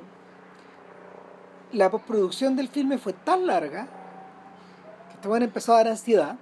la 1.73 1.89
postproducción 1.89 2.55
del 2.55 2.67
filme 2.69 2.97
fue 2.97 3.13
tan 3.13 3.45
larga 3.47 3.87
que 5.09 5.13
este 5.15 5.27
weón 5.27 5.43
empezó 5.43 5.73
a 5.73 5.77
dar 5.77 5.87
ansiedad. 5.89 6.37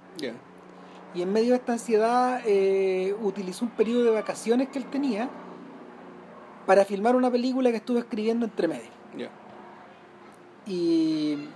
Y 1.14 1.22
en 1.22 1.32
medio 1.32 1.50
de 1.50 1.56
esta 1.56 1.72
ansiedad 1.72 2.40
eh, 2.44 3.16
utilizó 3.22 3.64
un 3.64 3.70
periodo 3.70 4.04
de 4.04 4.10
vacaciones 4.10 4.68
que 4.68 4.78
él 4.78 4.84
tenía 4.86 5.28
para 6.66 6.84
filmar 6.84 7.16
una 7.16 7.30
película 7.30 7.70
que 7.70 7.76
estuvo 7.76 7.98
escribiendo 7.98 8.44
entre 8.44 8.68
medio. 8.68 8.90
Y, 10.66 11.48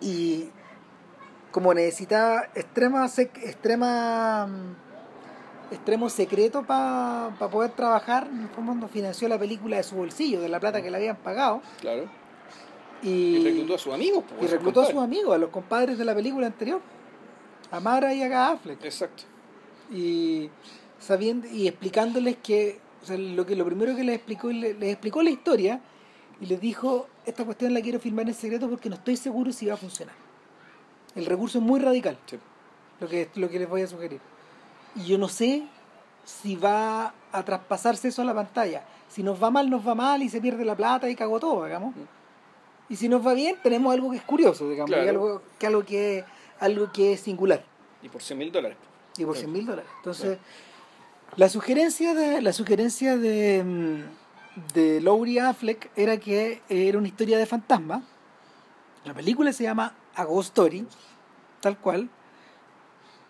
y 0.00 0.50
como 1.50 1.72
necesitaba 1.74 2.44
extrema, 2.54 3.04
sec- 3.06 3.42
extrema 3.42 4.48
extremo 5.70 6.08
secreto 6.10 6.62
para 6.62 7.30
poder 7.50 7.72
trabajar, 7.72 8.28
en 8.30 8.42
el 8.42 8.48
fondo 8.50 8.86
financió 8.86 9.28
la 9.28 9.38
película 9.38 9.78
de 9.78 9.82
su 9.82 9.96
bolsillo, 9.96 10.40
de 10.40 10.48
la 10.48 10.60
plata 10.60 10.80
que 10.82 10.90
le 10.90 10.98
habían 10.98 11.16
pagado. 11.16 11.62
Claro. 11.80 12.04
Y, 13.02 13.08
Y 13.36 13.44
reclutó 13.44 13.74
a 13.74 13.78
sus 13.78 13.92
amigos. 13.94 14.24
pues, 14.28 14.50
y 14.50 14.54
reclutó 14.54 14.80
a 14.80 14.86
sus 14.86 14.96
amigos, 15.02 15.34
a 15.34 15.38
los 15.38 15.50
compadres 15.50 15.98
de 15.98 16.04
la 16.04 16.14
película 16.14 16.46
anterior, 16.46 16.80
a 17.70 17.80
Mara 17.80 18.12
y 18.14 18.22
a 18.22 18.50
Affleck. 18.50 18.82
Exacto. 18.84 19.24
y 19.92 20.50
sabiendo 20.98 21.46
y 21.46 21.68
explicándoles 21.68 22.36
que 22.42 22.80
o 23.02 23.06
sea, 23.06 23.16
lo 23.18 23.46
que 23.46 23.54
lo 23.54 23.64
primero 23.64 23.94
que 23.94 24.02
les 24.02 24.16
explicó 24.16 24.48
le- 24.50 24.74
les 24.74 24.90
explicó 24.92 25.22
la 25.22 25.30
historia 25.30 25.80
y 26.40 26.46
les 26.46 26.60
dijo 26.60 27.06
esta 27.24 27.44
cuestión 27.44 27.72
la 27.72 27.80
quiero 27.82 28.00
filmar 28.00 28.26
en 28.26 28.34
secreto 28.34 28.68
porque 28.68 28.88
no 28.88 28.96
estoy 28.96 29.16
seguro 29.16 29.52
si 29.52 29.66
va 29.66 29.74
a 29.74 29.76
funcionar 29.76 30.14
el 31.14 31.24
recurso 31.26 31.58
es 31.58 31.64
muy 31.64 31.78
radical 31.78 32.18
Sí. 32.26 32.36
lo 32.98 33.06
que 33.08 33.28
lo 33.36 33.48
que 33.48 33.58
les 33.60 33.68
voy 33.68 33.82
a 33.82 33.86
sugerir 33.86 34.20
y 34.96 35.04
yo 35.04 35.18
no 35.18 35.28
sé 35.28 35.62
si 36.24 36.56
va 36.56 37.14
a 37.30 37.44
traspasarse 37.44 38.08
eso 38.08 38.22
a 38.22 38.24
la 38.24 38.34
pantalla 38.34 38.82
si 39.08 39.22
nos 39.22 39.40
va 39.40 39.50
mal 39.52 39.70
nos 39.70 39.86
va 39.86 39.94
mal 39.94 40.20
y 40.22 40.28
se 40.28 40.40
pierde 40.40 40.64
la 40.64 40.74
plata 40.74 41.08
y 41.08 41.14
cagó 41.14 41.38
todo 41.38 41.64
digamos 41.66 41.94
Mm. 41.94 42.00
Y 42.88 42.96
si 42.96 43.08
nos 43.08 43.26
va 43.26 43.32
bien 43.34 43.56
tenemos 43.62 43.92
algo 43.92 44.10
que 44.10 44.16
es 44.18 44.22
curioso 44.22 44.68
digamos 44.68 44.90
Claro. 44.90 45.08
algo 45.10 45.42
que 45.58 45.66
algo 45.66 45.84
que 45.84 46.24
algo 46.60 46.92
que 46.92 47.12
es 47.14 47.20
singular 47.20 47.64
Y 48.02 48.08
por 48.08 48.22
100 48.22 48.38
mil 48.38 48.52
dólares. 48.52 48.78
y 49.18 49.24
por 49.24 49.34
Claro. 49.34 49.40
100 49.48 49.52
mil 49.52 49.66
dólares. 49.66 49.90
Entonces, 49.98 50.38
la 51.36 51.48
sugerencia 51.48 52.14
de 52.14 52.40
la 52.40 52.52
sugerencia 52.52 53.16
de, 53.16 53.62
mm, 53.64 54.72
de 54.74 55.00
Laurie 55.00 55.40
Affleck 55.40 55.90
era 55.96 56.16
que 56.18 56.62
era 56.68 56.96
una 56.98 57.08
historia 57.08 57.36
de 57.38 57.46
fantasma. 57.46 58.02
La 59.04 59.12
película 59.14 59.52
se 59.52 59.64
llama 59.64 59.94
A 60.14 60.24
Ghost 60.24 60.48
Story, 60.50 60.86
tal 61.60 61.76
cual, 61.78 62.08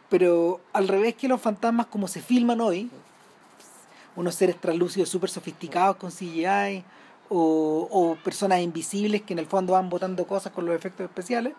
pero 0.09 0.61
al 0.73 0.89
revés 0.89 1.15
que 1.15 1.27
los 1.29 1.41
fantasmas 1.41 1.87
como 1.87 2.07
se 2.07 2.21
filman 2.21 2.61
hoy, 2.61 2.91
unos 4.15 4.35
seres 4.35 4.57
translúcidos 4.61 5.09
súper 5.09 5.31
sofisticados 5.31 5.97
con 5.97 6.11
CGI 6.11 6.85
o, 7.29 7.89
o 7.91 8.17
personas 8.23 8.61
invisibles 8.61 9.23
que 9.23 9.33
en 9.33 9.39
el 9.41 9.47
fondo 9.47 9.73
van 9.75 9.89
botando 9.89 10.27
cosas 10.27 10.53
con 10.53 10.67
los 10.67 10.75
efectos 10.75 11.05
especiales, 11.05 11.55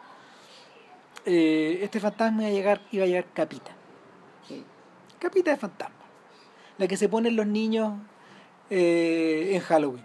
eh, 1.26 1.80
este 1.82 2.00
fantasma 2.00 2.44
iba 2.44 2.50
a 2.50 2.54
llegar, 2.54 2.82
iba 2.92 3.04
a 3.04 3.08
llegar 3.08 3.26
capita. 3.34 3.72
Capita 5.20 5.52
de 5.52 5.58
fantasma. 5.58 5.96
La 6.78 6.88
que 6.88 6.96
se 6.96 7.10
ponen 7.10 7.36
los 7.36 7.48
niños 7.48 7.94
eh, 8.70 9.50
en 9.54 9.62
Halloween. 9.62 10.04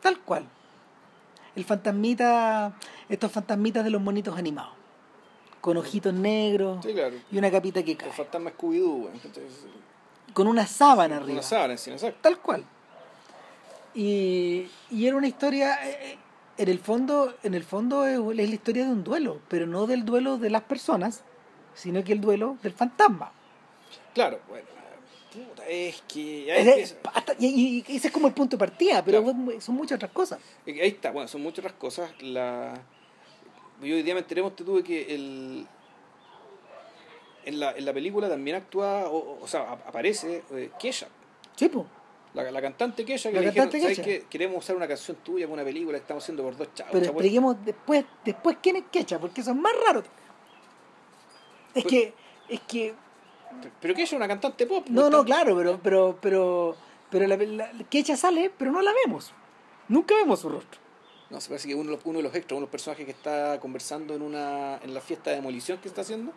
Tal 0.00 0.18
cual. 0.20 0.46
El 1.54 1.64
fantasmita, 1.64 2.74
estos 3.10 3.30
fantasmitas 3.30 3.84
de 3.84 3.90
los 3.90 4.00
monitos 4.00 4.36
animados. 4.38 4.72
Con 5.60 5.76
ojitos 5.76 6.12
negros 6.14 6.84
Sí, 6.84 6.92
claro. 6.92 7.14
y 7.30 7.38
una 7.38 7.50
capita 7.50 7.82
que 7.84 7.92
El 7.92 7.98
cae. 7.98 8.10
fantasma 8.10 8.50
Scooby-Doo. 8.52 9.10
Entonces, 9.12 9.66
Con 10.32 10.48
una 10.48 10.66
sábana 10.66 11.18
arriba. 11.18 11.34
Una 11.34 11.42
sábana 11.42 11.72
encima, 11.74 11.96
exacto. 11.96 12.18
Tal 12.22 12.38
cual. 12.40 12.64
Y, 13.94 14.68
y 14.90 15.06
era 15.06 15.16
una 15.16 15.26
historia, 15.28 15.86
eh, 15.86 16.12
eh, 16.12 16.18
en 16.58 16.68
el 16.68 16.78
fondo, 16.78 17.34
en 17.42 17.54
el 17.54 17.64
fondo 17.64 18.06
es 18.06 18.18
es 18.18 18.48
la 18.48 18.54
historia 18.54 18.84
de 18.86 18.92
un 18.92 19.04
duelo, 19.04 19.40
pero 19.48 19.66
no 19.66 19.86
del 19.86 20.04
duelo 20.04 20.38
de 20.38 20.50
las 20.50 20.62
personas, 20.62 21.24
sino 21.74 22.02
que 22.04 22.12
el 22.12 22.20
duelo 22.20 22.56
del 22.62 22.72
fantasma. 22.72 23.32
Claro, 24.14 24.40
bueno. 24.48 24.66
Puta, 25.32 25.66
es 25.66 26.02
que. 26.06 26.80
Es- 26.82 26.96
hasta- 27.14 27.34
y, 27.38 27.82
ese 27.88 28.08
es 28.08 28.12
como 28.12 28.26
el 28.28 28.34
punto 28.34 28.56
de 28.56 28.58
partida, 28.58 29.02
pero 29.04 29.22
Claro. 29.24 29.60
son 29.60 29.74
muchas 29.76 29.96
otras 29.96 30.10
cosas. 30.12 30.38
Ahí 30.66 30.78
está, 30.88 31.10
bueno, 31.10 31.26
son 31.28 31.42
muchas 31.42 31.60
otras 31.60 31.72
cosas. 31.78 32.10
La... 32.22 32.74
Yo 33.80 33.94
hoy 33.96 34.02
día 34.02 34.12
me 34.14 34.20
enteré, 34.20 34.42
te 34.50 34.62
tuve 34.62 34.82
que 34.84 35.14
el... 35.14 35.66
en, 37.46 37.60
la, 37.60 37.72
en 37.72 37.84
la 37.84 37.92
película 37.94 38.28
también 38.28 38.56
actúa, 38.58 39.06
o, 39.08 39.38
o 39.42 39.48
sea, 39.48 39.72
ap- 39.72 39.88
aparece 39.88 40.42
eh, 40.52 40.70
Kesha, 40.78 41.08
Sí, 41.56 41.68
po. 41.68 41.86
La, 42.34 42.50
la 42.50 42.62
cantante 42.62 43.04
que 43.04 43.16
La 43.18 43.30
le 43.30 43.30
dijeron, 43.40 43.52
cantante 43.54 43.80
¿sabes 43.80 43.98
Kesha. 43.98 44.04
qué? 44.08 44.26
Queremos 44.30 44.58
usar 44.58 44.74
una 44.76 44.88
canción 44.88 45.16
tuya 45.18 45.46
con 45.46 45.54
una 45.54 45.64
película 45.64 45.98
que 45.98 46.02
estamos 46.02 46.22
haciendo 46.24 46.42
por 46.42 46.56
dos 46.56 46.68
chavos. 46.74 46.92
Pero 46.92 47.04
chavos". 47.04 47.20
expliquemos 47.20 47.56
después, 47.64 48.04
después 48.24 48.56
quién 48.62 48.76
es 48.76 48.84
Quecha, 48.90 49.18
porque 49.18 49.40
eso 49.42 49.50
es 49.50 49.56
más 49.56 49.72
raro. 49.86 50.00
Es 51.74 51.82
Pues- 51.82 51.86
que, 51.86 52.14
es 52.48 52.60
que, 52.60 52.94
Pero 53.80 53.94
Kesha 53.94 54.04
es 54.04 54.12
una 54.14 54.28
cantante 54.28 54.66
pop. 54.66 54.86
no, 54.88 55.10
no, 55.10 55.24
claro, 55.24 55.54
pero, 55.56 55.78
pero, 55.82 56.18
pero, 56.20 56.76
pero 57.10 57.26
la, 57.26 57.36
la- 57.36 57.70
Quecha 57.90 58.16
sale, 58.16 58.50
pero 58.56 58.72
no 58.72 58.80
la 58.82 58.92
vemos. 59.04 59.32
Nunca 59.88 60.14
vemos 60.14 60.40
su 60.40 60.48
rostro. 60.48 60.80
No, 61.28 61.40
se 61.40 61.48
parece 61.48 61.68
que 61.68 61.74
uno, 61.74 61.90
de 61.90 61.96
los- 61.96 62.04
uno 62.06 62.18
de 62.18 62.22
los 62.24 62.34
extras, 62.34 62.52
uno 62.52 62.60
de 62.60 62.66
los 62.66 62.70
personajes 62.70 63.04
que 63.06 63.12
está 63.12 63.58
conversando 63.60 64.14
en 64.14 64.22
una 64.22 64.78
en 64.82 64.92
la 64.94 65.00
fiesta 65.00 65.30
de 65.30 65.36
demolición 65.36 65.78
que 65.78 65.88
está 65.88 66.00
haciendo. 66.02 66.32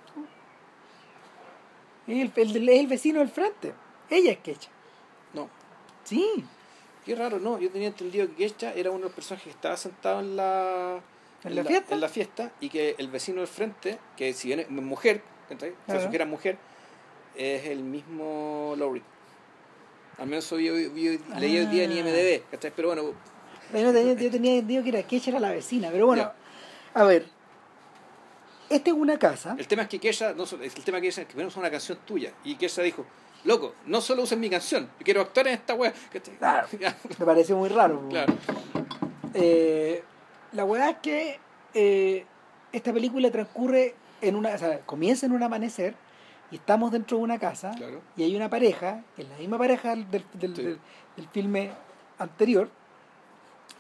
Es 2.07 2.21
el, 2.21 2.31
el- 2.35 2.69
es 2.69 2.79
el 2.79 2.87
vecino 2.87 3.19
del 3.19 3.29
frente. 3.29 3.73
Ella 4.09 4.31
es 4.33 4.37
Quecha. 4.39 4.69
Sí. 6.05 6.45
qué 7.05 7.15
raro, 7.15 7.39
no. 7.39 7.59
Yo 7.59 7.69
tenía 7.69 7.89
entendido 7.89 8.27
que 8.27 8.33
Kesha 8.47 8.73
era 8.73 8.89
uno 8.91 8.99
de 8.99 9.05
los 9.05 9.13
personajes 9.13 9.43
que 9.45 9.49
estaba 9.51 9.75
sentado 9.77 10.21
en 10.21 10.35
la, 10.37 11.01
¿En 11.43 11.55
la 11.55 11.63
fiesta? 11.63 11.93
en 11.93 12.01
la 12.01 12.09
fiesta 12.09 12.51
y 12.61 12.69
que 12.69 12.95
el 12.97 13.09
vecino 13.09 13.39
del 13.39 13.47
frente, 13.47 13.99
que 14.17 14.33
si 14.33 14.47
bien 14.47 14.61
es 14.61 14.69
mujer, 14.69 15.21
¿cachai? 15.49 15.73
se 15.87 16.01
sugiere 16.03 16.25
mujer, 16.25 16.57
es 17.35 17.65
el 17.65 17.83
mismo 17.83 18.73
Laurie. 18.77 19.03
Al 20.17 20.27
menos 20.27 20.45
eso 20.45 20.57
yo, 20.57 20.77
yo 20.77 21.19
leí 21.37 21.57
hoy 21.59 21.65
día 21.65 21.83
en 21.83 21.91
Ah. 21.91 21.95
IMDB, 21.99 22.43
¿cachai? 22.49 22.71
Pero 22.75 22.87
bueno, 22.87 23.03
Yo 23.73 23.91
tenía, 23.93 24.13
yo 24.13 24.31
tenía 24.31 24.51
entendido 24.53 24.83
que 24.83 24.89
era 24.89 25.03
Quecha 25.03 25.31
era 25.31 25.39
la 25.39 25.51
vecina, 25.51 25.89
pero 25.91 26.05
bueno. 26.07 26.23
Ya. 26.23 26.35
A 27.01 27.03
ver. 27.03 27.25
Esta 28.69 28.89
es 28.89 28.95
una 28.95 29.19
casa. 29.19 29.55
el 29.59 29.67
tema 29.67 29.83
es 29.83 29.89
que 29.89 29.99
Kesha, 29.99 30.33
no, 30.33 30.43
el 30.43 30.71
tema 30.83 30.99
que 31.01 31.07
Kesha, 31.07 31.25
que 31.25 31.35
menos 31.35 31.55
una 31.57 31.69
canción 31.69 31.99
tuya. 32.05 32.31
Y 32.43 32.55
Kesha 32.55 32.81
dijo, 32.81 33.05
loco, 33.45 33.73
no 33.85 34.01
solo 34.01 34.23
usen 34.23 34.39
mi 34.39 34.49
canción, 34.49 34.89
yo 34.99 35.03
quiero 35.05 35.21
actuar 35.21 35.47
en 35.47 35.53
esta. 35.53 35.77
¿cachai? 36.11 36.35
Claro. 36.37 36.67
Me 37.19 37.25
pareció 37.25 37.55
muy 37.57 37.69
raro. 37.69 38.07
claro. 38.09 38.33
Eh, 39.33 40.03
la 40.53 40.65
verdad 40.65 40.89
es 40.91 40.97
que 40.97 41.39
eh, 41.73 42.25
esta 42.71 42.93
película 42.93 43.29
transcurre 43.31 43.95
en 44.21 44.35
una, 44.35 44.53
o 44.55 44.57
sea, 44.57 44.79
comienza 44.81 45.25
en 45.25 45.33
un 45.33 45.43
amanecer 45.43 45.95
y 46.51 46.55
estamos 46.55 46.91
dentro 46.91 47.17
de 47.17 47.23
una 47.23 47.39
casa 47.39 47.71
Claro. 47.75 48.01
y 48.15 48.23
hay 48.23 48.35
una 48.35 48.49
pareja, 48.49 49.03
que 49.15 49.23
es 49.23 49.29
la 49.29 49.37
misma 49.37 49.57
pareja 49.57 49.89
del, 49.95 50.09
del, 50.09 50.23
Sí. 50.55 50.61
del- 50.63 50.79
del 51.17 51.27
filme 51.29 51.71
anterior, 52.17 52.69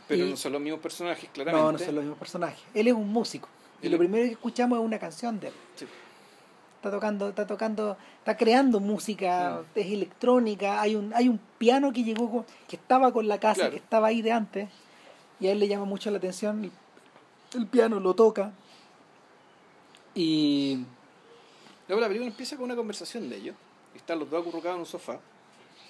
Pero 0.07 0.25
Y- 0.25 0.29
no 0.29 0.37
son 0.37 0.51
los 0.53 0.61
mismos 0.61 0.81
personajes, 0.81 1.27
claramente. 1.33 1.65
No, 1.65 1.71
no 1.71 1.77
son 1.79 1.95
los 1.95 2.03
mismos 2.03 2.19
personajes. 2.19 2.59
Él 2.75 2.87
es 2.87 2.93
un 2.93 3.11
músico. 3.11 3.49
Y 3.81 3.89
lo 3.89 3.97
primero 3.97 4.23
que 4.25 4.33
escuchamos 4.33 4.77
es 4.79 4.85
una 4.85 4.99
canción 4.99 5.39
de 5.39 5.47
él. 5.47 5.53
Sí. 5.75 5.87
Está 6.85 6.97
tocando, 6.97 7.29
está 7.29 7.47
tocando, 7.47 7.97
está 8.19 8.37
creando 8.37 8.79
música, 8.79 9.63
es 9.73 9.87
electrónica, 9.87 10.79
hay 10.79 10.95
un, 10.95 11.11
hay 11.15 11.27
un 11.27 11.39
piano 11.57 11.91
que 11.91 12.03
llegó 12.03 12.29
con- 12.29 12.45
que 12.67 12.75
estaba 12.75 13.11
con 13.11 13.27
la 13.27 13.39
casa, 13.39 13.55
Claro. 13.61 13.71
que 13.71 13.77
estaba 13.77 14.05
ahí 14.05 14.21
de 14.21 14.31
antes, 14.31 14.69
y 15.39 15.47
a 15.47 15.53
él 15.53 15.59
le 15.59 15.67
llama 15.67 15.85
mucho 15.85 16.11
la 16.11 16.17
atención, 16.19 16.63
el, 16.65 16.71
el 17.59 17.65
piano 17.65 17.99
lo 17.99 18.13
toca. 18.13 18.51
Y 20.13 20.77
Luego 21.87 22.01
la 22.01 22.07
película 22.07 22.29
empieza 22.29 22.55
con 22.55 22.65
una 22.65 22.75
conversación 22.75 23.29
de 23.31 23.37
ellos. 23.37 23.55
Están 23.95 24.19
los 24.19 24.29
dos 24.29 24.41
acurrucados 24.41 24.75
en 24.75 24.79
un 24.81 24.85
sofá. 24.85 25.19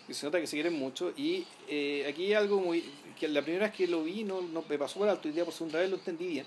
Y 0.08 0.14
se 0.14 0.26
nota 0.26 0.40
que 0.40 0.48
se 0.48 0.56
quieren 0.56 0.80
mucho. 0.80 1.12
Y 1.18 1.46
eh, 1.68 2.06
aquí 2.10 2.26
hay 2.28 2.34
algo 2.36 2.60
muy. 2.62 2.84
que 3.20 3.28
la 3.28 3.42
primera 3.42 3.66
vez 3.68 3.76
que 3.76 3.86
lo 3.88 4.02
vi 4.04 4.24
no, 4.24 4.42
no 4.42 4.64
me 4.68 4.78
pasó 4.78 5.00
por 5.00 5.10
alto. 5.10 5.28
Y 5.28 5.32
día 5.32 5.44
por 5.46 5.54
segunda 5.54 5.80
vez 5.80 5.90
lo 5.90 5.98
entendí 5.98 6.28
bien. 6.28 6.46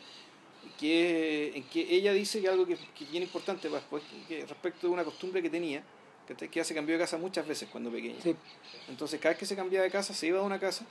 Que, 0.79 1.53
en 1.57 1.65
que 1.65 1.81
ella 1.93 2.13
dice 2.13 2.41
que 2.41 2.49
algo 2.49 2.65
que, 2.65 2.77
que 2.77 3.05
es 3.05 3.15
importante 3.15 3.69
para 3.69 3.81
después, 3.81 4.03
que 4.29 4.47
respecto 4.47 4.87
de 4.87 4.93
una 4.93 5.03
costumbre 5.03 5.43
que 5.43 5.51
tenía, 5.51 5.83
que, 6.27 6.35
que 6.37 6.47
ella 6.61 6.65
se 6.65 6.75
cambió 6.75 6.95
de 6.95 7.01
casa 7.01 7.19
muchas 7.19 7.47
veces 7.47 7.69
cuando 7.71 7.91
pequeña. 7.91 8.21
sí, 8.23 8.37
Entonces, 8.89 9.19
cada 9.19 9.31
vez 9.31 9.39
que 9.41 9.47
se 9.47 9.57
cambiaba 9.57 9.85
de 9.85 9.91
casa, 9.91 10.15
se 10.15 10.29
iba 10.29 10.39
a 10.39 10.43
una 10.43 10.61
casa, 10.61 10.85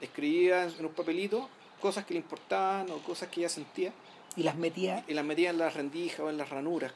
escribía 0.00 0.64
en 0.64 0.84
un 0.84 0.92
papelito 0.92 1.48
cosas 1.80 2.04
que 2.04 2.14
le 2.14 2.20
importaban 2.20 2.90
o 2.90 2.98
cosas 2.98 3.28
que 3.28 3.40
ella 3.40 3.48
sentía 3.48 3.92
y 4.36 4.42
las 4.42 4.56
metía, 4.56 5.04
y 5.08 5.14
las 5.14 5.24
metía 5.24 5.50
en 5.50 5.58
las 5.58 5.74
rendijas 5.74 6.20
o 6.20 6.30
en 6.30 6.36
las 6.36 6.48
ranuras, 6.48 6.92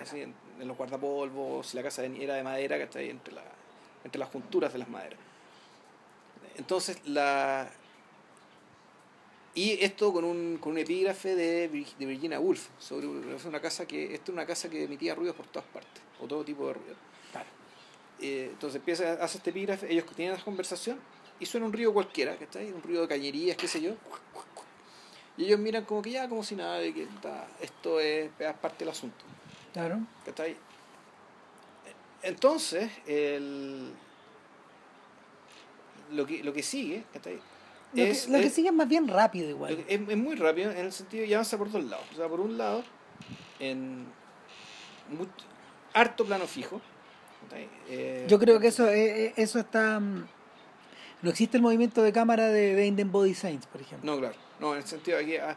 así, 0.00 0.20
en, 0.20 0.34
en 0.60 0.68
los 0.68 0.76
guardapolvos, 0.76 1.68
si 1.68 1.76
la 1.76 1.82
casa 1.82 2.04
era 2.04 2.34
de 2.34 2.42
madera, 2.42 2.78
¿cachai? 2.78 3.10
entre, 3.10 3.34
la, 3.34 3.42
entre 4.04 4.18
las 4.18 4.28
junturas 4.28 4.72
de 4.72 4.78
las 4.78 4.88
maderas. 4.88 5.18
Entonces, 6.56 7.00
la. 7.06 7.70
Y 9.56 9.82
esto 9.82 10.12
con 10.12 10.24
un, 10.24 10.58
con 10.60 10.72
un 10.72 10.78
epígrafe 10.78 11.34
de, 11.34 11.68
de 11.68 12.06
Virginia 12.06 12.38
Woolf, 12.38 12.68
sobre 12.78 13.06
una 13.08 13.60
casa 13.60 13.86
que. 13.86 14.14
Esto 14.14 14.30
es 14.30 14.34
una 14.34 14.46
casa 14.46 14.68
que 14.68 14.84
emitía 14.84 15.14
ruidos 15.14 15.34
por 15.34 15.46
todas 15.46 15.66
partes, 15.68 16.02
o 16.20 16.26
todo 16.26 16.44
tipo 16.44 16.66
de 16.68 16.74
ruido. 16.74 16.94
Claro. 17.32 17.48
Eh, 18.20 18.50
entonces 18.52 18.76
empieza, 18.76 19.14
hace 19.14 19.38
este 19.38 19.50
epígrafe, 19.50 19.90
ellos 19.90 20.04
tienen 20.14 20.34
esa 20.34 20.44
conversación 20.44 20.98
y 21.40 21.46
suena 21.46 21.64
un 21.66 21.72
río 21.72 21.92
cualquiera, 21.94 22.36
¿cachai? 22.36 22.70
Un 22.70 22.82
ruido 22.82 23.02
de 23.02 23.08
cañerías, 23.08 23.56
qué 23.56 23.66
sé 23.66 23.80
yo. 23.80 23.94
Y 25.38 25.44
ellos 25.46 25.58
miran 25.58 25.84
como 25.86 26.02
que 26.02 26.10
ya, 26.10 26.28
como 26.28 26.42
si 26.44 26.54
nada, 26.54 26.78
de 26.78 26.92
que 26.94 27.02
está- 27.04 27.48
esto 27.60 27.98
es, 27.98 28.30
es 28.38 28.54
parte 28.54 28.84
del 28.84 28.90
asunto. 28.90 29.24
claro, 29.72 30.00
¿cachai? 30.24 30.54
Entonces, 32.22 32.90
el, 33.06 33.90
lo, 36.12 36.26
que, 36.26 36.42
lo 36.44 36.52
que 36.52 36.62
sigue, 36.62 37.04
¿cachai? 37.12 37.38
Lo, 37.92 38.02
es, 38.02 38.26
que, 38.26 38.32
lo 38.32 38.38
que 38.40 38.50
sigue 38.50 38.68
es 38.68 38.74
más 38.74 38.88
bien 38.88 39.08
rápido 39.08 39.48
igual. 39.48 39.84
es, 39.88 40.00
es 40.08 40.16
muy 40.16 40.34
rápido 40.36 40.70
en 40.70 40.78
el 40.78 40.92
sentido 40.92 41.24
y 41.24 41.32
avanza 41.34 41.56
por 41.56 41.70
dos 41.70 41.82
lados. 41.84 42.04
O 42.12 42.16
sea, 42.16 42.28
por 42.28 42.40
un 42.40 42.58
lado, 42.58 42.82
en 43.58 44.06
mucho- 45.10 45.32
harto 45.94 46.24
plano 46.24 46.46
fijo. 46.46 46.80
Eh, 47.88 48.26
Yo 48.28 48.38
creo 48.38 48.58
que 48.60 48.68
eso, 48.68 48.88
eh, 48.88 49.26
eh, 49.26 49.32
eso 49.36 49.58
está... 49.60 50.00
mm, 50.00 50.26
No 51.22 51.30
existe 51.30 51.56
el 51.56 51.62
movimiento 51.62 52.02
de 52.02 52.12
cámara 52.12 52.48
de 52.48 52.86
and 52.86 53.10
Body 53.10 53.34
Saints, 53.34 53.66
por 53.66 53.80
ejemplo. 53.80 54.10
No, 54.12 54.18
claro. 54.18 54.34
No, 54.60 54.72
en 54.72 54.78
el 54.82 54.86
sentido 54.86 55.18
de 55.18 55.26
que 55.26 55.40
ah, 55.40 55.56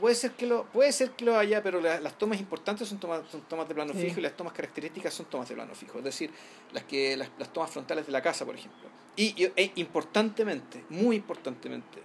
puede 0.00 0.14
ser 0.14 0.32
que 0.32 0.46
lo 0.46 0.64
puede 0.66 0.90
ser 0.92 1.10
que 1.12 1.24
lo 1.24 1.38
haya, 1.38 1.62
pero 1.62 1.80
la- 1.80 2.00
las 2.00 2.18
tomas 2.18 2.38
importantes 2.40 2.88
son 2.88 2.98
tomas, 2.98 3.22
son 3.30 3.40
tomas 3.42 3.68
de 3.68 3.74
plano 3.74 3.92
Sí. 3.92 4.00
fijo 4.00 4.20
y 4.20 4.22
las 4.22 4.36
tomas 4.36 4.52
características 4.52 5.14
son 5.14 5.26
tomas 5.26 5.48
de 5.48 5.54
plano 5.54 5.74
fijo. 5.74 5.98
Es 5.98 6.04
decir, 6.04 6.30
las 6.72 6.84
que 6.84 7.16
las, 7.16 7.30
las 7.38 7.52
tomas 7.52 7.70
frontales 7.70 8.04
de 8.06 8.12
la 8.12 8.20
casa, 8.20 8.44
por 8.44 8.54
ejemplo. 8.56 8.88
Y, 9.16 9.42
y- 9.44 9.52
e 9.56 9.72
importantemente, 9.76 10.84
muy 10.88 11.16
importantemente, 11.16 11.98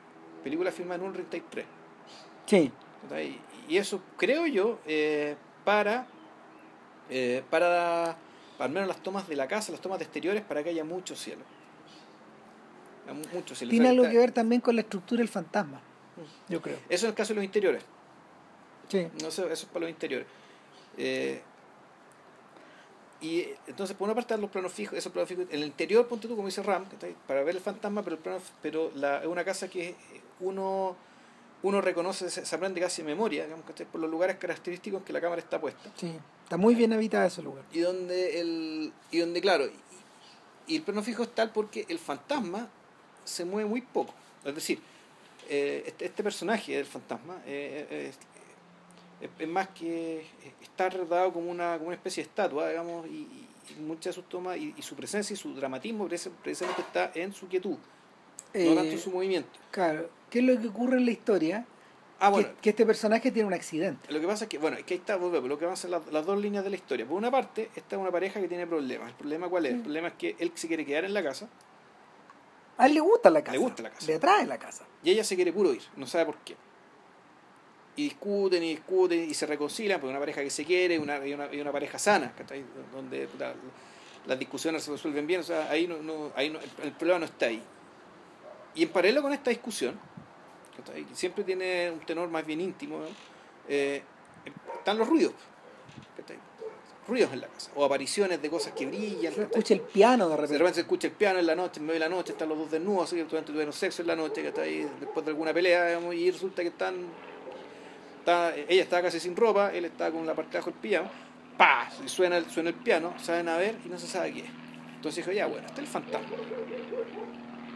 película 0.43 0.71
filmada 0.71 0.99
en 1.01 1.07
un 1.07 1.13
33. 1.13 1.65
Sí. 2.45 2.71
Y 3.69 3.77
eso 3.77 4.01
creo 4.17 4.45
yo 4.47 4.79
eh, 4.85 5.35
para, 5.63 6.07
eh, 7.09 7.43
para, 7.49 8.17
para 8.57 8.65
al 8.67 8.71
menos 8.71 8.87
las 8.87 9.01
tomas 9.03 9.27
de 9.27 9.35
la 9.35 9.47
casa, 9.47 9.71
las 9.71 9.81
tomas 9.81 9.99
de 9.99 10.05
exteriores, 10.05 10.43
para 10.43 10.63
que 10.63 10.69
haya 10.69 10.83
mucho 10.83 11.15
cielo. 11.15 11.43
Mucho 13.33 13.55
cielo. 13.55 13.71
Tiene 13.71 13.87
algo 13.89 14.03
que 14.03 14.17
ver 14.17 14.31
también 14.33 14.59
con 14.59 14.75
la 14.75 14.81
estructura 14.81 15.19
del 15.19 15.29
fantasma, 15.29 15.79
yo 16.49 16.61
creo. 16.61 16.77
Eso 16.89 17.05
en 17.05 17.11
el 17.11 17.15
caso 17.15 17.29
de 17.29 17.35
los 17.35 17.45
interiores. 17.45 17.83
Sí, 18.89 19.07
No 19.21 19.31
sé, 19.31 19.43
eso 19.43 19.53
es 19.53 19.65
para 19.65 19.81
los 19.81 19.89
interiores. 19.89 20.27
Eh, 20.97 21.41
y 23.21 23.47
entonces, 23.67 23.95
por 23.95 24.05
una 24.05 24.13
parte, 24.13 24.33
están 24.33 24.41
los 24.41 24.51
planos 24.51 24.71
fijos, 24.71 24.97
esos 24.97 25.11
planos 25.11 25.27
fijos. 25.27 25.45
En 25.49 25.59
el 25.59 25.65
interior, 25.65 26.07
ponte 26.07 26.27
tú, 26.27 26.35
como 26.35 26.47
dice 26.47 26.61
Ram, 26.63 26.85
para 27.27 27.43
ver 27.43 27.55
el 27.55 27.61
fantasma, 27.61 28.03
pero, 28.03 28.15
el 28.15 28.21
plano, 28.21 28.39
pero 28.61 28.91
la, 28.95 29.19
es 29.19 29.27
una 29.27 29.43
casa 29.43 29.67
que 29.67 29.95
uno, 30.39 30.95
uno 31.63 31.81
reconoce, 31.81 32.29
se, 32.29 32.55
aprende 32.55 32.79
casi 32.79 33.01
de 33.01 33.07
memoria, 33.07 33.45
digamos, 33.45 33.65
¿cachai? 33.65 33.87
por 33.87 33.99
los 34.01 34.09
lugares 34.09 34.37
característicos 34.37 34.99
en 34.99 35.05
que 35.05 35.13
la 35.13 35.21
cámara 35.21 35.41
está 35.41 35.59
puesta. 35.59 35.91
sí. 35.95 36.17
Está 36.43 36.55
muy 36.55 36.75
bien 36.75 36.93
habitado 36.93 37.27
ese 37.27 37.41
lugar. 37.41 37.65
Y 37.73 37.79
donde, 37.79 38.39
el, 38.39 38.93
y 39.11 39.17
donde 39.17 39.41
claro, 39.41 39.65
y, 39.65 39.73
y 40.73 40.77
el 40.77 40.81
plano 40.81 41.03
fijo 41.03 41.23
es 41.23 41.35
tal 41.35 41.51
porque 41.51 41.85
el 41.89 41.99
fantasma 41.99 42.69
se 43.25 43.43
mueve 43.43 43.67
muy 43.69 43.81
poco. 43.81 44.13
Es 44.45 44.55
decir, 44.55 44.79
eh, 45.49 45.83
este, 45.85 46.05
este 46.05 46.23
personaje 46.23 46.75
del 46.75 46.85
fantasma 46.85 47.41
eh, 47.45 47.87
eh, 47.89 48.13
es, 49.21 49.47
más 49.47 49.69
que 49.69 50.25
está 50.61 50.89
retratado 50.89 51.33
como 51.33 51.49
una, 51.49 51.73
como 51.75 51.87
una 51.87 51.95
especie 51.95 52.23
de 52.23 52.29
estatua, 52.29 52.69
digamos, 52.69 53.07
y, 53.07 53.45
muchas 53.79 54.15
de 54.15 54.21
sus 54.21 54.29
tomas 54.29 54.57
y, 54.57 54.73
y 54.77 54.81
su 54.81 54.95
presencia 54.95 55.33
y 55.33 55.37
su 55.37 55.53
dramatismo 55.53 56.07
precisamente 56.41 56.81
está 56.81 57.11
en 57.13 57.33
su 57.33 57.49
quietud, 57.49 57.73
no 57.73 57.79
Eh, 58.53 58.73
tanto 58.73 58.91
en 58.91 58.99
su 58.99 59.11
movimiento. 59.11 59.59
Claro, 59.71 60.09
¿qué 60.29 60.39
es 60.39 60.45
lo 60.45 60.59
que 60.59 60.67
ocurre 60.69 60.97
en 60.97 61.05
la 61.05 61.11
historia? 61.11 61.65
Ah, 62.19 62.29
bueno, 62.29 62.47
que, 62.47 62.61
que 62.61 62.69
este 62.69 62.85
personaje 62.85 63.29
tiene 63.29 63.45
un 63.45 63.53
accidente. 63.53 64.11
Lo 64.11 64.19
que 64.21 64.25
pasa 64.25 64.45
es 64.45 64.49
que, 64.49 64.57
bueno, 64.57 64.77
es 64.77 64.85
que 64.85 64.93
ahí 64.93 64.99
está, 64.99 65.17
volvemos, 65.17 65.49
lo 65.49 65.59
que 65.59 65.67
pasa 65.67 65.85
en 65.87 65.91
las, 65.91 66.07
las 66.07 66.25
dos 66.25 66.39
líneas 66.39 66.63
de 66.63 66.69
la 66.69 66.77
historia. 66.77 67.05
Por 67.05 67.17
una 67.17 67.29
parte, 67.29 67.69
esta 67.75 67.95
es 67.95 68.01
una 68.01 68.09
pareja 68.09 68.39
que 68.39 68.47
tiene 68.47 68.65
problemas. 68.65 69.09
¿El 69.09 69.15
problema 69.15 69.49
cuál 69.49 69.65
es? 69.65 69.73
El 69.73 69.81
problema 69.81 70.07
es 70.07 70.13
que 70.13 70.35
él 70.39 70.51
se 70.55 70.67
quiere 70.67 70.85
quedar 70.85 71.03
en 71.05 71.13
la 71.13 71.21
casa 71.21 71.47
A 72.77 72.87
él 72.87 72.93
le 72.93 73.01
gusta 73.01 73.29
la 73.29 73.43
casa. 73.43 73.51
Le 73.51 73.57
gusta 73.59 73.83
la 73.83 73.89
casa. 73.91 74.07
Le 74.07 74.15
atrae 74.15 74.45
la 74.47 74.57
casa. 74.57 74.85
y 75.03 75.11
ella 75.11 75.23
se 75.23 75.35
quiere 75.35 75.51
puro 75.53 75.73
ir, 75.73 75.83
no 75.95 76.07
sabe 76.07 76.25
por 76.25 76.37
qué. 76.37 76.55
Y 77.97 78.03
discuten 78.05 78.63
y 78.63 78.69
discuten 78.75 79.29
y 79.29 79.33
se 79.33 79.45
reconcilian, 79.47 79.99
porque 79.99 80.11
una 80.11 80.19
pareja 80.19 80.41
que 80.43 80.49
se 80.51 80.63
quiere 80.63 80.97
una, 80.99 81.25
y, 81.27 81.33
una, 81.33 81.51
y 81.53 81.59
una 81.59 81.71
pareja 81.71 81.97
sana, 81.99 82.31
¿cachai? 82.37 82.63
donde 82.93 83.27
las 84.27 84.37
discusiones 84.39 84.83
se 84.83 84.91
resuelven 84.91 85.25
bien, 85.25 85.39
o 85.41 85.43
sea, 85.43 85.69
ahí, 85.69 85.87
no, 85.87 85.97
no- 85.97 86.31
ahí 86.35 86.49
no- 86.49 86.59
el, 86.83 86.91
problema 86.91 87.19
no 87.19 87.25
está 87.25 87.47
ahí. 87.47 87.61
Y 88.75 88.83
en 88.83 88.89
paralelo 88.89 89.21
con 89.23 89.33
esta 89.33 89.49
discusión, 89.49 89.99
¿cachai? 90.77 91.03
que 91.05 91.15
siempre 91.15 91.43
tiene 91.43 91.89
un 91.91 91.99
tenor 92.01 92.29
más 92.29 92.45
bien 92.45 92.61
íntimo. 92.61 92.99
Eh, 93.67 94.01
están 94.77 94.97
los 94.99 95.07
ruidos. 95.07 95.33
¿cachai? 96.17 96.37
Ruidos 97.07 97.31
en 97.33 97.41
la 97.41 97.47
casa, 97.47 97.71
o 97.75 97.83
apariciones 97.83 98.39
de 98.41 98.49
cosas 98.49 98.73
que 98.73 98.85
brillan. 98.85 99.33
Se 99.33 99.41
escucha 99.41 99.73
el 99.73 99.79
piano 99.81 100.25
de 100.25 100.31
De 100.31 100.35
repente. 100.37 100.57
repente 100.59 100.75
se 100.75 100.81
escucha 100.81 101.07
el 101.07 101.13
piano 101.13 101.39
en 101.39 101.47
la 101.47 101.55
noche, 101.55 101.79
en 101.79 101.85
medio 101.87 101.99
de 101.99 102.07
la 102.07 102.15
noche, 102.15 102.33
están 102.33 102.49
los 102.49 102.57
dos 102.59 102.69
desnudos, 102.69 103.05
así 103.05 103.15
que 103.15 103.23
durante 103.23 103.51
tuvieron 103.51 103.73
sexo 103.73 104.03
en 104.03 104.07
la 104.09 104.15
noche, 104.15 104.41
que 104.43 104.49
está 104.49 104.61
ahí 104.61 104.87
después 104.99 105.25
de 105.25 105.31
alguna 105.31 105.51
pelea, 105.51 105.87
digamos, 105.87 106.13
y 106.13 106.29
resulta 106.29 106.61
que 106.61 106.67
están. 106.67 106.95
Ella 108.27 108.83
estaba 108.83 109.03
casi 109.03 109.19
sin 109.19 109.35
ropa, 109.35 109.71
él 109.73 109.85
estaba 109.85 110.11
con 110.11 110.25
la 110.25 110.35
parte 110.35 110.51
de 110.51 110.57
abajo 110.57 110.71
del 110.71 110.79
pijama, 110.79 111.09
¡pa! 111.57 111.89
Suena 112.05 112.37
el, 112.37 112.49
suena 112.49 112.69
el 112.69 112.75
piano, 112.75 113.13
salen 113.17 113.47
a 113.47 113.57
ver 113.57 113.77
y 113.85 113.89
no 113.89 113.97
se 113.97 114.07
sabe 114.07 114.33
qué 114.33 114.39
es. 114.41 114.49
Entonces 114.95 115.25
dijo, 115.25 115.31
ya 115.35 115.45
bueno, 115.47 115.65
este 115.65 115.81
es 115.81 115.87
el 115.87 115.93
fantasma. 115.93 116.35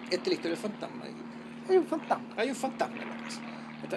Esta 0.09 0.15
es 0.15 0.27
la 0.27 0.33
historia 0.33 0.49
del 0.51 0.57
fantasma. 0.57 1.05
Hay 1.69 1.77
un 1.77 1.87
fantasma. 1.87 2.25
Hay 2.35 2.49
un 2.49 2.55
fantasma 2.55 3.01
en 3.01 3.09
la 3.09 3.17
casa. 3.17 3.41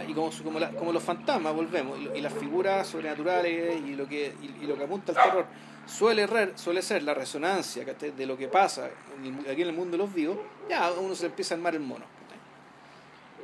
Y 0.08 0.14
como, 0.14 0.92
los 0.92 1.02
fantasmas, 1.02 1.54
volvemos, 1.54 1.98
y, 2.14 2.20
las 2.20 2.32
figuras 2.32 2.86
sobrenaturales 2.86 3.80
y 3.80 3.94
lo 3.94 4.08
que, 4.08 4.34
y, 4.42 4.66
lo 4.66 4.76
que 4.76 4.84
apunta 4.84 5.12
al 5.12 5.22
terror 5.22 5.46
suele, 5.86 6.26
re- 6.26 6.56
suele 6.56 6.82
ser 6.82 7.02
la 7.02 7.14
resonancia 7.14 7.84
de 7.84 8.26
lo 8.26 8.36
que 8.36 8.48
pasa 8.48 8.90
aquí 9.50 9.62
en 9.62 9.68
el 9.68 9.72
mundo 9.72 9.92
de 9.92 9.98
los 9.98 10.12
vivos, 10.12 10.38
ya 10.68 10.90
uno 10.92 11.14
se 11.14 11.26
empieza 11.26 11.54
a 11.54 11.56
armar 11.56 11.74
el 11.74 11.80
mono. 11.80 12.04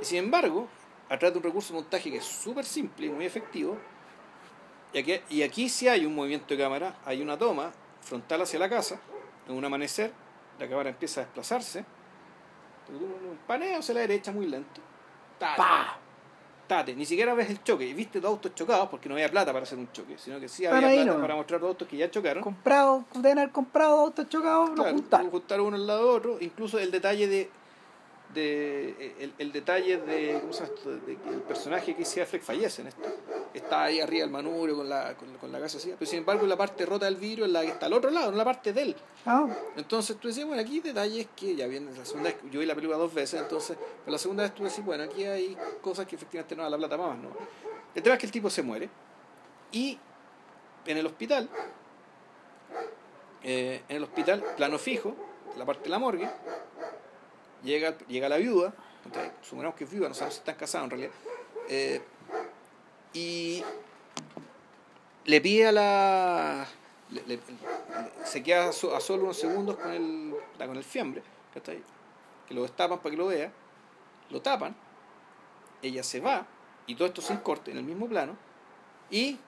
Y 0.00 0.04
sin 0.04 0.18
embargo, 0.18 0.68
a 1.10 1.18
través 1.18 1.34
de 1.34 1.38
un 1.38 1.44
recurso 1.44 1.74
de 1.74 1.80
montaje 1.80 2.10
que 2.10 2.16
es 2.18 2.24
súper 2.24 2.64
simple 2.64 3.06
y 3.06 3.10
muy 3.10 3.26
efectivo, 3.26 3.76
y 4.92 4.98
aquí, 4.98 5.20
y 5.28 5.42
aquí 5.42 5.68
sí 5.68 5.86
hay 5.88 6.06
un 6.06 6.14
movimiento 6.14 6.46
de 6.54 6.62
cámara, 6.62 6.96
hay 7.04 7.20
una 7.20 7.36
toma 7.36 7.70
frontal 8.00 8.40
hacia 8.42 8.58
la 8.58 8.68
casa, 8.70 8.98
en 9.46 9.54
un 9.54 9.64
amanecer, 9.64 10.12
la 10.58 10.68
cámara 10.68 10.90
empieza 10.90 11.20
a 11.20 11.24
desplazarse, 11.24 11.84
un 12.88 13.38
paneo 13.46 13.78
hacia 13.80 13.94
la 13.94 14.00
derecha 14.00 14.32
muy 14.32 14.46
lento. 14.46 14.80
Ta, 15.38 15.54
¡Pa! 15.56 15.98
tate, 16.66 16.94
ni 16.94 17.04
siquiera 17.04 17.34
ves 17.34 17.50
el 17.50 17.62
choque. 17.64 17.92
Viste 17.94 18.20
dos 18.20 18.30
autos 18.30 18.54
chocados 18.54 18.88
porque 18.88 19.08
no 19.08 19.14
había 19.16 19.28
plata 19.28 19.52
para 19.52 19.64
hacer 19.64 19.78
un 19.78 19.90
choque, 19.92 20.16
sino 20.18 20.38
que 20.38 20.48
sí 20.48 20.66
había 20.66 20.88
plata 21.04 21.20
para 21.20 21.34
mostrar 21.34 21.60
dos 21.60 21.68
autos 21.70 21.88
que 21.88 21.96
ya 21.96 22.10
chocaron. 22.10 22.42
Comprado, 22.42 23.04
deben 23.14 23.38
haber 23.38 23.50
comprado 23.52 23.98
autos 24.00 24.28
chocados, 24.28 24.70
Claro, 24.70 24.92
juntaron. 24.92 25.30
juntar 25.30 25.60
uno 25.60 25.76
al 25.76 25.86
lado 25.86 26.04
de 26.04 26.10
otro. 26.16 26.36
Incluso 26.40 26.78
el 26.78 26.90
detalle 26.90 27.26
de 27.26 27.50
de 28.34 29.14
el, 29.18 29.32
el 29.38 29.52
detalle 29.52 29.98
de, 29.98 30.38
¿cómo 30.40 30.52
se 30.52 30.62
llama 30.64 30.74
esto? 30.76 30.90
de 30.90 31.16
que 31.16 31.28
el 31.28 31.42
personaje 31.42 31.94
que 31.94 32.02
Casey 32.02 32.22
Affleck 32.22 32.42
fallece 32.42 32.82
en 32.82 32.88
esto. 32.88 33.02
Está 33.52 33.84
ahí 33.84 34.00
arriba 34.00 34.22
del 34.22 34.30
manubrio 34.30 34.76
con 34.76 34.88
la, 34.88 35.16
con, 35.16 35.36
con 35.38 35.50
la 35.50 35.58
casa 35.58 35.78
así. 35.78 35.92
Pero 35.98 36.08
sin 36.08 36.20
embargo, 36.20 36.46
la 36.46 36.56
parte 36.56 36.86
rota 36.86 37.06
del 37.06 37.16
vidrio 37.16 37.44
es 37.46 37.50
la 37.50 37.62
que 37.62 37.68
está 37.68 37.86
al 37.86 37.92
otro 37.94 38.10
lado, 38.10 38.30
no 38.30 38.36
la 38.36 38.44
parte 38.44 38.72
de 38.72 38.82
él. 38.82 38.96
Ah, 39.26 39.48
Entonces 39.76 40.16
tú 40.18 40.28
decías, 40.28 40.46
bueno, 40.46 40.62
aquí 40.62 40.80
detalles 40.80 41.26
que 41.34 41.56
ya 41.56 41.66
vienen, 41.66 41.96
la 41.98 42.04
segunda 42.04 42.30
vez, 42.30 42.38
yo 42.50 42.60
vi 42.60 42.66
la 42.66 42.74
película 42.76 42.96
dos 42.96 43.12
veces, 43.12 43.40
entonces, 43.40 43.76
pero 44.04 44.12
la 44.12 44.18
segunda 44.18 44.44
vez 44.44 44.54
tú 44.54 44.62
decís, 44.62 44.84
bueno, 44.84 45.02
aquí 45.02 45.24
hay 45.24 45.56
cosas 45.80 46.06
que 46.06 46.14
efectivamente 46.14 46.54
no 46.54 46.62
da 46.62 46.70
la 46.70 46.78
plata 46.78 46.96
más, 46.96 47.18
¿no? 47.18 47.30
El 47.94 48.02
tema 48.02 48.14
es 48.14 48.20
que 48.20 48.26
el 48.26 48.32
tipo 48.32 48.48
se 48.48 48.62
muere 48.62 48.88
y 49.72 49.98
en 50.86 50.96
el 50.96 51.06
hospital, 51.06 51.48
eh, 53.42 53.82
en 53.88 53.96
el 53.96 54.02
hospital, 54.04 54.44
plano 54.56 54.78
fijo, 54.78 55.14
la 55.56 55.64
parte 55.66 55.84
de 55.84 55.88
la 55.90 55.98
morgue, 55.98 56.30
llega, 57.62 57.96
llega 58.08 58.28
la 58.28 58.36
viuda, 58.36 58.72
¿cachai? 59.04 59.32
supongamos 59.42 59.76
que 59.76 59.84
es 59.84 59.90
viuda, 59.90 60.08
no 60.08 60.14
sabemos 60.14 60.34
si 60.34 60.38
están 60.40 60.54
casados 60.56 60.84
en 60.86 60.90
realidad, 60.90 61.10
eh, 61.68 62.00
y 63.12 63.62
le 65.24 65.40
pide 65.40 65.66
a 65.68 65.72
la... 65.72 66.66
se 68.24 68.42
queda 68.42 68.68
a, 68.68 68.72
so- 68.72 68.94
a 68.94 69.00
solo 69.00 69.24
unos 69.24 69.36
segundos 69.38 69.76
con 69.76 69.90
el, 69.92 70.34
con 70.58 70.76
el 70.76 70.84
fiambre, 70.84 71.22
¿cachai? 71.54 71.82
que 72.48 72.54
lo 72.54 72.62
destapan 72.62 72.98
para 72.98 73.10
que 73.10 73.16
lo 73.16 73.26
vea, 73.26 73.52
lo 74.30 74.40
tapan, 74.42 74.74
ella 75.82 76.02
se 76.02 76.20
va, 76.20 76.46
y 76.86 76.94
todo 76.94 77.06
esto 77.08 77.22
sin 77.22 77.38
corte, 77.38 77.70
en 77.70 77.78
el 77.78 77.84
mismo 77.84 78.08
plano, 78.08 78.36
y 79.10 79.38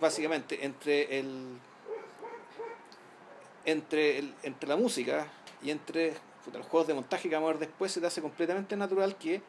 básicamente 0.00 0.64
entre 0.64 1.18
el 1.18 1.58
entre 3.70 4.18
el, 4.18 4.34
entre 4.42 4.68
la 4.68 4.76
música 4.76 5.26
y 5.62 5.70
entre 5.70 6.14
los 6.52 6.66
juegos 6.66 6.86
de 6.88 6.94
montaje 6.94 7.28
que 7.28 7.34
vamos 7.34 7.50
a 7.50 7.52
ver 7.54 7.60
después 7.68 7.92
se 7.92 8.00
te 8.00 8.06
hace 8.06 8.22
completamente 8.22 8.76
natural 8.76 9.16
que 9.16 9.42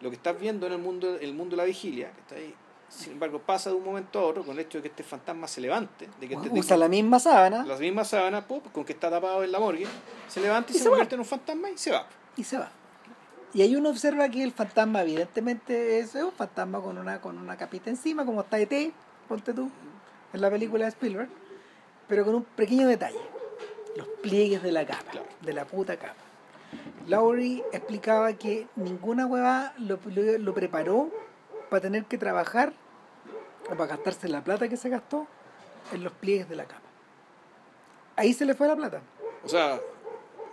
lo 0.00 0.10
que 0.10 0.16
estás 0.16 0.38
viendo 0.40 0.66
en 0.66 0.72
el 0.72 0.78
mundo 0.78 1.16
el 1.16 1.34
mundo 1.34 1.56
de 1.56 1.58
la 1.58 1.64
vigilia 1.64 2.10
que 2.12 2.20
está 2.20 2.34
ahí 2.36 2.54
sin 2.88 3.12
embargo 3.12 3.40
pasa 3.40 3.68
de 3.70 3.76
un 3.76 3.84
momento 3.84 4.20
a 4.20 4.22
otro 4.24 4.42
con 4.44 4.54
el 4.54 4.60
hecho 4.60 4.78
de 4.78 4.82
que 4.82 4.88
este 4.88 5.02
fantasma 5.02 5.48
se 5.48 5.60
levante 5.60 6.08
de 6.20 6.28
que, 6.28 6.34
este- 6.34 6.48
de 6.48 6.58
usa 6.60 6.76
que 6.76 6.80
la 6.80 6.88
misma 6.88 7.18
sábana. 7.18 7.64
las 7.66 7.80
mismas 7.80 8.08
sábanas 8.08 8.44
pop, 8.44 8.64
con 8.72 8.84
que 8.84 8.92
está 8.92 9.10
tapado 9.10 9.42
en 9.44 9.52
la 9.52 9.58
morgue 9.58 9.86
se 10.28 10.40
levanta 10.40 10.70
y, 10.72 10.76
Y 10.76 10.78
se, 10.78 10.84
se 10.84 10.88
convierte 10.88 11.14
en 11.16 11.20
un 11.20 11.26
fantasma 11.26 11.68
y 11.70 11.76
se 11.78 11.90
va. 11.90 12.06
Y 12.36 12.44
se 12.44 12.58
va. 12.58 12.70
Y 13.52 13.62
ahí 13.62 13.74
uno 13.74 13.88
observa 13.90 14.28
que 14.28 14.42
el 14.42 14.52
fantasma 14.52 15.02
evidentemente 15.02 15.98
es 15.98 16.14
un 16.14 16.30
fantasma 16.32 16.80
con 16.80 16.96
una, 16.98 17.20
con 17.20 17.38
una 17.38 17.56
capita 17.56 17.90
encima, 17.90 18.24
como 18.24 18.42
está 18.42 18.58
ET, 18.58 18.92
ponte 19.28 19.52
tú, 19.52 19.68
en 20.32 20.40
la 20.40 20.50
película 20.50 20.84
de 20.84 20.90
Spielberg, 20.90 21.28
pero 22.06 22.24
con 22.24 22.34
un 22.36 22.44
pequeño 22.44 22.86
detalle, 22.86 23.18
los 23.96 24.06
pliegues 24.22 24.62
de 24.62 24.72
la 24.72 24.86
capa, 24.86 25.10
Claro. 25.10 25.26
de 25.40 25.52
la 25.52 25.64
puta 25.64 25.96
capa. 25.96 26.14
Lowry 27.06 27.62
explicaba 27.72 28.32
que 28.34 28.66
ninguna 28.76 29.26
hueva 29.26 29.72
lo, 29.78 29.98
lo- 30.06 30.38
lo 30.38 30.54
preparó 30.54 31.10
para 31.70 31.80
tener 31.82 32.04
que 32.04 32.18
trabajar 32.18 32.72
o 33.66 33.70
para 33.70 33.86
gastarse 33.86 34.28
la 34.28 34.42
plata 34.42 34.68
que 34.68 34.76
se 34.76 34.88
gastó 34.88 35.26
en 35.92 36.02
los 36.04 36.12
pliegues 36.12 36.48
de 36.48 36.56
la 36.56 36.64
capa. 36.64 36.80
Ahí 38.16 38.32
se 38.32 38.44
le 38.44 38.54
fue 38.54 38.66
la 38.68 38.76
plata. 38.76 39.00
o 39.44 39.48
sea 39.48 39.80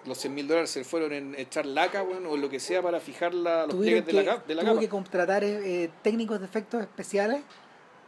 los 0.06 0.18
100 0.18 0.36
mil 0.36 0.46
dólares 0.50 0.70
se 0.70 0.84
fueron 0.84 1.14
en 1.14 1.34
echar 1.36 1.66
laca 1.66 2.02
bueno, 2.02 2.32
o 2.32 2.36
lo 2.38 2.50
que 2.50 2.60
sea 2.60 2.82
para 2.82 3.00
fijar 3.00 3.34
la, 3.34 3.66
los 3.68 3.76
pliegues 3.78 4.06
de 4.06 4.12
la, 4.12 4.38
de 4.38 4.54
la 4.56 4.62
tuvo 4.62 4.72
capa 4.72 4.80
que 4.82 4.90
contratar 4.90 5.44
eh, 5.46 5.90
técnicos 6.02 6.40
de 6.42 6.46
efectos 6.46 6.82
especiales 6.82 7.42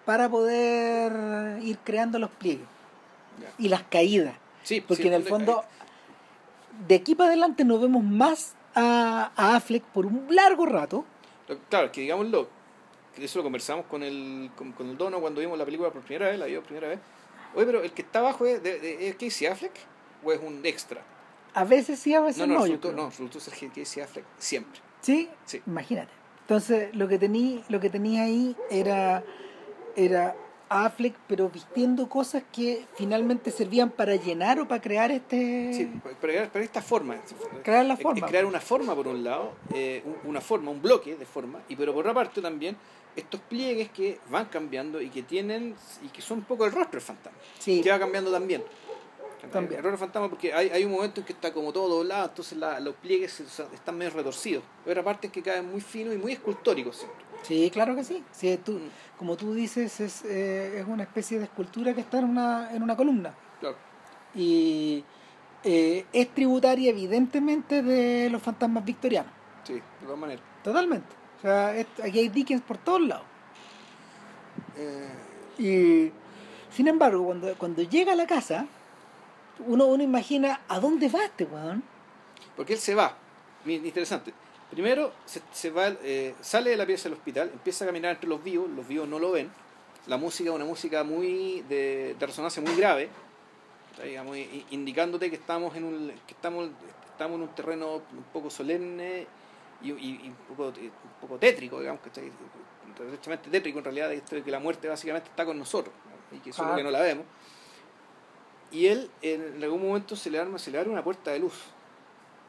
para 0.04 0.28
poder 0.28 1.62
ir 1.64 1.78
creando 1.86 2.20
los 2.20 2.30
pliegues 2.32 2.68
y 3.58 3.70
las 3.70 3.84
caídas. 3.84 4.36
Sí 4.66 4.82
Porque 4.82 5.04
sí, 5.04 5.08
en 5.08 5.14
el 5.14 5.22
hay- 5.24 5.30
fondo, 5.30 5.64
de 6.88 6.96
aquí 6.96 7.16
para 7.16 7.30
adelante 7.30 7.64
nos 7.64 7.80
vemos 7.82 8.04
más 8.04 8.56
a, 8.76 9.32
a 9.38 9.56
Affleck 9.56 9.84
por 9.86 10.06
un 10.06 10.28
largo 10.30 10.66
rato. 10.66 11.06
Claro, 11.70 11.92
que 11.92 12.02
digámoslo, 12.02 12.50
eso 13.18 13.40
lo 13.40 13.44
conversamos 13.44 13.86
con 13.86 14.04
el, 14.04 14.52
con, 14.58 14.74
con 14.74 14.90
el 14.90 14.98
Dono 14.98 15.22
cuando 15.22 15.40
vimos 15.40 15.58
la 15.58 15.64
película 15.66 15.90
por 15.92 16.02
primera 16.02 16.30
vez, 16.32 16.38
la 16.40 16.46
vimos 16.48 16.60
por 16.64 16.68
primera 16.68 16.90
vez. 16.90 17.00
Oye, 17.56 17.66
pero 17.66 17.82
el 17.84 17.92
que 17.94 18.02
está 18.02 18.20
abajo 18.20 18.46
es, 18.46 18.62
de, 18.62 18.80
de- 18.80 19.08
es 19.08 19.16
Casey 19.16 19.48
Affleck 19.48 19.72
o 20.24 20.32
es 20.34 20.42
un 20.42 20.66
extra? 20.66 21.02
A 21.54 21.64
veces 21.64 22.00
sí, 22.00 22.14
a 22.14 22.20
veces 22.20 22.40
No, 22.40 22.48
no. 22.48 22.54
no, 22.56 22.66
resultó, 22.66 22.92
no, 22.92 23.10
resultó 23.10 23.40
ser 23.40 23.54
Casey 23.72 24.04
Affleck 24.04 24.26
siempre. 24.38 24.82
¿Sí? 25.00 25.30
Sí. 25.46 25.62
Imagínate. 25.66 26.12
Entonces, 26.42 26.94
lo 26.94 27.08
que 27.08 27.18
tenía 27.18 27.62
lo 27.70 27.80
que 27.80 27.90
tenía 27.90 28.24
ahí 28.24 28.56
era 28.70 29.24
era 29.96 30.36
Affleck, 30.70 31.16
pero 31.28 31.50
vistiendo 31.50 32.10
cosas 32.10 32.44
que 32.52 32.86
finalmente 32.96 33.52
servían 33.52 33.90
para 33.92 34.16
llenar 34.16 34.60
o 34.60 34.68
para 34.68 34.82
crear 34.82 35.12
este 35.12 35.74
Sí, 35.74 35.92
era- 36.22 36.50
pero 36.52 36.64
esta 36.66 36.82
forma. 36.82 37.18
crear 37.64 37.86
la 37.86 37.94
es- 37.96 38.02
forma. 38.02 38.20
Es 38.20 38.26
crear 38.32 38.46
una 38.46 38.60
forma 38.62 38.96
por 38.96 39.08
un 39.08 39.24
lado, 39.24 39.54
eh, 39.74 40.02
un- 40.06 40.30
una 40.30 40.42
forma, 40.42 40.72
un 40.72 40.82
bloque 40.82 41.16
de 41.16 41.26
forma, 41.26 41.60
y 41.70 41.76
pero 41.76 41.94
por 41.94 42.02
otra 42.02 42.14
parte 42.14 42.42
también 42.42 42.76
estos 43.16 43.40
pliegues 43.42 43.90
que 43.92 44.20
van 44.30 44.46
cambiando 44.46 45.00
y 45.02 45.10
que 45.10 45.24
tienen, 45.24 45.74
y 46.04 46.08
que 46.10 46.22
son 46.22 46.40
un 46.40 46.44
poco 46.46 46.66
el 46.66 46.72
rostro 46.74 46.94
del 47.00 47.02
fantasma, 47.02 47.38
Sí. 47.60 47.82
que 47.82 47.90
va 47.90 47.98
cambiando 48.00 48.32
también. 48.32 48.62
También. 49.52 49.82
Del 49.82 49.98
fantasma 49.98 50.30
porque 50.30 50.54
hay, 50.54 50.70
hay 50.70 50.84
un 50.86 50.92
momento 50.92 51.22
en 51.22 51.26
que 51.26 51.34
está 51.34 51.52
como 51.54 51.72
todo 51.74 51.98
doblado, 51.98 52.28
entonces 52.30 52.58
la- 52.58 52.80
los 52.80 52.96
pliegues 52.96 53.40
están 53.40 53.98
medio 53.98 54.12
retorcidos. 54.12 54.64
Hay 54.86 54.92
otra 54.92 55.04
parte 55.04 55.28
en 55.28 55.32
que 55.34 55.42
caen 55.42 55.70
muy 55.72 55.82
finos 55.82 56.14
y 56.14 56.18
muy 56.18 56.34
escultóricos 56.34 56.98
siempre. 56.98 57.26
Sí, 57.44 57.70
claro 57.72 57.96
que 57.96 58.04
sí. 58.04 58.24
Sí, 58.32 58.60
tú, 58.64 58.80
como 59.18 59.36
tú 59.38 59.54
dices, 59.54 60.00
es, 60.00 60.26
eh, 60.26 60.80
es 60.80 60.88
una 60.88 61.04
especie 61.04 61.38
de 61.38 61.46
escultura 61.46 61.94
que 61.94 62.02
está 62.02 62.20
en 62.20 62.26
una, 62.26 62.70
en 62.74 62.82
una 62.82 62.96
columna. 62.96 63.34
Claro. 63.60 63.76
Y 64.34 65.04
eh, 65.64 66.06
es 66.12 66.30
tributaria 66.34 66.90
evidentemente 66.90 67.82
de 67.84 68.30
los 68.30 68.42
fantasmas 68.42 68.84
victorianos. 68.84 69.32
Sí, 69.64 69.74
de 69.74 69.82
todas 70.04 70.18
maneras. 70.20 70.44
Totalmente. 70.64 71.08
O 71.38 71.42
sea, 71.42 71.76
es- 71.76 71.88
aquí 72.04 72.20
hay 72.20 72.30
Dickens 72.30 72.62
por 72.62 72.78
todos 72.78 73.02
lados. 73.02 73.26
Eh, 74.78 75.10
Y 75.58 76.12
sin 76.70 76.88
embargo, 76.90 77.24
cuando, 77.26 77.54
cuando 77.58 77.82
llega 77.84 78.12
a 78.12 78.16
la 78.16 78.28
casa, 78.28 78.66
uno, 79.60 79.86
uno 79.86 80.04
imagina 80.04 80.62
a 80.68 80.80
dónde 80.80 81.10
va 81.10 81.24
este 81.26 81.46
weón. 81.46 81.84
Porque 82.56 82.74
él 82.74 82.80
se 82.80 82.96
va. 82.96 83.16
Interesante. 83.66 84.34
Primero 84.72 85.14
se, 85.26 85.42
se 85.52 85.70
va, 85.70 85.88
eh, 86.04 86.36
sale 86.42 86.72
de 86.72 86.78
la 86.78 86.86
pieza 86.86 87.04
del 87.10 87.18
hospital, 87.18 87.50
empieza 87.54 87.86
a 87.86 87.88
caminar 87.88 88.12
entre 88.14 88.28
los 88.30 88.44
vivos, 88.44 88.70
los 88.70 88.88
vivos 88.88 89.08
no 89.08 89.20
lo 89.20 89.32
ven. 89.32 89.50
La 90.08 90.18
música 90.18 90.50
es 90.50 90.56
una 90.56 90.66
música 90.66 91.04
muy 91.04 91.62
de, 91.70 92.16
de 92.20 92.26
resonancia 92.26 92.62
muy 92.62 92.76
grave, 92.76 93.10
digamos, 94.04 94.38
indicándote 94.72 95.30
que 95.30 95.36
estamos 95.38 95.76
en 95.76 95.84
un 95.84 96.08
que 96.28 96.34
estamos, 96.34 96.70
estamos 97.12 97.36
en 97.38 97.42
un 97.44 97.48
terreno 97.56 97.96
un 97.96 98.24
poco 98.34 98.50
solemne 98.50 99.26
y, 99.82 99.92
y- 99.92 100.22
y 100.26 100.28
un, 100.28 100.36
poco, 100.56 100.70
eh, 100.78 100.90
un 100.92 101.22
poco 101.22 101.38
tétrico, 101.40 101.80
digamos, 101.80 102.02
que 102.02 102.10
tétrico 103.52 103.80
en 103.80 103.84
realidad, 103.86 104.10
de 104.10 104.44
que 104.44 104.52
la 104.52 104.60
muerte 104.60 104.88
básicamente 104.88 105.30
está 105.30 105.46
con 105.46 105.58
nosotros 105.58 105.94
¿no? 106.32 106.38
y 106.38 106.42
que 106.42 106.54
solo 106.54 106.74
Ah. 106.74 106.76
que 106.76 106.84
no 106.84 106.92
la 106.92 107.02
vemos. 107.02 107.26
Y 108.72 108.88
él 108.88 109.10
en 109.22 109.64
algún 109.64 109.88
momento 109.88 110.16
se 110.16 110.30
le 110.30 110.40
arma, 110.40 110.60
se 110.60 110.72
le 110.72 110.80
abre 110.80 110.90
una 110.90 111.04
puerta 111.04 111.32
de 111.32 111.40
luz. 111.40 111.54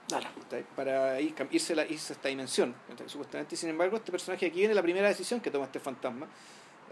¿cachai? 0.08 0.64
para 0.76 1.20
ir, 1.20 1.34
irse, 1.50 1.74
la, 1.74 1.84
irse 1.84 2.12
a 2.12 2.16
esta 2.16 2.28
dimensión. 2.28 2.74
Supuestamente, 3.06 3.56
sin 3.56 3.70
embargo, 3.70 3.96
este 3.96 4.12
personaje 4.12 4.46
aquí 4.46 4.60
viene 4.60 4.74
la 4.74 4.82
primera 4.82 5.08
decisión 5.08 5.40
que 5.40 5.50
toma 5.50 5.64
este 5.64 5.80
fantasma. 5.80 6.26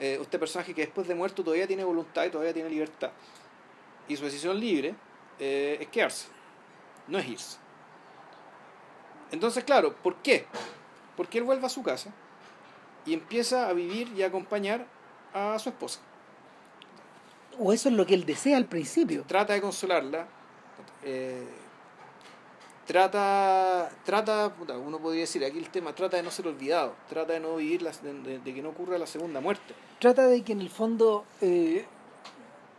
Eh, 0.00 0.18
este 0.20 0.38
personaje 0.38 0.74
que 0.74 0.82
después 0.82 1.06
de 1.06 1.14
muerto 1.14 1.44
todavía 1.44 1.66
tiene 1.66 1.84
voluntad 1.84 2.24
y 2.24 2.30
todavía 2.30 2.52
tiene 2.52 2.68
libertad. 2.68 3.12
Y 4.08 4.16
su 4.16 4.24
decisión 4.24 4.58
libre 4.58 4.94
eh, 5.38 5.78
es 5.80 5.88
quedarse, 5.88 6.28
no 7.06 7.18
es 7.18 7.28
irse. 7.28 7.58
Entonces, 9.30 9.64
claro, 9.64 9.94
¿por 9.96 10.16
qué? 10.16 10.46
Porque 11.16 11.38
él 11.38 11.44
vuelve 11.44 11.66
a 11.66 11.70
su 11.70 11.82
casa 11.82 12.12
y 13.06 13.14
empieza 13.14 13.68
a 13.68 13.72
vivir 13.72 14.12
y 14.16 14.22
a 14.22 14.26
acompañar 14.26 14.86
a 15.32 15.58
su 15.58 15.68
esposa. 15.68 16.00
O 17.58 17.72
eso 17.72 17.88
es 17.88 17.94
lo 17.94 18.04
que 18.06 18.14
él 18.14 18.24
desea 18.24 18.56
al 18.56 18.66
principio. 18.66 19.24
trata 19.26 19.52
de 19.52 19.60
consolarla 19.60 20.26
eh, 21.04 21.44
trata 22.86 23.90
trata 24.04 24.52
puta, 24.54 24.76
uno 24.78 24.98
podría 24.98 25.22
decir 25.22 25.44
aquí 25.44 25.58
el 25.58 25.68
tema 25.70 25.94
trata 25.94 26.16
de 26.16 26.22
no 26.22 26.30
ser 26.30 26.46
olvidado 26.46 26.94
trata 27.08 27.32
de 27.34 27.40
no 27.40 27.56
vivir 27.56 27.82
las- 27.82 28.02
de, 28.02 28.40
que 28.44 28.62
no 28.62 28.70
ocurra 28.70 28.98
la 28.98 29.06
segunda 29.06 29.40
muerte 29.40 29.74
Trata 29.98 30.26
de 30.26 30.42
que 30.42 30.52
en 30.52 30.60
el 30.60 30.68
fondo... 30.68 31.24
eh, 31.40 31.84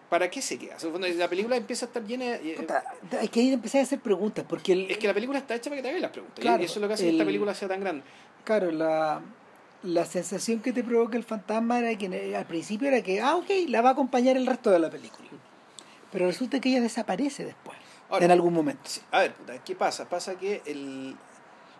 ¿para 0.09 0.29
qué 0.29 0.41
se 0.41 0.59
queda? 0.59 0.75
O 0.75 0.79
sea, 0.79 0.89
cuando 0.91 1.07
la 1.07 1.27
película 1.27 1.55
empieza 1.55 1.85
a 1.85 1.87
estar 1.87 2.03
llena 2.03 2.25
de- 2.25 2.51
eh, 2.51 2.55
puta, 2.57 2.83
hay 3.19 3.27
que 3.29 3.51
empezar 3.53 3.81
a 3.81 3.83
hacer 3.83 3.99
preguntas, 3.99 4.45
porque 4.47 4.73
el, 4.73 4.91
es 4.91 4.97
que 4.99 5.07
la 5.07 5.13
película 5.13 5.39
está 5.39 5.55
hecha 5.55 5.69
para 5.71 5.77
que 5.77 5.81
te 5.83 5.89
hagas 5.89 6.01
las 6.01 6.11
preguntas 6.11 6.39
Claro, 6.39 6.61
y 6.61 6.65
eso 6.65 6.75
es 6.75 6.81
lo 6.81 6.87
que 6.87 6.93
hace 6.93 7.03
que 7.05 7.09
esta 7.09 7.23
el- 7.23 7.27
película 7.27 7.55
sea 7.55 7.67
tan 7.67 7.79
grande 7.79 8.03
Claro, 8.43 8.69
la, 8.71 9.21
la 9.85 10.05
sensación 10.05 10.59
que 10.59 10.73
te 10.73 10.83
provoca 10.83 11.15
el 11.17 11.23
fantasma 11.23 11.79
era 11.79 11.97
que 11.97 12.35
al 12.35 12.45
principio 12.45 12.87
era 12.87 13.01
que, 13.01 13.21
ah, 13.21 13.35
ok, 13.35 13.49
la 13.67 13.81
va 13.81 13.89
a 13.89 13.91
acompañar 13.93 14.35
el 14.35 14.45
resto 14.45 14.71
de 14.71 14.79
la 14.79 14.89
película. 14.89 15.29
Pero 16.11 16.25
resulta 16.27 16.59
que 16.59 16.69
ella 16.69 16.81
desaparece 16.81 17.45
después, 17.45 17.77
Ahora, 18.09 18.25
en 18.25 18.31
algún 18.31 18.53
momento. 18.53 18.89
a 19.11 19.19
ver 19.19 19.33
puta, 19.33 19.63
¿qué 19.63 19.75
pasa? 19.75 20.09
pasa 20.09 20.35
que 20.35 20.61
el 20.65 21.15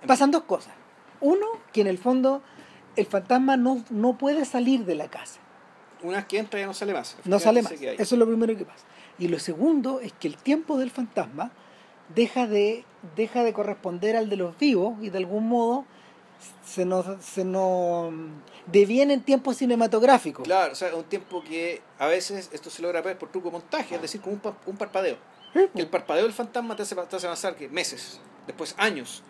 Pasan 0.05 0.29
dos 0.31 0.43
cosas. 0.43 0.73
Uno, 1.19 1.45
que 1.73 1.81
en 1.81 1.87
el 1.87 1.97
fondo 1.97 2.43
el 2.95 3.07
fantasma 3.07 3.57
no, 3.57 3.83
no 3.89 4.17
puede 4.17 4.45
salir 4.45 4.85
de 4.85 4.95
la 4.95 5.07
casa. 5.09 5.39
una 6.03 6.17
vez 6.17 6.25
que 6.27 6.37
entra 6.37 6.59
ya 6.59 6.67
no 6.67 6.73
sale 6.73 6.93
más 6.93 7.17
No 7.25 7.39
sale 7.39 7.61
más. 7.63 7.71
Eso 7.71 7.95
es 7.97 8.11
lo 8.19 8.27
primero 8.27 8.55
que 8.55 8.65
pasa. 8.65 8.85
Y 9.17 9.29
lo 9.29 9.39
segundo 9.39 9.99
es 10.01 10.13
que 10.13 10.27
el 10.27 10.37
tiempo 10.37 10.77
del 10.77 10.91
fantasma 10.91 11.51
deja 12.13 12.45
de, 12.45 12.85
deja 13.15 13.43
de 13.43 13.53
corresponder 13.53 14.15
al 14.15 14.29
de 14.29 14.35
los 14.35 14.55
vivos 14.59 14.95
y 15.01 15.09
de 15.09 15.17
algún 15.17 15.47
modo 15.47 15.85
se 16.65 16.85
nos, 16.85 17.05
se 17.23 17.43
nos 17.45 18.13
deviene 18.65 19.13
en 19.13 19.21
tiempo 19.23 19.53
cinematográfico. 19.53 20.43
Claro, 20.43 20.73
o 20.73 20.75
sea, 20.75 20.93
un 20.95 21.03
tiempo 21.05 21.43
que 21.43 21.81
a 21.99 22.07
veces 22.07 22.49
esto 22.51 22.69
se 22.69 22.81
logra 22.81 23.01
ver 23.01 23.17
por 23.17 23.29
truco 23.31 23.51
montaje, 23.51 23.95
es 23.95 24.01
decir, 24.01 24.21
como 24.21 24.33
un, 24.35 24.39
pa- 24.39 24.57
un 24.65 24.77
parpadeo. 24.77 25.17
Que 25.73 25.81
el 25.81 25.87
parpadeo 25.87 26.23
del 26.23 26.33
fantasma 26.33 26.75
te 26.75 26.81
hace, 26.83 26.95
te 26.95 27.15
hace 27.15 27.27
avanzar 27.27 27.55
que 27.55 27.69
meses, 27.69 28.19
después 28.45 28.75
años. 28.77 29.23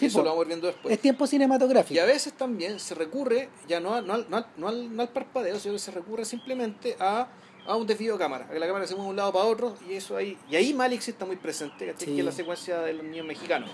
Eso 0.00 0.18
po. 0.18 0.24
lo 0.24 0.30
vamos 0.30 0.46
viendo 0.46 0.66
después. 0.66 0.94
Es 0.94 1.00
tiempo 1.00 1.26
cinematográfico. 1.26 1.94
Y 1.94 1.98
a 1.98 2.06
veces 2.06 2.32
también 2.32 2.80
se 2.80 2.94
recurre, 2.94 3.50
ya 3.68 3.78
no, 3.78 4.00
no, 4.00 4.14
al, 4.14 4.26
no, 4.30 4.36
al, 4.38 4.46
no, 4.56 4.68
al, 4.68 4.96
no 4.96 5.02
al 5.02 5.08
parpadeo, 5.10 5.58
sino 5.60 5.74
que 5.74 5.78
se 5.78 5.90
recurre 5.90 6.24
simplemente 6.24 6.96
a, 6.98 7.28
a 7.66 7.76
un 7.76 7.86
desvío 7.86 8.14
de 8.14 8.18
cámara, 8.18 8.46
a 8.46 8.52
que 8.52 8.58
la 8.58 8.66
cámara 8.66 8.86
se 8.86 8.94
mueve 8.94 9.06
de 9.08 9.10
un 9.10 9.16
lado 9.16 9.32
para 9.32 9.44
otro, 9.44 9.76
y 9.88 9.92
eso 9.94 10.16
ahí, 10.16 10.38
y 10.48 10.56
ahí 10.56 10.72
Malik 10.74 11.06
está 11.06 11.26
muy 11.26 11.36
presente. 11.36 11.94
Sí. 11.98 12.06
que 12.06 12.18
es 12.20 12.24
la 12.24 12.32
secuencia 12.32 12.78
de 12.80 12.94
los 12.94 13.04
niños 13.04 13.26
mexicanos, 13.26 13.70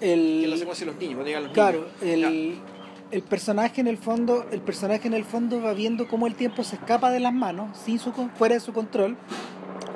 que 0.00 0.44
el, 0.44 0.58
secuencia 0.58 0.86
de 0.86 0.92
los 0.92 1.00
niños, 1.00 1.14
cuando 1.14 1.26
llegan 1.26 1.44
los 1.44 1.52
claro, 1.52 1.86
niños. 2.00 2.02
El, 2.02 2.58
el 3.10 3.22
personaje 3.22 3.80
en 3.80 3.86
el 3.86 3.96
fondo, 3.96 4.46
el 4.50 4.60
personaje 4.60 5.08
en 5.08 5.14
el 5.14 5.24
fondo 5.24 5.62
va 5.62 5.72
viendo 5.72 6.08
cómo 6.08 6.26
el 6.26 6.34
tiempo 6.34 6.62
se 6.62 6.76
escapa 6.76 7.10
de 7.10 7.20
las 7.20 7.32
manos, 7.32 7.76
sin 7.78 7.98
su 7.98 8.12
fuera 8.12 8.54
de 8.54 8.60
su 8.60 8.72
control, 8.72 9.16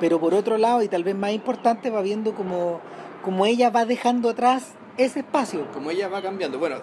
pero 0.00 0.18
por 0.18 0.34
otro 0.34 0.58
lado, 0.58 0.82
y 0.82 0.88
tal 0.88 1.04
vez 1.04 1.14
más 1.14 1.32
importante, 1.32 1.90
va 1.90 2.00
viendo 2.00 2.34
como, 2.34 2.80
como 3.22 3.46
ella 3.46 3.70
va 3.70 3.84
dejando 3.84 4.30
atrás 4.30 4.74
ese 4.96 5.20
espacio. 5.20 5.70
como 5.72 5.90
ella 5.90 6.08
va 6.08 6.22
cambiando. 6.22 6.58
Bueno, 6.58 6.76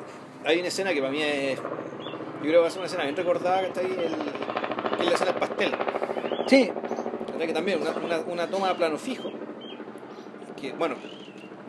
hay 0.46 0.60
una 0.60 0.68
escena 0.68 0.94
que 0.94 1.00
para 1.00 1.12
mí 1.12 1.22
es. 1.22 1.58
Yo 1.58 2.44
creo 2.44 2.54
que 2.54 2.58
va 2.60 2.68
a 2.68 2.72
ser 2.72 2.80
una 2.80 2.88
escena 2.88 3.04
bien 3.04 3.16
recordada 3.16 3.62
que 3.62 3.68
está 3.68 3.82
ahí, 3.82 3.88
el, 3.88 4.98
que 4.98 5.04
es 5.04 5.06
la 5.06 5.14
escena 5.14 5.32
del 5.32 5.40
pastel. 5.40 5.72
Sí. 6.48 6.72
Que 7.38 7.54
también 7.54 7.82
una, 7.82 7.92
una, 7.92 8.20
una 8.20 8.48
toma 8.48 8.70
a 8.70 8.78
plano 8.78 8.98
fijo. 8.98 9.32
Que, 10.60 10.74
bueno, 10.74 10.96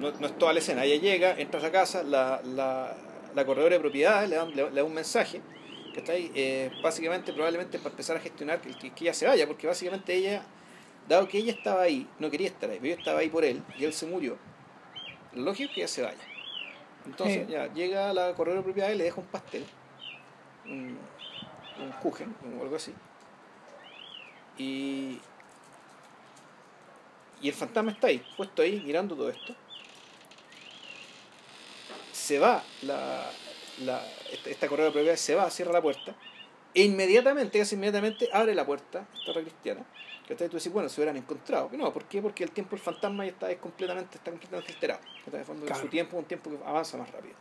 no, 0.01 0.11
no 0.19 0.27
es 0.27 0.39
toda 0.39 0.53
la 0.53 0.59
escena. 0.59 0.85
Ella 0.85 1.01
llega, 1.01 1.39
entra 1.39 1.61
a 1.61 1.63
la 1.63 1.71
casa, 1.71 2.03
la, 2.03 2.41
la, 2.45 2.97
la 3.35 3.45
corredora 3.47 3.75
de 3.75 3.81
propiedades 3.81 4.29
le 4.31 4.37
da, 4.37 4.45
le, 4.47 4.71
le 4.71 4.77
da 4.77 4.85
un 4.85 4.95
mensaje. 4.95 5.41
Que 5.93 5.99
está 6.01 6.13
ahí, 6.13 6.31
eh, 6.35 6.71
básicamente, 6.83 7.33
probablemente 7.33 7.79
para 7.79 7.91
empezar 7.91 8.17
a 8.17 8.21
gestionar 8.21 8.61
que, 8.61 8.71
que 8.93 9.05
ella 9.05 9.15
se 9.15 9.27
vaya, 9.27 9.47
porque 9.47 9.67
básicamente 9.67 10.15
ella, 10.15 10.43
dado 11.09 11.27
que 11.27 11.39
ella 11.39 11.53
estaba 11.53 11.83
ahí, 11.83 12.07
no 12.21 12.31
quería 12.31 12.47
estar 12.47 12.71
ahí, 12.71 12.79
pero 12.81 12.93
ella 12.93 13.01
estaba 13.01 13.19
ahí 13.19 13.29
por 13.29 13.45
él 13.45 13.61
y 13.77 13.85
él 13.85 13.93
se 13.93 14.07
murió. 14.07 14.39
Lo 15.35 15.43
lógico 15.43 15.69
es 15.71 15.75
que 15.75 15.81
ella 15.81 15.89
se 15.89 16.03
vaya. 16.03 16.19
Entonces, 17.07 17.47
Sí. 17.47 17.53
ya, 17.53 17.73
llega 17.73 18.13
la 18.13 18.35
corredora 18.35 18.61
de 18.61 18.65
propiedades 18.65 18.95
y 18.95 18.99
le 18.99 19.05
deja 19.05 19.21
un 19.21 19.27
pastel, 19.27 19.65
un, 20.67 20.97
un 21.83 21.91
kuchen 22.01 22.35
o 22.59 22.63
algo 22.63 22.77
así. 22.77 22.95
Y, 24.59 25.19
y 27.43 27.49
el 27.49 27.55
fantasma 27.55 27.91
está 27.91 28.07
ahí, 28.09 28.23
puesto 28.37 28.63
ahí, 28.63 28.81
mirando 28.87 29.17
todo 29.17 29.31
esto. 29.31 29.57
Se 32.21 32.39
va, 32.39 32.63
la, 32.83 33.31
la, 33.85 34.03
esta, 34.33 34.51
esta 34.51 34.69
corredora 34.69 34.91
de 34.91 34.93
propiedades 34.93 35.21
se 35.21 35.35
va, 35.35 35.51
cierra 35.51 35.73
la 35.73 35.81
puerta. 35.83 36.15
E 36.75 36.83
inmediatamente, 36.83 37.59
casi 37.59 37.75
inmediatamente, 37.75 38.29
abre 38.33 38.55
la 38.55 38.65
puerta, 38.67 39.07
esta 39.19 39.31
otra 39.31 39.43
cristiana. 39.43 39.85
Que 40.27 40.37
tú 40.37 40.45
decís, 40.45 40.71
bueno, 40.73 40.89
se 40.89 41.01
hubieran 41.01 41.17
encontrado. 41.17 41.69
No, 41.73 41.93
¿por 41.93 42.05
qué? 42.05 42.23
Porque 42.23 42.45
el 42.45 42.53
tiempo 42.53 42.77
del 42.77 42.81
fantasma 42.85 43.25
ya 43.25 43.33
está 43.33 43.51
es 43.51 43.59
completamente, 43.59 44.17
está 44.19 44.31
completamente 44.31 44.73
alterado. 44.73 45.01
Está 45.27 45.39
de 45.39 45.45
fondo, 45.45 45.67
Claro. 45.67 45.81
Su 45.83 45.89
tiempo 45.89 46.17
es 46.17 46.23
un 46.23 46.29
tiempo 46.29 46.51
que 46.51 46.59
avanza 46.65 46.97
más 46.99 47.11
rápido. 47.11 47.35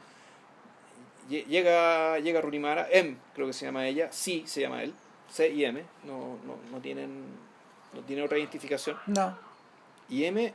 Lle- 1.30 1.46
Llega, 1.46 2.18
llega 2.20 2.42
Runimara, 2.42 2.88
M, 2.92 3.18
creo 3.36 3.46
que 3.48 3.54
se 3.54 3.66
llama 3.66 3.86
ella, 3.88 4.12
sí 4.12 4.44
se 4.48 4.62
llama 4.62 4.82
él, 4.82 4.94
C 5.30 5.50
y 5.52 5.64
M, 5.66 5.84
no, 6.04 6.38
no, 6.48 6.56
no 6.72 6.80
tienen 6.82 7.26
no 7.94 8.02
tiene 8.02 8.24
otra 8.24 8.38
identificación. 8.40 8.98
no. 9.08 9.38
Y 10.10 10.24
M 10.24 10.52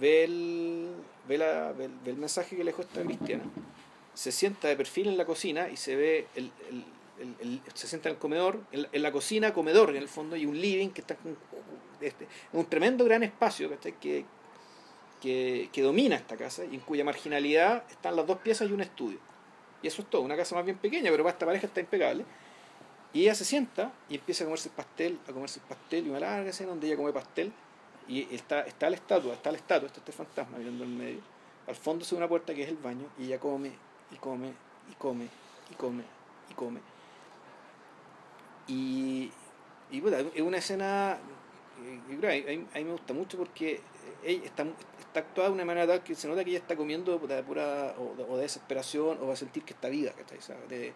ve 0.00 0.24
el, 0.24 0.90
ve, 1.28 1.38
la, 1.38 1.72
ve, 1.72 1.88
el, 2.06 2.16
mensaje 2.16 2.56
que 2.56 2.64
le 2.64 2.70
dejó 2.70 2.82
esta 2.82 3.02
cristiana, 3.02 3.44
se 4.14 4.32
sienta 4.32 4.68
de 4.68 4.76
perfil 4.76 5.08
en 5.08 5.16
la 5.16 5.24
cocina 5.26 5.68
y 5.68 5.76
se 5.76 5.94
ve, 5.96 6.26
el, 6.34 6.50
el- 6.70 6.84
el- 7.40 7.60
se 7.74 7.86
sienta 7.86 8.08
en 8.08 8.14
el 8.16 8.18
comedor, 8.18 8.60
en, 8.72 8.82
la- 8.82 8.88
en 8.92 9.02
la 9.02 9.12
cocina, 9.12 9.52
comedor 9.54 9.90
en 9.90 9.96
el 9.96 10.08
fondo, 10.08 10.36
y 10.36 10.44
un 10.46 10.60
living 10.60 10.88
que 10.90 11.00
está 11.00 11.16
con 11.16 11.36
este, 12.00 12.26
un 12.52 12.66
tremendo 12.66 13.04
gran 13.04 13.22
espacio 13.22 13.70
que, 13.80 14.24
que, 15.20 15.70
que 15.72 15.82
domina 15.82 16.16
esta 16.16 16.36
casa 16.36 16.64
y 16.64 16.74
en 16.74 16.80
cuya 16.80 17.04
marginalidad 17.04 17.84
están 17.90 18.16
las 18.16 18.26
dos 18.26 18.38
piezas 18.38 18.68
y 18.68 18.72
un 18.72 18.80
estudio. 18.82 19.18
Y 19.82 19.86
eso 19.88 20.02
es 20.02 20.10
todo, 20.10 20.22
una 20.22 20.36
casa 20.36 20.54
más 20.54 20.64
bien 20.64 20.76
pequeña, 20.78 21.10
pero 21.10 21.22
para 21.24 21.32
esta 21.32 21.46
pareja 21.46 21.66
está 21.66 21.80
impecable. 21.80 22.24
Y 23.12 23.22
ella 23.22 23.34
se 23.34 23.44
sienta 23.44 23.92
y 24.10 24.16
empieza 24.16 24.44
a 24.44 24.46
comerse 24.46 24.68
el 24.68 24.74
pastel, 24.74 25.18
a 25.28 25.32
comerse 25.32 25.60
el 25.60 25.66
pastel 25.66 26.06
y 26.06 26.10
una 26.10 26.20
larga 26.20 26.50
escena 26.50 26.70
donde 26.70 26.86
ella 26.86 26.96
come 26.96 27.12
pastel 27.12 27.50
y 28.08 28.34
está, 28.34 28.60
está 28.62 28.88
la 28.90 28.96
estatua, 28.96 29.34
está 29.34 29.50
la 29.50 29.58
estatua, 29.58 29.86
está 29.88 29.98
este 30.00 30.12
fantasma 30.12 30.58
mirando 30.58 30.84
en 30.84 30.96
medio. 30.98 31.20
Al 31.66 31.74
fondo 31.74 32.04
se 32.04 32.14
ve 32.14 32.18
una 32.18 32.28
puerta 32.28 32.54
que 32.54 32.62
es 32.62 32.68
el 32.68 32.76
baño 32.76 33.06
y 33.18 33.24
ella 33.24 33.38
come 33.40 33.72
y 34.12 34.16
come 34.16 34.52
y 34.90 34.94
come 34.94 35.24
y 35.70 35.74
come 35.74 36.04
y 36.50 36.54
come. 36.54 36.80
Y, 38.68 39.30
y 39.90 40.00
puta, 40.00 40.20
es 40.20 40.42
una 40.42 40.58
escena, 40.58 41.18
eh, 41.84 42.00
yo 42.10 42.18
creo, 42.18 42.30
a, 42.30 42.56
mí- 42.56 42.84
me 42.84 42.92
gusta 42.92 43.12
mucho 43.14 43.38
porque 43.38 43.80
ella 44.26 44.44
está, 44.44 44.64
está 44.98 45.20
actuada 45.20 45.48
de 45.48 45.54
una 45.54 45.64
manera 45.64 45.86
tal 45.86 46.02
que 46.02 46.14
se 46.14 46.26
nota 46.28 46.44
que 46.44 46.50
ella 46.50 46.58
está 46.58 46.76
comiendo 46.76 47.18
de 47.18 47.42
pura 47.42 47.94
o 47.98 48.14
de, 48.16 48.24
o 48.24 48.36
de 48.36 48.42
desesperación 48.42 49.18
o 49.20 49.26
va 49.26 49.32
a 49.34 49.36
sentir 49.36 49.62
que 49.64 49.72
está 49.72 49.88
viva, 49.88 50.12
de, 50.68 50.92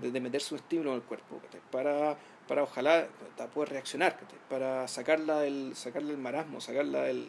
de, 0.00 0.10
de 0.10 0.20
meterse 0.20 0.54
un 0.54 0.60
estímulo 0.60 0.90
en 0.90 0.96
el 0.96 1.02
cuerpo, 1.02 1.40
para, 1.70 2.16
para 2.48 2.62
ojalá 2.64 3.06
poder 3.54 3.70
reaccionar, 3.70 4.18
para 4.50 4.86
sacarla 4.88 5.40
del, 5.40 5.72
sacarla 5.76 6.08
del 6.08 6.18
marasmo, 6.18 6.60
sacarla 6.60 7.02
del, 7.02 7.28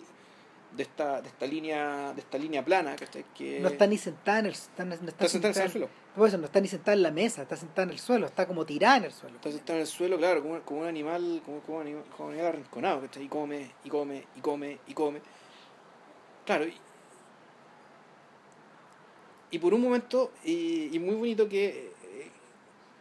de 0.76 0.84
esta, 0.84 1.22
de 1.22 1.28
esta 1.30 1.46
línea, 1.46 2.14
de 2.14 2.22
esta 2.22 2.38
línea 2.38 2.66
plana, 2.66 2.96
que 3.36 3.60
No 3.60 3.68
está 3.70 3.86
ni 3.88 3.98
sentada 3.98 4.40
en 4.40 4.46
el, 4.48 4.52
está, 4.54 4.84
no 4.86 4.94
está 4.96 5.10
está 5.12 5.28
sentada 5.30 5.50
en 5.50 5.50
el 5.50 5.54
sentada- 5.56 5.70
suelo. 5.72 6.04
Por 6.16 6.28
eso, 6.28 6.38
no 6.38 6.46
está 6.46 6.62
ni 6.62 6.68
sentada 6.68 6.94
en 6.96 7.02
la 7.04 7.10
mesa, 7.12 7.42
está 7.42 7.56
sentada 7.58 7.84
en 7.84 7.90
el 7.90 8.00
suelo, 8.00 8.28
está 8.28 8.48
como 8.48 8.66
tirada 8.66 8.98
en 8.98 9.04
el 9.06 9.12
suelo. 9.12 9.36
Está 9.38 9.52
sentada 9.52 9.78
en 9.78 9.82
el 9.82 9.88
suelo, 9.88 10.18
claro, 10.18 10.42
como, 10.44 10.60
como 10.62 10.82
un 10.82 10.88
animal, 10.88 11.42
como, 11.44 11.60
como 11.62 11.78
un 11.80 11.82
animal, 11.88 12.04
como 12.16 12.28
un 12.30 12.34
animal 12.36 12.54
arrinconado. 12.54 13.02
Y 13.20 13.28
come, 13.28 13.72
y 13.84 13.90
come, 13.90 14.24
y 14.36 14.40
come, 14.42 14.80
y 14.88 14.94
come. 14.94 15.22
Claro, 16.46 16.66
y, 16.66 16.74
y 19.52 19.60
por 19.60 19.74
un 19.74 19.82
momento, 19.82 20.32
y, 20.44 20.90
y 20.96 21.00
muy 21.00 21.16
bonito 21.16 21.48
que, 21.48 21.68
eh, 22.04 22.30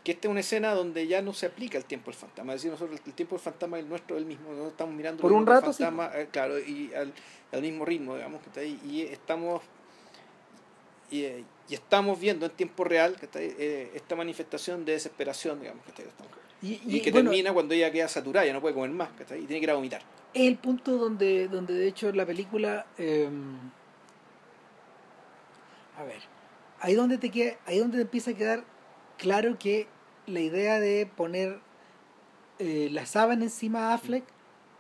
que 0.05 0.13
esta 0.13 0.29
es 0.29 0.31
una 0.31 0.41
escena 0.41 0.75
donde 0.75 1.07
ya 1.07 1.23
no 1.23 1.33
se 1.33 1.47
aplica 1.47 1.79
el 1.79 1.85
tiempo 1.85 2.11
del 2.11 2.19
fantasma. 2.21 2.53
Es 2.55 2.61
decir, 2.61 2.71
nosotros 2.71 3.01
el 3.05 3.15
tiempo 3.15 3.35
del 3.37 3.43
fantasma 3.43 3.79
es 3.79 3.85
el 3.85 3.89
nuestro, 3.89 4.17
el 4.17 4.27
mismo, 4.27 4.49
nosotros 4.51 4.73
estamos 4.73 4.95
mirando 4.95 5.21
Por 5.23 5.33
un 5.33 5.41
el 5.41 5.47
rato, 5.47 5.73
sí. 5.73 5.83
fantasma, 5.83 6.19
eh, 6.21 6.29
claro, 6.31 6.59
y 6.59 6.93
al, 6.95 7.13
al 7.53 7.63
mismo 7.63 7.85
ritmo, 7.85 8.15
digamos, 8.17 8.41
que 8.43 8.49
está 8.49 8.61
ahí, 8.61 8.81
y 8.85 9.03
estamos 9.03 9.63
y, 11.11 11.25
eh, 11.25 11.45
y 11.69 11.75
estamos 11.75 12.19
viendo 12.19 12.47
en 12.47 12.53
tiempo 12.53 12.85
real 12.85 13.17
que 13.19 13.91
esta 13.95 14.17
manifestación 14.17 14.85
de 14.85 14.93
desesperación, 14.93 15.61
digamos, 15.61 15.85
que 15.85 16.03
estamos 16.03 16.33
Y, 16.63 16.81
y, 16.87 16.97
y, 16.97 17.01
que 17.01 17.11
bueno, 17.11 17.31
termina 17.31 17.53
cuando 17.53 17.75
ella 17.75 17.91
queda 17.91 18.07
saturada, 18.09 18.47
ya 18.47 18.53
no 18.53 18.61
puede 18.61 18.75
comer 18.75 18.91
más, 18.91 19.11
¿cachai? 19.19 19.41
y 19.43 19.47
tiene 19.47 19.61
que 19.61 19.65
ir 19.65 19.71
a 19.71 19.75
vomitar. 19.75 20.03
es 20.33 20.47
el 20.49 20.57
punto 20.57 20.97
donde, 20.97 21.49
donde 21.49 21.75
de 21.75 21.89
hecho 21.89 22.13
la 22.13 22.25
película 22.25 22.87
eh, 22.99 23.29
a 25.99 26.05
ver 26.05 26.23
ahí 26.81 26.95
donde 26.95 27.19
te 27.19 27.31
queda, 27.31 27.57
ahí 27.67 27.79
donde 27.79 27.99
te 27.99 28.03
empieza 28.03 28.31
a 28.31 28.35
quedar 28.35 28.65
claro 29.19 29.59
que 29.59 29.87
la 30.27 30.41
idea 30.41 30.81
de 30.81 31.07
poner 31.07 31.59
eh, 32.59 32.89
la 32.93 33.07
sábana 33.07 33.45
encima 33.45 33.91
a 33.91 33.95
Affleck 33.95 34.25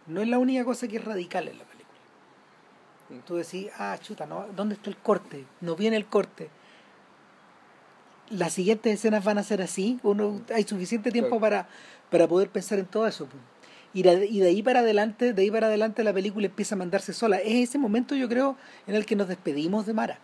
no 0.06 0.20
es 0.20 0.28
la 0.28 0.38
única 0.38 0.64
cosa 0.64 0.88
que 0.88 0.96
es 0.96 1.04
radical 1.04 1.48
en 1.48 1.58
la 1.58 1.64
película 1.64 1.82
Mm. 3.12 3.18
tú 3.26 3.36
decís 3.36 3.68
ah 3.78 3.96
chuta 4.00 4.26
no 4.26 4.46
dónde 4.54 4.74
está 4.74 4.88
el 4.88 4.96
corte 4.96 5.44
no 5.60 5.76
viene 5.76 5.96
el 5.96 6.06
corte 6.06 6.48
las 8.32 8.52
siguientes 8.52 8.94
escenas 8.94 9.24
van 9.24 9.38
a 9.38 9.42
ser 9.42 9.62
así 9.62 9.98
uno 10.02 10.40
hay 10.54 10.64
suficiente 10.64 11.10
tiempo 11.10 11.38
Claro. 11.38 11.40
para 11.40 11.68
para 12.10 12.26
poder 12.28 12.48
pensar 12.50 12.78
en 12.78 12.86
todo 12.86 13.06
eso 13.06 13.28
y 13.94 14.02
de, 14.02 14.26
y 14.26 14.40
de 14.40 14.48
ahí 14.48 14.62
para 14.62 14.80
adelante 14.80 15.32
de 15.32 15.42
ahí 15.42 15.50
para 15.50 15.66
adelante 15.68 16.02
la 16.04 16.12
película 16.12 16.46
empieza 16.46 16.74
a 16.74 16.78
mandarse 16.78 17.12
sola 17.12 17.36
es 17.38 17.68
ese 17.68 17.78
momento 17.78 18.14
yo 18.14 18.28
creo 18.28 18.56
en 18.86 18.94
el 18.94 19.04
que 19.06 19.16
nos 19.16 19.28
despedimos 19.28 19.86
de 19.86 19.92
Mara 19.94 20.18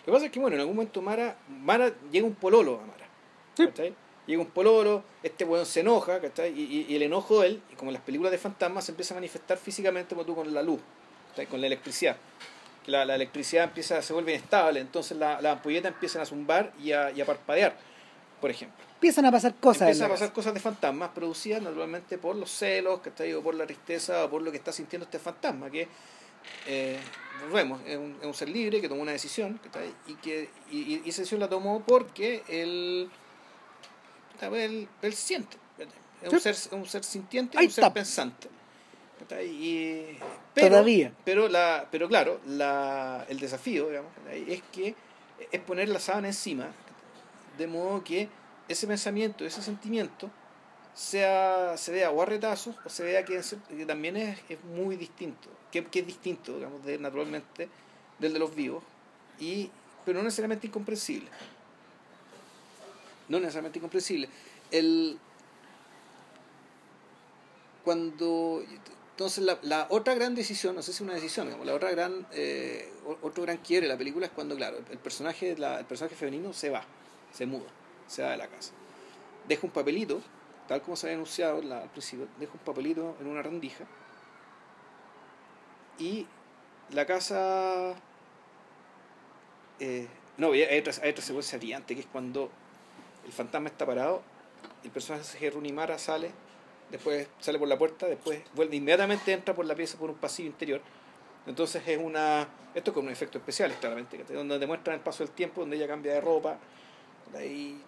Lo 0.00 0.06
que 0.06 0.12
pasa 0.12 0.26
es 0.26 0.32
que, 0.32 0.40
bueno, 0.40 0.54
en 0.56 0.60
algún 0.60 0.76
momento 0.76 1.00
Mara, 1.02 1.36
Mara 1.48 1.92
llega 2.10 2.26
un 2.26 2.34
pololo 2.34 2.80
a 2.82 2.86
Mara. 2.86 3.06
Sí. 3.56 3.66
¿cachai? 3.66 3.94
Llega 4.26 4.40
un 4.40 4.48
pololo, 4.50 5.02
este 5.22 5.44
weón 5.44 5.66
se 5.66 5.80
enoja, 5.80 6.20
¿cachai? 6.20 6.52
Y, 6.58 6.62
y- 6.62 6.86
y 6.88 6.96
el 6.96 7.02
enojo 7.02 7.40
de 7.40 7.48
él, 7.48 7.62
y 7.72 7.74
como 7.76 7.90
en 7.90 7.94
las 7.94 8.02
películas 8.02 8.30
de 8.32 8.38
fantasmas, 8.38 8.84
se 8.84 8.92
empieza 8.92 9.14
a 9.14 9.16
manifestar 9.16 9.58
físicamente 9.58 10.14
como 10.14 10.24
tú 10.24 10.34
con 10.34 10.52
la 10.54 10.62
luz, 10.62 10.80
¿cachai? 11.30 11.46
con 11.46 11.60
la 11.60 11.66
electricidad. 11.66 12.16
Que 12.84 12.90
la, 12.90 13.04
la 13.04 13.14
electricidad 13.14 13.64
empieza, 13.64 14.02
se 14.02 14.12
vuelve 14.12 14.32
inestable, 14.34 14.80
entonces 14.80 15.16
la, 15.16 15.40
la 15.40 15.52
ampolleta 15.52 15.88
empiezan 15.88 16.22
a 16.22 16.26
zumbar 16.26 16.72
y 16.82 16.92
a, 16.92 17.10
y 17.12 17.20
a 17.20 17.24
parpadear, 17.26 17.76
por 18.40 18.50
ejemplo. 18.50 18.76
empiezan 18.94 19.24
a 19.26 19.30
pasar 19.30 19.54
cosas 19.54 19.82
Empiezan 19.82 20.06
a 20.06 20.14
pasar 20.14 20.28
casa. 20.28 20.34
cosas 20.34 20.54
de 20.54 20.60
fantasmas 20.60 21.10
producidas 21.10 21.62
naturalmente 21.62 22.18
por 22.18 22.34
los 22.34 22.50
celos, 22.50 23.00
¿cachai? 23.00 23.32
O 23.34 23.42
por 23.42 23.54
la 23.54 23.66
tristeza, 23.66 24.24
o 24.24 24.30
por 24.30 24.42
lo 24.42 24.50
que 24.50 24.56
está 24.56 24.72
sintiendo 24.72 25.04
este 25.04 25.18
fantasma, 25.20 25.70
que 25.70 25.86
eh, 26.66 26.98
volvemos, 27.44 27.80
es 27.86 27.96
un, 27.96 28.16
es 28.20 28.26
un 28.26 28.34
ser 28.34 28.48
libre 28.48 28.80
que 28.80 28.88
tomó 28.88 29.00
una 29.02 29.12
decisión. 29.12 29.60
Y 30.08 30.14
que 30.14 30.50
y, 30.72 30.78
y- 30.78 31.08
esa 31.08 31.22
decisión 31.22 31.38
la 31.38 31.48
tomó 31.48 31.84
porque 31.86 32.42
él, 32.48 33.08
él, 34.40 34.88
él 35.02 35.12
siente. 35.14 35.56
Es 36.20 36.32
un, 36.32 36.40
Sí. 36.40 36.52
ser, 36.54 36.74
un 36.74 36.86
ser 36.86 37.04
sintiente 37.04 37.58
y 37.60 37.66
un 37.66 37.70
ser 37.70 37.82
está. 37.84 37.94
pensante. 37.94 38.48
Y, 39.40 40.18
Pero, 40.54 40.68
Todavía. 40.68 41.12
Pero, 41.24 41.48
la, 41.48 41.86
pero 41.90 42.08
claro, 42.08 42.40
la, 42.46 43.24
el 43.28 43.38
desafío 43.40 43.88
digamos, 43.88 44.12
es 44.30 44.62
que 44.72 44.94
es 45.50 45.60
poner 45.60 45.88
la 45.88 45.98
sábana 46.00 46.28
encima, 46.28 46.68
de 47.56 47.66
modo 47.66 48.02
que 48.04 48.28
ese 48.68 48.86
pensamiento, 48.86 49.44
ese 49.44 49.62
sentimiento, 49.62 50.30
sea, 50.94 51.76
se 51.78 51.92
vea 51.92 52.10
o 52.10 52.20
a 52.20 52.26
retazos 52.26 52.76
o 52.84 52.88
se 52.90 53.02
vea 53.04 53.24
que, 53.24 53.36
es- 53.36 53.56
que 53.68 53.86
también 53.86 54.16
es, 54.16 54.38
es 54.48 54.62
muy 54.64 54.96
distinto, 54.96 55.48
que, 55.70 55.84
que 55.86 56.00
es 56.00 56.06
distinto, 56.06 56.54
digamos, 56.56 56.84
de, 56.84 56.98
naturalmente, 56.98 57.68
del 58.18 58.32
de 58.34 58.38
los 58.38 58.54
vivos, 58.54 58.82
y, 59.40 59.70
pero 60.04 60.18
no 60.18 60.24
necesariamente 60.24 60.66
incomprensible. 60.66 61.28
No 63.28 63.38
necesariamente 63.40 63.78
incomprensible. 63.78 64.28
El, 64.70 65.18
cuando 67.84 68.62
entonces 69.22 69.44
la, 69.44 69.58
la 69.62 69.86
otra 69.90 70.14
gran 70.14 70.34
decisión 70.34 70.74
no 70.74 70.82
sé 70.82 70.92
si 70.92 70.96
es 70.96 71.00
una 71.00 71.14
decisión 71.14 71.48
la 71.64 71.74
otra 71.74 71.90
gran 71.90 72.26
eh, 72.32 72.92
otro 73.22 73.42
gran 73.44 73.58
quiebre 73.58 73.86
de 73.86 73.92
la 73.94 73.98
película 73.98 74.26
es 74.26 74.32
cuando 74.32 74.56
claro 74.56 74.78
el 74.90 74.98
personaje 74.98 75.52
el 75.52 75.84
personaje 75.86 76.16
femenino 76.16 76.52
se 76.52 76.70
va 76.70 76.82
se 77.32 77.46
muda 77.46 77.68
se 78.08 78.22
va 78.22 78.30
de 78.32 78.36
la 78.36 78.48
casa. 78.48 78.72
Deja 79.48 79.66
un 79.66 79.72
papelito 79.72 80.20
tal 80.68 80.82
como 80.82 80.96
se 80.96 81.06
había 81.06 81.14
anunciado 81.16 81.62
la- 81.62 81.82
al 81.82 81.90
principio 81.90 82.26
deja 82.38 82.52
un 82.52 82.60
papelito 82.60 83.16
en 83.20 83.26
una 83.26 83.42
rendija 83.42 83.84
y 85.98 86.26
la 86.90 87.06
casa 87.06 87.94
eh, 89.80 90.08
no 90.36 90.52
hay 90.52 90.78
otra, 90.78 90.92
hay 91.02 91.10
otra 91.10 91.24
secuencia 91.24 91.58
brillante 91.58 91.94
que 91.94 92.00
es 92.02 92.06
cuando 92.06 92.50
el 93.24 93.32
fantasma 93.32 93.68
está 93.68 93.86
parado 93.86 94.22
el 94.84 94.90
personaje 94.90 95.38
de 95.38 95.50
Runimara 95.50 95.98
sale 95.98 96.30
después 96.92 97.26
sale 97.40 97.58
por 97.58 97.66
la 97.66 97.76
puerta, 97.76 98.06
después 98.06 98.40
vuelve 98.54 98.76
inmediatamente 98.76 99.32
entra 99.32 99.54
por 99.54 99.66
la 99.66 99.74
pieza 99.74 99.98
por 99.98 100.10
un 100.10 100.16
pasillo 100.16 100.48
interior. 100.48 100.80
Entonces 101.46 101.82
es 101.84 101.98
una 101.98 102.46
esto 102.74 102.94
con 102.94 103.04
un 103.06 103.10
efecto 103.10 103.38
especial 103.38 103.74
claramente, 103.80 104.22
donde 104.32 104.58
demuestran 104.60 104.94
el 104.94 105.02
paso 105.02 105.24
del 105.24 105.32
tiempo, 105.34 105.62
donde 105.62 105.76
ella 105.76 105.88
cambia 105.88 106.12
de 106.14 106.20
ropa 106.20 106.56
y, 107.42 107.80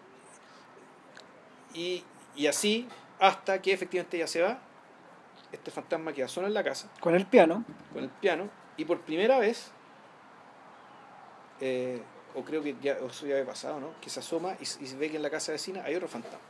y, 1.75 2.03
y 2.35 2.47
así 2.49 2.89
hasta 3.21 3.63
que 3.63 3.73
efectivamente 3.73 4.17
ella 4.17 4.27
se 4.27 4.43
va, 4.43 4.59
este 5.53 5.71
fantasma 5.71 6.13
queda 6.13 6.27
solo 6.27 6.49
en 6.49 6.55
la 6.55 6.65
casa 6.65 6.91
Con 7.01 7.15
el 7.15 7.27
piano. 7.27 7.65
con 7.93 8.03
el 8.03 8.11
piano 8.11 8.51
y 8.77 8.85
por 8.85 9.01
primera 9.03 9.39
vez 9.39 9.71
eh, 11.61 12.03
o 12.35 12.43
creo 12.43 12.63
que 12.63 12.75
ya 12.83 12.95
eso 12.95 13.27
ya 13.27 13.35
había 13.35 13.47
pasado, 13.47 13.79
¿no? 13.79 13.91
Que 14.01 14.11
se 14.11 14.19
asoma 14.21 14.55
y, 14.59 14.63
y 14.63 14.87
se 14.87 14.97
ve 14.97 15.09
que 15.11 15.17
en 15.17 15.23
la 15.23 15.31
casa 15.31 15.53
vecina 15.53 15.85
hay 15.85 15.95
otro 15.95 16.09
fantasma. 16.09 16.41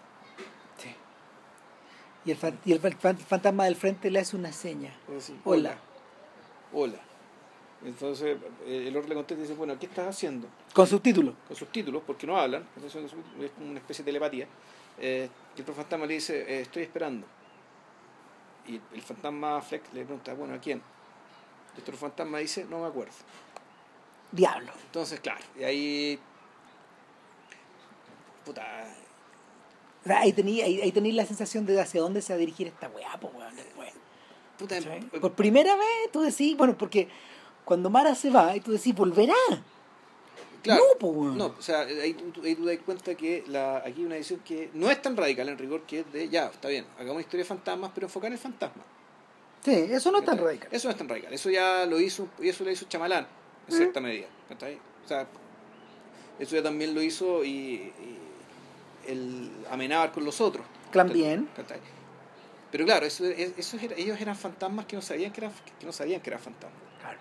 Y 2.24 2.30
el, 2.30 2.36
fan- 2.36 2.58
y 2.64 2.72
el 2.72 2.80
fan- 2.80 2.96
fan- 2.98 3.18
fantasma 3.18 3.64
del 3.64 3.76
frente 3.76 4.10
le 4.10 4.20
hace 4.20 4.36
una 4.36 4.52
seña. 4.52 4.92
Decir, 5.08 5.36
Hola. 5.44 5.76
Hola. 6.72 6.98
Entonces 7.84 8.38
eh, 8.66 8.84
el 8.88 8.96
otro 8.96 9.08
le 9.10 9.14
contesta 9.14 9.40
y 9.40 9.46
dice, 9.46 9.54
bueno, 9.58 9.78
¿qué 9.78 9.86
estás 9.86 10.08
haciendo? 10.08 10.48
Con 10.72 10.86
subtítulos. 10.86 11.34
Con 11.46 11.54
sus 11.56 11.68
títulos, 11.70 12.02
porque 12.06 12.26
no 12.26 12.38
hablan, 12.38 12.66
entonces 12.76 13.12
es 13.12 13.50
una 13.60 13.78
especie 13.78 14.02
de 14.02 14.08
telepatía. 14.08 14.46
Eh, 14.98 15.28
y 15.54 15.58
el 15.58 15.62
otro 15.62 15.74
fantasma 15.74 16.06
le 16.06 16.14
dice, 16.14 16.40
eh, 16.50 16.60
estoy 16.62 16.82
esperando. 16.84 17.26
Y 18.66 18.80
el 18.94 19.02
fantasma 19.02 19.60
Fleck 19.60 19.82
le 19.92 20.04
pregunta, 20.04 20.32
bueno, 20.32 20.54
¿a 20.54 20.58
quién? 20.58 20.78
Y 20.78 21.76
el 21.76 21.82
otro 21.82 21.96
fantasma 21.98 22.38
dice, 22.38 22.64
no 22.64 22.80
me 22.80 22.86
acuerdo. 22.86 23.12
Diablo. 24.32 24.72
Entonces, 24.86 25.20
claro, 25.20 25.44
y 25.58 25.64
ahí... 25.64 26.18
Puta... 28.46 28.86
O 30.04 30.06
sea, 30.06 30.20
ahí 30.20 30.32
tenía 30.32 30.64
ahí, 30.66 30.80
ahí 30.80 30.92
tenía 30.92 31.12
la 31.14 31.26
sensación 31.26 31.64
de 31.66 31.80
hacia 31.80 32.00
dónde 32.00 32.20
se 32.22 32.32
va 32.32 32.36
a 32.36 32.38
dirigir 32.38 32.66
esta 32.66 32.88
weá, 32.88 33.18
pues 33.20 33.32
weón, 33.34 33.56
después. 33.56 33.92
puta 34.58 34.76
Por 35.20 35.32
primera 35.32 35.74
vez 35.76 36.12
tú 36.12 36.20
decís, 36.20 36.56
bueno, 36.56 36.76
porque 36.76 37.08
cuando 37.64 37.88
Mara 37.90 38.14
se 38.14 38.30
va, 38.30 38.54
y 38.54 38.60
tú 38.60 38.72
decís, 38.72 38.94
volverá. 38.94 39.34
Claro. 40.62 40.82
No, 40.92 40.98
pues 40.98 41.12
weón. 41.16 41.38
No, 41.38 41.46
o 41.58 41.62
sea, 41.62 41.80
ahí 41.80 42.16
ahí 42.42 42.54
tú 42.54 42.64
das 42.64 42.78
cuenta 42.84 43.14
que 43.14 43.44
la, 43.48 43.78
aquí 43.78 44.00
hay 44.00 44.04
una 44.06 44.14
decisión 44.14 44.40
que 44.40 44.70
no 44.74 44.90
es 44.90 45.00
tan 45.02 45.16
radical 45.16 45.48
en 45.48 45.58
rigor 45.58 45.82
que 45.82 46.00
es 46.00 46.12
de, 46.12 46.28
ya, 46.28 46.46
está 46.46 46.68
bien, 46.68 46.86
hagamos 46.98 47.20
historia 47.20 47.44
de 47.44 47.48
fantasmas, 47.48 47.90
pero 47.94 48.06
enfocar 48.06 48.28
en 48.28 48.34
el 48.34 48.38
fantasma. 48.38 48.82
Sí, 49.64 49.72
eso 49.90 50.10
no 50.10 50.18
es 50.18 50.24
tan 50.26 50.36
radical. 50.38 50.68
Eso 50.70 50.88
no 50.88 50.92
es 50.92 50.98
tan 50.98 51.08
radical. 51.08 51.32
Eso 51.32 51.50
ya 51.50 51.86
lo 51.86 51.98
hizo, 52.00 52.28
y 52.40 52.48
eso 52.50 52.64
lo 52.64 52.70
hizo 52.70 52.84
Chamalán, 52.86 53.26
en 53.68 53.74
Mm. 53.74 53.76
cierta 53.78 54.00
medida. 54.00 54.26
¿cachai? 54.48 54.78
O 55.04 55.08
sea, 55.08 55.26
eso 56.38 56.56
ya 56.56 56.62
también 56.62 56.94
lo 56.94 57.02
hizo 57.02 57.44
y, 57.44 57.50
y 57.50 58.18
el 59.06 59.50
Amenábar 59.70 60.12
con 60.12 60.24
los 60.24 60.40
otros. 60.40 60.64
También. 60.92 61.48
Pero 62.70 62.84
claro, 62.84 63.06
eso, 63.06 63.24
es- 63.26 63.52
eso 63.56 63.76
era- 63.80 63.94
ellos 63.96 64.20
eran 64.20 64.36
fantasmas 64.36 64.86
que 64.86 64.96
no 64.96 65.02
sabían 65.02 65.32
que 65.32 65.40
eran, 65.42 65.52
que 65.78 65.86
no 65.86 65.92
sabían 65.92 66.20
que 66.20 66.30
eran 66.30 66.40
fantasmas. 66.40 66.80
Claro. 67.00 67.18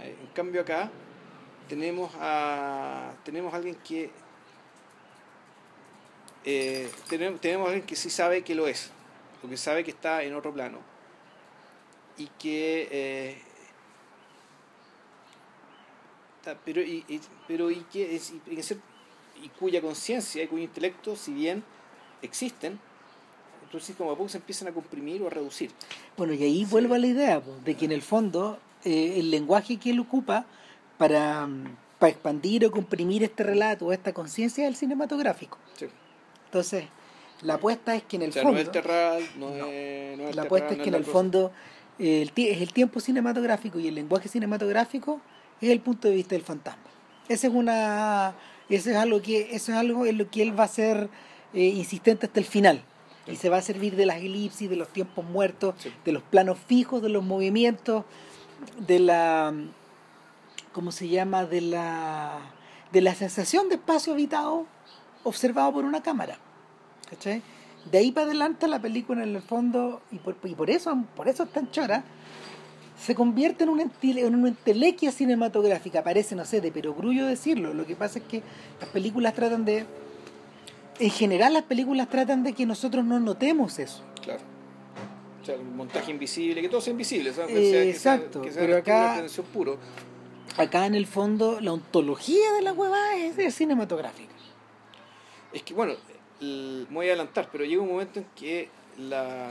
Eh, 0.00 0.16
En 0.20 0.26
cambio 0.34 0.60
acá 0.62 0.90
tenemos 1.68 2.10
a 2.18 3.12
tenemos 3.24 3.52
a 3.52 3.56
alguien 3.56 3.76
que 3.76 4.10
eh, 6.44 6.90
tenemos, 7.08 7.40
tenemos 7.40 7.66
a 7.66 7.70
alguien 7.70 7.86
que 7.86 7.96
sí 7.96 8.10
sabe 8.10 8.42
que 8.42 8.54
lo 8.54 8.66
es, 8.66 8.90
o 9.44 9.48
que 9.48 9.56
sabe 9.56 9.84
que 9.84 9.90
está 9.92 10.22
en 10.22 10.34
otro 10.34 10.52
plano 10.52 10.78
y 12.16 12.26
que 12.38 12.88
eh, 12.90 13.42
pero 16.64 16.80
y, 16.82 17.04
y- 17.08 17.20
pero 17.46 17.70
y 17.70 17.82
que 17.84 18.16
es- 18.16 18.32
y, 18.32 18.40
y 19.42 19.48
cuya 19.48 19.80
conciencia 19.80 20.42
y 20.42 20.46
cuyo 20.46 20.62
intelecto 20.64 21.16
si 21.16 21.32
bien 21.32 21.62
existen 22.22 22.78
entonces 23.64 23.96
como 23.96 24.10
a 24.10 24.16
poco 24.16 24.28
se 24.28 24.36
empiezan 24.38 24.68
a 24.68 24.72
comprimir 24.72 25.22
o 25.22 25.26
a 25.26 25.30
reducir 25.30 25.70
Bueno, 26.16 26.32
y 26.34 26.42
ahí 26.42 26.64
Sí. 26.64 26.70
vuelvo 26.70 26.94
a 26.94 26.98
la 26.98 27.06
idea, 27.06 27.40
pues, 27.40 27.64
de 27.64 27.74
que 27.74 27.84
en 27.86 27.92
el 27.92 28.02
fondo 28.02 28.58
eh, 28.84 29.14
el 29.18 29.30
lenguaje 29.30 29.76
que 29.78 29.90
él 29.90 30.00
ocupa 30.00 30.44
para, 30.98 31.46
mm, 31.46 31.76
para 31.98 32.10
expandir 32.12 32.66
o 32.66 32.70
comprimir 32.70 33.22
este 33.22 33.42
relato 33.44 33.86
o 33.86 33.92
esta 33.92 34.12
conciencia 34.12 34.64
es 34.64 34.68
el 34.70 34.76
cinematográfico. 34.76 35.56
Sí. 35.78 35.86
Entonces, 36.46 36.84
la 37.42 37.54
apuesta 37.54 37.94
es 37.94 38.02
que 38.02 38.16
en 38.16 38.22
el 38.22 38.30
o 38.30 38.32
sea, 38.32 38.42
fondo... 38.42 38.54
no 38.56 38.60
es 38.60 38.66
el 38.66 38.72
terral 38.72 39.22
no, 39.38 39.50
No. 39.50 39.66
es 39.66 40.18
no 40.18 40.28
es 40.28 40.36
La 40.36 40.42
apuesta 40.42 40.68
terral, 40.68 40.72
es 40.72 40.78
no 40.78 40.82
que 40.84 40.88
en 40.88 40.92
la 40.92 40.98
el 40.98 41.04
cosa. 41.04 41.12
fondo 41.12 41.52
eh, 41.98 42.22
el 42.22 42.32
es 42.44 42.60
el 42.60 42.72
tiempo 42.72 43.00
cinematográfico 43.00 43.78
y 43.78 43.88
el 43.88 43.94
lenguaje 43.94 44.28
cinematográfico 44.28 45.20
es 45.60 45.70
el 45.70 45.80
punto 45.80 46.08
de 46.08 46.14
vista 46.14 46.34
del 46.34 46.42
fantasma. 46.44 46.82
Ese 47.28 47.46
es 47.46 47.52
una 47.54 48.34
eso 48.76 48.90
es 48.90 48.96
algo 48.96 49.20
que 49.22 49.54
eso 49.54 49.72
es 49.72 49.78
algo 49.78 50.06
en 50.06 50.18
lo 50.18 50.30
que 50.30 50.42
él 50.42 50.58
va 50.58 50.64
a 50.64 50.68
ser 50.68 51.08
eh, 51.54 51.64
insistente 51.64 52.26
hasta 52.26 52.40
el 52.40 52.46
final 52.46 52.82
y 53.26 53.36
se 53.36 53.48
va 53.48 53.58
a 53.58 53.62
servir 53.62 53.94
de 53.96 54.06
las 54.06 54.16
elipsis, 54.18 54.68
de 54.68 54.76
los 54.76 54.88
tiempos 54.88 55.24
muertos, 55.24 55.74
Sí. 55.78 55.92
de 56.04 56.12
los 56.12 56.22
planos 56.22 56.58
fijos, 56.66 57.02
de 57.02 57.08
los 57.08 57.22
movimientos, 57.24 58.04
de 58.78 58.98
la 58.98 59.52
¿cómo 60.72 60.90
se 60.92 61.08
llama? 61.08 61.44
de 61.44 61.60
la 61.60 62.38
de 62.92 63.00
la 63.00 63.14
sensación 63.14 63.68
de 63.68 63.76
espacio 63.76 64.12
habitado 64.12 64.66
observado 65.24 65.72
por 65.72 65.84
una 65.84 66.02
cámara. 66.02 66.38
¿Cachai? 67.08 67.42
De 67.90 67.98
ahí 67.98 68.12
para 68.12 68.26
adelante 68.26 68.68
la 68.68 68.80
película 68.80 69.22
en 69.22 69.34
el 69.34 69.42
fondo, 69.42 70.02
y 70.10 70.18
por, 70.18 70.36
y 70.44 70.54
por 70.54 70.70
eso 70.70 70.96
por 71.16 71.28
eso 71.28 71.42
es 71.44 71.52
tan 71.52 71.70
chora, 71.70 72.04
se 73.04 73.14
convierte 73.14 73.64
en 73.64 73.70
una, 73.70 73.84
en 74.02 74.34
una 74.34 74.48
entelequia 74.48 75.10
cinematográfica. 75.10 76.04
Parece, 76.04 76.34
no 76.36 76.44
sé, 76.44 76.60
de 76.60 76.70
perogrullo 76.70 77.26
decirlo. 77.26 77.74
Lo 77.74 77.84
que 77.86 77.96
pasa 77.96 78.20
es 78.20 78.24
que 78.26 78.42
las 78.80 78.88
películas 78.90 79.34
tratan 79.34 79.64
de... 79.64 79.84
En 81.00 81.10
general 81.10 81.54
las 81.54 81.64
películas 81.64 82.08
tratan 82.08 82.44
de 82.44 82.52
que 82.52 82.64
nosotros 82.66 83.04
no 83.04 83.18
notemos 83.18 83.78
eso. 83.78 84.04
Claro. 84.22 84.40
O 85.42 85.44
sea, 85.44 85.56
el 85.56 85.64
montaje 85.64 86.12
invisible, 86.12 86.62
que 86.62 86.68
todo 86.68 86.80
sea 86.80 86.92
invisible, 86.92 87.32
¿sabes? 87.32 87.50
Eh, 87.50 87.54
que 87.54 87.70
sea- 87.70 87.82
exacto, 87.84 88.42
que 88.42 88.52
sea 88.52 88.62
pero 88.62 88.76
acá- 88.76 89.24
puro. 89.52 89.78
Acá 90.56 90.86
en 90.86 90.94
el 90.94 91.06
fondo 91.06 91.60
la 91.60 91.72
ontología 91.72 92.52
de 92.52 92.62
la 92.62 92.72
huevada 92.72 93.16
es, 93.16 93.36
es 93.38 93.54
cinematográfica. 93.54 94.32
Es 95.52 95.62
que, 95.62 95.74
bueno, 95.74 95.94
me 96.40 96.84
voy 96.90 97.06
a 97.06 97.10
adelantar, 97.10 97.48
pero 97.50 97.64
llega 97.64 97.82
un 97.82 97.88
momento 97.88 98.20
en 98.20 98.26
que 98.36 98.68
la. 98.98 99.48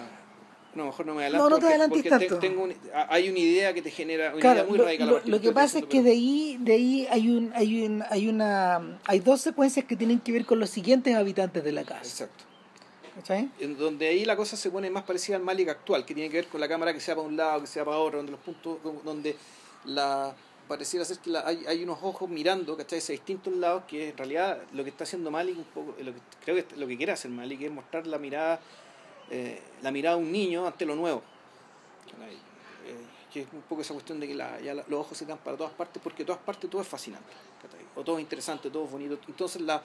No, 0.74 0.86
mejor 0.86 1.06
no 1.06 1.16
me 1.16 1.24
adelanto. 1.24 1.44
No, 1.44 1.50
no 1.50 1.56
te 1.58 1.62
porque- 1.62 1.74
adelantes 1.74 2.04
porque 2.04 2.28
tanto. 2.28 2.40
tengo 2.40 2.64
un- 2.64 2.74
hay 3.10 3.30
una 3.30 3.40
idea 3.40 3.74
que 3.74 3.82
te 3.82 3.92
genera. 3.92 4.32
Una 4.32 4.40
Claro, 4.40 4.60
idea 4.60 4.70
muy 4.70 4.78
lo, 4.78 4.84
radical. 4.86 5.08
lo- 5.10 5.22
lo 5.26 5.42
que 5.42 5.52
pasa 5.52 5.80
es 5.80 5.86
que 5.86 6.02
de 6.02 6.12
ahí, 6.12 6.58
de 6.62 6.74
ahí 6.74 7.08
hay 7.12 7.30
un, 7.30 7.52
hay 7.54 7.84
un, 7.86 8.04
hay 8.10 8.28
una, 8.30 9.00
hay 9.06 9.20
dos 9.20 9.42
secuencias 9.42 9.86
que 9.86 9.96
tienen 9.98 10.20
que 10.20 10.32
ver 10.32 10.46
con 10.46 10.60
los 10.60 10.70
siguientes 10.70 11.14
habitantes 11.16 11.64
de 11.64 11.72
la 11.74 11.84
casa. 11.84 12.02
Exacto. 12.26 12.46
¿Cachai? 13.16 13.50
En 13.60 13.78
donde 13.78 14.08
ahí 14.08 14.24
la 14.24 14.38
cosa 14.38 14.56
se 14.56 14.72
pone 14.72 14.90
más 14.90 15.04
parecida 15.04 15.36
al 15.36 15.44
Malik 15.44 15.68
actual, 15.68 16.06
que 16.06 16.14
tiene 16.16 16.30
que 16.30 16.38
ver 16.38 16.48
con 16.48 16.62
la 16.62 16.70
cámara 16.70 16.94
que 16.94 17.02
sea 17.02 17.14
para 17.16 17.28
un 17.28 17.36
lado, 17.36 17.60
que 17.60 17.68
sea 17.68 17.84
para 17.84 17.98
otro, 17.98 18.18
donde 18.20 18.32
los 18.32 18.40
puntos, 18.42 18.78
donde 19.04 19.36
la 19.86 20.34
pareciera 20.70 21.04
ser 21.04 21.18
que 21.20 21.30
la- 21.32 21.46
hay, 21.46 21.66
hay 21.68 21.84
unos 21.84 22.00
ojos 22.02 22.30
mirando, 22.30 22.78
¿cachai? 22.78 23.00
Hacia 23.00 23.12
distintos 23.12 23.54
lados, 23.54 23.84
que 23.90 24.10
en 24.10 24.18
realidad 24.18 24.60
lo 24.72 24.86
que 24.86 24.90
está 24.92 25.04
haciendo 25.04 25.30
Malik 25.30 25.58
un 25.58 25.66
poco, 25.66 25.94
lo 26.02 26.14
que, 26.14 26.20
creo 26.46 26.56
que 26.56 26.76
lo 26.78 26.88
que 26.88 26.96
quiere 26.96 27.12
hacer 27.12 27.30
Malik 27.30 27.62
es 27.64 27.72
mostrar 27.72 28.08
la 28.08 28.18
mirada, 28.18 28.62
eh, 29.32 29.62
la 29.82 29.90
mirada 29.92 30.18
de 30.18 30.22
un 30.24 30.32
niño 30.32 30.68
ante 30.68 30.86
lo 30.86 30.96
nuevo. 30.96 31.24
Eh, 32.86 32.96
que 33.34 33.42
es 33.42 33.48
un 33.54 33.62
poco 33.62 33.82
esa 33.82 33.94
cuestión 33.94 34.20
de 34.20 34.28
que 34.28 34.36
la- 34.36 34.60
ya 34.60 34.74
la- 34.74 34.84
los 34.88 35.00
ojos 35.00 35.18
se 35.18 35.26
dan 35.26 35.38
para 35.38 35.56
todas 35.56 35.72
partes, 35.74 36.02
porque 36.04 36.26
todas 36.26 36.42
partes 36.42 36.70
todo 36.70 36.82
es 36.82 36.88
fascinante, 36.88 37.32
o 37.96 38.04
todo 38.04 38.18
es 38.18 38.22
interesante, 38.22 38.70
todo 38.70 38.84
es 38.86 38.92
bonito. 38.92 39.18
Entonces 39.28 39.62
la 39.62 39.82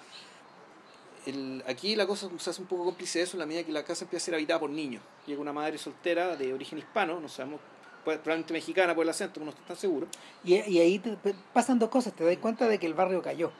el, 1.27 1.63
aquí 1.67 1.97
la 1.97 2.07
cosa 2.07 2.29
se 2.39 2.51
hace 2.51 2.63
un 2.63 2.69
poco 2.69 2.85
cómplice 2.85 3.19
de 3.19 3.25
eso 3.25 3.37
en 3.37 3.41
la 3.41 3.47
medida 3.47 3.65
que 3.65 3.73
la 3.73 3.85
casa 3.85 4.05
empieza 4.05 4.25
a 4.25 4.27
ser 4.27 4.35
habitada 4.35 4.61
por 4.61 4.71
niños. 4.71 5.03
Llega 5.27 5.41
una 5.41 5.53
madre 5.53 5.77
soltera 5.79 6.37
de 6.37 6.53
origen 6.55 6.79
hispano, 6.79 7.19
no 7.21 7.29
sabemos 7.29 7.61
probablemente 8.05 8.53
mexicana 8.53 8.95
por 8.95 9.03
el 9.03 9.09
acento, 9.11 9.41
no 9.41 9.51
estoy 9.51 9.65
tan 9.67 9.77
seguro. 9.77 10.07
Y, 10.45 10.55
y 10.55 10.79
ahí 10.79 11.01
te- 11.01 11.17
pasan 11.53 11.81
dos 11.81 11.89
cosas. 11.89 12.15
Te 12.15 12.25
das 12.25 12.37
cuenta 12.39 12.69
de 12.69 12.79
que 12.79 12.87
el 12.87 12.95
barrio 12.95 13.21
cayó. 13.23 13.51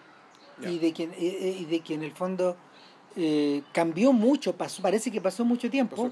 Y 0.71 0.79
de 0.79 0.93
que, 0.93 1.03
y, 1.19 1.63
y 1.63 1.65
de 1.65 1.81
que 1.81 1.95
en 1.95 2.05
el 2.05 2.13
fondo 2.13 2.57
eh, 3.17 3.63
cambió 3.73 4.13
mucho. 4.13 4.55
Pasó, 4.55 4.83
parece 4.83 5.11
que 5.11 5.21
pasó 5.21 5.45
mucho 5.45 5.71
tiempo. 5.71 6.11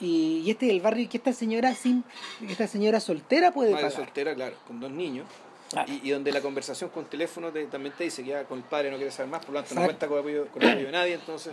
Y, 0.00 0.42
y 0.44 0.50
este 0.50 0.66
es 0.66 0.72
el 0.72 0.80
barrio 0.80 1.08
que 1.08 1.16
esta 1.16 1.32
señora 1.32 1.74
sin 1.74 2.04
esta 2.48 2.66
señora 2.66 3.00
soltera 3.00 3.50
puede 3.52 3.72
Madre 3.72 3.86
pagar. 3.86 3.96
soltera, 4.04 4.34
claro, 4.34 4.56
con 4.66 4.78
dos 4.80 4.90
niños. 4.90 5.26
Claro. 5.70 5.90
Y, 5.92 6.08
y 6.08 6.10
donde 6.10 6.30
la 6.30 6.40
conversación 6.40 6.90
con 6.90 7.06
teléfono 7.06 7.50
te- 7.50 7.64
también 7.66 7.94
te 7.96 8.04
dice 8.04 8.22
que 8.22 8.28
ya 8.30 8.44
con 8.44 8.58
el 8.58 8.64
padre 8.64 8.90
no 8.90 8.96
quiere 8.96 9.10
saber 9.10 9.30
más, 9.32 9.44
por 9.44 9.54
lo 9.54 9.60
tanto 9.60 9.74
no 9.74 9.84
cuenta 9.86 10.06
con 10.06 10.16
el 10.18 10.20
apoyo, 10.20 10.46
con 10.52 10.62
apoyo 10.64 10.86
de 10.86 10.92
nadie, 10.92 11.14
entonces, 11.14 11.52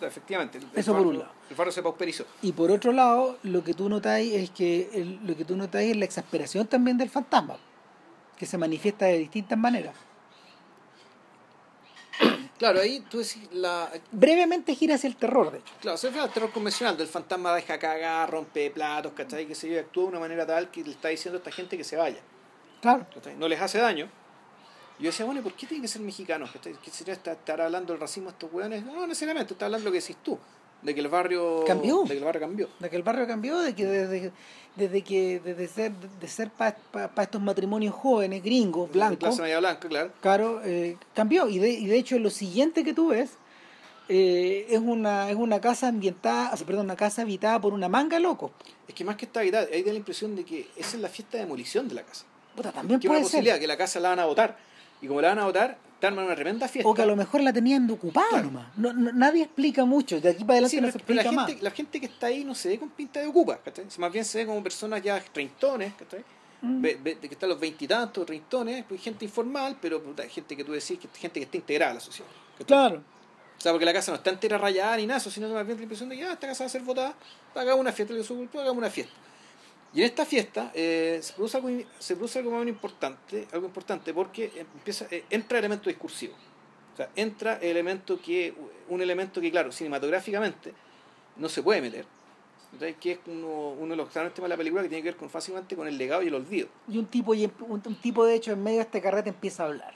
efectivamente, 0.00 0.58
el, 0.58 0.64
Eso 0.74 0.92
por 0.92 1.02
un 1.02 1.06
barrio- 1.08 1.20
lado. 1.24 1.32
el 1.50 1.56
barrio 1.56 1.72
se 1.72 1.82
pauperizó. 1.82 2.24
Y 2.40 2.52
por 2.52 2.70
otro 2.70 2.92
lado, 2.92 3.38
lo 3.42 3.62
que 3.64 3.74
tú 3.74 3.88
notáis 3.88 4.32
es 4.32 4.50
que 4.50 4.88
el- 4.94 5.18
lo 5.26 5.36
que 5.36 5.44
tú 5.44 5.56
notáis 5.56 5.90
es 5.90 5.96
la 5.96 6.04
exasperación 6.04 6.66
también 6.66 6.96
del 6.96 7.10
fantasma, 7.10 7.56
que 8.38 8.46
se 8.46 8.56
manifiesta 8.56 9.06
de 9.06 9.18
distintas 9.18 9.58
maneras. 9.58 9.94
Claro, 12.62 12.78
ahí 12.78 13.00
tú 13.10 13.18
decís, 13.18 13.42
la, 13.50 13.90
Brevemente 14.12 14.76
gira 14.76 14.94
hacia 14.94 15.08
el 15.08 15.16
terror, 15.16 15.50
de 15.50 15.58
hecho. 15.58 15.74
claro, 15.80 15.98
se 15.98 16.06
refiere 16.06 16.28
al 16.28 16.32
terror 16.32 16.52
convencional, 16.52 16.96
del 16.96 17.08
fantasma 17.08 17.52
deja 17.56 17.76
cagar, 17.76 18.30
rompe 18.30 18.70
platos, 18.70 19.14
¿cachai? 19.16 19.48
Que 19.48 19.56
se 19.56 19.68
yo, 19.68 19.80
actúa 19.80 20.04
de 20.04 20.08
una 20.10 20.20
manera 20.20 20.46
tal 20.46 20.70
que 20.70 20.84
le 20.84 20.92
está 20.92 21.08
diciendo 21.08 21.38
a 21.38 21.40
esta 21.40 21.50
gente 21.50 21.76
que 21.76 21.82
se 21.82 21.96
vaya. 21.96 22.20
Claro. 22.80 23.04
¿cachai? 23.12 23.34
No 23.34 23.48
les 23.48 23.60
hace 23.60 23.78
daño. 23.78 24.08
Y 25.00 25.02
yo 25.02 25.10
decía, 25.10 25.26
bueno, 25.26 25.40
¿y 25.40 25.42
por 25.42 25.54
qué 25.54 25.66
tienen 25.66 25.82
que 25.82 25.88
ser 25.88 26.02
mexicanos? 26.02 26.50
¿Qué 26.62 26.90
sería 26.92 27.14
estar, 27.14 27.36
estar 27.36 27.60
hablando 27.60 27.94
del 27.94 28.00
racismo 28.00 28.28
a 28.28 28.32
estos 28.32 28.52
hueones? 28.52 28.84
No, 28.84 28.94
no 28.94 29.08
necesariamente, 29.08 29.54
está 29.54 29.64
hablando 29.64 29.86
lo 29.86 29.90
que 29.90 29.98
decís 29.98 30.18
tú, 30.22 30.38
de 30.82 30.94
que 30.94 31.00
el 31.00 31.08
barrio 31.08 31.64
Cambió. 31.66 32.02
De 32.02 32.08
que 32.10 32.18
el 32.18 32.24
barrio 32.24 32.40
cambió. 32.40 32.68
De 32.78 32.90
que 32.90 32.96
el 32.96 33.02
barrio 33.02 33.26
cambió, 33.26 33.58
de 33.60 33.74
que 33.74 33.86
desde, 33.86 34.32
desde 34.76 35.02
que 35.02 35.40
desde 35.44 35.68
ser 35.68 35.92
de 35.92 36.28
ser 36.28 36.50
para 36.50 36.76
estos 37.22 37.40
matrimonios 37.40 37.94
jóvenes, 37.94 38.42
gringos, 38.42 38.90
blancos, 38.90 39.18
Clase 39.18 39.42
media 39.42 39.58
blanca, 39.60 39.88
claro. 39.88 40.10
claro, 40.20 40.60
eh, 40.64 40.96
cambió. 41.14 41.48
Y 41.48 41.58
de, 41.58 41.70
y 41.70 41.86
de 41.86 41.96
hecho 41.98 42.18
lo 42.18 42.30
siguiente 42.30 42.82
que 42.84 42.92
tú 42.94 43.08
ves 43.08 43.30
eh, 44.08 44.66
es 44.68 44.80
una 44.80 45.30
es 45.30 45.36
una 45.36 45.60
casa 45.60 45.88
ambientada, 45.88 46.50
o 46.52 46.56
sea, 46.56 46.66
perdón, 46.66 46.86
una 46.86 46.96
casa 46.96 47.22
habitada 47.22 47.60
por 47.60 47.72
una 47.72 47.88
manga 47.88 48.18
loco. 48.18 48.50
Es 48.88 48.94
que 48.94 49.04
más 49.04 49.16
que 49.16 49.26
esta 49.26 49.40
Navidad, 49.40 49.68
ahí 49.72 49.82
da 49.82 49.92
la 49.92 49.98
impresión 49.98 50.34
de 50.34 50.44
que 50.44 50.68
esa 50.76 50.96
es 50.96 51.02
la 51.02 51.08
fiesta 51.08 51.36
de 51.38 51.44
demolición 51.44 51.88
de 51.88 51.94
la 51.94 52.02
casa. 52.02 52.24
Puta, 52.56 52.72
también 52.72 52.98
Que 53.00 53.06
una 53.06 53.14
puede 53.14 53.22
posibilidad, 53.22 53.54
ser. 53.54 53.60
que 53.62 53.66
la 53.68 53.76
casa 53.78 54.00
la 54.00 54.10
van 54.10 54.18
a 54.18 54.26
votar. 54.26 54.58
Y 55.00 55.06
como 55.06 55.20
la 55.20 55.28
van 55.28 55.38
a 55.38 55.44
votar, 55.46 55.78
te 56.02 56.06
arman 56.08 56.24
una 56.26 56.34
tremenda 56.34 56.66
fiesta. 56.66 56.90
O 56.90 56.94
que 56.94 57.02
a 57.02 57.06
lo 57.06 57.14
mejor 57.14 57.40
la 57.42 57.52
tenían 57.52 57.88
ocupada 57.88 58.26
Claro. 58.28 58.44
nomás. 58.46 58.66
No, 58.76 58.92
no- 58.92 59.12
nadie 59.12 59.44
explica 59.44 59.84
mucho. 59.84 60.20
De 60.20 60.30
aquí 60.30 60.42
para 60.42 60.54
adelante 60.54 60.76
Sí, 60.76 60.80
no 60.82 60.88
pero, 60.88 60.92
se 60.92 60.98
pero 60.98 61.20
explica 61.20 61.30
la, 61.30 61.32
más. 61.32 61.46
gente, 61.48 61.62
la 61.62 61.70
gente 61.70 62.00
que 62.00 62.06
está 62.06 62.26
ahí 62.26 62.44
no 62.44 62.54
se 62.56 62.68
ve 62.70 62.78
con 62.80 62.90
pinta 62.90 63.20
de 63.20 63.26
ocupa, 63.28 63.58
¿cachai? 63.58 63.86
Más 63.98 64.12
bien 64.12 64.24
se 64.24 64.38
ve 64.38 64.46
como 64.46 64.60
personas 64.64 65.00
ya 65.00 65.22
treintones, 65.32 65.94
¿cachai? 65.94 66.24
Mm. 66.60 66.80
Ve- 66.82 67.18
que 67.20 67.26
están 67.28 67.48
los 67.48 67.60
veintitantos, 67.60 68.26
treintones, 68.26 68.84
pues 68.88 69.00
gente 69.00 69.24
informal, 69.24 69.76
pero 69.80 70.02
puta, 70.02 70.24
gente 70.28 70.56
que 70.56 70.64
tú 70.64 70.72
decís, 70.72 70.98
que 70.98 71.08
gente 71.16 71.38
que 71.38 71.44
está 71.44 71.56
integrada 71.56 71.92
a 71.92 71.94
la 71.94 72.00
sociedad. 72.00 72.28
¿cachai? 72.58 72.66
Claro. 72.66 73.02
O 73.56 73.60
sea, 73.62 73.70
porque 73.70 73.84
la 73.84 73.92
casa 73.92 74.10
no 74.10 74.16
está 74.16 74.30
entera 74.30 74.58
rayada 74.58 74.96
ni 74.96 75.06
nada, 75.06 75.20
sino 75.20 75.46
que 75.46 75.54
más 75.54 75.64
bien 75.64 75.76
la 75.78 75.82
impresión 75.84 76.08
de 76.08 76.16
que 76.16 76.24
ah, 76.24 76.32
esta 76.32 76.48
casa 76.48 76.64
va 76.64 76.66
a 76.66 76.70
ser 76.70 76.82
votada, 76.82 77.14
hagamos 77.54 77.80
una 77.80 77.92
fiesta, 77.92 78.12
le 78.12 78.20
hagamos 78.22 78.76
una 78.76 78.90
fiesta. 78.90 79.14
Y 79.94 80.00
en 80.00 80.06
esta 80.06 80.24
fiesta 80.24 80.70
eh, 80.74 81.18
se, 81.22 81.34
produce 81.34 81.56
algo, 81.58 81.68
se 81.98 82.14
produce 82.16 82.38
algo 82.38 82.50
más 82.52 82.66
importante, 82.66 83.46
algo 83.52 83.66
importante 83.66 84.14
porque 84.14 84.50
empieza, 84.56 85.06
eh, 85.10 85.24
entra 85.30 85.58
elemento 85.58 85.90
discursivo. 85.90 86.34
O 86.94 86.96
sea, 86.96 87.10
entra 87.14 87.56
elemento 87.58 88.18
que, 88.20 88.54
un 88.88 89.00
elemento 89.02 89.40
que, 89.40 89.50
claro, 89.50 89.70
cinematográficamente 89.72 90.72
no 91.36 91.48
se 91.48 91.62
puede 91.62 91.80
meter. 91.82 92.06
¿cachai? 92.72 92.94
Que 92.94 93.12
es 93.12 93.18
uno, 93.26 93.70
uno 93.78 93.90
de 93.90 93.96
los 93.96 94.12
grandes 94.12 94.32
temas 94.34 94.48
de 94.48 94.54
la 94.54 94.56
película 94.58 94.82
que 94.82 94.88
tiene 94.88 95.02
que 95.02 95.10
ver 95.10 95.16
con, 95.16 95.28
fácilmente 95.28 95.76
con 95.76 95.86
el 95.86 95.98
legado 95.98 96.22
y 96.22 96.28
el 96.28 96.34
olvido. 96.34 96.68
Y 96.88 96.96
un 96.96 97.06
tipo, 97.06 97.34
y 97.34 97.44
un, 97.44 97.82
un 97.84 97.94
tipo 97.96 98.24
de 98.24 98.34
hecho 98.34 98.52
en 98.52 98.62
medio 98.62 98.78
de 98.78 98.84
este 98.84 99.00
carrete 99.02 99.28
empieza 99.28 99.64
a 99.64 99.66
hablar. 99.66 99.92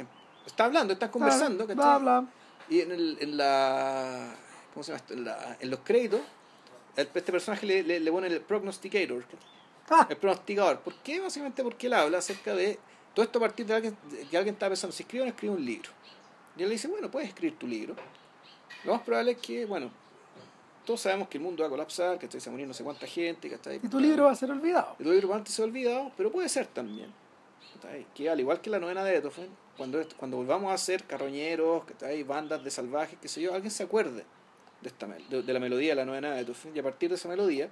Está 0.47 0.66
hablando, 0.66 0.93
están 0.93 1.10
conversando, 1.10 1.66
Bla, 1.66 1.74
¿cachai? 1.74 2.02
bla, 2.02 2.20
bla. 2.20 2.31
Y 2.68 2.81
en, 2.81 2.93
el, 2.93 3.16
en 3.20 3.36
la. 3.36 4.35
¿Cómo 4.74 4.85
se 4.85 4.93
llama 4.93 4.98
esto? 4.98 5.14
En, 5.14 5.24
la- 5.24 5.56
en 5.59 5.70
los 5.70 5.81
créditos, 5.81 6.20
el- 6.97 7.09
este 7.14 7.32
personaje 7.32 7.64
le, 7.66 7.82
le, 7.82 8.01
le 8.01 8.10
pone 8.12 8.27
el 8.27 8.40
prognosticator, 8.43 9.24
Ah, 9.88 10.06
el 10.10 10.16
pronosticador. 10.16 10.80
¿Por 10.80 10.94
qué? 10.96 11.20
Básicamente 11.20 11.62
porque 11.62 11.86
él 11.86 11.94
habla 11.94 12.18
acerca 12.18 12.54
de 12.54 12.78
todo 13.14 13.24
esto 13.24 13.38
a 13.38 13.42
partir 13.42 13.66
de 13.66 13.74
alguien, 13.74 13.96
que 14.30 14.36
alguien 14.36 14.54
está 14.54 14.68
pensando, 14.68 14.94
si 14.94 15.02
escribo 15.02 15.22
o 15.22 15.26
no 15.26 15.30
escribo 15.30 15.54
un 15.54 15.64
libro. 15.64 15.90
Y 16.56 16.62
él 16.62 16.68
le 16.68 16.74
dice, 16.74 16.88
bueno, 16.88 17.10
puedes 17.10 17.28
escribir 17.28 17.58
tu 17.58 17.66
libro. 17.66 17.94
Lo 18.84 18.92
más 18.92 19.02
probable 19.02 19.32
es 19.32 19.38
que, 19.38 19.64
bueno, 19.64 19.90
todos 20.84 21.00
sabemos 21.00 21.28
que 21.28 21.38
el 21.38 21.44
mundo 21.44 21.62
va 21.62 21.66
a 21.66 21.70
colapsar, 21.70 22.18
que 22.18 22.30
se 22.30 22.38
va 22.38 22.46
a 22.46 22.50
morir 22.52 22.68
no 22.68 22.74
sé 22.74 22.84
cuánta 22.84 23.06
gente, 23.06 23.50
que 23.50 23.80
y 23.82 23.88
tu 23.88 23.98
libro 24.00 24.24
va 24.24 24.32
a 24.32 24.36
ser 24.36 24.50
olvidado. 24.50 24.96
y 24.98 25.02
tu 25.02 25.10
libro 25.10 25.34
antes 25.34 25.54
se 25.54 25.62
ha 25.62 25.64
olvidado, 25.64 26.12
pero 26.16 26.30
puede 26.30 26.48
ser 26.48 26.66
también. 26.66 27.12
Que 28.14 28.30
al 28.30 28.40
igual 28.40 28.60
que 28.60 28.70
la 28.70 28.78
novena 28.78 29.04
de 29.04 29.12
Beethoven, 29.12 29.48
cuando, 29.76 30.02
cuando 30.16 30.38
volvamos 30.38 30.72
a 30.72 30.78
ser 30.78 31.04
carroñeros, 31.04 31.84
¿cachai? 31.84 32.22
bandas 32.22 32.64
de 32.64 32.70
salvajes, 32.70 33.18
qué 33.20 33.28
sé 33.28 33.40
yo, 33.40 33.54
alguien 33.54 33.70
se 33.70 33.82
acuerde 33.82 34.24
de, 34.80 34.88
esta, 34.88 35.06
de 35.06 35.52
la 35.52 35.60
melodía 35.60 35.90
de 35.90 35.96
la 35.96 36.04
novena 36.04 36.30
de 36.30 36.44
Beethoven, 36.44 36.76
y 36.76 36.78
a 36.78 36.82
partir 36.82 37.10
de 37.10 37.16
esa 37.16 37.28
melodía, 37.28 37.70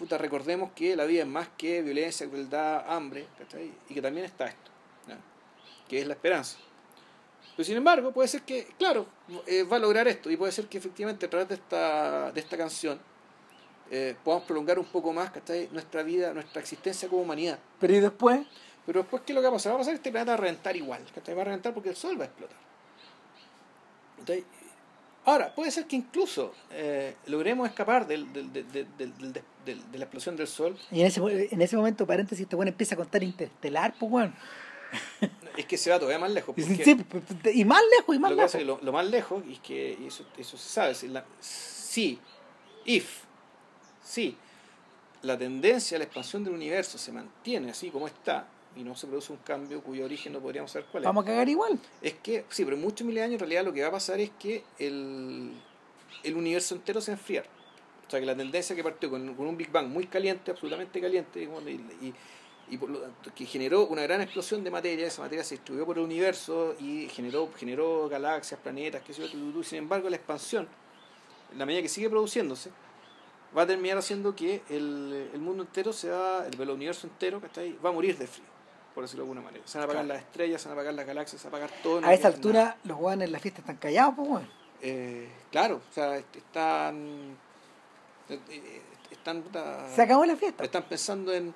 puta, 0.00 0.18
recordemos 0.18 0.72
que 0.74 0.96
la 0.96 1.04
vida 1.04 1.20
es 1.22 1.28
más 1.28 1.48
que 1.56 1.82
violencia, 1.82 2.26
crueldad, 2.26 2.84
hambre, 2.92 3.26
¿cachai? 3.38 3.70
y 3.88 3.94
que 3.94 4.02
también 4.02 4.26
está 4.26 4.46
esto, 4.46 4.70
que 5.88 6.00
es 6.00 6.06
la 6.06 6.14
esperanza. 6.14 6.58
Pero 7.56 7.64
sin 7.66 7.76
embargo, 7.76 8.10
puede 8.12 8.26
ser 8.28 8.42
que, 8.42 8.66
claro, 8.78 9.06
eh, 9.46 9.62
va 9.64 9.76
a 9.76 9.78
lograr 9.78 10.08
esto, 10.08 10.30
y 10.30 10.36
puede 10.36 10.50
ser 10.52 10.66
que 10.66 10.78
efectivamente 10.78 11.26
a 11.26 11.30
través 11.30 11.48
de 11.48 11.54
esta, 11.56 12.32
de 12.32 12.40
esta 12.40 12.56
canción 12.56 12.98
eh, 13.90 14.16
podamos 14.24 14.46
prolongar 14.46 14.78
un 14.78 14.86
poco 14.86 15.12
más 15.12 15.30
¿cachai? 15.30 15.68
nuestra 15.72 16.02
vida, 16.02 16.32
nuestra 16.32 16.60
existencia 16.60 17.08
como 17.08 17.22
humanidad. 17.22 17.58
Pero 17.78 17.94
y 17.94 18.00
después, 18.00 18.40
Pero 18.86 19.00
después, 19.02 19.22
¿qué 19.26 19.32
es 19.32 19.34
lo 19.34 19.40
que 19.42 19.48
va 19.48 19.50
a 19.50 19.56
pasar? 19.56 19.72
Va 19.72 19.76
a 19.76 19.78
pasar 19.80 19.92
que 19.92 19.96
este 19.98 20.10
planeta 20.10 20.30
va 20.32 20.34
a 20.34 20.40
reventar 20.40 20.74
igual. 20.76 21.04
¿cachai? 21.14 21.34
Va 21.34 21.42
a 21.42 21.44
reventar 21.44 21.74
porque 21.74 21.90
el 21.90 21.96
Sol 21.96 22.18
va 22.18 22.24
a 22.24 22.26
explotar. 22.28 22.56
¿cachai? 24.20 24.44
Ahora, 25.26 25.54
puede 25.54 25.70
ser 25.70 25.86
que 25.86 25.96
incluso 25.96 26.54
eh, 26.70 27.14
logremos 27.26 27.68
escapar 27.68 28.06
del, 28.06 28.32
del- 28.32 28.50
del- 28.52 28.72
del- 28.72 29.42
de 29.64 29.98
la 29.98 30.04
explosión 30.04 30.36
del 30.36 30.46
Sol. 30.46 30.76
y 30.90 31.00
en 31.00 31.06
ese, 31.06 31.20
en 31.52 31.60
ese 31.62 31.76
momento, 31.76 32.06
paréntesis, 32.06 32.42
este 32.44 32.56
bueno 32.56 32.70
empieza 32.70 32.94
a 32.94 32.98
contar 32.98 33.22
interestelar, 33.22 33.94
pues 33.98 34.10
bueno. 34.10 34.32
Es 35.56 35.66
que 35.66 35.76
se 35.76 35.90
va 35.90 35.98
todavía 35.98 36.18
más 36.18 36.30
lejos. 36.32 36.54
Y, 36.58 36.62
porque 36.62 36.84
sí, 36.84 36.94
p- 36.96 37.20
p- 37.20 37.52
y 37.52 37.64
más 37.64 37.82
lejos, 37.98 38.16
y 38.16 38.18
más 38.18 38.30
lo, 38.30 38.36
lejos. 38.36 38.52
que 38.52 38.64
lo, 38.64 38.78
lo 38.82 38.92
más 38.92 39.06
lejos, 39.06 39.44
y 39.46 39.52
es 39.52 39.58
que 39.60 39.96
y 40.00 40.06
eso, 40.06 40.24
eso 40.36 40.56
se 40.56 40.68
sabe, 40.68 40.94
si, 40.94 41.08
la, 41.08 41.24
si, 41.40 42.18
if, 42.84 43.22
si 44.02 44.36
la 45.22 45.36
tendencia 45.38 45.96
a 45.96 45.98
la 45.98 46.04
expansión 46.04 46.42
del 46.42 46.54
universo 46.54 46.98
se 46.98 47.12
mantiene 47.12 47.70
así 47.70 47.90
como 47.90 48.06
está, 48.08 48.48
y 48.74 48.82
no 48.82 48.94
se 48.96 49.06
produce 49.06 49.32
un 49.32 49.38
cambio 49.38 49.82
cuyo 49.82 50.04
origen 50.04 50.32
no 50.32 50.40
podríamos 50.40 50.70
saber 50.70 50.88
cuál 50.90 51.02
es. 51.02 51.06
Vamos 51.06 51.24
a 51.24 51.26
cagar 51.26 51.48
igual. 51.48 51.78
Es 52.00 52.14
que, 52.14 52.44
sí, 52.48 52.64
pero 52.64 52.76
en 52.76 52.82
muchos 52.82 53.06
miles 53.06 53.20
de 53.20 53.24
años 53.24 53.34
en 53.34 53.40
realidad 53.40 53.64
lo 53.64 53.72
que 53.72 53.82
va 53.82 53.88
a 53.88 53.92
pasar 53.92 54.18
es 54.20 54.30
que 54.38 54.64
el, 54.78 55.52
el 56.22 56.36
universo 56.36 56.74
entero 56.76 57.00
se 57.00 57.10
va 57.10 57.16
a 57.16 57.18
enfriar. 57.20 57.44
O 58.10 58.12
sea 58.12 58.18
que 58.18 58.26
la 58.26 58.34
tendencia 58.36 58.74
que 58.74 58.82
partió 58.82 59.08
con, 59.08 59.36
con 59.36 59.46
un 59.46 59.56
Big 59.56 59.70
Bang 59.70 59.86
muy 59.86 60.08
caliente, 60.08 60.50
absolutamente 60.50 61.00
caliente, 61.00 61.40
y, 61.44 61.46
y, 62.06 62.14
y 62.70 62.76
por 62.76 62.90
lo 62.90 62.98
tanto, 62.98 63.30
que 63.32 63.46
generó 63.46 63.86
una 63.86 64.02
gran 64.02 64.20
explosión 64.20 64.64
de 64.64 64.70
materia, 64.72 65.06
esa 65.06 65.22
materia 65.22 65.44
se 65.44 65.54
distribuyó 65.54 65.86
por 65.86 65.96
el 65.96 66.02
universo 66.02 66.74
y 66.80 67.06
generó, 67.08 67.48
generó 67.56 68.08
galaxias, 68.08 68.58
planetas, 68.58 69.02
qué 69.04 69.12
sé 69.14 69.28
yo, 69.28 69.62
sin 69.62 69.78
embargo 69.78 70.10
la 70.10 70.16
expansión, 70.16 70.66
en 71.52 71.58
la 71.60 71.64
medida 71.66 71.82
que 71.82 71.88
sigue 71.88 72.10
produciéndose, 72.10 72.70
va 73.56 73.62
a 73.62 73.66
terminar 73.68 73.98
haciendo 73.98 74.34
que 74.34 74.60
el, 74.68 75.30
el 75.32 75.40
mundo 75.40 75.62
entero 75.62 75.92
se 75.92 76.10
va, 76.10 76.44
el, 76.48 76.60
el 76.60 76.70
universo 76.70 77.06
entero, 77.06 77.40
¿cachai? 77.40 77.78
va 77.78 77.90
a 77.90 77.92
morir 77.92 78.18
de 78.18 78.26
frío, 78.26 78.46
por 78.92 79.04
decirlo 79.04 79.24
de 79.24 79.30
alguna 79.30 79.46
manera. 79.46 79.62
Se 79.68 79.78
van 79.78 79.82
a 79.82 79.84
apagar 79.84 80.04
Claro. 80.04 80.18
las 80.18 80.26
estrellas, 80.28 80.60
se 80.62 80.68
van 80.68 80.76
a 80.76 80.80
apagar 80.80 80.94
las 80.94 81.06
galaxias, 81.06 81.40
se 81.42 81.48
va 81.48 81.58
a 81.58 81.62
apagar 81.62 81.82
todo. 81.84 82.00
no 82.00 82.08
A 82.08 82.12
esa 82.12 82.26
altura, 82.26 82.60
nada. 82.60 82.76
los 82.82 82.98
guanes 82.98 83.26
en 83.26 83.32
la 83.32 83.38
fiesta 83.38 83.60
están 83.60 83.76
callados, 83.76 84.14
pues 84.16 84.28
bueno. 84.28 84.48
Eh, 84.82 85.28
claro, 85.52 85.80
o 85.88 85.94
sea, 85.94 86.16
est- 86.16 86.34
están. 86.36 87.36
Eh, 88.30 88.40
eh, 88.50 88.82
Están, 89.10 89.44
Se 89.94 90.02
acabó 90.02 90.24
la 90.24 90.36
fiesta. 90.36 90.64
están 90.64 90.82
pensando 90.84 91.32
en. 91.32 91.54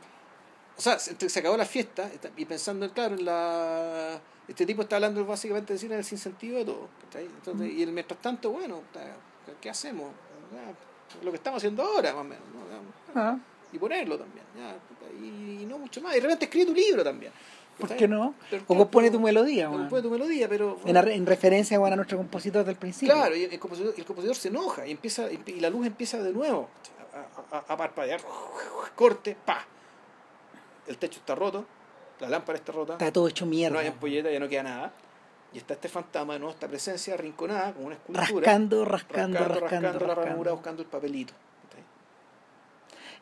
O 0.77 0.81
sea, 0.81 0.99
se, 0.99 1.39
acabó 1.39 1.57
la 1.57 1.65
fiesta 1.65 2.11
y 2.37 2.45
pensando 2.45 2.85
en, 2.87 2.93
claro, 2.93 3.15
en 3.15 3.25
la. 3.25 4.21
Este 4.49 4.67
tipo 4.67 4.83
está 4.83 4.97
hablando 4.97 5.25
básicamente 5.25 5.69
de 5.69 5.75
decir 5.75 5.93
en 5.93 5.99
el 5.99 6.05
sinsentido 6.05 6.59
de 6.59 6.65
todo. 6.65 6.89
Entonces, 7.15 7.73
y 7.73 7.83
el, 7.83 7.93
mientras 7.93 8.21
tanto, 8.21 8.51
bueno, 8.51 8.83
¿qué 9.61 9.71
hacemos? 9.71 10.11
Lo 11.23 11.31
que 11.31 11.37
estamos 11.37 11.59
haciendo 11.59 11.83
ahora, 11.83 12.13
más 12.13 12.21
o 12.21 12.25
menos. 12.25 12.45
¿no? 13.15 13.21
Ah, 13.21 13.39
Y 13.73 13.79
ponerlo 13.79 14.19
también. 14.19 14.45
ya, 14.57 14.77
y, 15.23 15.63
y 15.63 15.67
no 15.67 15.79
mucho 15.79 16.01
más. 16.03 16.13
Y 16.13 16.17
de 16.17 16.23
repente 16.23 16.47
escribe 16.47 16.67
tu 16.67 16.75
libro 16.75 17.05
también. 17.05 17.33
¿Por 17.79 17.97
qué 17.97 18.07
no? 18.09 18.35
O 18.69 18.77
compone 18.77 19.11
tu 19.11 19.19
melodía, 19.21 19.69
o 19.69 19.73
weón. 19.73 19.83
compone 19.85 20.03
tu 20.03 20.11
melodía, 20.11 20.49
pero. 20.49 20.79
En, 20.85 20.97
en 20.97 21.27
referencia 21.27 21.79
bueno, 21.79 21.95
a 21.95 21.97
nuestro 21.97 22.19
compositor 22.19 22.65
del 22.65 22.77
principio. 22.77 23.15
Claro, 23.15 23.35
y 23.37 23.45
el 23.45 23.59
compositor, 23.59 23.95
el 23.97 24.05
compositor 24.05 24.37
se 24.37 24.49
enoja 24.49 24.87
y 24.87 24.93
empieza 24.93 25.27
y 25.31 25.61
la 25.61 25.71
luz 25.71 25.87
empieza 25.87 26.23
de 26.23 26.33
nuevo 26.33 26.69
a, 27.53 27.57
a- 27.57 27.65
a 27.69 27.77
parpadear. 27.77 28.21
Corte, 28.95 29.37
pa. 29.45 29.65
El 30.87 30.99
techo 30.99 31.19
está 31.19 31.35
roto, 31.35 31.65
la 32.21 32.29
lámpara 32.29 32.59
está 32.59 32.73
rota, 32.73 32.93
Está 32.95 33.11
todo 33.13 33.27
hecho 33.29 33.45
no 33.47 33.51
mierda. 33.51 33.81
hay 33.81 33.87
ampolleta, 33.89 34.31
ya 34.31 34.39
no 34.39 34.49
queda 34.49 34.63
nada. 34.65 34.93
Y 35.53 35.59
está 35.59 35.75
este 35.75 35.89
fantasma, 35.89 36.39
¿no? 36.39 36.51
esta 36.51 36.67
presencia 36.69 37.15
arrinconada, 37.15 37.73
como 37.73 37.87
una 37.87 37.95
escultura. 37.95 38.27
rascando, 38.27 38.85
rascando, 38.85 39.39
rascando, 39.39 39.61
rascando 39.61 39.89
la 39.93 39.99
rascando. 40.07 40.15
ranura, 40.31 40.53
buscando 40.53 40.83
el 40.83 40.89
papelito. 40.89 41.33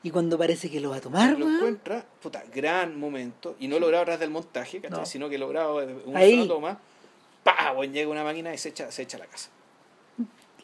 Y 0.04 0.10
cuando 0.10 0.36
parece 0.36 0.68
que 0.70 0.80
lo 0.80 0.90
va 0.90 0.96
a 0.96 1.00
tomar, 1.00 1.38
lo 1.38 1.48
encuentra, 1.48 2.04
puta, 2.20 2.42
gran 2.52 2.98
momento, 2.98 3.54
y 3.60 3.68
no 3.68 3.78
logrado 3.78 4.02
atrás 4.02 4.18
del 4.20 4.30
montaje, 4.30 4.80
¿cachai? 4.80 4.98
No. 4.98 5.06
sino 5.06 5.28
que 5.28 5.38
logrado 5.38 5.76
una 6.06 6.18
Ahí. 6.18 6.36
sola 6.38 6.48
toma, 6.48 6.80
pa, 7.44 7.72
weón, 7.72 7.92
llega 7.92 8.10
una 8.10 8.24
máquina 8.24 8.52
y 8.52 8.58
se 8.58 8.70
echa, 8.70 8.90
se 8.90 9.06
la 9.18 9.26
casa. 9.26 9.50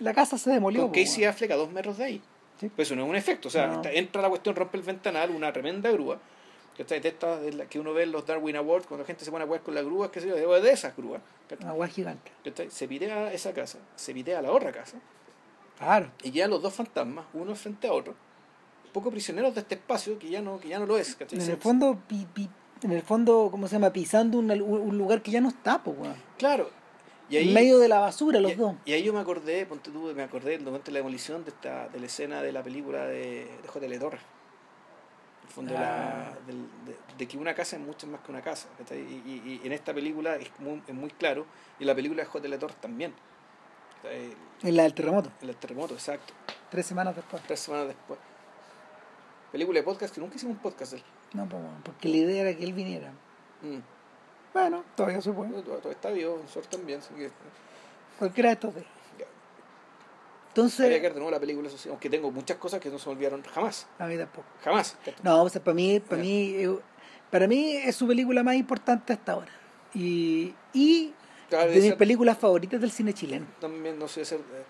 la 0.01 0.13
casa 0.15 0.39
se 0.39 0.51
demolió. 0.51 0.83
Con 0.83 0.91
po, 0.91 0.95
Casey. 0.99 1.25
Affleck 1.25 1.51
a 1.53 1.57
dos 1.57 1.71
metros 1.71 1.99
de 1.99 2.05
ahí. 2.05 2.23
Sí. 2.61 2.69
Pues 2.75 2.89
eso 2.89 2.97
no 2.97 3.05
es 3.05 3.09
un 3.11 3.15
efecto, 3.17 3.47
o 3.49 3.51
sea, 3.51 3.69
No. 3.69 3.83
entra 3.85 4.21
la 4.23 4.29
cuestión, 4.29 4.57
rompe 4.57 4.77
el 4.77 4.83
ventanal, 4.83 5.31
una 5.31 5.53
tremenda 5.53 5.89
grúa, 5.93 6.19
¿cachai? 6.77 6.99
De 6.99 7.09
estas 7.11 7.41
de 7.41 7.67
que 7.69 7.79
uno 7.79 7.95
ve 7.95 8.03
en 8.03 8.11
los 8.13 8.27
Darwin 8.27 8.57
Awards, 8.57 8.89
cuando 8.89 9.05
la 9.05 9.07
gente 9.07 9.25
se 9.25 9.31
pone 9.31 9.45
a 9.45 9.47
jugar 9.47 9.63
con 9.63 9.75
las 9.77 9.85
grúas, 9.85 10.11
que 10.11 10.21
sé 10.21 10.27
yo, 10.29 10.35
de 10.35 10.71
esas 10.73 10.97
grúas. 10.97 11.21
Una 11.61 11.73
weá 11.75 11.89
gigante. 11.89 12.33
¿cachai? 12.45 12.69
Se 12.73 12.89
pitea 12.89 13.33
esa 13.33 13.53
casa, 13.53 13.79
se 13.95 14.13
pitea 14.13 14.43
la 14.43 14.51
otra 14.51 14.73
casa, 14.73 14.97
Claro. 15.79 16.11
y 16.25 16.33
quedan 16.33 16.51
los 16.51 16.61
dos 16.61 16.75
fantasmas, 16.75 17.27
uno 17.35 17.55
frente 17.55 17.87
a 17.87 17.93
otro, 17.93 18.13
un 18.13 18.17
poco 18.89 19.11
prisioneros 19.11 19.55
de 19.55 19.61
este 19.61 19.75
espacio 19.77 20.19
que 20.19 20.29
ya 20.29 20.41
no, 20.41 20.59
que 20.61 20.69
ya 20.69 20.79
no 20.79 20.87
lo 20.87 20.97
es, 20.99 21.15
¿cachai? 21.15 21.39
En 21.41 21.51
el 21.51 21.57
fondo, 21.59 21.99
pi- 22.09 22.27
pi- 22.33 22.49
en 22.83 22.93
el 22.93 23.03
fondo, 23.03 23.49
¿cómo 23.51 23.67
se 23.69 23.75
llama? 23.77 23.93
Pisando 23.93 24.39
un, 24.39 24.51
un 24.51 24.99
lugar 24.99 25.23
que 25.23 25.31
ya 25.31 25.41
no 25.41 25.49
está, 25.49 25.81
weón. 25.85 26.15
Claro. 26.37 26.71
Y 27.31 27.37
ahí, 27.37 27.49
En 27.49 27.55
medio 27.55 27.79
de 27.79 27.89
la 27.89 27.99
basura, 27.99 28.41
los 28.41 28.53
y, 28.53 28.55
dos. 28.55 28.75
y 28.87 28.93
ahí 28.95 29.03
yo 29.03 29.13
me 29.13 29.21
acordé, 29.21 29.67
ponte 29.67 29.91
tú, 29.91 30.13
me 30.15 30.23
acordé 30.23 30.53
del 30.53 30.63
momento 30.63 30.87
de 30.87 30.93
la 30.93 30.99
demolición 31.01 31.45
de 31.45 31.51
esta, 31.51 31.89
de 31.89 32.01
la 32.01 32.07
escena 32.07 32.41
de 32.43 32.53
la 32.53 32.63
película 32.63 33.05
de, 33.07 33.51
de 33.63 33.69
J.L. 33.69 33.99
Torres. 33.99 34.21
En 35.43 35.49
el 35.49 35.55
fondo 35.55 35.75
la- 35.75 36.29
Ah. 36.31 36.39
del- 36.47 36.67
de, 36.87 36.97
de 37.19 37.29
que 37.29 37.37
una 37.37 37.55
casa 37.55 37.77
es 37.77 37.83
mucho 37.83 38.07
más 38.07 38.21
que 38.23 38.31
una 38.31 38.41
casa. 38.41 38.69
Y, 38.91 38.95
y- 38.95 39.61
y 39.63 39.67
en 39.67 39.73
esta 39.73 39.93
película 39.93 40.37
es 40.37 40.49
muy, 40.59 40.83
es 40.87 40.95
muy 40.95 41.11
claro, 41.11 41.45
y 41.79 41.83
en 41.83 41.89
la 41.89 41.95
película 41.95 42.23
de 42.23 42.29
J.L. 42.29 42.57
Torres 42.59 42.77
también. 42.81 43.13
En 44.63 44.77
la 44.77 44.85
del 44.85 44.95
terremoto. 44.95 45.31
En 45.43 45.49
el 45.49 45.57
terremoto, 45.57 45.95
exacto. 45.95 46.33
Tres 46.71 46.87
semanas 46.87 47.17
después. 47.17 47.43
Tres 47.47 47.61
semanas 47.61 47.89
después. 47.89 48.19
Película 49.53 49.79
de 49.81 49.83
podcast 49.85 50.15
que 50.15 50.21
nunca 50.21 50.37
hicimos 50.37 50.57
un 50.57 50.63
podcast 50.63 50.93
de 50.93 50.99
él. 50.99 51.05
No, 51.33 51.45
weón, 51.45 51.83
porque 51.83 52.09
la 52.09 52.17
idea 52.17 52.43
era 52.43 52.57
que 52.57 52.65
él 52.65 52.73
viniera. 52.73 53.11
Mm. 53.63 53.79
Bueno, 54.53 54.85
todavía 54.95 55.21
se 55.23 55.33
puede. 55.33 55.63
Todo 55.63 55.91
está 55.91 56.11
vivo, 56.11 56.39
nosotros 56.43 56.69
también. 56.69 56.99
así 57.01 57.15
que, 57.15 57.31
Cualquiera 58.19 58.49
de 58.51 58.55
estos 58.55 58.75
días. 58.75 58.87
ya. 59.19 59.25
Habría 59.25 60.49
Entonces, 60.49 60.87
que 60.89 61.01
ver 61.01 61.13
de 61.15 61.19
nuevo 61.21 61.31
la 61.31 61.41
película, 61.41 61.69
eso 61.69 61.79
sí, 61.79 61.89
aunque 61.89 62.11
tengo 62.11 62.31
muchas 62.31 62.57
cosas 62.57 62.81
que 62.81 62.91
no 62.91 62.99
se 62.99 63.09
me 63.09 63.15
olvidaron 63.15 63.43
jamás. 63.45 63.87
a 63.99 64.07
mí 64.07 64.17
tampoco. 64.17 64.47
Jamás. 64.65 64.97
No, 65.23 65.43
o 65.45 65.49
sea, 65.49 65.63
para 65.63 65.75
mí, 65.75 66.01
para 66.01 66.21
mí, 66.21 66.55
eh, 66.57 66.79
para 67.31 67.47
mí 67.47 67.77
es 67.77 67.95
su 67.97 68.07
película 68.07 68.43
más 68.43 68.57
importante 68.57 69.13
hasta 69.13 69.33
ahora. 69.33 69.53
Y, 69.95 70.55
y 70.73 71.15
Claro, 71.49 71.71
de 71.71 71.81
mis 71.81 71.95
películas 71.95 72.37
favoritas 72.37 72.79
del 72.81 72.91
cine 72.91 73.15
chileno. 73.15 73.47
también 73.61 73.99
no 73.99 74.07
sé 74.09 74.25
ser 74.25 74.41
eh, 74.41 74.65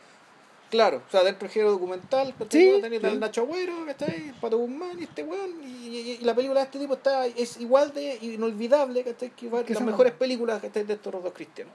claro 0.71 1.03
o 1.07 1.11
sea 1.11 1.23
dentro 1.25 1.47
del 1.47 1.53
género 1.53 1.73
documental 1.73 2.35
Sí, 2.51 2.79
tenés 2.81 3.03
al 3.05 3.19
Nacho 3.21 3.43
Agüero 3.43 3.87
¿cachai? 3.87 4.33
Pato 4.41 4.59
Guzmán 4.59 4.99
y 5.01 5.05
este 5.05 5.23
weón 5.23 5.51
y, 5.63 5.89
y- 5.89 6.11
y 6.21 6.25
la 6.25 6.35
película 6.35 6.61
de 6.61 6.67
este 6.67 6.79
tipo 6.79 6.95
está 6.95 7.27
es 7.27 7.59
igual 7.61 7.93
de 7.95 8.17
inolvidable 8.23 9.03
¿cachai? 9.05 9.31
que 9.31 9.49
Que 9.65 9.75
las 9.75 9.83
mejores 9.83 10.13
películas 10.13 10.61
¿cachai? 10.61 10.85
de 10.85 10.95
estos 10.95 11.13
dos 11.23 11.33
cristianos 11.33 11.73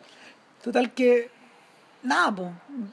Total 0.63 0.93
que, 0.93 1.29
nada, 2.03 2.33
pues, 2.35 2.49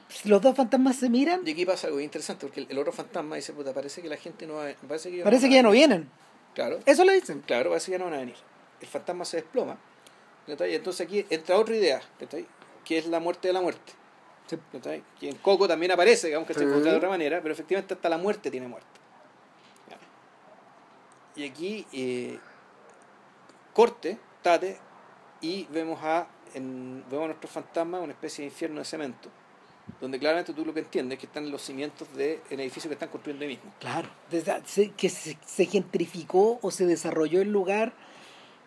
si 0.09 0.27
los 0.27 0.41
dos 0.41 0.55
fantasmas 0.55 0.97
se 0.97 1.09
miran, 1.09 1.41
y 1.47 1.51
aquí 1.51 1.65
pasa 1.65 1.87
algo 1.87 2.01
interesante 2.01 2.45
porque 2.45 2.61
el, 2.61 2.67
el 2.69 2.77
otro 2.79 2.91
fantasma 2.91 3.37
dice 3.37 3.53
puta 3.53 3.73
parece 3.73 4.01
que 4.01 4.09
la 4.09 4.17
gente 4.17 4.45
no 4.47 4.55
va 4.55 4.69
a- 4.69 4.73
parece 4.87 5.09
que 5.11 5.23
parece 5.23 5.47
que 5.47 5.55
ya 5.55 5.63
no 5.63 5.69
venir". 5.71 5.87
vienen. 5.87 6.09
claro 6.53 6.79
Eso 6.85 7.05
le 7.05 7.13
dicen. 7.13 7.41
claro 7.45 7.69
parece 7.69 7.85
que 7.87 7.91
ya 7.93 7.97
no 7.99 8.05
van 8.05 8.15
a 8.15 8.17
venir 8.17 8.35
el 8.81 8.87
fantasma 8.87 9.23
se 9.23 9.37
desploma 9.37 9.77
¿cachai? 10.47 10.71
y 10.71 10.75
entonces 10.75 11.05
aquí 11.07 11.25
entra 11.29 11.57
otra 11.57 11.75
idea 11.77 12.01
¿cachai? 12.19 12.45
que 12.83 12.97
es 12.97 13.05
la 13.05 13.19
muerte 13.19 13.47
de 13.47 13.53
la 13.53 13.61
muerte 13.61 13.93
Sí. 15.19 15.27
en 15.29 15.35
Coco 15.37 15.67
también 15.67 15.91
aparece 15.91 16.27
digamos 16.27 16.47
que 16.47 16.53
Sí. 16.53 16.65
de 16.65 16.95
otra 16.95 17.09
manera 17.09 17.41
pero 17.41 17.53
efectivamente 17.53 17.93
hasta 17.93 18.09
la 18.09 18.17
muerte 18.17 18.49
tiene 18.51 18.67
muerte 18.67 18.87
y 21.35 21.45
aquí 21.47 21.85
eh, 21.93 22.37
corte 23.73 24.17
tate 24.41 24.77
y 25.39 25.65
vemos 25.71 25.99
a 26.03 26.27
en, 26.53 27.03
vemos 27.09 27.23
a 27.25 27.27
nuestro 27.27 27.49
fantasma 27.49 27.99
una 27.99 28.11
especie 28.13 28.43
de 28.43 28.49
infierno 28.51 28.79
de 28.79 28.85
cemento 28.85 29.29
donde 29.99 30.19
claramente 30.19 30.53
tú 30.53 30.65
lo 30.65 30.73
que 30.73 30.81
entiendes 30.81 31.15
es 31.17 31.19
que 31.21 31.25
están 31.27 31.49
los 31.49 31.61
cimientos 31.61 32.11
del 32.15 32.41
edificio 32.49 32.89
que 32.89 32.93
están 32.95 33.09
construyendo 33.09 33.43
ahí 33.45 33.51
mismo 33.55 33.71
Claro. 33.79 34.09
Desde- 34.29 34.61
se- 34.65 34.91
que 34.91 35.09
se, 35.09 35.37
se 35.45 35.65
gentrificó 35.65 36.59
o 36.61 36.69
se 36.71 36.85
desarrolló 36.85 37.41
el 37.41 37.51
lugar, 37.51 37.93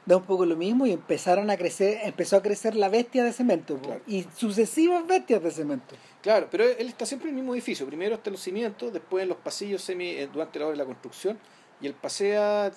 da 0.07 0.17
un 0.19 0.25
poco 0.25 0.45
lo 0.45 0.55
mismo 0.57 0.87
y 0.87 0.93
empezaron 0.93 1.51
a 1.51 1.57
crecer, 1.57 2.01
empezó 2.05 2.37
a 2.37 2.43
crecer 2.43 2.75
la 2.77 2.89
bestia 2.89 3.25
de 3.25 3.33
cemento 3.33 3.79
Claro. 3.79 4.01
y 4.07 4.27
sucesivas 4.37 5.07
bestias 5.07 5.43
de 5.43 5.51
cemento. 5.51 5.95
Claro, 6.23 6.49
pero 6.51 6.65
él 6.65 6.89
está 6.89 7.07
siempre 7.07 7.29
en 7.31 7.35
el 7.37 7.41
mismo 7.43 7.55
edificio. 7.55 7.87
Primero 7.87 8.15
está 8.17 8.29
en 8.31 8.33
los 8.33 8.43
cimientos, 8.43 8.93
después 8.93 9.23
en 9.23 9.29
los 9.31 9.39
pasillos 9.39 9.83
semi, 9.83 10.11
eh, 10.11 10.29
durante 10.33 10.59
la 10.59 10.67
hora 10.67 10.73
de 10.73 10.79
la 10.79 10.85
construcción, 10.85 11.39
y 11.81 11.87
él 11.87 11.95
pasea. 11.95 12.71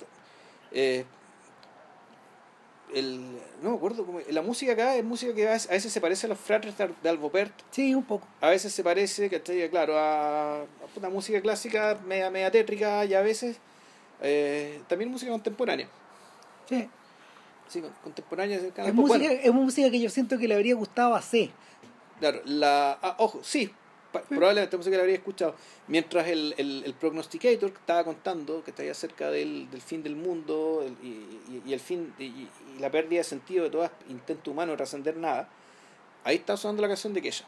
eh, 0.71 1.05
el, 2.93 3.19
no 3.61 3.71
me 3.71 3.75
acuerdo 3.75 4.05
cómo. 4.05 4.19
La 4.29 4.41
música 4.41 4.71
acá 4.71 4.95
es 4.95 5.03
música 5.03 5.33
que 5.33 5.45
a 5.47 5.51
veces, 5.51 5.91
se 5.91 5.99
parece 5.99 6.25
a 6.25 6.29
los 6.29 6.39
fratres 6.39 6.73
de, 6.77 7.09
Albopert, 7.09 7.51
Sí, 7.71 7.93
un 7.93 8.05
poco. 8.05 8.25
a 8.39 8.49
veces 8.49 8.71
se 8.71 8.81
parece, 8.83 9.29
¿cachai? 9.29 9.69
Claro, 9.69 9.97
a, 9.97 10.61
a 10.61 10.65
una 10.95 11.09
música 11.09 11.41
clásica 11.41 11.99
media, 12.05 12.31
media 12.31 12.49
tétrica, 12.49 13.03
y 13.03 13.13
a 13.13 13.21
veces 13.21 13.57
eh, 14.21 14.81
también 14.87 15.11
música 15.11 15.31
contemporánea. 15.31 15.89
Sí. 16.69 16.89
Sí, 17.67 17.81
con- 17.81 17.91
contemporánea. 18.03 18.59
cercana 18.59 18.87
Es 18.89 18.93
pop. 18.95 19.05
música, 19.07 19.25
Bueno, 19.27 19.41
es 19.43 19.53
música 19.53 19.89
que 19.91 19.99
yo 19.99 20.09
siento 20.09 20.37
que 20.37 20.47
le 20.47 20.55
habría 20.55 20.75
gustado 20.75 21.15
a 21.15 21.21
C. 21.21 21.51
Claro, 22.19 22.41
la, 22.45 22.97
ah, 23.01 23.15
ojo, 23.19 23.41
sí, 23.43 23.71
pa- 24.11 24.21
probablemente 24.23 24.75
música 24.77 24.95
la 24.95 25.03
habría 25.03 25.17
escuchado. 25.17 25.53
Mientras 25.87 26.27
el, 26.27 26.55
el, 26.57 26.83
el 26.85 26.93
prognosticator 26.93 27.71
que 27.71 27.77
estaba 27.79 28.03
contando 28.03 28.63
que 28.63 28.71
estaría 28.71 28.93
cerca 28.93 29.29
del, 29.29 29.69
del 29.69 29.81
fin 29.81 30.01
del 30.01 30.15
mundo 30.15 30.83
el- 30.85 30.97
y, 31.05 31.09
y- 31.49 31.63
y 31.67 31.73
el 31.73 31.79
fin 31.79 32.13
y, 32.17 32.23
y 32.23 32.49
la 32.79 32.89
pérdida 32.89 33.19
de 33.19 33.23
sentido 33.23 33.65
de 33.65 33.69
todo 33.69 33.89
intento 34.09 34.51
humano 34.51 34.71
de 34.71 34.77
trascender 34.77 35.15
nada, 35.17 35.47
ahí 36.23 36.37
está 36.37 36.57
sonando 36.57 36.81
la 36.81 36.87
canción 36.87 37.13
de 37.13 37.21
Kesha. 37.21 37.45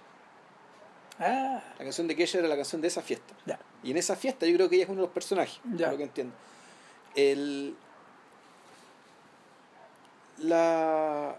Ah, 1.21 1.61
La 1.77 1.83
canción 1.83 2.07
de 2.07 2.15
Kesha 2.15 2.39
era 2.39 2.47
la 2.47 2.55
canción 2.55 2.81
de 2.81 2.87
esa 2.87 3.01
fiesta. 3.01 3.33
ya. 3.45 3.59
Y 3.83 3.91
en 3.91 3.97
esa 3.97 4.15
fiesta 4.15 4.45
yo 4.45 4.53
creo 4.55 4.69
que 4.69 4.75
ella 4.75 4.83
es 4.85 4.89
uno 4.89 5.01
de 5.01 5.07
los 5.07 5.13
personajes, 5.13 5.59
Ya. 5.75 5.85
por 5.85 5.91
lo 5.93 5.97
que 5.97 6.03
entiendo. 6.03 6.33
El, 7.15 7.75
la, 10.41 11.35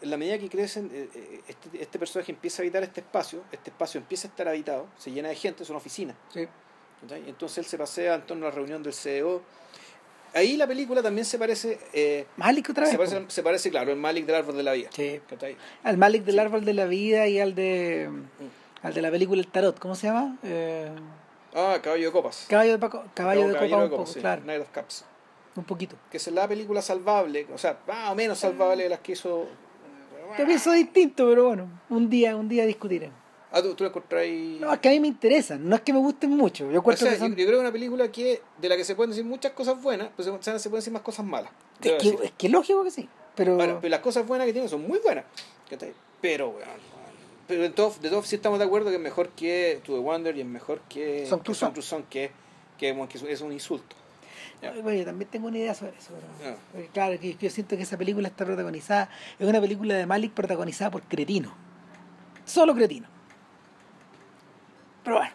en 0.00 0.10
la 0.10 0.16
medida 0.16 0.38
que 0.38 0.48
crecen, 0.48 0.90
eh, 0.92 1.08
eh, 1.14 1.40
este, 1.48 1.82
este 1.82 1.98
personaje 1.98 2.32
empieza 2.32 2.60
a 2.60 2.64
habitar 2.64 2.82
este 2.82 3.00
espacio, 3.00 3.42
este 3.52 3.70
espacio 3.70 3.98
empieza 4.00 4.28
a 4.28 4.30
estar 4.30 4.48
habitado, 4.48 4.86
se 4.98 5.10
llena 5.10 5.28
de 5.28 5.34
gente, 5.36 5.62
es 5.62 5.70
una 5.70 5.78
oficina. 5.78 6.14
Entonces 7.26 7.58
él 7.58 7.64
se 7.64 7.78
pasea 7.78 8.14
en 8.14 8.22
torno 8.26 8.46
a 8.46 8.50
la 8.50 8.54
reunión 8.54 8.82
del 8.82 8.92
CEO. 8.92 9.42
Ahí 10.34 10.56
la 10.56 10.66
película 10.66 11.02
también 11.02 11.24
se 11.26 11.38
parece, 11.38 11.78
eh, 11.92 12.26
Malik 12.36 12.70
otra 12.70 12.82
vez. 12.84 12.90
se, 12.92 12.96
parece, 12.96 13.24
se 13.28 13.42
parece, 13.42 13.70
claro, 13.70 13.90
el 13.92 13.98
Malik 13.98 14.24
del 14.24 14.36
árbol 14.36 14.56
de 14.56 14.62
la 14.62 14.72
vida. 14.72 14.88
Sí. 14.92 15.20
Al 15.82 15.98
Malik 15.98 16.24
del 16.24 16.38
árbol 16.38 16.64
de 16.64 16.72
la 16.72 16.86
vida 16.86 17.26
y 17.26 17.38
al 17.38 17.54
de 17.54 18.08
al 18.82 18.94
de 18.94 19.02
la 19.02 19.10
película 19.10 19.40
El 19.40 19.48
Tarot, 19.48 19.78
¿cómo 19.78 19.94
se 19.94 20.06
llama? 20.06 20.38
Eh, 20.42 20.90
Ah, 21.54 21.78
Caballo 21.82 22.06
de 22.06 22.12
Copas. 22.12 22.46
caballo 22.48 22.72
de, 22.72 22.78
Paco- 22.78 23.04
caballo 23.12 23.46
de 23.48 23.52
Caballero 23.52 23.76
copa 23.76 23.84
un 23.84 23.90
poco, 23.90 24.06
sí, 24.06 24.20
claro, 24.20 24.40
Knight 24.42 24.62
of 24.62 24.68
Cups. 24.72 25.04
Un 25.56 25.64
poquito. 25.64 25.96
Que 26.10 26.16
es 26.16 26.26
la 26.28 26.46
película 26.48 26.80
salvable, 26.82 27.46
o 27.54 27.58
sea, 27.58 27.78
más 27.86 28.10
o 28.10 28.14
menos 28.14 28.38
salvable 28.38 28.84
de 28.84 28.88
las 28.88 29.00
que 29.00 29.12
hizo. 29.12 29.46
Yo 30.38 30.46
pienso 30.46 30.72
distinto, 30.72 31.26
pero 31.28 31.46
bueno, 31.48 31.68
un 31.90 32.08
día, 32.08 32.36
un 32.36 32.48
día 32.48 32.64
discutiremos. 32.64 33.16
Ah, 33.54 33.60
tú, 33.60 33.74
tú 33.74 33.84
la 33.84 33.90
encontrás 33.90 34.24
No, 34.60 34.72
es 34.72 34.78
que 34.80 34.88
a 34.88 34.92
mí 34.92 35.00
me 35.00 35.08
interesan, 35.08 35.68
no 35.68 35.76
es 35.76 35.82
que 35.82 35.92
me 35.92 35.98
gusten 35.98 36.30
mucho. 36.30 36.64
Yo 36.70 36.78
O 36.78 36.80
encuentro 36.80 37.06
sea, 37.06 37.14
que 37.14 37.20
yo, 37.20 37.24
son- 37.26 37.32
yo 37.36 37.44
creo 37.44 37.48
que 37.48 37.54
es 37.56 37.60
una 37.60 37.72
película 37.72 38.10
que 38.10 38.40
de 38.58 38.68
la 38.70 38.78
que 38.78 38.84
se 38.84 38.94
pueden 38.94 39.10
decir 39.10 39.26
muchas 39.26 39.52
cosas 39.52 39.82
buenas, 39.82 40.08
pero 40.16 40.40
se, 40.42 40.58
se 40.58 40.70
pueden 40.70 40.80
decir 40.80 40.92
más 40.92 41.02
cosas 41.02 41.26
malas. 41.26 41.52
es, 41.82 41.92
que, 42.02 42.08
es 42.24 42.32
que 42.32 42.48
lógico 42.48 42.82
que 42.82 42.90
sí. 42.90 43.06
Pero, 43.34 43.52
Ahora, 43.60 43.78
pero 43.78 43.90
las 43.90 44.00
cosas 44.00 44.26
buenas 44.26 44.46
que 44.46 44.54
tiene 44.54 44.68
son 44.68 44.86
muy 44.86 44.98
buenas. 45.00 45.24
Pero, 46.20 46.48
weón, 46.48 46.60
weón. 46.60 46.80
pero 47.46 47.62
de 47.62 47.70
todos 47.70 48.00
de 48.00 48.08
todo 48.10 48.22
sí 48.22 48.36
estamos 48.36 48.58
de 48.58 48.64
acuerdo 48.64 48.88
que 48.90 48.96
es 48.96 49.02
mejor 49.02 49.28
que 49.30 49.80
To 49.84 49.92
The 49.94 49.98
Wonder 49.98 50.36
y 50.36 50.40
es 50.40 50.46
mejor 50.46 50.80
que 50.88 51.26
Song 51.26 51.42
que 51.42 51.54
Song, 51.54 52.04
que, 52.08 52.30
que, 52.78 52.92
bueno, 52.92 53.08
que 53.08 53.18
es 53.30 53.40
un 53.40 53.52
insulto. 53.52 53.96
Yo 54.62 55.04
también 55.04 55.28
tengo 55.30 55.48
una 55.48 55.58
idea 55.58 55.74
sobre 55.74 55.96
eso. 55.98 56.12
pero- 56.72 56.88
claro, 56.92 57.18
que 57.18 57.34
yo 57.34 57.50
siento 57.50 57.76
que 57.76 57.82
esa 57.82 57.98
película 57.98 58.28
está 58.28 58.44
protagonizada, 58.44 59.10
es 59.38 59.48
una 59.48 59.60
película 59.60 59.94
de 59.94 60.06
Malik 60.06 60.32
protagonizada 60.32 60.90
por 60.90 61.02
cretino. 61.02 61.52
Solo 62.44 62.74
cretino. 62.74 63.08
Pero 65.04 65.16
bueno, 65.16 65.32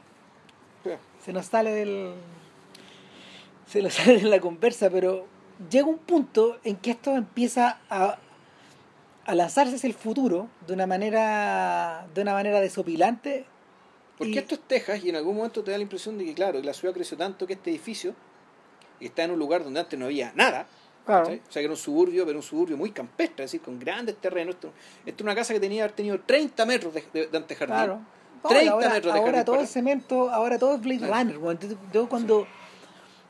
se 1.23 1.33
nos 1.33 1.45
sale 1.47 1.71
del. 1.71 2.13
Se 3.67 3.81
nos 3.81 3.93
sale 3.95 4.19
de 4.19 4.29
la 4.29 4.39
conversa, 4.39 4.89
pero 4.89 5.27
llega 5.69 5.87
un 5.87 5.97
punto 5.97 6.59
en 6.63 6.77
que 6.77 6.91
esto 6.91 7.15
empieza 7.15 7.79
a, 7.89 8.17
a 9.25 9.35
lanzarse 9.35 9.75
hacia 9.75 9.87
el 9.87 9.93
futuro 9.93 10.47
de 10.65 10.73
una 10.73 10.87
manera 10.87 12.07
de 12.13 12.21
una 12.21 12.33
manera 12.33 12.61
desopilante. 12.61 13.45
Porque 14.17 14.31
y- 14.33 14.37
esto 14.37 14.55
es 14.55 14.61
Texas 14.61 15.03
y 15.03 15.09
en 15.09 15.17
algún 15.17 15.35
momento 15.35 15.63
te 15.63 15.71
da 15.71 15.77
la 15.77 15.83
impresión 15.83 16.17
de 16.17 16.23
que, 16.25 16.33
claro, 16.33 16.61
la 16.61 16.73
ciudad 16.73 16.93
creció 16.93 17.17
tanto 17.17 17.45
que 17.45 17.53
este 17.53 17.69
edificio 17.71 18.15
está 19.05 19.23
en 19.23 19.31
un 19.31 19.39
lugar 19.39 19.63
donde 19.63 19.79
antes 19.79 19.97
no 19.99 20.05
había 20.05 20.31
nada. 20.35 20.65
Claro. 21.05 21.27
O 21.27 21.51
sea, 21.51 21.61
que 21.61 21.65
era 21.65 21.69
un 21.71 21.77
suburbio, 21.77 22.25
pero 22.25 22.37
un 22.39 22.43
suburbio 22.43 22.75
muy 22.75 22.91
campestre, 22.91 23.45
es 23.45 23.51
decir, 23.51 23.61
con 23.63 23.79
grandes 23.79 24.17
terrenos. 24.17 24.55
Esto, 24.55 24.71
esto 25.05 25.23
es 25.23 25.23
una 25.23 25.35
casa 25.35 25.53
que 25.53 25.59
tenía 25.59 25.83
haber 25.83 25.95
tenido 25.95 26.19
30 26.19 26.65
metros 26.65 26.93
de, 26.93 27.03
de, 27.13 27.27
de 27.27 27.37
antejardín. 27.37 27.75
Claro. 27.75 27.99
No, 28.43 28.49
y 28.51 28.53
30 28.53 28.71
ahora, 28.73 28.89
metros 28.89 29.13
de 29.13 29.19
ahora 29.19 29.31
jardín 29.31 29.45
todo 29.45 29.55
para- 29.55 29.61
el 29.63 29.67
cemento, 29.69 30.29
ahora 30.31 30.59
todo 30.59 30.75
es 30.75 30.81
Blade 30.81 30.97
Claro. 30.99 31.39
Runner. 31.39 31.77
Yo 31.93 32.09
cuando, 32.09 32.45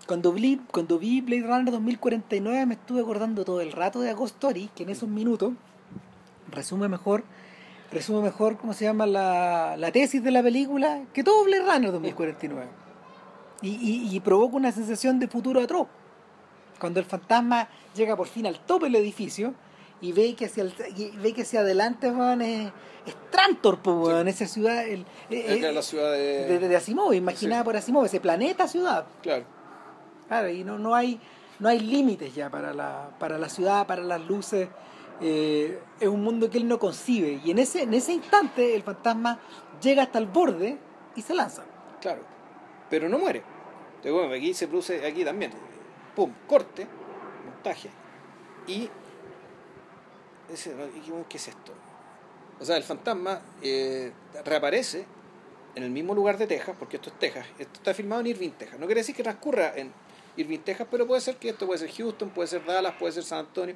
Cuando 0.08 0.32
vi, 0.34 0.60
cuando 0.72 0.98
vi 0.98 1.22
Blade 1.22 1.44
Runner 1.44 1.72
2049 1.72 2.66
me 2.66 2.74
estuve 2.76 3.02
acordando 3.02 3.46
todo 3.46 3.62
el 3.62 3.72
rato 3.72 4.02
de 4.02 4.14
Ghost 4.14 4.36
Story, 4.36 4.70
que 4.76 4.84
en 4.84 4.90
esos 4.90 5.08
minutos 5.10 5.54
resume 6.52 6.88
mejor, 6.88 7.24
resume 7.92 8.22
mejor, 8.22 8.58
¿cómo 8.58 8.74
se 8.74 8.86
llama? 8.86 9.06
La, 9.06 9.76
la 9.78 9.92
tesis 9.92 10.24
de 10.24 10.32
la 10.32 10.42
película 10.42 11.04
que 11.14 11.24
todo 11.24 11.44
Blade 11.44 11.62
Runner 11.64 11.92
2049. 11.92 12.68
Y, 13.62 13.70
y, 13.70 14.16
y 14.16 14.20
provoca 14.20 14.56
una 14.56 14.72
sensación 14.72 15.20
de 15.20 15.28
futuro 15.28 15.60
atroz. 15.62 15.88
Cuando 16.80 17.00
el 17.00 17.06
fantasma 17.06 17.68
llega 17.96 18.16
por 18.16 18.28
fin 18.28 18.46
al 18.46 18.60
tope 18.60 18.86
del 18.86 18.96
edificio 18.98 19.54
y 20.00 20.12
ve 20.12 20.36
que 20.36 20.46
hacia, 20.46 20.64
el- 20.64 20.74
y 20.96 21.10
ve 21.18 21.34
que 21.34 21.42
hacia 21.42 21.62
adelante 21.62 22.12
weón, 22.12 22.42
es, 22.44 22.72
es 23.06 23.16
Trantor, 23.32 23.80
po, 23.80 24.12
esa 24.12 24.46
ciudad 24.46 24.88
el, 24.88 25.06
eh, 25.32 25.58
Acá 25.58 25.70
en 25.70 25.76
la 25.76 25.82
ciudad 25.82 26.12
de... 26.12 26.46
de, 26.46 26.60
de- 26.60 26.68
de 26.68 26.76
Asimov, 26.76 27.14
imaginada 27.14 27.62
Sí. 27.62 27.66
por 27.66 27.76
Asimov, 27.78 28.06
ese 28.06 28.20
planeta 28.20 28.68
ciudad. 28.68 29.06
Claro. 29.24 29.46
Claro, 30.28 30.50
y 30.50 30.64
no, 30.64 30.78
no 30.78 30.94
hay 30.94 31.20
no 31.60 31.70
hay 31.70 31.80
límites 31.80 32.36
ya 32.36 32.52
para 32.52 32.72
la, 32.76 33.10
para 33.18 33.40
la 33.40 33.50
ciudad, 33.50 33.88
para 33.88 34.04
las 34.04 34.22
luces. 34.28 34.70
Eh, 35.20 35.80
es 36.00 36.08
un 36.08 36.22
mundo 36.24 36.52
que 36.52 36.60
él 36.60 36.68
no 36.68 36.78
concibe. 36.78 37.42
Y 37.44 37.50
en 37.50 37.58
ese, 37.58 37.82
en 37.82 37.96
ese 37.96 38.14
instante 38.14 38.76
el 38.76 38.84
fantasma 38.84 39.40
llega 39.82 40.04
hasta 40.04 40.20
el 40.20 40.28
borde 40.28 40.78
y 41.16 41.22
se 41.24 41.34
lanza. 41.34 41.64
Claro. 42.00 42.22
Pero 42.90 43.10
no 43.10 43.18
muere. 43.20 43.42
Entonces, 43.98 44.12
bueno, 44.14 44.34
aquí 44.34 44.54
se 44.54 44.68
produce, 44.68 45.06
aquí 45.06 45.24
también. 45.26 45.52
Pum, 46.16 46.32
corte, 46.48 46.88
montaje. 47.46 47.90
Y. 48.68 48.90
ese- 50.52 50.74
¿Qué 51.30 51.38
es 51.38 51.48
esto? 51.48 51.74
O 52.60 52.66
sea, 52.66 52.78
el 52.78 52.84
fantasma 52.84 53.42
eh, 53.62 54.12
reaparece 54.46 55.06
en 55.76 55.84
el 55.84 55.92
mismo 55.92 56.16
lugar 56.16 56.38
de 56.38 56.48
Texas, 56.48 56.76
porque 56.80 56.96
esto 56.98 57.10
es 57.10 57.20
Texas. 57.20 57.46
Esto 57.60 57.74
está 57.76 57.94
filmado 57.94 58.22
en 58.22 58.28
Irving, 58.28 58.50
Texas. 58.52 58.80
No 58.80 58.86
quiere 58.88 59.02
decir 59.02 59.16
que 59.16 59.22
transcurra 59.24 59.74
en 59.76 59.92
Irving, 60.38 60.60
Texas, 60.60 60.88
pero 60.90 61.06
puede 61.06 61.22
ser 61.22 61.36
que 61.38 61.50
esto 61.50 61.68
puede 61.68 61.80
ser 61.80 61.92
Houston, 61.92 62.30
puede 62.30 62.48
ser 62.48 62.66
Dallas, 62.66 62.96
puede 63.00 63.14
ser 63.14 63.24
San 63.24 63.40
Antonio. 63.40 63.76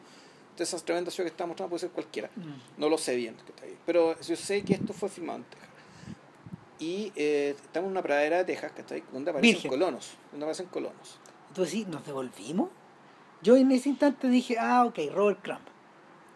De 0.58 0.64
esas 0.64 0.84
tremendas 0.84 1.14
ciudades 1.14 1.32
que 1.32 1.36
estamos 1.36 1.50
mostrando 1.50 1.70
puede 1.70 1.80
ser 1.80 1.90
cualquiera. 1.92 2.30
No 2.78 2.90
lo 2.90 2.98
sé 2.98 3.16
bien, 3.16 3.36
está 3.36 3.64
pero 3.86 4.20
yo 4.20 4.36
sé 4.36 4.64
que 4.64 4.74
esto 4.74 4.94
fue 4.94 5.10
filmado 5.10 5.40
en 5.40 5.46
Texas. 5.46 5.70
Y 6.82 7.14
eh, 7.16 7.56
estamos 7.62 7.86
en 7.88 7.92
una 7.92 8.02
pradera 8.02 8.38
de 8.40 8.46
Texas, 8.46 8.72
que 8.72 8.82
está 8.82 8.96
ahí, 8.96 9.04
donde 9.14 9.30
aparecen 9.30 9.54
Virgen. 9.54 9.70
colonos. 9.70 10.14
Donde 10.32 10.46
aparecen 10.46 10.66
colonos. 10.66 11.20
Entonces, 11.50 11.72
sí, 11.72 11.86
¿nos 11.88 12.04
devolvimos? 12.06 12.70
Yo 13.44 13.56
en 13.56 13.72
ese 13.72 13.90
instante 13.90 14.28
dije, 14.28 14.58
ah, 14.60 14.86
ok, 14.86 14.98
Robert 15.14 15.40
Crumb. 15.44 15.60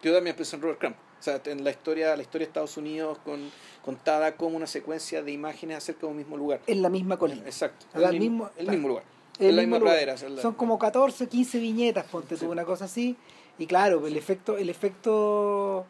Yo 0.03 0.13
también 0.13 0.35
pensé 0.35 0.55
en 0.55 0.61
Robert 0.61 0.79
Crumb. 0.79 0.95
O 1.19 1.23
sea, 1.25 1.41
en 1.45 1.63
la 1.63 1.71
historia, 1.71 2.15
la 2.15 2.21
historia 2.21 2.45
de 2.45 2.49
Estados 2.49 2.77
Unidos 2.77 3.17
con, 3.25 3.49
contada 3.83 4.35
como 4.35 4.55
una 4.55 4.67
secuencia 4.67 5.23
de 5.23 5.31
imágenes 5.31 5.77
acerca 5.77 6.01
de 6.01 6.07
un 6.07 6.17
mismo 6.17 6.37
lugar. 6.37 6.61
En 6.67 6.83
la 6.83 6.89
misma 6.89 7.17
colina. 7.17 7.41
Exacto. 7.45 7.87
El 7.95 8.19
mismo, 8.19 8.51
el 8.55 8.67
mismo 8.67 8.87
lugar. 8.89 9.03
El 9.39 9.49
en 9.49 9.55
la 9.55 9.61
misma 9.63 9.79
pradera. 9.79 10.13
o 10.13 10.17
sea, 10.17 10.29
la- 10.29 10.41
Son 10.43 10.53
como 10.53 10.77
14, 10.77 11.27
15 11.27 11.57
viñetas, 11.59 12.05
ponte 12.05 12.35
Sí. 12.37 12.45
tú, 12.45 12.51
una 12.51 12.63
cosa 12.65 12.85
así. 12.85 13.17
Y 13.57 13.65
claro, 13.65 14.05
el 14.05 14.15
efecto, 14.15 14.57
el 14.57 14.69
efecto, 14.69 15.85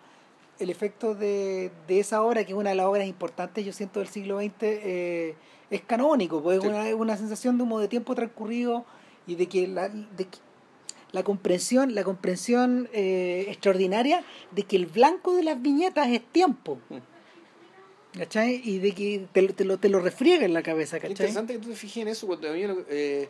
el 0.59 0.69
efecto 0.69 1.15
de, 1.15 1.71
de 1.87 1.99
esa 1.99 2.21
obra, 2.23 2.43
que 2.45 2.51
es 2.53 2.57
una 2.57 2.69
de 2.71 2.75
las 2.75 2.85
obras 2.85 3.07
importantes, 3.07 3.65
yo 3.65 3.73
siento, 3.73 3.99
del 3.99 4.07
siglo 4.09 4.39
XX, 4.39 4.53
eh, 4.61 5.35
es 5.69 5.81
canónico, 5.81 6.41
Sí. 6.49 6.57
es 6.57 6.63
una, 6.63 6.95
una 6.95 7.17
sensación 7.17 7.57
de, 7.57 7.63
como 7.63 7.79
de 7.79 7.87
tiempo 7.87 8.15
transcurrido 8.15 8.85
y 9.27 9.35
de 9.35 9.47
que 9.47 9.67
la, 9.67 9.89
de 9.89 10.25
que 10.25 10.37
la 11.11 11.23
comprensión, 11.23 11.95
la 11.95 12.03
comprensión 12.03 12.89
eh, 12.93 13.45
extraordinaria 13.49 14.23
de 14.51 14.63
que 14.63 14.75
el 14.75 14.85
blanco 14.85 15.35
de 15.35 15.43
las 15.43 15.61
viñetas 15.61 16.07
es 16.09 16.21
tiempo. 16.31 16.79
Mm. 16.89 16.97
¿Cachai? 18.17 18.61
Y 18.63 18.79
de 18.79 18.93
que 18.93 19.25
te, 19.33 19.41
lo- 19.41 19.53
te 19.53 19.65
lo, 19.65 19.77
te 19.77 19.89
lo 19.89 19.99
refriega 19.99 20.45
en 20.45 20.53
la 20.53 20.63
cabeza, 20.63 20.95
Es 20.97 21.01
¿cachai? 21.01 21.11
interesante 21.11 21.53
que 21.53 21.59
tú 21.59 21.69
te 21.69 21.75
fijes 21.75 21.97
en 22.03 22.07
eso, 22.07 22.27
cuando 22.27 22.49
a 22.49 22.53
mí 22.53 22.61
eh, 22.89 23.27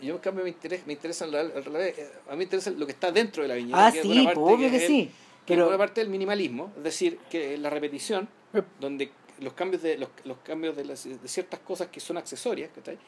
yo 0.00 0.14
en 0.14 0.20
cambio 0.20 0.44
me 0.44 0.50
interesa, 0.50 0.82
me 0.86 0.94
interesa 0.94 1.26
a 1.26 1.28
mí 1.28 2.36
me 2.36 2.42
interesa 2.44 2.70
lo 2.70 2.86
que 2.86 2.92
está 2.92 3.12
dentro 3.12 3.42
de 3.42 3.48
la 3.50 3.54
viñeta. 3.56 3.86
Ah, 3.86 3.90
sí, 3.92 4.26
obvio 4.34 4.70
que 4.70 4.80
sí. 4.80 5.10
es 5.10 5.25
Pero, 5.46 5.64
buena 5.64 5.78
parte 5.78 6.00
del 6.00 6.10
minimalismo, 6.10 6.72
es 6.76 6.82
decir, 6.84 7.18
que 7.30 7.56
la 7.58 7.70
repetición, 7.70 8.28
Eh. 8.54 8.62
donde 8.80 9.10
los 9.40 9.52
cambios 9.52 9.82
de 9.82 9.98
los, 9.98 10.08
los 10.24 10.38
cambios 10.38 10.76
de, 10.76 10.84
las- 10.84 11.04
de 11.04 11.28
ciertas 11.28 11.60
cosas 11.60 11.88
que 11.88 12.00
son 12.00 12.16
accesorias, 12.16 12.70
¿cachai? 12.74 12.98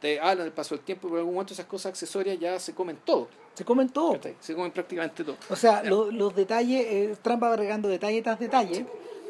te 0.00 0.18
hablan 0.18 0.44
del 0.46 0.52
paso 0.52 0.74
del 0.74 0.82
tiempo, 0.84 1.08
pero 1.08 1.16
en 1.16 1.20
algún 1.20 1.34
momento 1.34 1.52
esas 1.52 1.66
cosas 1.66 1.90
accesorias 1.90 2.38
ya 2.40 2.58
se 2.58 2.74
comen 2.74 2.96
todo, 3.04 3.28
se 3.54 3.64
comen 3.66 3.88
todo. 3.90 4.12
¿cachai? 4.14 4.34
se 4.40 4.54
comen 4.54 4.70
prácticamente 4.72 5.24
todo. 5.24 5.36
O 5.50 5.56
sea, 5.56 5.82
lo- 5.82 6.10
los 6.10 6.34
detalles, 6.34 6.86
eh, 6.86 7.16
Trump 7.22 7.42
va 7.42 7.48
agregando 7.52 7.86
detalle 7.88 8.22
tras 8.22 8.38
detalle, 8.38 8.86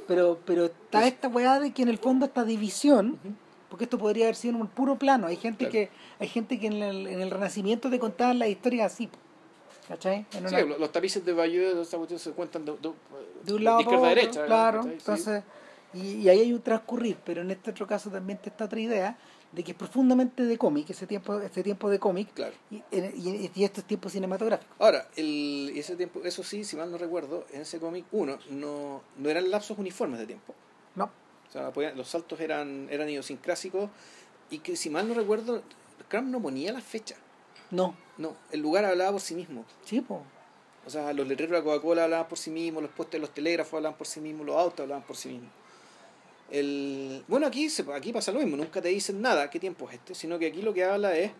pero, 0.06 0.38
pero 0.44 0.66
está 0.66 1.06
esta 1.08 1.26
weá 1.28 1.58
de 1.58 1.72
que 1.72 1.82
en 1.82 1.88
el 1.88 1.98
fondo 1.98 2.26
esta 2.26 2.44
división, 2.44 3.18
porque 3.68 3.84
esto 3.84 3.98
podría 3.98 4.26
haber 4.26 4.36
sido 4.36 4.54
en 4.56 4.60
un 4.62 4.68
puro 4.68 4.96
plano, 4.96 5.26
hay 5.28 5.36
gente 5.36 5.68
Claro. 5.68 5.72
que 5.72 5.90
hay 6.20 6.28
gente 6.28 6.58
que 6.60 6.66
en 6.68 6.82
el, 6.82 7.06
en 7.08 7.20
el 7.20 7.30
Renacimiento 7.32 7.90
te 7.90 7.98
contaban 7.98 8.38
las 8.38 8.48
historias 8.48 8.92
así, 8.92 9.08
¿cachai? 9.90 10.24
En 10.32 10.48
Sí, 10.48 10.54
una- 10.54 10.76
los, 10.78 10.92
tapices 10.92 11.24
de 11.24 11.32
Bayeux 11.32 11.74
de 11.74 11.82
esta 11.82 11.96
cuestión 11.98 12.18
se 12.20 12.30
cuentan 12.32 12.64
de, 12.64 12.72
de- 12.72 12.92
de 13.44 13.52
un 13.54 13.64
lado 13.64 13.78
de 13.78 13.82
izquierda 13.82 14.06
a 14.06 14.08
derecha. 14.08 14.46
claro, 14.46 14.82
entonces, 14.84 15.42
y, 15.92 16.12
y 16.22 16.28
ahí 16.28 16.40
hay 16.40 16.52
un 16.52 16.62
transcurrir, 16.62 17.16
pero 17.24 17.42
en 17.42 17.50
este 17.50 17.72
otro 17.72 17.86
caso 17.86 18.08
también 18.10 18.38
te 18.38 18.48
está 18.50 18.66
otra 18.66 18.78
idea 18.80 19.18
de 19.50 19.64
que 19.64 19.72
es 19.72 19.76
profundamente 19.76 20.44
de 20.44 20.56
cómic, 20.56 20.88
ese 20.90 21.08
tiempo, 21.08 21.40
ese 21.40 21.64
tiempo 21.64 21.90
de 21.90 21.98
cómic 21.98 22.32
Claro. 22.34 22.54
y, 22.70 22.76
y, 22.92 23.50
y 23.52 23.64
estos 23.64 23.82
tiempos 23.82 24.12
cinematográficos. 24.12 24.72
Ahora, 24.78 25.08
el, 25.16 25.72
ese 25.74 25.96
tiempo, 25.96 26.20
eso 26.24 26.44
sí, 26.44 26.62
si 26.62 26.76
mal 26.76 26.88
no 26.90 26.96
recuerdo, 26.98 27.44
en 27.52 27.62
ese 27.62 27.80
cómic, 27.80 28.04
uno, 28.12 28.38
no, 28.50 29.02
no 29.18 29.28
eran 29.28 29.50
lapsos 29.50 29.76
uniformes 29.78 30.20
de 30.20 30.26
tiempo. 30.26 30.54
No, 30.94 31.06
O 31.48 31.52
sea, 31.52 31.72
podían- 31.72 31.96
los 31.96 32.06
saltos 32.08 32.38
eran, 32.38 32.86
eran 32.92 33.08
idiosincrásicos 33.08 33.90
y 34.50 34.58
que, 34.60 34.76
si 34.76 34.88
mal 34.88 35.08
no 35.08 35.14
recuerdo, 35.14 35.62
Cram 36.08 36.30
no 36.30 36.40
ponía 36.40 36.72
la 36.72 36.80
fecha. 36.80 37.16
no, 37.72 37.96
No, 38.20 38.36
el 38.52 38.60
lugar 38.60 38.84
hablaba 38.84 39.12
por 39.12 39.20
sí 39.20 39.34
mismo. 39.34 39.64
sí, 39.84 40.00
pues. 40.00 40.20
O 40.86 40.88
sea, 40.88 41.12
los 41.12 41.26
letreros 41.28 41.52
de 41.52 41.58
la 41.58 41.64
Coca-Cola 41.64 42.04
hablaban 42.04 42.26
por 42.28 42.38
sí 42.38 42.50
mismos, 42.50 42.82
los 42.82 42.90
postes 42.92 43.12
de 43.12 43.18
los 43.20 43.34
telégrafos 43.34 43.74
hablaban 43.74 43.98
por 43.98 44.06
sí 44.06 44.18
mismos, 44.20 44.46
los 44.46 44.56
autos 44.56 44.80
hablaban 44.80 45.02
por 45.04 45.14
sí 45.16 45.28
mismos. 45.28 45.50
El, 46.50 47.22
bueno, 47.28 47.46
aquí, 47.46 47.68
se, 47.70 47.84
aquí 47.92 48.12
pasa 48.12 48.32
lo 48.32 48.40
mismo, 48.40 48.56
nunca 48.56 48.80
te 48.82 48.88
dicen 48.88 49.20
nada, 49.20 49.48
qué 49.50 49.60
tiempo 49.60 49.88
es 49.88 49.94
este, 49.96 50.14
sino 50.14 50.38
que 50.38 50.46
aquí 50.46 50.62
lo 50.62 50.74
que 50.74 50.84
habla 50.84 51.16
es 51.16 51.30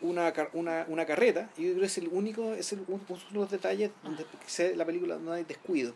una, 0.00 0.32
una, 0.54 0.84
una 0.88 1.06
carreta, 1.06 1.48
y 1.56 1.62
yo 1.64 1.68
creo 1.70 1.80
que 1.80 1.86
es 1.86 1.98
el 1.98 2.08
único, 2.08 2.52
es 2.54 2.72
el, 2.72 2.80
un- 2.88 3.00
uno 3.08 3.18
de 3.30 3.34
los 3.38 3.50
detalles 3.50 3.90
donde 4.02 4.26
se, 4.46 4.74
la 4.74 4.84
película 4.84 5.16
no 5.18 5.32
hay 5.32 5.44
descuido. 5.44 5.94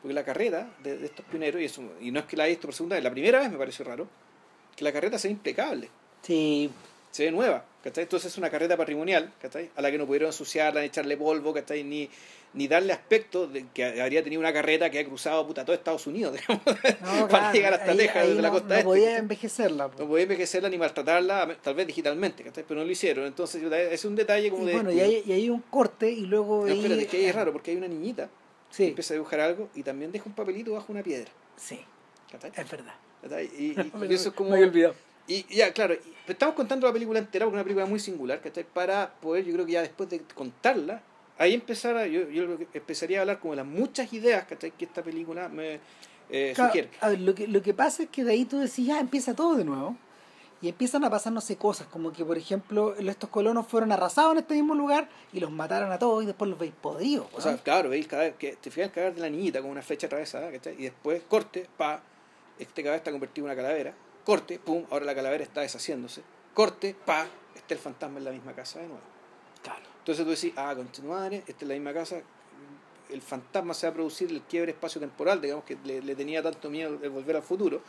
Porque 0.00 0.14
la 0.14 0.24
carreta 0.24 0.70
de, 0.82 0.96
de 0.96 1.06
estos 1.06 1.24
pioneros, 1.26 1.60
y, 1.60 1.64
eso, 1.64 1.82
y 2.00 2.12
no 2.12 2.20
es 2.20 2.26
que 2.26 2.36
la 2.36 2.44
haya 2.44 2.50
visto 2.52 2.68
por 2.68 2.74
segunda 2.74 2.94
vez, 2.94 3.02
la 3.02 3.10
primera 3.10 3.40
vez 3.40 3.50
me 3.50 3.58
pareció 3.58 3.84
raro, 3.84 4.06
que 4.76 4.84
la 4.84 4.92
carreta 4.92 5.18
sea 5.18 5.30
impecable 5.30 5.88
Sí, 6.22 6.70
se 7.18 7.24
ve 7.24 7.30
nueva, 7.32 7.64
¿cachai? 7.82 8.04
Entonces 8.04 8.30
es 8.32 8.38
una 8.38 8.48
carreta 8.48 8.76
patrimonial, 8.76 9.32
¿cachai? 9.42 9.70
A 9.76 9.82
la 9.82 9.90
que 9.90 9.98
no 9.98 10.06
pudieron 10.06 10.28
ensuciarla, 10.28 10.80
ni 10.80 10.86
echarle 10.86 11.16
polvo, 11.16 11.52
¿cachai? 11.52 11.82
Ni, 11.82 12.08
ni 12.54 12.68
darle 12.68 12.92
aspecto 12.92 13.46
de 13.48 13.66
que 13.74 14.00
habría 14.00 14.22
tenido 14.22 14.38
una 14.40 14.52
carreta 14.52 14.88
que 14.88 15.00
ha 15.00 15.04
cruzado 15.04 15.46
puta 15.46 15.64
todo 15.64 15.74
Estados 15.74 16.06
Unidos, 16.06 16.32
digamos, 16.38 16.62
No, 17.00 17.28
para 17.28 17.50
claro, 17.50 17.52
llegar 17.54 17.74
hasta 17.74 17.90
ahí- 17.90 17.96
Texas 17.98 18.16
ahí 18.16 18.28
desde 18.28 18.42
la 18.42 18.48
no- 18.48 18.54
costa 18.54 18.68
no 18.68 18.74
este. 18.74 18.84
podía 18.84 19.04
¿cachai? 19.06 19.18
envejecerla. 19.20 19.88
po. 19.90 19.98
No 20.02 20.08
podía 20.08 20.22
envejecerla 20.22 20.68
ni 20.68 20.78
maltratarla, 20.78 21.58
tal 21.60 21.74
vez 21.74 21.86
digitalmente, 21.88 22.44
¿cachai? 22.44 22.64
Pero 22.66 22.80
no 22.80 22.86
lo 22.86 22.92
hicieron. 22.92 23.26
Entonces 23.26 23.62
es 23.92 24.04
un 24.04 24.14
detalle 24.14 24.50
como 24.50 24.62
Y 24.62 24.66
de... 24.66 24.72
bueno, 24.74 24.92
y 24.92 25.00
hay, 25.00 25.22
y 25.26 25.32
hay 25.32 25.50
un 25.50 25.60
corte 25.62 26.10
y 26.10 26.26
luego... 26.26 26.64
No, 26.66 26.72
ahí- 26.72 26.78
espérate, 26.78 27.02
es 27.02 27.08
que 27.08 27.16
ahí 27.16 27.24
es 27.26 27.34
raro, 27.34 27.52
porque 27.52 27.72
hay 27.72 27.76
una 27.76 27.88
niñita 27.88 28.26
que 28.70 28.76
Sí, 28.76 28.84
empieza 28.88 29.14
a 29.14 29.16
dibujar 29.16 29.40
algo 29.40 29.68
y 29.74 29.82
también 29.82 30.12
deja 30.12 30.24
un 30.26 30.34
papelito 30.34 30.72
bajo 30.72 30.92
una 30.92 31.02
piedra, 31.02 31.30
sí, 31.56 31.80
¿cachai? 32.30 32.52
es 32.56 32.70
verdad. 32.70 32.94
¿Cachai? 33.22 33.46
Y, 33.58 33.64
y- 33.80 33.92
y 34.08 34.14
eso 34.14 34.28
es 34.28 34.34
como... 34.34 34.50
Me 34.50 34.56
había 34.56 34.68
olvidado. 34.68 34.94
Y 35.28 35.44
ya, 35.54 35.72
claro, 35.72 35.94
estamos 36.26 36.54
contando 36.56 36.86
la 36.86 36.92
película 36.92 37.18
entera 37.18 37.44
porque 37.44 37.56
es 37.56 37.60
una 37.60 37.64
película 37.64 37.86
muy 37.86 38.00
singular, 38.00 38.40
¿cachai? 38.40 38.64
Para 38.64 39.12
poder, 39.20 39.44
yo 39.44 39.52
creo 39.52 39.66
que 39.66 39.72
ya 39.72 39.82
después 39.82 40.08
de 40.08 40.20
contarla, 40.34 41.02
ahí 41.36 41.54
empezar 41.54 41.96
a, 41.96 42.06
yo, 42.06 42.28
yo 42.30 42.56
empezaría 42.72 43.18
a 43.18 43.20
hablar 43.20 43.38
como 43.38 43.52
de 43.52 43.58
las 43.58 43.66
muchas 43.66 44.12
ideas, 44.12 44.44
¿cachai? 44.46 44.70
Que 44.72 44.86
esta 44.86 45.02
película 45.02 45.48
me 45.48 45.80
eh, 46.30 46.52
Claro, 46.54 46.70
sugiere. 46.70 46.88
a 47.00 47.10
ver, 47.10 47.20
lo, 47.20 47.34
que, 47.34 47.46
lo 47.46 47.62
que 47.62 47.74
pasa 47.74 48.02
es 48.04 48.08
que 48.08 48.24
de 48.24 48.32
ahí 48.32 48.44
tú 48.46 48.58
decís, 48.58 48.86
ya 48.86 48.98
empieza 49.00 49.34
todo 49.34 49.54
de 49.56 49.64
nuevo. 49.64 49.96
Y 50.60 50.68
empiezan 50.68 51.04
a 51.04 51.10
pasar, 51.10 51.32
no 51.32 51.40
sé, 51.40 51.54
cosas, 51.54 51.86
como 51.86 52.12
que, 52.12 52.24
por 52.24 52.36
ejemplo, 52.36 52.96
estos 52.96 53.30
colonos 53.30 53.64
fueron 53.68 53.92
arrasados 53.92 54.32
en 54.32 54.38
este 54.38 54.54
mismo 54.54 54.74
lugar 54.74 55.08
y 55.32 55.38
los 55.38 55.52
mataron 55.52 55.92
a 55.92 56.00
todos 56.00 56.24
y 56.24 56.26
después 56.26 56.50
los 56.50 56.58
veis 56.58 56.72
podridos. 56.82 57.28
O 57.32 57.40
sea, 57.40 57.56
claro, 57.58 57.90
veis 57.90 58.08
cadáver, 58.08 58.34
que 58.34 58.56
te 58.56 58.68
fijas 58.72 58.88
el 58.88 58.92
cadáver 58.92 59.14
de 59.14 59.20
la 59.20 59.30
niñita 59.30 59.60
con 59.60 59.70
una 59.70 59.82
flecha 59.82 60.08
atravesada, 60.08 60.50
¿cachai? 60.50 60.74
Y 60.76 60.82
después, 60.82 61.22
corte, 61.28 61.68
pa, 61.76 62.02
este 62.58 62.82
cadáver 62.82 62.98
está 62.98 63.12
convertido 63.12 63.46
en 63.46 63.52
una 63.52 63.62
calavera, 63.62 63.94
corte, 64.28 64.58
pum, 64.58 64.84
ahora 64.90 65.06
la 65.06 65.14
calavera 65.14 65.42
está 65.42 65.62
deshaciéndose, 65.62 66.20
corte, 66.52 66.94
pa, 66.94 67.26
está 67.54 67.72
el 67.72 67.80
fantasma 67.80 68.18
en 68.18 68.24
la 68.26 68.30
misma 68.30 68.52
casa 68.52 68.78
de 68.78 68.86
nuevo. 68.86 69.00
Claro. 69.62 69.80
Entonces 70.00 70.22
tú 70.22 70.30
decís, 70.30 70.52
ah, 70.54 70.74
con 70.76 70.86
tu 70.88 71.02
madre, 71.04 71.42
esta 71.46 71.64
es 71.64 71.68
la 71.68 71.72
misma 71.72 71.94
casa, 71.94 72.20
el 73.08 73.22
fantasma 73.22 73.72
se 73.72 73.86
va 73.86 73.92
a 73.92 73.94
producir 73.94 74.30
el 74.30 74.42
quiebre 74.42 74.72
espacio-temporal, 74.72 75.40
digamos 75.40 75.64
que 75.64 75.78
le, 75.82 76.02
le 76.02 76.14
tenía 76.14 76.42
tanto 76.42 76.68
miedo 76.68 76.98
de 76.98 77.08
volver 77.08 77.36
al 77.36 77.42
futuro, 77.42 77.80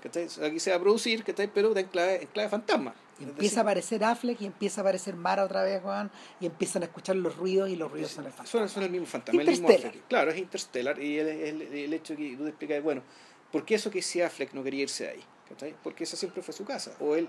¿cachai? 0.00 0.28
Aquí 0.44 0.60
se 0.60 0.70
va 0.70 0.76
a 0.76 0.78
producir, 0.78 1.24
¿cachai? 1.24 1.52
Pero 1.52 1.76
en 1.76 1.88
clave, 1.88 2.22
en 2.22 2.28
clave 2.28 2.48
fantasma. 2.48 2.94
Y 3.18 3.24
empieza 3.24 3.58
a 3.58 3.62
aparecer 3.64 4.04
Affleck 4.04 4.40
y 4.40 4.46
empieza 4.46 4.80
a 4.80 4.82
aparecer 4.82 5.16
Mara 5.16 5.42
otra 5.42 5.64
vez, 5.64 5.82
Juan, 5.82 6.12
y 6.38 6.46
empiezan 6.46 6.82
a 6.82 6.84
escuchar 6.84 7.16
los 7.16 7.34
ruidos 7.34 7.70
y 7.70 7.74
los 7.74 7.90
ruidos 7.90 8.12
son 8.12 8.24
el 8.24 8.30
fantasma. 8.30 8.52
Suena, 8.52 8.68
suena 8.68 8.86
el 8.86 8.92
mismo 8.92 9.08
fantasma, 9.08 9.42
el 9.42 9.48
mismo. 9.48 9.68
Affleck. 9.68 10.06
Claro, 10.06 10.30
es 10.30 10.38
Interstellar. 10.38 11.02
Y 11.02 11.18
el, 11.18 11.26
el, 11.26 11.62
el 11.62 11.92
hecho 11.92 12.14
que 12.14 12.36
tú 12.36 12.44
te 12.44 12.50
explicas, 12.50 12.80
bueno, 12.84 13.02
¿por 13.50 13.64
qué 13.64 13.74
eso 13.74 13.90
que 13.90 14.00
si 14.00 14.22
Affleck 14.22 14.52
no 14.52 14.62
quería 14.62 14.84
irse 14.84 15.02
de 15.02 15.10
ahí? 15.10 15.24
¿Cachai? 15.48 15.74
Porque 15.82 16.04
esa 16.04 16.16
siempre 16.16 16.42
fue 16.42 16.52
su 16.54 16.64
casa. 16.64 16.92
O 17.00 17.14
él, 17.14 17.28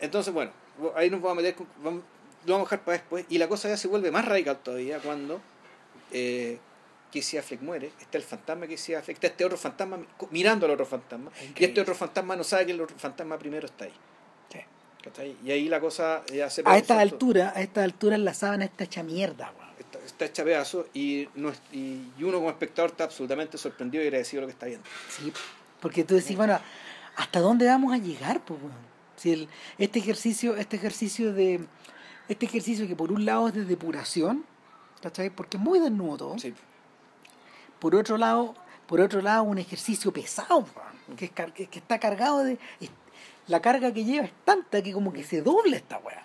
Entonces, 0.00 0.32
bueno, 0.32 0.52
ahí 0.94 1.10
nos 1.10 1.20
vamos 1.20 1.38
a 1.38 1.40
meter, 1.42 1.54
con- 1.56 1.66
vamos- 1.82 2.02
lo 2.46 2.52
vamos 2.54 2.66
a 2.68 2.70
dejar 2.70 2.84
para 2.84 2.98
después. 2.98 3.24
Y 3.28 3.38
la 3.38 3.48
cosa 3.48 3.68
ya 3.68 3.76
se 3.76 3.88
vuelve 3.88 4.10
más 4.12 4.24
radical 4.24 4.58
todavía 4.58 4.98
cuando 5.00 5.40
eh, 6.12 6.58
Casey 7.12 7.38
Affleck 7.38 7.60
muere. 7.62 7.90
Está 8.00 8.16
el 8.18 8.24
fantasma 8.24 8.66
de 8.66 8.74
Casey 8.76 8.94
Affleck, 8.94 9.16
está 9.16 9.26
este 9.26 9.44
otro 9.44 9.58
fantasma 9.58 9.98
mirando 10.30 10.66
al 10.66 10.72
otro 10.72 10.86
fantasma. 10.86 11.30
Y 11.56 11.64
este 11.64 11.80
otro 11.80 11.94
fantasma 11.94 12.36
no 12.36 12.44
sabe 12.44 12.66
que 12.66 12.72
el 12.72 12.80
otro 12.80 12.96
fantasma 12.96 13.38
primero 13.38 13.66
está 13.66 13.86
ahí. 13.86 13.92
Sí. 14.52 14.60
¿Cachai? 15.02 15.36
Y 15.44 15.50
ahí 15.50 15.68
la 15.68 15.80
cosa 15.80 16.22
ya 16.32 16.48
se 16.48 16.62
A 16.64 16.78
esta 16.78 17.00
altura, 17.00 17.52
a 17.56 17.60
esta 17.60 17.82
altura 17.82 18.16
la 18.18 18.34
sábana 18.34 18.66
está 18.66 18.84
hecha 18.84 19.02
mierda, 19.02 19.52
está, 19.80 19.98
está 19.98 20.24
hecha 20.26 20.44
pedazo 20.44 20.86
y, 20.94 21.28
no 21.34 21.52
y, 21.72 22.02
uno 22.20 22.38
como 22.38 22.50
espectador 22.50 22.90
está 22.92 23.04
absolutamente 23.04 23.58
sorprendido 23.58 24.04
y 24.04 24.06
agradecido 24.06 24.42
de 24.42 24.42
lo 24.42 24.46
que 24.48 24.52
está 24.52 24.66
viendo. 24.66 24.86
Sí, 25.10 25.32
porque 25.80 26.04
tú 26.04 26.14
decís, 26.14 26.36
bueno, 26.36 26.60
¿hasta 27.18 27.40
dónde 27.40 27.66
vamos 27.66 27.92
a 27.92 27.98
llegar, 27.98 28.40
pues? 28.40 28.58
Si 29.16 29.32
el, 29.32 29.48
este 29.76 29.98
ejercicio, 29.98 30.56
este 30.56 30.76
ejercicio 30.76 31.32
de, 31.34 31.60
este 32.28 32.46
ejercicio 32.46 32.86
que 32.86 32.96
por 32.96 33.12
un 33.12 33.24
lado 33.24 33.48
es 33.48 33.54
de 33.54 33.64
depuración, 33.64 34.44
¿cachai? 35.02 35.28
Porque 35.30 35.56
es 35.56 35.62
muy 35.62 35.80
desnudo 35.80 36.16
todo. 36.16 36.38
Sí. 36.38 36.54
Por 37.80 37.94
otro 37.94 38.16
lado, 38.16 38.54
por 38.86 39.00
otro 39.00 39.20
lado, 39.20 39.42
un 39.42 39.58
ejercicio 39.58 40.12
pesado, 40.12 40.66
que, 41.16 41.26
es 41.26 41.30
car- 41.32 41.52
que, 41.52 41.66
que 41.66 41.78
está 41.80 41.98
cargado 41.98 42.44
de, 42.44 42.58
es- 42.80 42.90
la 43.48 43.60
carga 43.60 43.92
que 43.92 44.04
lleva 44.04 44.26
es 44.26 44.32
tanta 44.44 44.82
que 44.82 44.92
como 44.92 45.12
que 45.12 45.24
se 45.24 45.42
dobla 45.42 45.76
esta 45.76 45.98
weá. 45.98 46.22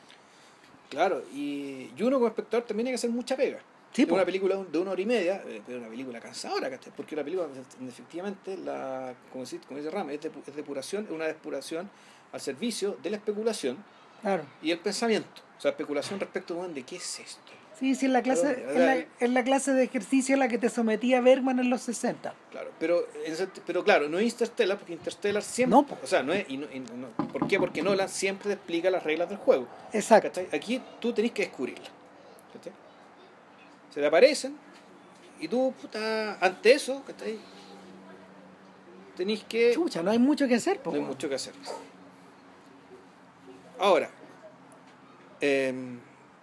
Claro, 0.90 1.24
y, 1.34 1.90
y 1.98 2.04
uno 2.04 2.18
como 2.18 2.28
espectador 2.28 2.66
también 2.66 2.88
hay 2.88 2.92
que 2.92 2.96
hacer 2.96 3.10
mucha 3.10 3.36
pega. 3.36 3.60
Sí, 3.94 4.02
es 4.04 4.10
una 4.10 4.26
película 4.26 4.56
de 4.58 4.78
una 4.80 4.92
hora 4.92 5.02
y 5.02 5.06
media, 5.06 5.44
eh, 5.46 5.62
pero 5.66 5.78
una 5.80 5.88
película 5.88 6.20
cansadora. 6.20 6.70
Porque 6.98 7.16
la 7.16 7.24
película, 7.24 7.48
efectivamente, 7.88 8.58
la, 8.58 9.14
como, 9.32 9.44
dice, 9.44 9.60
como 9.68 9.78
dice 9.80 9.92
Ram, 9.92 10.10
es, 10.10 10.20
depu- 10.22 10.42
es 10.48 10.56
depuración, 10.56 11.06
es 11.06 11.12
una 11.12 11.26
depuración 11.26 11.90
al 12.32 12.42
servicio 12.42 12.98
de 13.04 13.12
la 13.12 13.18
especulación 13.18 13.78
Claro. 14.22 14.44
y 14.62 14.72
el 14.72 14.80
pensamiento. 14.80 15.30
O 15.58 15.62
sea, 15.62 15.72
especulación 15.72 16.20
respecto 16.20 16.56
bueno, 16.56 16.74
de 16.74 16.84
qué 16.84 16.96
es 16.96 17.20
esto. 17.20 17.40
Sí, 17.80 17.96
sí, 17.96 18.06
es 18.06 18.12
la 18.12 18.22
clase, 18.22 18.54
Claro, 18.56 18.70
es 18.72 18.78
la, 18.78 18.96
es 19.20 19.30
la 19.32 19.44
clase 19.44 19.74
de 19.74 19.84
ejercicio 19.84 20.36
a 20.36 20.40
la 20.40 20.48
que 20.48 20.58
te 20.58 20.70
sometía 20.70 21.22
Bergman 21.22 21.60
en 21.60 21.70
los 21.70 21.82
60. 21.82 22.34
Claro, 22.52 22.72
pero, 22.80 23.08
en 23.26 23.36
pero 23.66 23.84
claro, 23.84 24.08
no 24.10 24.20
es 24.20 24.26
Interstellar, 24.26 24.78
porque 24.78 24.94
Interstellar 24.94 25.42
siempre. 25.44 25.76
No, 25.76 25.86
po. 25.86 25.98
O 26.02 26.08
sea, 26.08 26.22
no 26.24 26.34
es. 26.34 26.46
Y 26.50 26.58
no, 26.58 26.68
y 26.72 26.80
no- 26.80 27.10
¿Por 27.32 27.48
qué? 27.48 27.60
Porque 27.60 27.82
Nolan 27.82 28.10
siempre 28.10 28.48
te 28.50 28.54
explica 28.54 28.90
las 28.90 29.04
reglas 29.04 29.28
del 29.30 29.38
juego. 29.40 29.68
Exacto. 29.92 30.30
¿cachai? 30.30 30.48
Aquí 30.58 30.82
tú 31.00 31.14
tenés 31.14 31.32
que 31.32 31.44
descubrirlas. 31.44 31.90
¿cachai? 32.54 32.74
Se 33.94 34.00
te 34.00 34.06
aparecen 34.08 34.56
y 35.40 35.48
tú, 35.48 35.74
puta, 35.80 36.38
ante 36.40 36.72
eso, 36.74 37.04
¿cachai? 37.06 37.38
Tenés 39.16 39.44
que. 39.44 39.74
Chucha, 39.74 40.02
no 40.02 40.10
hay 40.12 40.18
mucho 40.20 40.48
que 40.48 40.56
hacer, 40.56 40.80
po, 40.82 40.92
No 40.92 40.98
hay 40.98 41.04
mucho 41.04 41.30
que 41.30 41.36
hacer. 41.36 41.54
Ahora, 43.80 44.10
eh, 45.42 45.74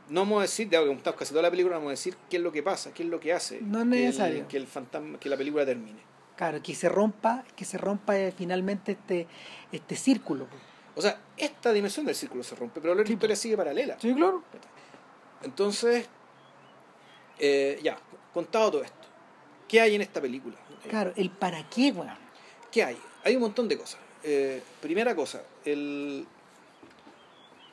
no 0.08 0.20
vamos 0.20 0.38
a 0.38 0.42
decir, 0.42 0.68
ya 0.68 0.82
que 0.82 0.96
casi 1.16 1.30
toda 1.30 1.42
la 1.42 1.50
película, 1.50 1.74
no 1.74 1.80
vamos 1.80 1.90
a 1.90 1.92
decir 1.92 2.16
qué 2.28 2.36
es 2.36 2.42
lo 2.42 2.52
que 2.52 2.62
pasa, 2.62 2.92
qué 2.92 3.02
es 3.02 3.08
lo 3.08 3.18
que 3.20 3.32
hace 3.32 3.60
No 3.60 3.78
es 3.82 3.88
que 3.88 3.96
el- 3.96 4.04
necesario. 4.04 4.48
que 4.48 4.56
el 4.56 4.66
fantasma, 4.66 5.18
que 5.18 5.28
la 5.28 5.36
película 5.36 5.64
termine. 5.64 6.00
Claro, 6.36 6.62
que 6.62 6.74
se 6.74 6.88
rompa, 6.88 7.44
que 7.56 7.64
se 7.64 7.78
rompa 7.78 8.16
eh, 8.18 8.32
finalmente 8.36 8.92
este, 8.92 9.26
este 9.72 9.96
círculo. 9.96 10.46
O 10.96 11.02
sea, 11.02 11.20
esta 11.36 11.72
dimensión 11.72 12.04
del 12.06 12.14
círculo 12.14 12.42
se 12.42 12.54
rompe, 12.56 12.80
pero 12.80 12.94
la 12.94 13.04
Sí, 13.06 13.12
historia 13.12 13.36
sigue 13.36 13.56
paralela. 13.56 13.96
Sí, 14.00 14.14
claro. 14.14 14.42
Entonces, 15.42 16.08
eh, 17.40 17.80
ya, 17.82 17.98
contado 18.32 18.70
todo 18.72 18.82
esto, 18.84 19.08
¿qué 19.68 19.80
hay 19.80 19.94
en 19.96 20.02
esta 20.02 20.20
película? 20.20 20.56
Claro, 20.88 21.12
el 21.16 21.30
para 21.30 21.68
qué, 21.68 21.90
weón. 21.92 22.10
¿Qué 22.70 22.84
hay? 22.84 22.96
Hay 23.24 23.34
un 23.36 23.42
montón 23.42 23.66
de 23.68 23.76
cosas. 23.76 23.98
Eh, 24.22 24.62
primera 24.80 25.14
cosa, 25.16 25.42
el 25.64 26.26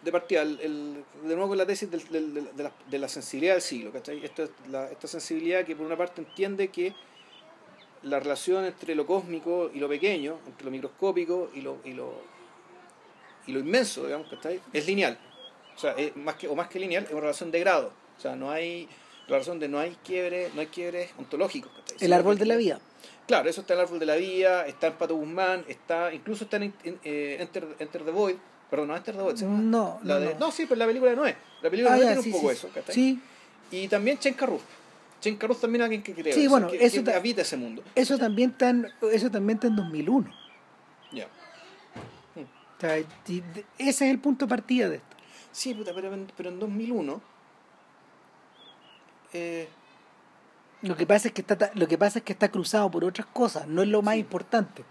de 0.01 0.11
partida, 0.11 0.41
el, 0.43 0.59
el- 0.61 1.03
de 1.23 1.35
nuevo 1.35 1.49
con 1.49 1.57
la 1.57 1.65
tesis 1.65 1.89
del- 1.91 2.07
del- 2.09 2.33
del- 2.33 2.55
de, 2.55 2.63
la, 2.63 2.71
de 2.89 2.99
la 2.99 3.07
sensibilidad 3.09 3.53
del 3.53 3.61
siglo, 3.61 3.91
¿cachai? 3.91 4.23
Es 4.23 4.31
la- 4.69 4.89
esta 4.89 5.07
sensibilidad 5.07 5.65
que 5.65 5.75
por 5.75 5.85
una 5.85 5.97
parte 5.97 6.21
entiende 6.21 6.69
que 6.69 6.93
la 8.03 8.19
relación 8.19 8.63
entre 8.65 8.95
lo 8.95 9.05
cósmico 9.05 9.69
y 9.73 9.79
lo 9.79 9.89
pequeño, 9.89 10.37
entre 10.45 10.65
lo 10.65 10.71
microscópico 10.71 11.49
y 11.53 11.61
lo, 11.61 11.79
y 11.83 11.93
lo, 11.93 12.13
y 13.47 13.51
lo 13.51 13.59
inmenso, 13.59 14.05
digamos, 14.05 14.27
¿cachai? 14.29 14.61
Es 14.71 14.85
lineal. 14.85 15.17
O 15.75 15.79
sea, 15.79 15.91
es 15.93 16.15
más 16.15 16.35
que, 16.35 16.47
o 16.47 16.55
más 16.55 16.67
que 16.69 16.79
lineal, 16.79 17.03
es 17.05 17.11
una 17.11 17.21
relación 17.21 17.51
de 17.51 17.59
grado. 17.59 17.91
O 18.17 18.21
sea, 18.21 18.35
no 18.35 18.49
hay 18.51 18.87
la 19.27 19.33
relación 19.35 19.59
de 19.59 19.67
no 19.67 19.79
hay 19.79 19.95
quiebre, 20.03 20.49
no 20.55 20.61
hay 20.61 20.67
quiebres 20.67 21.11
ontológicos. 21.17 21.71
El 21.99 22.13
árbol 22.13 22.37
de 22.37 22.45
la 22.45 22.55
vida. 22.55 22.79
Claro, 23.27 23.49
eso 23.49 23.61
está 23.61 23.73
en 23.73 23.79
el 23.79 23.85
árbol 23.85 23.99
de 23.99 24.05
la 24.05 24.15
vida, 24.15 24.65
está 24.67 24.87
en 24.87 24.93
Pato 24.93 25.15
Guzmán, 25.15 25.65
está, 25.67 26.13
incluso 26.13 26.45
está 26.45 26.57
en, 26.57 26.73
en, 26.83 26.99
eh, 27.03 27.37
Enter, 27.41 27.67
Enter 27.79 28.05
the 28.05 28.11
Void, 28.11 28.35
perdón, 28.69 28.87
no 28.87 28.95
Enter 28.95 29.15
the 29.17 29.21
Void, 29.21 29.35
¿se 29.35 29.43
llama? 29.45 29.59
No, 29.59 29.99
La 30.03 30.13
no, 30.13 30.19
de, 30.21 30.33
no. 30.35 30.39
no, 30.39 30.51
sí, 30.51 30.65
pero 30.65 30.79
la 30.79 30.85
película 30.85 31.11
de 31.11 31.17
Noé. 31.17 31.35
La 31.61 31.69
película 31.69 31.93
Ah, 31.95 31.97
de 31.99 32.05
Noé 32.05 32.15
ya, 32.15 32.21
tiene 32.21 32.23
sí, 32.23 32.29
un 32.29 32.35
poco 32.41 32.49
sí, 32.53 32.55
eso, 32.57 32.69
¿cachai? 32.73 32.95
Sí, 32.95 33.19
Y 33.71 33.87
también 33.89 34.17
Chen 34.17 34.33
Carruth. 34.33 34.61
Chen 35.19 35.35
Carruth 35.35 35.59
también 35.59 35.81
es 35.81 35.85
alguien 35.85 36.03
que 36.03 36.13
cree 36.13 36.31
Sí, 36.31 36.47
bueno, 36.47 36.69
que, 36.69 36.85
eso 36.85 37.03
que 37.03 37.11
habita 37.11 37.41
ese 37.41 37.57
mundo. 37.57 37.83
eso 37.95 38.17
también 38.17 38.51
está 38.51 38.69
en, 38.69 38.87
eso 39.11 39.29
también 39.29 39.57
está 39.57 39.67
en 39.67 39.75
2001. 39.75 40.31
Ya. 41.11 41.27
O 42.35 42.79
sea, 42.79 42.95
ese 42.97 43.43
es 43.77 44.01
el 44.03 44.19
punto 44.19 44.45
de 44.45 44.49
partida 44.49 44.87
de 44.87 44.97
esto. 44.97 45.17
Sí, 45.51 45.73
puta, 45.73 45.91
pero, 45.93 46.11
pero 46.37 46.49
en 46.49 46.59
2001... 46.59 47.21
Eh, 49.37 49.67
Lo 50.81 50.95
que 50.95 51.05
pasa 51.05 51.27
es 51.27 51.33
que 51.35 51.41
está 51.41 51.71
lo 51.75 51.87
que 51.87 51.97
pasa 51.99 52.19
es 52.19 52.25
que 52.25 52.33
está 52.33 52.49
cruzado 52.49 52.89
por 52.89 53.03
otras 53.05 53.27
cosas, 53.27 53.67
no 53.67 53.81
es 53.83 53.87
lo 53.89 54.01
más 54.01 54.15
Sí. 54.15 54.21
importante. 54.21 54.83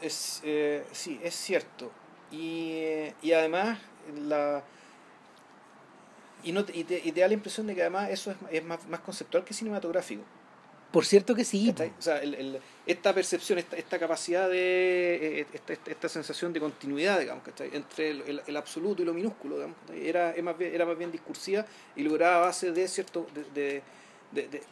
es, 0.00 0.40
eh, 0.44 0.86
sí, 0.92 1.20
es 1.22 1.34
cierto. 1.34 1.90
Y, 2.30 2.82
y 3.22 3.32
además, 3.32 3.78
la... 4.26 4.62
Y, 6.42 6.52
no 6.52 6.64
te, 6.64 6.76
y, 6.76 6.84
te, 6.84 7.00
y 7.02 7.12
te 7.12 7.20
da 7.20 7.28
la 7.28 7.34
impresión 7.34 7.66
de 7.66 7.74
que 7.74 7.80
además 7.80 8.10
eso 8.10 8.30
es, 8.30 8.36
es 8.50 8.64
más, 8.64 8.86
más 8.88 9.00
conceptual 9.00 9.44
que 9.44 9.54
cinematográfico. 9.54 10.22
Por 10.94 11.04
cierto 11.04 11.34
que 11.34 11.44
sí. 11.44 11.74
O 11.98 12.02
sea, 12.02 12.18
el- 12.22 12.34
el- 12.36 12.60
esta 12.86 13.12
percepción, 13.12 13.58
esta, 13.58 13.76
esta 13.76 13.98
capacidad 13.98 14.48
de. 14.48 15.40
eh, 15.40 15.46
Esta, 15.52 15.72
esta, 15.72 15.90
esta 15.90 16.08
sensación 16.08 16.52
de 16.52 16.60
continuidad, 16.60 17.18
digamos, 17.18 17.42
¿cachai? 17.42 17.68
entre 17.74 18.10
el, 18.10 18.56
absoluto 18.56 19.02
y 19.02 19.04
lo 19.04 19.12
minúsculo, 19.12 19.56
digamos, 19.56 19.76
¿cachai? 19.88 20.08
era, 20.08 20.34
más 20.42 20.56
bien, 20.56 20.72
era 20.72 20.86
más 20.86 20.96
bien 20.96 21.10
discursiva 21.10 21.66
y 21.96 22.02
lograba 22.04 22.36
a 22.36 22.40
base 22.46 22.70
de 22.70 22.86
cierto. 22.86 23.26
de, 23.34 23.42
de, 23.60 23.82
de- 24.30 24.48
de- 24.48 24.62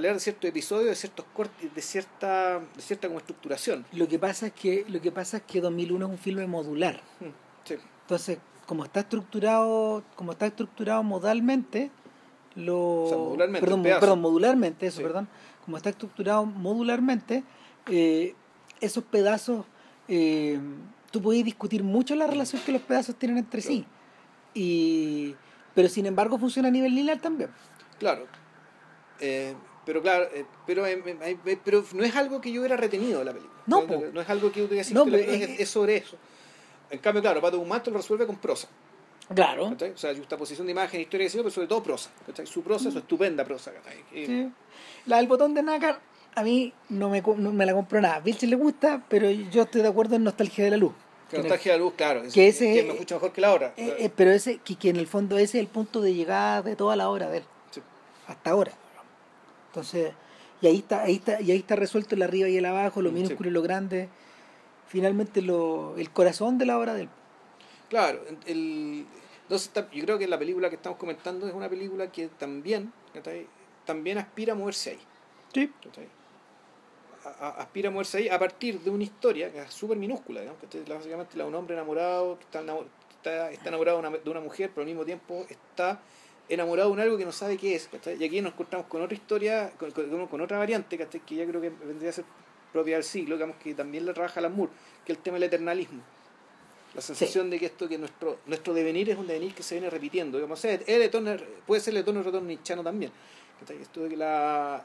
leer 0.00 0.14
de 0.14 0.20
ciertos 0.20 0.48
episodios, 0.48 0.88
de 0.88 0.94
ciertos 0.96 1.24
cortes, 1.34 1.74
de 1.74 1.82
cierta, 1.82 2.60
de 2.76 2.82
cierta 2.82 3.06
como 3.08 3.18
estructuración. 3.20 3.84
Lo 3.92 4.08
que 4.08 4.18
pasa 4.18 4.46
es 4.48 4.52
que 4.54 4.84
lo 4.88 5.00
que 5.02 5.12
pasa 5.12 5.36
es 5.38 5.42
que 5.44 5.60
2001 5.60 6.06
es 6.06 6.12
un 6.12 6.18
filme 6.18 6.46
modular. 6.46 7.00
Mm, 7.20 7.26
Sí. 7.68 7.74
Entonces, 8.02 8.38
como 8.66 8.84
está 8.84 9.00
estructurado, 9.00 10.02
como 10.16 10.32
está 10.32 10.46
estructurado 10.46 11.02
modalmente, 11.02 11.90
lo 12.54 13.04
O 13.04 13.08
sea, 13.08 13.16
modularmente, 13.18 13.60
perdón, 13.66 13.82
perdón, 13.82 14.20
modularmente, 14.20 14.86
eso, 14.88 14.96
Sí. 14.98 15.02
perdón, 15.04 15.28
como 15.68 15.76
está 15.76 15.90
estructurado 15.90 16.46
modularmente, 16.46 17.44
eh, 17.90 18.34
esos 18.80 19.04
pedazos 19.04 19.66
eh, 20.08 20.58
tú 21.10 21.20
puedes 21.20 21.44
discutir 21.44 21.84
mucho 21.84 22.14
la 22.14 22.26
relación 22.26 22.62
que 22.64 22.72
los 22.72 22.80
pedazos 22.80 23.16
tienen 23.16 23.36
entre 23.36 23.60
sí. 23.60 23.84
Y 24.54 25.36
pero 25.74 25.90
sin 25.90 26.06
embargo 26.06 26.38
funciona 26.38 26.68
a 26.68 26.70
nivel 26.70 26.94
lineal 26.94 27.20
también. 27.20 27.50
Claro. 27.98 28.26
Eh, 29.20 29.54
pero 29.84 30.00
claro, 30.00 30.26
pero, 30.66 30.84
pero 31.62 31.84
no 31.92 32.02
es 32.02 32.16
algo 32.16 32.40
que 32.40 32.50
yo 32.50 32.62
hubiera 32.62 32.78
retenido 32.78 33.18
de 33.18 33.26
la 33.26 33.32
película. 33.34 33.60
No, 33.66 33.82
no, 33.86 34.00
no 34.10 34.20
es 34.22 34.30
algo 34.30 34.50
que 34.50 34.60
yo 34.60 34.66
hubiera 34.68 34.88
No, 34.94 35.04
es- 35.14 35.60
es, 35.60 35.68
sobre 35.68 35.98
eso. 35.98 36.16
En 36.88 36.98
cambio, 37.00 37.20
claro, 37.20 37.42
Pato 37.42 37.58
Guzmán 37.58 37.82
lo 37.84 37.92
resuelve 37.92 38.26
con 38.26 38.36
prosa. 38.36 38.68
Claro. 39.34 39.70
¿cachai? 39.70 39.90
O 39.90 39.96
sea, 39.98 40.14
justaposición 40.14 40.66
de 40.66 40.72
imagen, 40.72 41.00
historia 41.00 41.24
diseño, 41.26 41.42
pero 41.44 41.54
sobre 41.54 41.66
todo 41.68 41.82
prosa. 41.82 42.10
¿cachai? 42.26 42.46
Su 42.46 42.62
prosa, 42.62 42.90
su 42.90 42.98
estupenda 42.98 43.44
prosa. 43.44 43.72
¿cachai? 43.72 43.98
Eh, 44.12 44.26
Sí. 44.26 44.52
La 45.06 45.16
del 45.18 45.26
botón 45.26 45.54
de 45.54 45.62
nácar 45.62 46.00
a 46.34 46.42
mí 46.42 46.72
no 46.88 47.08
me, 47.10 47.20
no 47.20 47.52
me 47.52 47.66
la 47.66 47.72
compró 47.74 48.00
nada. 48.00 48.16
A 48.16 48.20
Vilche 48.20 48.46
le 48.46 48.56
gusta, 48.56 49.02
pero 49.08 49.30
yo 49.30 49.62
estoy 49.62 49.82
de 49.82 49.88
acuerdo 49.88 50.16
en 50.16 50.24
Nostalgia 50.24 50.64
de 50.64 50.70
la 50.70 50.76
Luz. 50.76 50.92
Que 51.30 51.36
nostalgia 51.38 51.72
de 51.72 51.78
la 51.78 51.84
luz, 51.84 51.92
claro. 51.94 52.22
Es, 52.22 52.32
que 52.32 52.48
ese- 52.48 52.72
que 52.72 52.80
es 52.88 52.98
mucho 52.98 53.16
mejor 53.16 53.32
que 53.32 53.40
la 53.42 53.52
otra. 53.52 53.74
Eh, 53.76 53.96
eh, 53.98 54.10
pero 54.14 54.30
ese, 54.30 54.58
que, 54.58 54.76
que 54.76 54.88
en 54.88 54.96
el 54.96 55.06
fondo 55.06 55.36
ese 55.36 55.58
es 55.58 55.62
el 55.62 55.66
punto 55.66 56.00
de 56.00 56.14
llegada 56.14 56.62
de 56.62 56.74
toda 56.74 56.96
la 56.96 57.10
obra 57.10 57.28
de 57.28 57.38
él, 57.38 57.44
Sí. 57.70 57.82
hasta 58.28 58.50
ahora. 58.50 58.72
Entonces, 59.66 60.12
y 60.62 60.66
ahí 60.68 60.78
está, 60.78 61.02
ahí 61.02 61.16
está, 61.16 61.40
y 61.42 61.50
ahí 61.50 61.58
está 61.58 61.76
resuelto 61.76 62.14
el 62.14 62.22
arriba 62.22 62.48
y 62.48 62.56
el 62.56 62.64
abajo, 62.64 63.02
lo 63.02 63.10
Mm, 63.10 63.14
minúsculo 63.14 63.50
y 63.50 63.52
lo 63.52 63.60
grande. 63.60 64.08
Finalmente 64.86 65.42
lo, 65.42 65.96
el 65.98 66.10
corazón 66.10 66.56
de 66.56 66.64
la 66.64 66.78
obra 66.78 66.94
de 66.94 67.02
él. 67.02 67.08
Claro, 67.88 68.20
el, 68.46 69.06
entonces 69.42 69.72
yo 69.92 70.04
creo 70.04 70.18
que 70.18 70.26
la 70.28 70.38
película 70.38 70.68
que 70.68 70.76
estamos 70.76 70.98
comentando 70.98 71.48
es 71.48 71.54
una 71.54 71.68
película 71.68 72.10
que 72.12 72.28
también, 72.28 72.92
también 73.86 74.18
aspira 74.18 74.52
a 74.52 74.56
moverse 74.56 74.90
ahí. 74.90 74.98
Sí. 75.54 75.72
A- 77.24 77.46
a- 77.46 77.62
aspira 77.62 77.88
a 77.88 77.92
moverse 77.92 78.18
ahí 78.18 78.28
a 78.28 78.38
partir 78.38 78.80
de 78.80 78.90
una 78.90 79.04
historia 79.04 79.50
que 79.50 79.58
es 79.60 79.72
súper 79.72 79.96
minúscula, 79.96 80.42
¿no? 80.44 80.54
¿cachai? 80.56 80.82
básicamente 80.84 81.36
la 81.36 81.44
de 81.44 81.48
un 81.48 81.54
hombre 81.54 81.74
enamorado 81.74 82.38
que 82.38 82.44
está, 82.44 82.60
está, 82.60 83.50
está 83.50 83.68
enamorado 83.68 84.02
de 84.02 84.08
una, 84.08 84.18
de 84.18 84.30
una 84.30 84.40
mujer, 84.40 84.70
pero 84.74 84.82
al 84.82 84.86
mismo 84.88 85.04
tiempo 85.04 85.46
está 85.48 85.98
enamorado 86.50 86.94
de 86.94 87.02
algo 87.02 87.16
que 87.16 87.24
no 87.24 87.32
sabe 87.32 87.56
qué 87.56 87.74
es. 87.74 87.88
¿cachai? 87.88 88.20
Y 88.20 88.24
aquí 88.24 88.40
nos 88.42 88.52
encontramos 88.52 88.86
con 88.86 89.00
otra 89.02 89.14
historia, 89.16 89.72
con, 89.78 89.90
con- 89.92 90.26
con 90.26 90.40
otra 90.42 90.58
variante, 90.58 90.98
¿cachai? 90.98 91.20
que 91.20 91.36
ya 91.36 91.46
creo 91.46 91.60
que 91.62 91.70
vendría 91.70 92.10
a 92.10 92.12
ser 92.12 92.24
propia 92.72 92.96
del 92.96 93.04
siglo, 93.04 93.36
digamos 93.36 93.56
que 93.56 93.74
también 93.74 94.04
la 94.04 94.12
trabaja 94.12 94.40
Alan 94.40 94.54
Moore, 94.54 94.72
que 95.06 95.12
es 95.12 95.18
el 95.18 95.22
tema 95.24 95.36
del 95.36 95.44
eternalismo. 95.44 96.02
La 96.94 97.02
sensación 97.02 97.50
de 97.50 97.58
que 97.58 97.66
esto, 97.66 97.88
que 97.88 97.98
nuestro, 97.98 98.38
nuestro 98.46 98.72
devenir 98.74 99.10
es 99.10 99.18
un 99.18 99.26
devenir 99.26 99.54
que 99.54 99.62
se 99.62 99.74
viene 99.74 99.90
repitiendo. 99.90 100.38
Digamos, 100.38 100.64
el 100.64 100.82
eterno, 100.86 101.36
puede 101.66 101.80
ser 101.80 101.94
el 101.94 102.00
eterno 102.00 102.22
retorno 102.22 102.48
nichano 102.48 102.82
también. 102.82 103.12
Esto 103.80 104.02
de 104.04 104.08
que 104.08 104.16
la, 104.16 104.82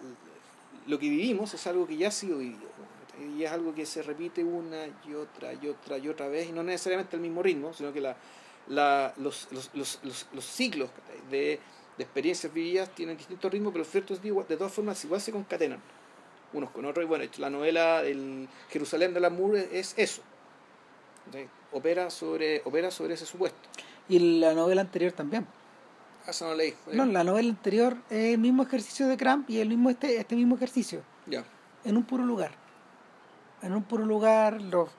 lo 0.88 1.00
que 1.00 1.10
vivimos 1.10 1.54
es 1.54 1.66
algo 1.68 1.88
que 1.88 1.96
ya 1.98 2.10
ha 2.10 2.12
sido 2.12 2.40
vivido. 2.40 2.74
Y 3.38 3.44
es 3.44 3.52
algo 3.52 3.74
que 3.74 3.86
se 3.86 4.02
repite 4.02 4.44
una 4.44 4.88
y 5.08 5.14
otra 5.14 5.54
y 5.54 5.68
otra 5.68 5.98
y 5.98 6.10
otra 6.10 6.28
vez, 6.28 6.50
y 6.50 6.52
no 6.52 6.64
necesariamente 6.64 7.16
al 7.16 7.22
mismo 7.22 7.44
ritmo, 7.44 7.74
sino 7.74 7.94
que 7.94 8.02
la, 8.02 8.18
la, 8.68 9.14
los, 9.18 9.48
los, 9.52 9.70
los, 9.74 10.00
los, 10.34 10.46
ciclos 10.46 10.90
de, 11.30 11.60
de, 11.98 12.04
experiencias 12.04 12.52
vividas 12.52 12.90
tienen 12.94 13.16
distintos 13.16 13.52
ritmos, 13.52 13.72
pero 13.72 13.86
ciertos 13.86 14.22
de, 14.22 14.32
de 14.32 14.58
todas 14.58 14.74
formas 14.74 15.04
igual 15.06 15.22
se 15.22 15.32
concatenan 15.32 15.80
unos 16.54 16.72
con 16.72 16.86
otros. 16.86 17.06
Y 17.06 17.08
bueno, 17.08 17.26
la 17.38 17.50
novela 17.50 18.04
el 18.04 18.48
Jerusalén 18.70 19.14
de 19.14 19.20
la 19.20 19.30
Mur 19.30 19.58
es 19.58 19.94
eso. 19.98 20.22
Opera 21.72 22.10
sobre, 22.10 22.62
opera 22.66 22.92
sobre 22.92 23.16
ese 23.16 23.26
supuesto. 23.26 23.58
Y 24.08 24.40
la 24.40 24.54
novela 24.54 24.82
anterior 24.82 25.12
también. 25.12 25.48
Ah, 26.26 26.32
eso 26.32 26.48
no 26.48 26.56
leí. 26.56 26.74
No, 26.92 27.06
la 27.06 27.24
novela 27.24 27.50
anterior 27.50 27.98
es 28.10 28.34
el 28.34 28.38
mismo 28.38 28.64
ejercicio 28.64 29.08
de 29.08 29.18
Cramp 29.18 29.50
y 29.50 29.60
el 29.60 29.70
mismo 29.70 29.90
este, 29.90 30.18
este 30.18 30.36
mismo 30.36 30.56
ejercicio. 30.56 31.02
Ya. 31.26 31.44
En 31.84 31.98
un 31.98 32.04
puro 32.04 32.24
lugar. 32.26 32.52
En 33.62 33.74
un 33.74 33.84
puro 33.84 34.06
lugar, 34.06 34.62
los, 34.62 34.90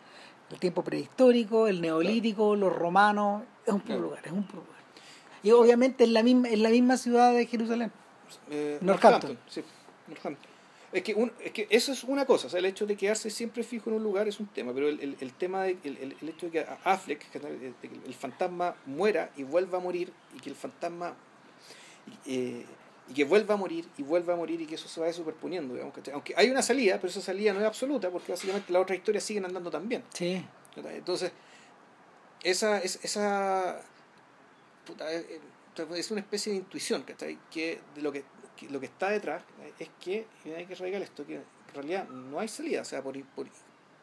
el 0.51 0.59
tiempo 0.59 0.83
prehistórico, 0.83 1.69
el 1.69 1.81
neolítico, 1.81 2.57
los 2.57 2.75
romanos, 2.75 3.43
es 3.65 3.73
un 3.73 3.81
puro 3.81 4.01
lugar, 4.01 4.21
es 4.25 4.33
un 4.33 4.45
puro 4.45 4.63
lugar. 4.63 4.81
Y 5.43 5.51
obviamente 5.53 6.05
en 6.05 6.15
la 6.15 6.23
misma, 6.23 6.49
en 6.49 6.63
la 6.63 6.71
misma 6.71 6.97
ciudad 6.97 7.33
de 7.33 7.47
Jerusalén. 7.47 7.93
Eh, 8.51 8.79
Northampton. 8.81 9.39
Sí, 9.47 9.63
Northampton. 10.09 10.54
Es 10.95 11.03
que, 11.03 11.13
un, 11.13 11.33
es 11.43 11.51
que 11.51 11.67
eso 11.71 11.91
es 11.91 12.05
una 12.05 12.25
cosa, 12.25 12.47
o 12.47 12.51
sea, 12.51 12.61
el 12.61 12.67
hecho 12.67 12.87
de 12.87 12.97
quedarse 12.97 13.29
siempre 13.29 13.65
fijo 13.65 13.91
en 13.91 13.97
un 13.97 14.05
lugar 14.05 14.29
es 14.29 14.39
un 14.39 14.47
tema, 14.47 14.73
pero 14.73 14.89
el, 14.89 15.01
el, 15.01 15.17
el 15.19 15.33
tema, 15.33 15.65
de, 15.65 15.77
el, 15.83 16.17
el, 16.21 16.29
hecho 16.29 16.47
de 16.47 16.53
que 16.53 16.67
Affleck, 16.85 17.31
que 17.31 17.39
el, 18.07 18.15
fantasma 18.15 18.77
muera 18.87 19.33
y 19.37 19.43
vuelva 19.43 19.79
a 19.79 19.81
morir, 19.81 20.13
y 20.37 20.39
que 20.39 20.51
el 20.51 20.55
fantasma, 20.55 21.17
eh, 22.27 22.65
y 23.09 23.13
que 23.13 23.25
vuelva 23.25 23.55
a 23.55 23.57
morir 23.57 23.89
y 23.99 24.05
vuelva 24.05 24.35
a 24.35 24.37
morir 24.37 24.61
y 24.61 24.67
que 24.67 24.77
eso 24.77 24.87
se 24.87 25.01
vaya 25.01 25.13
superponiendo, 25.13 25.75
digamos, 25.75 25.95
aunque 26.13 26.33
hay 26.37 26.49
una 26.49 26.63
salida, 26.63 26.95
pero 26.97 27.09
esa 27.09 27.21
salida 27.21 27.53
no 27.53 27.59
es 27.59 27.67
absoluta, 27.67 28.09
porque 28.11 28.31
básicamente 28.31 28.73
las 28.73 28.83
otras 28.83 28.97
historias 28.97 29.25
siguen 29.25 29.47
andando 29.47 29.73
también. 29.73 30.05
Sí. 30.13 30.47
Entonces, 30.77 31.33
esa, 32.45 32.79
es, 32.79 33.01
esa 33.03 33.81
eh, 35.11 35.41
es 35.97 36.11
una 36.13 36.21
especie 36.21 36.53
de 36.53 36.59
intuición, 36.59 37.05
Que 37.05 37.81
de 37.97 38.01
lo 38.01 38.13
que 38.13 38.23
lo 38.71 38.81
que 38.81 38.87
está 38.87 39.11
detrás 39.11 39.43
es 39.79 39.89
que, 40.01 40.27
y 40.45 40.51
hay 40.51 40.67
que 40.67 40.75
radical 40.75 41.03
esto, 41.03 41.27
que 41.27 41.37
en 41.37 41.45
realidad 41.75 42.09
no 42.09 42.41
hay 42.41 42.49
salida, 42.49 42.83
o 42.83 42.85
sea, 42.85 43.03
por, 43.03 43.21
por, 43.27 43.47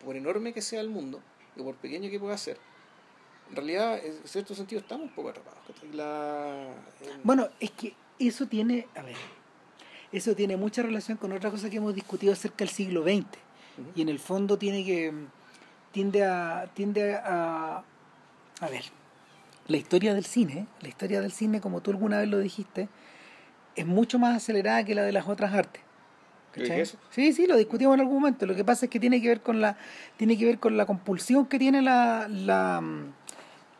por 0.03 0.15
enorme 0.15 0.53
que 0.53 0.61
sea 0.61 0.81
el 0.81 0.89
mundo, 0.89 1.21
y 1.55 1.61
por 1.61 1.75
pequeño 1.75 2.09
que 2.09 2.19
pueda 2.19 2.37
ser, 2.37 2.57
en 3.49 3.55
realidad, 3.55 3.99
en 4.03 4.13
cierto 4.25 4.55
sentido, 4.55 4.81
estamos 4.81 5.07
un 5.07 5.13
poco 5.13 5.29
atrapados. 5.29 5.59
Bueno, 7.23 7.49
es 7.59 7.71
que 7.71 7.93
eso 8.17 8.45
tiene, 8.45 8.87
a 8.95 9.01
ver, 9.01 9.15
eso 10.11 10.35
tiene 10.35 10.55
mucha 10.57 10.81
relación 10.83 11.17
con 11.17 11.31
otra 11.31 11.51
cosa 11.51 11.69
que 11.69 11.77
hemos 11.77 11.93
discutido 11.93 12.33
acerca 12.33 12.59
del 12.59 12.69
siglo 12.69 13.03
XX, 13.03 13.25
y 13.95 14.01
en 14.01 14.09
el 14.09 14.19
fondo 14.19 14.57
tiene 14.57 14.85
que, 14.85 15.13
tiende 15.91 16.23
a, 16.23 16.69
tiende 16.73 17.15
a, 17.15 17.83
a 18.59 18.69
ver, 18.69 18.83
la 19.67 19.77
historia 19.77 20.13
del 20.13 20.25
cine, 20.25 20.67
la 20.81 20.89
historia 20.89 21.21
del 21.21 21.31
cine, 21.31 21.61
como 21.61 21.81
tú 21.81 21.91
alguna 21.91 22.19
vez 22.19 22.29
lo 22.29 22.39
dijiste, 22.39 22.89
es 23.81 23.87
mucho 23.87 24.19
más 24.19 24.37
acelerada 24.37 24.83
que 24.83 24.95
la 24.95 25.03
de 25.03 25.11
las 25.11 25.27
otras 25.27 25.53
artes. 25.53 25.81
Eso? 26.55 26.97
Sí, 27.11 27.31
sí, 27.31 27.47
lo 27.47 27.55
discutimos 27.55 27.93
en 27.93 28.01
algún 28.01 28.15
momento. 28.15 28.45
Lo 28.45 28.55
que 28.55 28.65
pasa 28.65 28.85
es 28.85 28.91
que 28.91 28.99
tiene 28.99 29.21
que 29.21 29.29
ver 29.29 29.41
con 29.41 29.61
la, 29.61 29.77
tiene 30.17 30.37
que 30.37 30.45
ver 30.45 30.59
con 30.59 30.75
la 30.75 30.85
compulsión 30.85 31.45
que 31.45 31.57
tiene 31.57 31.81
la, 31.81 32.27
la, 32.29 32.83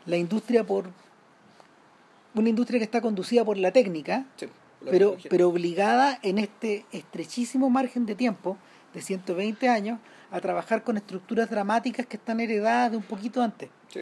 la 0.06 0.18
industria 0.18 0.64
por 0.64 0.86
una 2.34 2.50
industria 2.50 2.80
que 2.80 2.86
está 2.86 3.02
conducida 3.02 3.44
por 3.44 3.58
la 3.58 3.72
técnica, 3.72 4.26
pero, 4.90 5.18
pero 5.30 5.50
obligada 5.50 6.18
en 6.22 6.38
este 6.38 6.86
estrechísimo 6.92 7.70
margen 7.70 8.06
de 8.06 8.16
tiempo 8.16 8.58
de 8.94 9.02
120 9.02 9.68
años 9.68 10.00
a 10.32 10.40
trabajar 10.40 10.84
con 10.84 10.96
estructuras 10.96 11.50
dramáticas 11.50 12.06
que 12.06 12.16
están 12.16 12.40
heredadas 12.40 12.92
de 12.92 12.98
un 12.98 13.04
poquito 13.04 13.42
antes. 13.42 13.70
Sí. 13.90 14.02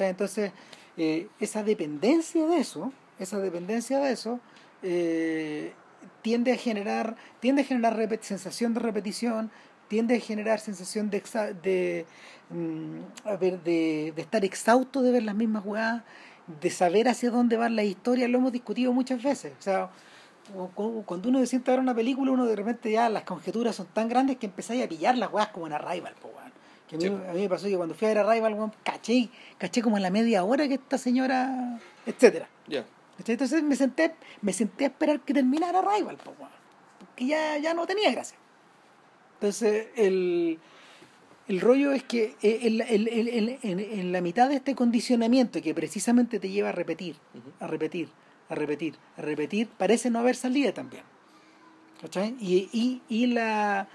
Entonces, 0.00 0.52
eh, 0.98 1.28
esa 1.40 1.62
dependencia 1.62 2.46
de 2.46 2.58
eso, 2.58 2.92
esa 3.18 3.38
dependencia 3.38 3.98
de 3.98 4.12
eso, 4.12 4.40
eh, 4.82 5.72
tiende 6.22 6.52
a 6.52 6.56
generar, 6.56 7.16
tiende 7.40 7.62
a 7.62 7.64
generar 7.64 8.18
sensación 8.22 8.74
de 8.74 8.80
repetición, 8.80 9.50
tiende 9.88 10.16
a 10.16 10.20
generar 10.20 10.60
sensación 10.60 11.10
de, 11.10 11.22
de, 11.62 12.06
mm, 12.50 13.38
de, 13.40 14.12
de, 14.14 14.22
estar 14.22 14.44
exhausto 14.44 15.02
de 15.02 15.12
ver 15.12 15.22
las 15.22 15.34
mismas 15.34 15.62
jugadas, 15.62 16.02
de 16.60 16.70
saber 16.70 17.08
hacia 17.08 17.30
dónde 17.30 17.56
van 17.56 17.76
las 17.76 17.86
historias, 17.86 18.30
lo 18.30 18.38
hemos 18.38 18.52
discutido 18.52 18.92
muchas 18.92 19.22
veces. 19.22 19.52
O 19.58 19.62
sea, 19.62 19.90
cuando 21.04 21.28
uno 21.28 21.40
se 21.40 21.46
sienta 21.46 21.72
a 21.72 21.74
ver 21.74 21.80
una 21.80 21.94
película, 21.94 22.32
uno 22.32 22.46
de 22.46 22.56
repente 22.56 22.90
ya 22.90 23.08
las 23.08 23.24
conjeturas 23.24 23.76
son 23.76 23.86
tan 23.86 24.08
grandes 24.08 24.36
que 24.36 24.46
empezáis 24.46 24.84
a 24.84 24.88
pillar 24.88 25.16
las 25.16 25.32
weas 25.32 25.48
como 25.48 25.66
en 25.66 25.74
Arrival, 25.74 26.14
Que 26.88 26.96
a, 26.96 26.98
mí, 26.98 27.06
a 27.06 27.32
mí 27.32 27.42
me 27.42 27.48
pasó 27.48 27.66
que 27.66 27.76
cuando 27.76 27.94
fui 27.94 28.06
a 28.06 28.14
ver 28.14 28.18
Arrival, 28.18 28.72
caché, 28.82 29.28
caché 29.58 29.82
como 29.82 29.96
en 29.96 30.02
la 30.02 30.10
media 30.10 30.44
hora 30.44 30.66
que 30.68 30.74
esta 30.74 30.96
señora, 30.96 31.78
etcétera. 32.06 32.48
Entonces 33.26 33.62
me 33.62 33.76
senté, 33.76 34.14
me 34.42 34.52
senté 34.52 34.84
a 34.84 34.88
esperar 34.88 35.20
que 35.20 35.34
terminara 35.34 35.82
Rival, 35.82 36.16
porque 36.16 37.26
ya, 37.26 37.58
ya 37.58 37.74
no 37.74 37.86
tenía 37.86 38.12
gracia. 38.12 38.38
Entonces, 39.34 39.88
el, 39.96 40.58
el 41.48 41.60
rollo 41.60 41.92
es 41.92 42.02
que 42.04 42.36
eh, 42.42 42.60
en, 42.62 43.58
en, 43.62 43.80
en, 43.80 44.12
la 44.12 44.20
mitad 44.20 44.48
de 44.48 44.56
este 44.56 44.74
condicionamiento 44.74 45.60
que 45.62 45.74
precisamente 45.74 46.38
te 46.38 46.48
lleva 46.48 46.70
a 46.70 46.72
repetir, 46.72 47.16
a 47.60 47.66
repetir, 47.66 48.08
a 48.48 48.54
repetir, 48.54 48.96
a 49.16 49.22
repetir, 49.22 49.68
parece 49.68 50.10
no 50.10 50.20
haber 50.20 50.36
salida 50.36 50.72
también. 50.72 51.04
Y, 52.40 52.68
y, 52.72 53.02
y 53.08 53.26
la 53.26 53.88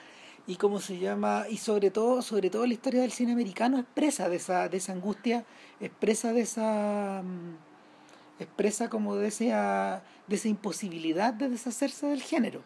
y 0.45 0.57
cómo 0.57 0.81
se 0.81 0.99
llama 0.99 1.45
y 1.49 1.55
sobre 1.55 1.89
todo 1.89 2.21
sobre 2.21 2.49
todo 2.49 2.65
la 2.67 2.73
historia 2.73 3.01
del 3.01 3.13
cine 3.13 3.31
americano 3.31 3.79
expresa 3.79 4.27
de 4.27 4.35
esa 4.35 4.67
de 4.67 4.75
esa 4.75 4.91
angustia 4.91 5.45
expresa 5.79 6.33
de 6.33 6.41
esa 6.41 7.23
mm, 7.23 7.72
expresa 8.39 8.89
como 8.89 9.15
de 9.15 9.27
esa, 9.27 10.03
de 10.27 10.35
esa 10.35 10.47
imposibilidad 10.47 11.33
de 11.33 11.49
deshacerse 11.49 12.07
del 12.07 12.21
género. 12.21 12.63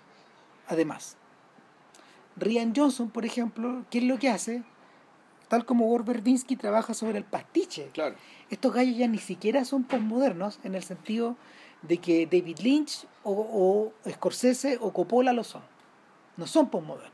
Además, 0.68 1.18
Rian 2.35 2.73
Johnson, 2.76 3.10
por 3.10 3.26
ejemplo, 3.26 3.85
¿qué 3.89 3.99
es 3.99 4.03
lo 4.03 4.19
que 4.19 4.30
hace? 4.30 4.64
Tal 5.48 5.65
como 5.65 5.88
Gore 5.88 6.03
Verbinski 6.03 6.56
trabaja 6.56 6.94
sobre 6.94 7.18
el 7.18 7.23
pastiche. 7.23 7.89
Claro. 7.94 8.15
Estos 8.49 8.73
gallos 8.73 8.98
ya 8.98 9.07
ni 9.07 9.18
siquiera 9.18 9.65
son 9.65 9.84
postmodernos 9.84 10.60
en 10.64 10.76
el 10.76 10.84
sentido 10.84 11.38
de 11.81 11.98
que 11.98 12.26
David 12.26 12.60
Lynch 12.60 13.06
o, 13.23 13.31
o 14.03 14.10
Scorsese 14.11 14.77
o 14.81 14.91
Coppola 14.91 15.31
lo 15.31 15.44
son. 15.44 15.64
No 16.35 16.48
son 16.48 16.69
postmodernos. 16.69 17.11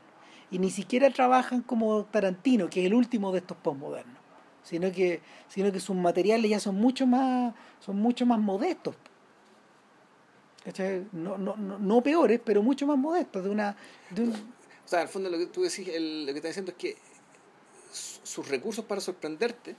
Y 0.50 0.58
ni 0.58 0.70
siquiera 0.70 1.10
trabajan 1.10 1.62
como 1.62 2.04
Tarantino, 2.04 2.68
que 2.68 2.80
es 2.80 2.86
el 2.86 2.94
último 2.94 3.32
de 3.32 3.38
estos 3.38 3.56
postmodernos 3.56 4.13
sino 4.64 4.90
que, 4.90 5.20
sino 5.48 5.70
que 5.70 5.78
sus 5.78 5.94
materiales 5.94 6.50
ya 6.50 6.58
son 6.58 6.74
mucho 6.74 7.06
más, 7.06 7.54
son 7.78 7.96
mucho 7.96 8.26
más 8.26 8.40
modestos. 8.40 8.96
No, 11.12 11.36
no, 11.36 11.56
no, 11.56 11.78
no 11.78 12.02
peores, 12.02 12.40
pero 12.44 12.62
mucho 12.62 12.86
más 12.86 12.98
modestos. 12.98 13.44
De 13.44 13.50
una, 13.50 13.76
de 14.10 14.22
un... 14.22 14.30
O 14.30 14.88
sea, 14.88 15.02
al 15.02 15.08
fondo 15.08 15.30
lo 15.30 15.38
que 15.38 15.46
tú 15.46 15.62
decís, 15.62 15.86
lo 15.86 16.32
que 16.32 16.38
estás 16.38 16.50
diciendo 16.50 16.72
es 16.72 16.78
que 16.78 16.96
sus 17.92 18.48
recursos 18.48 18.84
para 18.84 19.00
sorprenderte 19.00 19.76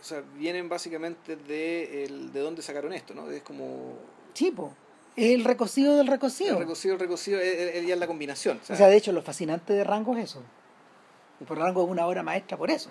o 0.00 0.04
sea, 0.04 0.22
vienen 0.36 0.68
básicamente 0.68 1.36
de, 1.36 2.04
el, 2.04 2.32
de 2.32 2.40
dónde 2.40 2.62
sacaron 2.62 2.92
esto, 2.92 3.14
¿no? 3.14 3.30
Es 3.30 3.42
como... 3.42 3.98
Chipo. 4.32 4.74
Es 5.16 5.32
el 5.32 5.44
recocido 5.44 5.96
del 5.96 6.06
recocido. 6.06 6.54
El 6.54 6.60
recocido 6.60 6.94
del 6.94 7.00
recocido 7.00 7.40
es, 7.40 7.86
ya 7.86 7.96
la 7.96 8.06
combinación. 8.06 8.60
O 8.68 8.76
sea, 8.76 8.88
de 8.88 8.96
hecho, 8.96 9.12
lo 9.12 9.22
fascinante 9.22 9.72
de 9.72 9.84
Rango 9.84 10.16
es 10.16 10.24
eso. 10.24 10.42
Y 11.40 11.44
por 11.44 11.58
rango 11.58 11.84
es 11.84 11.90
una 11.90 12.06
obra 12.06 12.22
maestra 12.22 12.56
por 12.56 12.70
eso. 12.70 12.90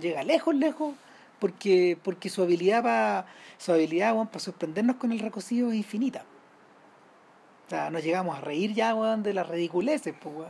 Llega 0.00 0.22
lejos, 0.22 0.54
lejos, 0.54 0.94
porque, 1.38 1.98
porque 2.02 2.28
su 2.28 2.42
habilidad 2.42 2.82
para 2.82 3.26
su 3.58 3.72
habilidad 3.72 4.14
para 4.14 4.38
sorprendernos 4.38 4.96
con 4.96 5.12
el 5.12 5.18
recocido 5.18 5.70
es 5.70 5.76
infinita. 5.76 6.24
O 7.66 7.70
sea, 7.70 7.90
nos 7.90 8.02
llegamos 8.04 8.36
a 8.36 8.40
reír 8.40 8.74
ya 8.74 8.94
de 8.94 9.34
las 9.34 9.48
ridiculeces, 9.48 10.14
pues 10.20 10.48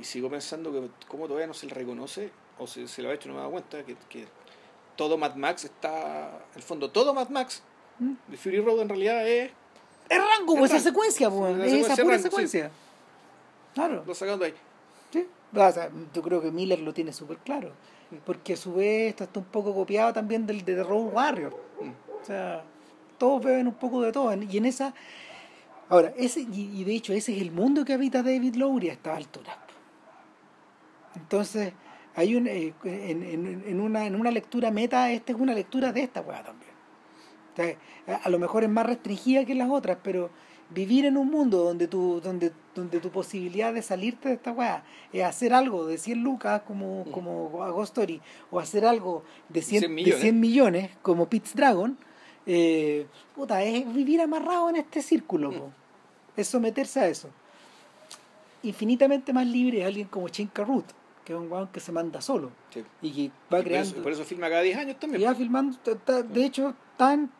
Y 0.00 0.04
sigo 0.04 0.30
pensando 0.30 0.72
que 0.72 0.88
como 1.06 1.26
todavía 1.26 1.46
no 1.46 1.54
se 1.54 1.66
le 1.66 1.74
reconoce, 1.74 2.30
o 2.58 2.66
se, 2.66 2.88
se 2.88 3.02
lo 3.02 3.10
ha 3.10 3.14
hecho, 3.14 3.28
no 3.28 3.34
me 3.34 3.40
he 3.40 3.42
dado 3.42 3.52
cuenta, 3.52 3.84
que, 3.84 3.96
que 4.08 4.26
todo 4.96 5.18
Mad 5.18 5.34
Max 5.34 5.64
está. 5.64 6.28
En 6.52 6.56
el 6.56 6.62
fondo, 6.62 6.90
todo 6.90 7.12
Mad 7.12 7.28
Max 7.28 7.62
¿Mm? 7.98 8.12
de 8.28 8.36
Fury 8.36 8.60
Road 8.60 8.80
en 8.80 8.88
realidad 8.88 9.26
es. 9.26 9.50
Es 10.08 10.18
rango, 10.18 10.56
pues, 10.56 10.72
esa 10.72 10.82
secuencia, 10.82 11.30
pues. 11.30 11.58
Es 11.58 11.90
esa 11.90 12.02
pura 12.02 12.18
secuencia. 12.18 12.70
Claro. 13.74 14.04
Lo 14.06 14.14
sacando 14.14 14.44
ahí. 14.44 14.54
Sí. 15.10 15.26
Yo 15.52 16.22
creo 16.22 16.40
que 16.40 16.50
Miller 16.50 16.80
lo 16.80 16.92
tiene 16.92 17.12
súper 17.12 17.38
claro. 17.38 17.72
Porque 18.26 18.54
a 18.54 18.56
su 18.56 18.74
vez 18.74 19.14
está 19.20 19.38
un 19.38 19.46
poco 19.46 19.74
copiado 19.74 20.12
también 20.12 20.46
del 20.46 20.64
de 20.64 20.82
Road 20.82 21.12
Warrior. 21.12 21.54
O 22.20 22.24
sea, 22.24 22.62
todos 23.18 23.42
beben 23.44 23.66
un 23.68 23.74
poco 23.74 24.02
de 24.02 24.12
todo. 24.12 24.32
Y 24.34 24.56
en 24.56 24.66
esa. 24.66 24.94
Ahora, 25.88 26.12
ese, 26.16 26.40
y, 26.40 26.84
de 26.84 26.94
hecho, 26.94 27.12
ese 27.12 27.34
es 27.34 27.42
el 27.42 27.50
mundo 27.50 27.84
que 27.84 27.92
habita 27.92 28.22
David 28.22 28.54
Lowry 28.56 28.90
a 28.90 28.92
esta 28.92 29.14
altura. 29.14 29.58
Entonces, 31.14 31.72
Hay 32.14 32.34
un, 32.34 32.46
eh, 32.46 32.74
en, 32.84 33.22
en, 33.22 33.64
en, 33.66 33.80
una, 33.80 34.06
en 34.06 34.14
una 34.14 34.30
lectura 34.30 34.70
meta, 34.70 35.10
esta 35.10 35.32
es 35.32 35.38
una 35.38 35.54
lectura 35.54 35.92
de 35.92 36.02
esta 36.02 36.20
weá 36.20 36.42
también. 36.42 36.72
O 38.06 38.12
a 38.24 38.28
lo 38.28 38.38
mejor 38.38 38.64
es 38.64 38.70
más 38.70 38.86
restringida 38.86 39.44
que 39.44 39.54
las 39.54 39.70
otras, 39.70 39.98
pero 40.02 40.30
vivir 40.70 41.04
en 41.04 41.16
un 41.16 41.30
mundo 41.30 41.62
donde 41.64 41.88
tu, 41.88 42.20
donde, 42.20 42.52
donde 42.74 43.00
tu 43.00 43.10
posibilidad 43.10 43.72
de 43.74 43.82
salirte 43.82 44.28
de 44.30 44.34
esta 44.36 44.52
weá 44.52 44.82
es 45.12 45.22
hacer 45.24 45.52
algo 45.52 45.86
de 45.86 45.98
100 45.98 46.22
lucas 46.22 46.62
como, 46.62 47.04
como 47.12 47.62
a 47.62 47.70
Ghost 47.70 47.92
Story, 47.98 48.20
o 48.50 48.58
hacer 48.58 48.84
algo 48.86 49.24
de 49.48 49.60
100, 49.62 49.80
100 49.80 49.94
millones. 49.94 50.14
de 50.16 50.20
100 50.22 50.40
millones 50.40 50.90
como 51.02 51.28
Pitch 51.28 51.52
Dragon, 51.54 51.98
eh, 52.46 53.06
puta, 53.34 53.62
es 53.62 53.92
vivir 53.94 54.20
amarrado 54.20 54.70
en 54.70 54.76
este 54.76 55.02
círculo, 55.02 55.50
po. 55.52 55.70
es 56.36 56.48
someterse 56.48 57.00
a 57.00 57.08
eso. 57.08 57.28
Infinitamente 58.62 59.32
más 59.32 59.46
libre 59.46 59.80
es 59.80 59.86
alguien 59.86 60.06
como 60.08 60.28
Chen 60.28 60.46
Carruth, 60.46 60.86
que 61.24 61.32
es 61.32 61.38
un 61.38 61.50
weón 61.50 61.68
que 61.68 61.80
se 61.80 61.90
manda 61.92 62.20
solo 62.20 62.50
Sí. 62.70 62.84
y 63.02 63.10
que 63.12 63.20
Y 63.22 63.28
va 63.28 63.34
por, 63.50 63.64
creando. 63.64 63.90
eso, 63.94 64.02
por 64.02 64.12
eso 64.12 64.24
filma 64.24 64.48
cada 64.48 64.62
10 64.62 64.76
años 64.78 64.92
y 64.96 65.00
también. 65.00 65.28
va 65.28 65.34
filmando, 65.34 65.76
está- 65.76 65.92
está- 65.92 66.22
de 66.22 66.44
hecho, 66.44 66.74
tan, 66.96 67.30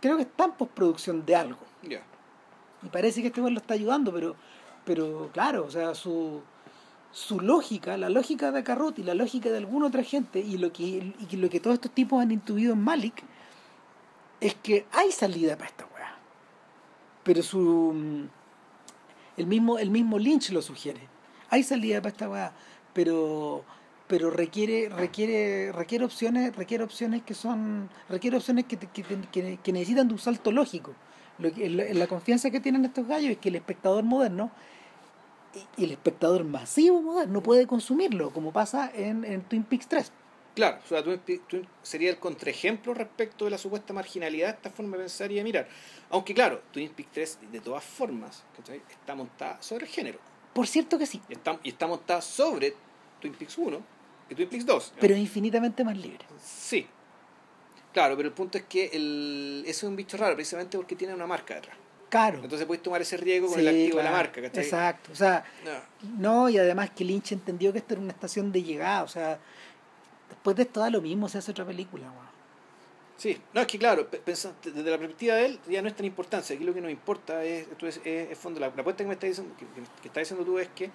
creo 0.00 0.16
que 0.16 0.22
está 0.22 0.44
en 0.44 0.52
postproducción 0.52 1.24
de 1.24 1.34
algo. 1.34 1.58
Ya. 1.82 2.02
Y 2.82 2.88
parece 2.88 3.22
que 3.22 3.28
este 3.28 3.40
weón 3.40 3.54
lo 3.54 3.60
está 3.60 3.72
ayudando, 3.74 4.12
pero, 4.12 4.36
pero 4.86 5.28
claro, 5.34 5.66
o 5.66 5.70
sea, 5.70 5.94
su, 5.94 6.40
su 7.12 7.40
lógica, 7.40 7.96
la 7.98 8.08
lógica 8.08 8.52
de 8.52 8.62
Carrot 8.64 8.98
y 8.98 9.02
la 9.02 9.14
lógica 9.14 9.50
de 9.50 9.58
alguna 9.58 9.86
otra 9.88 10.02
gente, 10.04 10.38
y 10.40 10.56
lo 10.56 10.72
que, 10.72 11.12
y 11.28 11.36
lo 11.36 11.50
que 11.50 11.60
todos 11.60 11.74
estos 11.74 11.90
tipos 11.90 12.22
han 12.22 12.30
intuido 12.30 12.72
en 12.72 12.80
Malik, 12.82 13.22
es 14.40 14.54
que 14.54 14.86
hay 14.92 15.10
salida 15.12 15.56
para 15.56 15.68
esta 15.68 15.84
weá. 15.94 16.16
Pero 17.24 17.42
su 17.42 17.92
mm, 17.94 18.28
el 19.38 19.46
mismo, 19.46 19.78
el 19.78 19.90
mismo 19.90 20.18
Lynch 20.18 20.50
lo 20.50 20.62
sugiere. 20.62 21.00
Hay 21.50 21.62
salida 21.62 22.00
para 22.00 22.10
esta 22.12 22.30
weá, 22.30 22.52
pero 22.94 23.64
pero 24.08 24.30
requiere 24.30 24.88
requiere 24.88 25.72
requiere 25.72 26.04
opciones 26.04 26.54
requiere 26.54 26.84
opciones 26.84 27.22
que 27.24 27.34
son 27.34 27.90
requiere 28.08 28.36
opciones 28.36 28.66
que, 28.66 28.76
que, 28.78 29.58
que- 29.60 29.72
necesitan 29.72 30.06
de 30.06 30.14
un 30.14 30.20
salto 30.20 30.52
lógico 30.52 30.92
la, 31.38 31.50
la 31.92 32.06
confianza 32.06 32.52
que 32.52 32.60
tienen 32.60 32.84
estos 32.84 33.08
gallos 33.08 33.32
es 33.32 33.38
que 33.38 33.48
el 33.48 33.56
espectador 33.56 34.04
moderno 34.04 34.52
y, 35.76 35.84
el 35.84 35.90
espectador 35.92 36.44
masivo 36.44 37.00
moderno 37.02 37.42
puede 37.42 37.66
consumirlo 37.66 38.30
como 38.30 38.52
pasa 38.52 38.90
en, 38.94 39.24
en 39.24 39.42
Twin 39.42 39.64
Peaks 39.64 39.88
3 39.88 40.12
Claro, 40.54 40.78
o 40.82 40.88
sea, 40.88 41.02
Twin 41.04 41.18
Pe- 41.18 41.40
Twin- 41.46 41.68
sería 41.82 42.08
el 42.10 42.18
contraejemplo 42.18 42.94
respecto 42.94 43.44
de 43.44 43.50
la 43.50 43.58
supuesta 43.58 43.92
marginalidad 43.92 44.46
de 44.48 44.54
esta 44.54 44.70
forma 44.70 44.96
de 44.96 45.02
pensar 45.02 45.30
y 45.30 45.34
de 45.34 45.44
mirar. 45.44 45.68
Aunque 46.08 46.32
claro, 46.32 46.62
Twin 46.72 46.88
Peaks 46.90 47.12
3 47.12 47.38
de 47.52 47.60
todas 47.60 47.84
formas 47.84 48.42
está 48.90 49.14
montada 49.14 49.60
sobre 49.60 49.84
el 49.84 49.90
género. 49.92 50.18
por 50.54 50.66
cierto 50.66 50.98
que 50.98 51.04
sí 51.04 51.20
Y 51.28 51.34
está, 51.34 51.58
y 51.62 51.68
está 51.68 51.86
montada 51.86 52.22
sobre 52.22 52.74
Twin 53.20 53.34
Peaks 53.34 53.58
1 53.58 53.80
y 54.30 54.34
Twin 54.34 54.48
Peaks 54.48 54.64
2. 54.64 54.94
pero 54.98 55.12
es 55.14 55.20
infinitamente 55.20 55.84
más 55.84 55.96
libre 55.98 56.24
Sí. 56.42 56.86
Claro, 57.92 58.16
pero 58.16 58.28
el 58.28 58.34
punto 58.34 58.58
es 58.58 58.64
que 58.64 58.90
el, 58.92 59.62
eso 59.66 59.86
es 59.86 59.90
un 59.90 59.96
bicho 59.96 60.16
raro 60.18 60.34
precisamente 60.34 60.76
porque 60.76 60.96
tiene 60.96 61.14
una 61.14 61.26
marca 61.26 61.54
detrás. 61.54 61.76
Claro 62.08 62.40
Entonces 62.42 62.66
puedes 62.66 62.82
tomar 62.82 63.02
ese 63.02 63.16
riesgo 63.16 63.48
con 63.48 63.56
Sí, 63.56 63.60
el 63.62 63.68
activo 63.68 63.98
de 63.98 64.04
la 64.04 64.10
marca, 64.12 64.40
¿cachai? 64.42 64.62
exacto 64.64 65.12
o 65.12 65.14
sea 65.16 65.44
No. 65.64 66.10
No, 66.18 66.48
y 66.48 66.58
además 66.58 66.90
que 66.90 67.04
Lynch 67.04 67.32
entendió 67.32 67.72
que 67.72 67.78
esto 67.78 67.94
era 67.94 68.02
una 68.02 68.12
estación 68.12 68.52
de 68.52 68.62
llegada, 68.62 69.02
o 69.02 69.08
sea, 69.08 69.38
después 70.28 70.56
de 70.56 70.62
esto 70.64 70.80
da 70.80 70.90
lo 70.90 71.00
mismo, 71.00 71.28
se 71.28 71.38
hace 71.38 71.50
otra 71.50 71.64
película, 71.64 72.04
weón. 72.10 72.26
Sí, 73.18 73.40
no, 73.54 73.62
es 73.62 73.66
que 73.66 73.78
claro, 73.78 74.08
pe- 74.10 74.18
pensa- 74.18 74.52
desde 74.62 74.90
la 74.90 74.98
perspectiva 74.98 75.36
de 75.36 75.46
él 75.46 75.58
ya 75.68 75.80
no 75.80 75.88
es 75.88 75.96
tan 75.96 76.04
importante. 76.04 76.52
Aquí 76.52 76.64
lo 76.64 76.74
que 76.74 76.82
nos 76.82 76.90
importa 76.90 77.42
es, 77.44 77.66
esto 77.66 77.86
es, 77.88 77.96
es, 78.04 78.30
es 78.30 78.38
fondo. 78.38 78.60
La, 78.60 78.68
la 78.68 78.80
apuesta 78.82 79.02
que 79.02 79.08
me 79.08 79.14
está 79.14 79.26
diciendo, 79.26 79.54
que, 79.58 79.64
que, 79.64 79.80
que 80.02 80.08
está 80.08 80.20
diciendo 80.20 80.44
tú 80.44 80.58
es 80.58 80.68
que, 80.74 80.90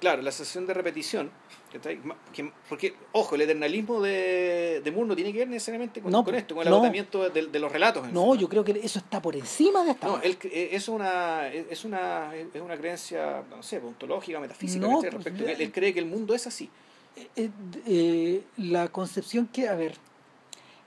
claro, 0.00 0.22
la 0.22 0.30
sensación 0.32 0.66
de 0.66 0.74
repetición, 0.74 1.30
que 1.70 2.00
porque, 2.68 2.94
ojo, 3.12 3.34
el 3.34 3.42
eternalismo 3.42 4.00
de, 4.00 4.80
de 4.82 4.90
Moore 4.92 5.08
no 5.08 5.16
tiene 5.16 5.32
que 5.32 5.40
ver 5.40 5.48
necesariamente 5.48 6.00
con, 6.00 6.10
No, 6.10 6.24
con 6.24 6.34
esto, 6.34 6.54
con 6.54 6.62
el 6.64 6.70
no. 6.70 6.76
agotamiento 6.76 7.28
de, 7.28 7.46
de 7.48 7.58
los 7.58 7.70
relatos. 7.70 8.10
No, 8.12 8.34
yo 8.34 8.48
creo 8.48 8.64
que 8.64 8.72
eso 8.82 8.98
está 8.98 9.20
por 9.20 9.36
encima 9.36 9.84
de 9.84 9.90
esta 9.90 10.06
No, 10.06 10.20
él, 10.22 10.38
eh, 10.44 10.70
es 10.72 10.88
una 10.88 11.48
es 11.48 11.84
una 11.84 12.34
es 12.34 12.62
una 12.62 12.76
creencia, 12.78 13.42
no 13.50 13.62
sé, 13.62 13.78
ontológica, 13.78 14.40
metafísica, 14.40 14.86
No, 14.86 15.00
pues, 15.00 15.12
respecto. 15.12 15.44
Él, 15.46 15.60
él 15.60 15.72
cree 15.72 15.92
que 15.92 15.98
el 16.00 16.06
mundo 16.06 16.34
es 16.34 16.46
así. 16.46 16.70
Eh, 17.36 17.50
eh, 17.86 18.42
la 18.58 18.88
concepción 18.88 19.46
que, 19.46 19.68
a 19.68 19.74
ver, 19.74 19.96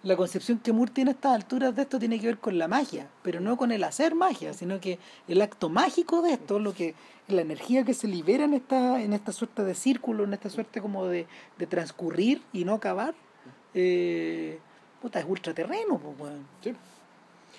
la 0.04 0.16
concepción 0.16 0.60
que 0.60 0.72
Moore 0.72 0.92
tiene 0.94 1.12
a 1.12 1.14
estas 1.14 1.34
alturas 1.36 1.76
de 1.76 1.82
esto 1.82 2.00
tiene 2.00 2.20
que 2.20 2.28
ver 2.28 2.38
con 2.38 2.58
la 2.58 2.68
magia, 2.68 3.10
pero 3.22 3.40
no 3.42 3.58
con 3.58 3.72
el 3.72 3.84
hacer 3.84 4.16
magia, 4.16 4.54
sino 4.54 4.80
que 4.80 4.98
el 5.28 5.42
acto 5.42 5.70
mágico 5.70 6.22
de 6.22 6.34
esto, 6.34 6.58
lo 6.58 6.74
que 6.74 6.96
la 7.32 7.42
energía 7.42 7.84
que 7.84 7.94
se 7.94 8.08
libera 8.08 8.46
en 8.46 8.54
esta 8.54 9.02
en 9.02 9.14
esta 9.14 9.32
suerte 9.32 9.64
de 9.64 9.76
círculo, 9.76 10.24
en 10.24 10.34
esta 10.34 10.50
suerte 10.50 10.82
como 10.82 11.06
de, 11.06 11.28
de 11.58 11.68
transcurrir 11.68 12.42
y 12.54 12.66
no 12.66 12.74
acabar, 12.74 13.14
eh, 13.74 14.60
puta, 15.02 15.20
es 15.20 15.26
ultraterreno, 15.28 15.98
pues. 15.98 16.34
Sí. 16.64 16.74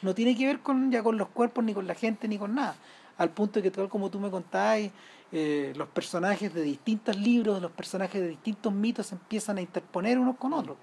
no 0.02 0.14
tiene 0.14 0.36
que 0.36 0.46
ver 0.46 0.60
con 0.60 0.90
ya 0.90 1.02
con 1.02 1.18
los 1.18 1.28
cuerpos 1.28 1.64
ni 1.64 1.74
con 1.74 1.86
la 1.86 1.94
gente 1.94 2.28
ni 2.28 2.38
con 2.38 2.54
nada 2.54 2.76
al 3.18 3.30
punto 3.30 3.60
de 3.60 3.62
que 3.64 3.70
tal 3.70 3.88
como 3.88 4.10
tú 4.10 4.18
me 4.18 4.30
contabas 4.30 4.90
eh, 5.32 5.72
los 5.76 5.88
personajes 5.88 6.52
de 6.52 6.62
distintos 6.62 7.16
libros 7.16 7.60
los 7.60 7.70
personajes 7.70 8.20
de 8.20 8.28
distintos 8.28 8.72
mitos 8.72 9.06
se 9.08 9.14
empiezan 9.14 9.58
a 9.58 9.60
interponer 9.60 10.18
unos 10.18 10.36
con 10.36 10.52
otros 10.52 10.76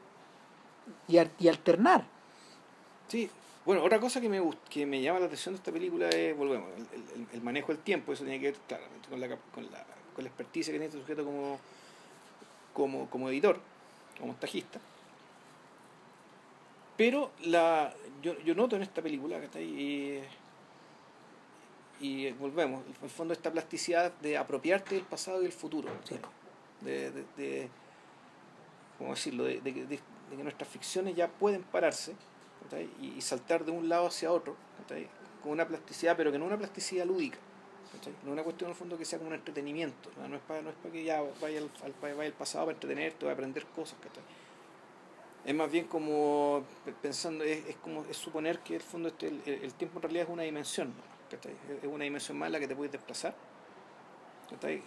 y, 1.07 1.17
y 1.39 1.47
alternar 1.47 2.05
Sí, 3.07 3.29
bueno, 3.67 3.83
otra 3.83 3.99
cosa 3.99 4.21
que 4.21 4.29
me 4.29 4.41
que 4.69 4.85
me 4.85 5.01
llama 5.01 5.19
la 5.19 5.25
atención 5.25 5.53
de 5.53 5.57
esta 5.57 5.71
película 5.73 6.07
es, 6.09 6.35
volvemos, 6.37 6.69
el, 6.77 7.21
el- 7.21 7.27
el 7.33 7.41
manejo 7.41 7.73
del 7.73 7.81
tiempo, 7.83 8.13
eso 8.13 8.23
tiene 8.23 8.39
que 8.39 8.51
ver 8.51 8.59
claramente 8.67 9.09
con 9.09 9.19
la, 9.19 9.27
con 9.27 9.71
la, 9.71 9.85
con 10.15 10.23
la 10.23 10.29
experticia 10.29 10.71
que 10.71 10.79
tiene 10.79 10.85
este 10.85 10.99
sujeto 10.99 11.25
como, 11.25 11.59
como, 12.73 13.09
como 13.09 13.29
editor, 13.29 13.59
como 14.17 14.27
montajista. 14.27 14.79
Pero 16.95 17.31
la, 17.43 17.93
yo, 18.21 18.39
yo 18.39 18.55
noto 18.55 18.75
en 18.77 18.81
esta 18.83 19.01
película 19.01 19.37
que 19.39 19.45
está 19.45 19.59
ahí, 19.59 20.23
y, 21.99 22.07
y 22.27 22.31
volvemos, 22.31 22.83
en 22.85 22.95
el 23.03 23.09
fondo 23.09 23.33
esta 23.33 23.51
plasticidad 23.51 24.11
de 24.13 24.37
apropiarte 24.37 24.95
del 24.95 25.03
pasado 25.03 25.41
y 25.41 25.43
del 25.43 25.51
futuro. 25.51 25.89
Sí. 26.05 26.15
De, 26.81 27.11
de, 27.11 27.25
de- 27.35 27.69
¿cómo 28.97 29.11
decirlo? 29.11 29.43
De, 29.43 29.61
de 29.61 29.73
que- 29.73 29.85
de- 29.85 29.99
de 30.29 30.35
que 30.37 30.43
nuestras 30.43 30.69
ficciones 30.69 31.15
ya 31.15 31.27
pueden 31.27 31.63
pararse. 31.63 32.15
Y, 33.01 33.13
y 33.17 33.21
saltar 33.21 33.63
de 33.65 33.71
un 33.71 33.87
lado 33.89 34.07
hacia 34.07 34.31
otro, 34.31 34.55
con 35.41 35.51
una 35.51 35.67
plasticidad, 35.67 36.15
pero 36.17 36.31
que 36.31 36.39
no 36.39 36.45
una 36.45 36.57
plasticidad 36.57 37.05
lúdica. 37.05 37.37
No 38.23 38.29
es 38.29 38.33
una 38.33 38.43
cuestión 38.43 38.67
en 38.69 38.71
el 38.73 38.77
fondo 38.77 38.97
que 38.97 39.05
sea 39.05 39.17
como 39.17 39.29
un 39.29 39.35
entretenimiento, 39.35 40.11
no, 40.17 40.27
No 40.27 40.35
es 40.35 40.41
para 40.41 40.61
no 40.61 40.69
es 40.69 40.75
para 40.75 40.91
que 40.91 41.03
ya 41.03 41.21
vaya 41.41 41.59
al, 41.59 41.71
al- 41.83 41.95
vaya 42.01 42.23
al 42.27 42.33
pasado 42.33 42.65
para 42.65 42.75
entretenerte 42.75 43.25
o 43.25 43.29
aprender 43.31 43.65
cosas. 43.67 43.95
Es 45.45 45.55
más 45.55 45.71
bien 45.71 45.85
como 45.85 46.63
pe- 46.83 46.93
pensando, 47.01 47.43
es, 47.45 47.65
es 47.65 47.75
como 47.77 48.03
es 48.09 48.17
suponer 48.17 48.59
que 48.59 48.75
el 48.75 48.81
fondo 48.81 49.07
este, 49.07 49.27
el, 49.27 49.41
el 49.45 49.73
tiempo 49.73 49.97
en 49.99 50.03
realidad 50.03 50.25
es 50.25 50.29
una 50.29 50.43
dimensión. 50.43 50.93
Es- 51.31 51.87
una 51.89 52.03
dimensión 52.03 52.37
más 52.37 52.47
en 52.47 52.53
la 52.53 52.59
que 52.59 52.67
te 52.67 52.75
puedes 52.75 52.91
desplazar. 52.91 53.33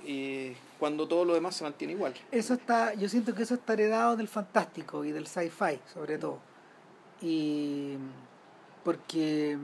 Y 0.04 0.52
cuando 0.78 1.06
todo 1.06 1.24
lo 1.24 1.34
demás 1.34 1.54
se 1.56 1.64
mantiene 1.64 1.92
igual. 1.92 2.14
eso 2.30 2.54
está 2.54 2.94
yo 2.94 3.08
siento 3.08 3.34
que 3.34 3.42
eso 3.42 3.54
está 3.54 3.74
heredado 3.74 4.16
del 4.16 4.28
fantástico 4.28 5.04
y 5.04 5.12
del 5.12 5.26
sci-fi 5.26 5.78
sobre 5.92 6.16
todo 6.18 6.38
y 7.20 7.96
porque 8.84 9.58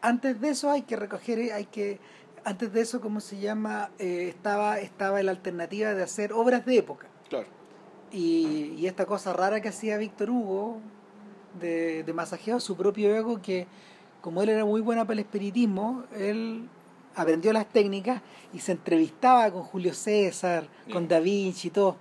antes 0.00 0.40
de 0.40 0.50
eso 0.50 0.70
hay 0.70 0.82
que 0.82 0.96
recoger 0.96 1.52
hay 1.52 1.66
que 1.66 1.98
antes 2.44 2.72
de 2.72 2.80
eso 2.80 3.00
cómo 3.00 3.20
se 3.20 3.38
llama 3.38 3.90
Eh, 3.98 4.28
estaba 4.28 4.78
estaba 4.80 5.22
la 5.22 5.30
alternativa 5.32 5.94
de 5.94 6.02
hacer 6.02 6.32
obras 6.32 6.64
de 6.66 6.78
época 6.78 7.06
Claro. 7.28 7.46
y, 8.12 8.74
y 8.78 8.86
esta 8.86 9.06
cosa 9.06 9.32
rara 9.32 9.60
que 9.60 9.68
hacía 9.68 9.96
Víctor 9.98 10.30
Hugo 10.30 10.78
de, 11.60 12.02
de 12.04 12.12
masajear 12.12 12.60
su 12.60 12.76
propio 12.76 13.14
ego 13.14 13.40
que 13.42 13.66
como 14.20 14.42
él 14.42 14.48
era 14.48 14.64
muy 14.64 14.80
buena 14.80 15.04
para 15.04 15.14
el 15.14 15.20
espiritismo 15.20 16.04
él 16.16 16.68
aprendió 17.14 17.52
las 17.52 17.68
técnicas 17.68 18.22
y 18.52 18.60
se 18.60 18.72
entrevistaba 18.72 19.50
con 19.50 19.62
Julio 19.64 19.92
César 19.94 20.66
con. 20.92 21.08
Da 21.08 21.18
Vinci 21.20 21.68
y 21.68 21.70
todo 21.72 21.96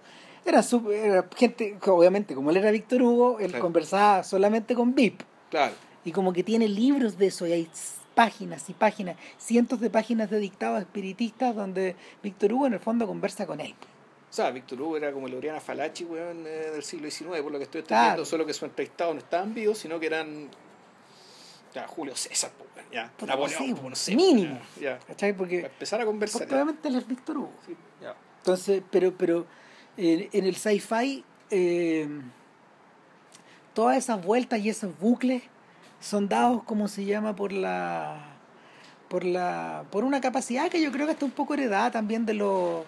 era, 0.49 0.64
su- 0.64 0.91
era 0.91 1.28
gente 1.36 1.78
obviamente 1.88 2.36
como 2.36 2.49
él 2.52 2.57
era 2.57 2.72
Víctor 2.72 3.02
Hugo 3.02 3.40
él 3.40 3.48
Claro. 3.49 3.64
conversaba 3.64 4.24
solamente 4.24 4.76
con 4.76 4.94
VIP 4.95 5.22
Claro. 5.49 5.74
y 6.06 6.11
como 6.11 6.34
que 6.34 6.44
tiene 6.44 6.68
libros 6.68 7.18
de 7.18 7.28
eso 7.28 7.45
y 7.48 7.52
hay 7.53 7.69
páginas 8.15 8.69
y 8.69 8.74
páginas 8.74 9.15
cientos 9.38 9.80
de 9.80 9.90
páginas 9.90 10.30
de 10.30 10.40
dictados 10.40 10.80
espiritistas 10.82 11.56
donde 11.56 11.95
Víctor 12.24 12.53
Hugo 12.53 12.68
en 12.68 12.74
el 12.74 12.80
fondo 12.80 13.06
conversa 13.07 13.45
con 13.45 13.60
él 13.61 13.76
O 14.30 14.34
sea, 14.34 14.49
Víctor 14.52 14.82
Hugo 14.82 14.98
era 14.98 15.11
como 15.14 15.28
el 15.28 15.36
Oriana 15.36 15.60
Falachi, 15.61 16.03
weón, 16.06 16.45
eh, 16.48 16.72
del 16.74 16.84
siglo 16.84 17.10
XIX, 17.10 17.41
por 17.41 17.52
lo 17.52 17.57
que 17.60 17.64
estoy 17.64 17.84
Claro. 17.84 18.03
entendiendo, 18.03 18.26
solo 18.26 18.45
que 18.45 18.53
sus 18.53 18.64
entrevistados 18.64 19.14
no 19.15 19.19
estaban 19.19 19.53
vivos, 19.53 19.78
sino 19.78 19.99
que 19.99 20.07
eran 20.07 20.49
ya, 21.74 21.88
Julio 21.88 22.15
César, 22.15 22.52
weón, 22.60 22.88
ya, 22.91 23.11
Puta, 23.18 23.34
Napoleón, 23.36 23.76
pues, 23.76 23.90
no 23.90 23.95
sé, 23.95 24.15
mínimo. 24.15 24.60
ya, 24.80 24.82
ya, 24.82 24.99
¿cachai? 24.99 25.32
para 25.32 25.38
porque 25.38 25.60
empezar 25.61 26.02
a 26.02 26.06
conversar. 26.06 26.41
Porque 26.41 26.53
obviamente 26.56 26.88
él 26.88 26.95
es 26.95 27.07
Víctor 27.07 27.38
Hugo. 27.38 27.52
Sí, 27.65 27.76
ya. 28.02 28.15
Entonces, 28.40 28.82
pero, 28.91 29.14
pero 29.18 29.45
en, 29.98 30.30
en 30.32 30.45
el 30.45 30.56
sci-fi, 30.56 31.24
eh, 31.49 32.07
todas 33.74 33.98
esas 33.98 34.24
vueltas 34.24 34.60
y 34.60 34.69
esos 34.69 34.98
bucles 34.99 35.44
son 35.99 36.30
dados, 36.30 36.64
como 36.64 36.88
se 36.88 37.06
llama, 37.06 37.36
por 37.36 37.52
la 37.52 38.38
por 39.07 39.24
la 39.24 39.86
por 39.91 40.03
una 40.03 40.19
capacidad 40.19 40.69
que 40.69 40.82
yo 40.82 40.91
creo 40.91 41.06
que 41.06 41.14
está 41.14 41.26
un 41.26 41.32
poco 41.32 41.53
heredada 41.53 41.91
también 41.91 42.26
de 42.26 42.34
los 42.34 42.84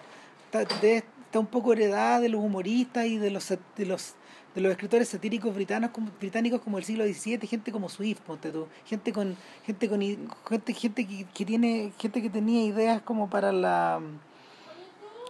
de, 0.82 0.98
está 0.98 1.38
un 1.38 1.46
poco 1.46 1.72
heredada 1.72 2.20
de 2.20 2.28
los 2.28 2.42
humoristas 2.42 3.06
y 3.06 3.18
de 3.18 3.30
los 3.30 3.48
de 3.48 3.86
los 3.86 4.14
de 4.54 4.60
los 4.60 4.72
escritores 4.72 5.08
satíricos 5.08 5.54
británicos 5.54 5.94
como, 5.94 6.10
británicos 6.18 6.60
como 6.60 6.78
el 6.78 6.84
siglo 6.84 7.04
XVII, 7.04 7.46
gente 7.46 7.70
como 7.70 7.88
Swift, 7.88 8.20
ponte 8.20 8.50
tú, 8.50 8.66
gente 8.84 9.12
con 9.12 9.36
gente 9.64 9.88
con 9.88 10.00
gente 10.48 10.74
gente 10.74 11.06
que, 11.06 11.24
que 11.32 11.44
tiene 11.44 11.92
gente 11.98 12.20
que 12.20 12.30
tenía 12.30 12.64
ideas 12.64 13.00
como 13.02 13.30
para 13.30 13.52
la 13.52 14.00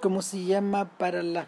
¿cómo 0.01 0.23
se 0.23 0.45
llama? 0.45 0.87
para 0.87 1.23
las 1.23 1.47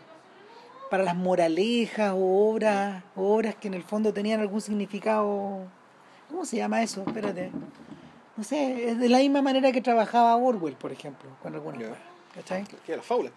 para 0.92 1.04
las 1.04 1.16
moralejas 1.16 2.12
o 2.12 2.50
obras, 2.50 3.02
obras 3.16 3.54
que 3.54 3.66
en 3.66 3.72
el 3.72 3.82
fondo 3.82 4.12
tenían 4.12 4.40
algún 4.40 4.60
significado 4.60 5.60
¿cómo 6.28 6.44
se 6.44 6.58
llama 6.58 6.82
eso? 6.82 7.02
Espérate. 7.06 7.50
No 8.36 8.44
sé, 8.44 8.90
es 8.90 8.98
de 8.98 9.08
la 9.08 9.16
misma 9.16 9.40
manera 9.40 9.72
que 9.72 9.80
trabajaba 9.80 10.36
Orwell, 10.36 10.74
por 10.74 10.92
ejemplo, 10.92 11.30
con 11.42 11.54
algunas 11.54 11.82
cosas, 11.82 11.98
¿cachai? 12.34 12.64
Que 12.84 12.94
la 12.94 13.02
fábula. 13.02 13.30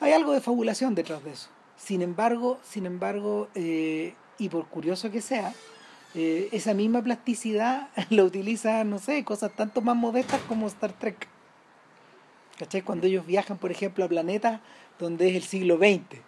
Hay 0.00 0.14
algo 0.14 0.32
de 0.32 0.40
fabulación 0.40 0.94
detrás 0.94 1.22
de 1.22 1.32
eso. 1.32 1.50
Sin 1.76 2.00
embargo, 2.00 2.58
sin 2.64 2.86
embargo, 2.86 3.48
eh, 3.54 4.14
y 4.38 4.48
por 4.48 4.68
curioso 4.68 5.10
que 5.10 5.20
sea, 5.20 5.52
eh, 6.14 6.48
esa 6.52 6.72
misma 6.72 7.02
plasticidad 7.02 7.90
la 8.08 8.24
utiliza, 8.24 8.84
no 8.84 8.98
sé, 8.98 9.22
cosas 9.22 9.52
tanto 9.54 9.82
más 9.82 9.96
modestas 9.96 10.40
como 10.48 10.66
Star 10.68 10.94
Trek. 10.94 11.28
¿Cachai? 12.58 12.80
Cuando 12.80 13.06
ellos 13.06 13.26
viajan, 13.26 13.58
por 13.58 13.70
ejemplo, 13.70 14.06
a 14.06 14.08
planetas 14.08 14.62
donde 14.98 15.28
es 15.28 15.36
el 15.36 15.42
siglo 15.42 15.76
XX 15.76 16.26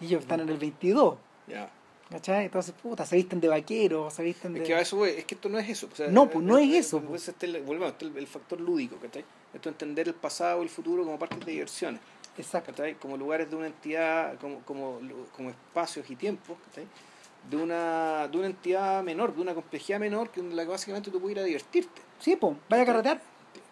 y 0.00 0.06
ellos 0.06 0.22
están 0.22 0.40
en 0.40 0.48
el 0.48 0.58
22. 0.58 1.16
Ya. 1.48 1.70
¿Cachai? 2.10 2.44
Entonces, 2.44 2.74
puta, 2.80 3.04
se 3.06 3.16
visten 3.16 3.40
de 3.40 3.48
vaqueros, 3.48 4.12
se 4.12 4.22
visten 4.22 4.52
de... 4.54 4.60
Es 4.60 4.66
que 4.68 4.74
a 4.74 4.80
eso 4.80 5.04
es 5.06 5.24
que 5.24 5.34
esto 5.34 5.48
no 5.48 5.58
es 5.58 5.68
eso. 5.68 5.88
o 5.90 5.96
sea, 5.96 6.08
No, 6.08 6.28
pues, 6.28 6.44
no 6.44 6.58
es 6.58 6.68
eh, 6.70 6.78
eso, 6.78 6.98
pues, 7.00 7.24
pues. 7.24 7.28
este 7.28 7.60
volvemos, 7.62 7.88
este 7.92 8.04
es 8.06 8.10
el, 8.12 8.18
el 8.18 8.26
factor 8.26 8.60
lúdico, 8.60 8.96
¿cachai? 8.96 9.24
Esto 9.52 9.68
es 9.68 9.72
entender 9.74 10.08
el 10.08 10.14
pasado 10.14 10.60
y 10.60 10.64
el 10.64 10.68
futuro 10.68 11.02
como 11.04 11.18
parte 11.18 11.36
de 11.44 11.50
diversiones, 11.52 12.00
Exacto. 12.36 12.72
¿cachai? 12.72 12.94
Como 12.96 13.16
lugares 13.16 13.48
de 13.50 13.56
una 13.56 13.66
entidad, 13.66 14.38
como, 14.38 14.60
como, 14.60 15.00
como 15.34 15.50
espacios 15.50 16.08
y 16.10 16.14
tiempos, 16.16 16.56
¿cachai? 16.68 16.86
De 17.50 17.56
una, 17.56 18.28
de 18.28 18.36
una 18.38 18.46
entidad 18.46 19.02
menor, 19.02 19.34
de 19.34 19.40
una 19.40 19.54
complejidad 19.54 19.98
menor, 19.98 20.30
que 20.30 20.42
la 20.42 20.62
que 20.64 20.68
básicamente 20.70 21.10
tú 21.10 21.20
puedes 21.20 21.36
ir 21.36 21.40
a 21.42 21.44
divertirte. 21.44 22.02
Sí, 22.20 22.36
pues, 22.36 22.54
vaya 22.68 22.82
a 22.82 22.86
carretear. 22.86 23.20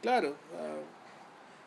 Claro. 0.00 0.34
ah, 0.58 0.76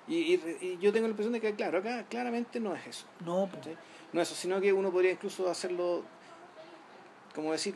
y, 0.07 0.15
y- 0.36 0.57
y 0.61 0.77
yo 0.82 0.91
tengo 0.91 1.07
la 1.07 1.11
impresión 1.11 1.34
de 1.34 1.41
que, 1.41 1.53
claro, 1.56 1.77
acá 1.80 2.06
claramente 2.10 2.60
no 2.60 2.76
es 2.76 2.86
eso. 2.88 3.06
No, 3.26 3.48
pues. 3.52 3.76
No 4.14 4.22
es 4.22 4.30
eso, 4.30 4.40
sino 4.40 4.61
que 4.61 4.72
uno 4.72 4.91
podría 4.91 5.11
incluso 5.11 5.49
hacerlo, 5.49 6.03
como 7.34 7.52
decir, 7.52 7.76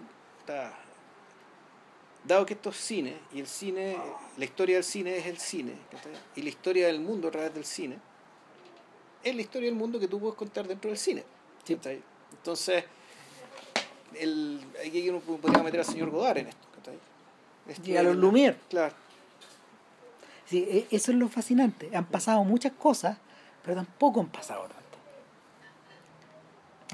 dado 2.24 2.46
que 2.46 2.54
esto 2.54 2.70
es 2.70 2.78
cine, 2.78 3.18
y 3.34 3.40
el 3.40 3.48
cine, 3.48 3.98
la 4.38 4.46
historia 4.46 4.76
del 4.76 4.84
cine 4.84 5.18
es 5.18 5.26
el 5.26 5.38
cine, 5.38 5.74
y 6.36 6.42
la 6.42 6.50
historia 6.50 6.88
del 6.88 7.00
mundo 7.00 7.28
a 7.28 7.32
través 7.32 7.54
del 7.54 7.66
cine, 7.66 7.98
es 9.24 9.36
la 9.36 9.42
historia 9.42 9.68
del 9.68 9.78
mundo 9.78 10.00
que 10.00 10.08
tú 10.08 10.20
puedes 10.20 10.36
contar 10.36 10.68
dentro 10.68 10.90
del 10.90 10.98
cine. 10.98 11.24
Sí. 11.66 11.78
Entonces, 12.32 12.86
el, 14.16 14.66
aquí 14.86 15.10
uno 15.10 15.20
podría 15.20 15.62
meter 15.62 15.82
al 15.82 15.86
señor 15.86 16.10
Godard 16.10 16.38
en 16.38 16.48
esto. 16.48 16.70
Y 17.84 17.98
a 17.98 18.04
los 18.04 18.16
Lumière. 18.16 18.56
Claro. 18.70 18.96
Sí, 20.48 20.66
e- 20.68 20.88
eso 20.90 21.12
es 21.12 21.18
lo 21.18 21.30
fascinante. 21.30 21.96
Han 21.96 22.06
pasado 22.06 22.44
muchas 22.44 22.72
cosas, 22.74 23.18
pero 23.64 23.76
tampoco 23.76 24.22
han 24.22 24.30
pasado 24.30 24.64
tanto. 24.64 24.89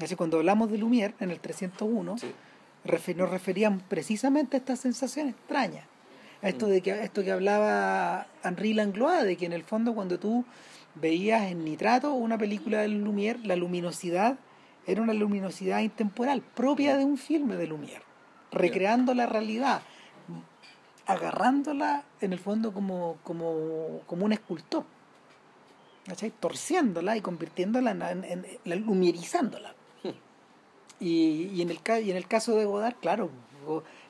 Así 0.02 0.14
cuando 0.16 0.36
hablamos 0.38 0.70
de 0.70 0.78
Lumière 0.78 1.14
en 1.20 1.30
el 1.30 1.40
301, 1.40 2.18
Sí. 2.18 2.30
refe- 2.84 3.14
nos 3.16 3.30
referíamos 3.30 3.82
precisamente 3.82 4.56
a 4.56 4.58
esta 4.60 4.76
sensación 4.76 5.28
extraña. 5.28 5.84
A 6.42 6.48
esto, 6.50 6.66
de 6.66 6.82
que, 6.82 6.90
esto 7.02 7.24
que 7.24 7.32
hablaba 7.32 8.26
Henri 8.44 8.74
Langlois, 8.74 9.24
de 9.24 9.36
que 9.36 9.46
en 9.46 9.52
el 9.54 9.64
fondo 9.64 9.94
cuando 9.94 10.18
tú 10.18 10.44
veías 10.94 11.50
en 11.50 11.64
nitrato 11.64 12.12
una 12.12 12.36
película 12.36 12.80
de 12.82 12.88
Lumière, 12.88 13.40
la 13.44 13.56
luminosidad 13.56 14.38
era 14.86 15.00
una 15.02 15.14
luminosidad 15.14 15.80
intemporal, 15.80 16.42
propia 16.42 16.96
de 16.96 17.04
un 17.04 17.16
filme 17.16 17.56
de 17.56 17.66
Lumière, 17.66 18.02
recreando 18.52 19.14
la 19.14 19.26
realidad, 19.26 19.80
agarrándola 21.06 22.04
en 22.20 22.32
el 22.32 22.38
fondo 22.38 22.72
como, 22.72 23.16
como, 23.24 24.00
como 24.06 24.24
un 24.24 24.32
escultor, 24.32 24.84
¿cachai? 26.06 26.30
torciéndola 26.38 27.16
y 27.16 27.20
convirtiéndola 27.20 27.90
en, 27.92 28.02
en, 28.02 28.24
en- 28.24 28.46
la- 28.64 28.76
lumierizándola. 28.76 29.74
Y, 31.00 31.50
y, 31.54 31.62
en 31.62 31.70
el, 31.70 31.82
ca- 31.82 32.00
y 32.00 32.10
en 32.10 32.16
el 32.16 32.26
caso 32.26 32.56
de 32.56 32.64
Godard, 32.64 32.94
claro, 32.96 33.30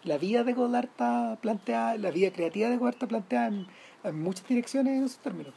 la 0.04 0.18
vida 0.18 0.44
de 0.44 0.52
Godard 0.52 0.84
está 0.86 1.36
planteada, 1.40 1.96
la 1.96 2.10
vida 2.10 2.30
creativa 2.30 2.68
de 2.68 2.76
Godard 2.76 2.94
está 2.94 3.06
planteada 3.08 3.48
en, 3.48 3.66
en 4.04 4.22
muchas 4.22 4.46
direcciones 4.46 4.96
en 4.98 5.04
esos 5.04 5.18
términos. 5.18 5.52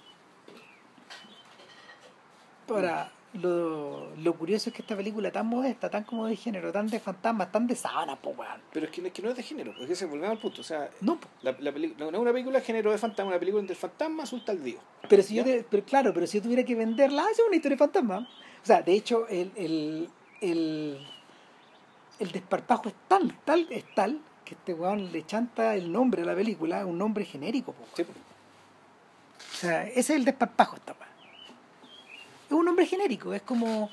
Ahora, 2.68 3.12
lo, 3.34 4.16
lo 4.16 4.34
curioso 4.36 4.70
es 4.70 4.76
que 4.76 4.82
esta 4.82 4.96
película 4.96 5.32
tan 5.32 5.48
modesta, 5.48 5.90
tan 5.90 6.04
como 6.04 6.26
de 6.28 6.36
género, 6.36 6.72
tan 6.72 6.88
de 6.88 7.00
fantasmas, 7.00 7.52
tan 7.52 7.66
de 7.68 7.76
sábana, 7.76 8.16
po, 8.16 8.30
weón. 8.32 8.62
Pero 8.72 8.86
es 8.86 8.92
que, 8.92 9.06
es 9.06 9.14
que 9.14 9.22
no 9.22 9.30
es 9.30 9.36
de 9.36 9.44
género, 9.44 9.74
porque 9.78 9.96
se 9.96 10.06
volvemos 10.06 10.32
al 10.32 10.38
punto. 10.40 10.62
O 10.62 10.64
sea, 10.64 10.90
No, 11.02 11.20
la, 11.42 11.56
la 11.60 11.72
no 11.72 12.12
no 12.12 12.18
es 12.18 12.20
una 12.20 12.32
película 12.32 12.60
de 12.60 12.66
género 12.66 12.92
de 12.92 12.98
fantasma, 12.98 13.30
una 13.32 13.40
película 13.40 13.60
donde 13.62 13.74
el 13.74 13.80
fantasma 13.80 14.24
asusta 14.24 14.52
al 14.52 14.64
Dios. 14.64 14.82
Pero 15.08 15.24
si 15.24 15.36
yo 15.36 15.44
te- 15.44 15.66
pero 15.70 15.84
claro, 15.84 16.14
pero 16.14 16.28
si 16.28 16.38
yo 16.38 16.44
tuviera 16.44 16.64
que 16.64 16.76
venderla, 16.76 17.26
hace 17.32 17.42
una 17.44 17.56
historia 17.56 17.76
de 17.76 17.80
fantasma. 17.80 18.20
O 18.64 18.66
sea, 18.66 18.82
de 18.84 18.94
hecho, 18.94 19.28
el, 19.30 19.52
el, 19.56 20.10
el, 20.42 21.08
el 22.20 22.32
desparpajo 22.32 22.90
es 22.90 22.96
tal, 23.08 23.34
tal, 23.46 23.68
es 23.70 23.84
tal, 23.96 24.20
que 24.46 24.56
este 24.56 24.74
weón 24.74 25.12
le 25.12 25.26
chanta 25.26 25.76
el 25.76 25.92
nombre 25.92 26.24
a 26.24 26.26
la 26.26 26.36
película, 26.36 26.86
un 26.86 26.98
nombre 26.98 27.26
genérico. 27.26 27.74
po. 27.74 27.86
Sí. 27.96 28.04
O 28.04 29.56
sea, 29.56 29.84
ese 29.88 30.00
es 30.00 30.10
el 30.12 30.26
desparpajo 30.26 30.76
esta 30.78 30.94
weá. 30.94 31.08
Es 32.48 32.52
un 32.54 32.66
nombre 32.66 32.86
genérico, 32.86 33.34
es 33.34 33.42
como 33.44 33.90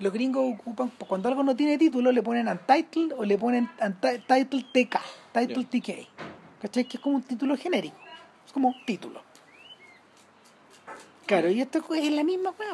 los 0.00 0.12
gringos 0.12 0.54
ocupan, 0.58 0.90
cuando 1.06 1.28
algo 1.28 1.42
no 1.42 1.54
tiene 1.54 1.78
título, 1.78 2.10
le 2.10 2.22
ponen 2.22 2.48
Untitled 2.48 3.12
o 3.16 3.24
le 3.24 3.38
ponen 3.38 3.68
Unti- 3.78 4.24
Title 4.26 4.64
TK, 4.72 5.00
Title 5.32 5.64
TK. 5.64 6.08
¿Cachai? 6.60 6.84
Que 6.86 6.96
es 6.96 7.02
como 7.02 7.16
un 7.16 7.22
título 7.22 7.56
genérico. 7.56 7.96
Es 8.46 8.52
como 8.52 8.74
título. 8.84 9.22
Claro, 11.26 11.48
y 11.50 11.60
esto 11.60 11.82
es 11.94 12.10
la 12.10 12.24
misma 12.24 12.50
weá. 12.58 12.72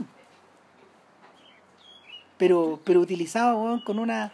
Pero, 2.38 2.80
pero 2.84 3.00
utilizado 3.00 3.58
weón, 3.62 3.80
con 3.80 3.98
una. 3.98 4.32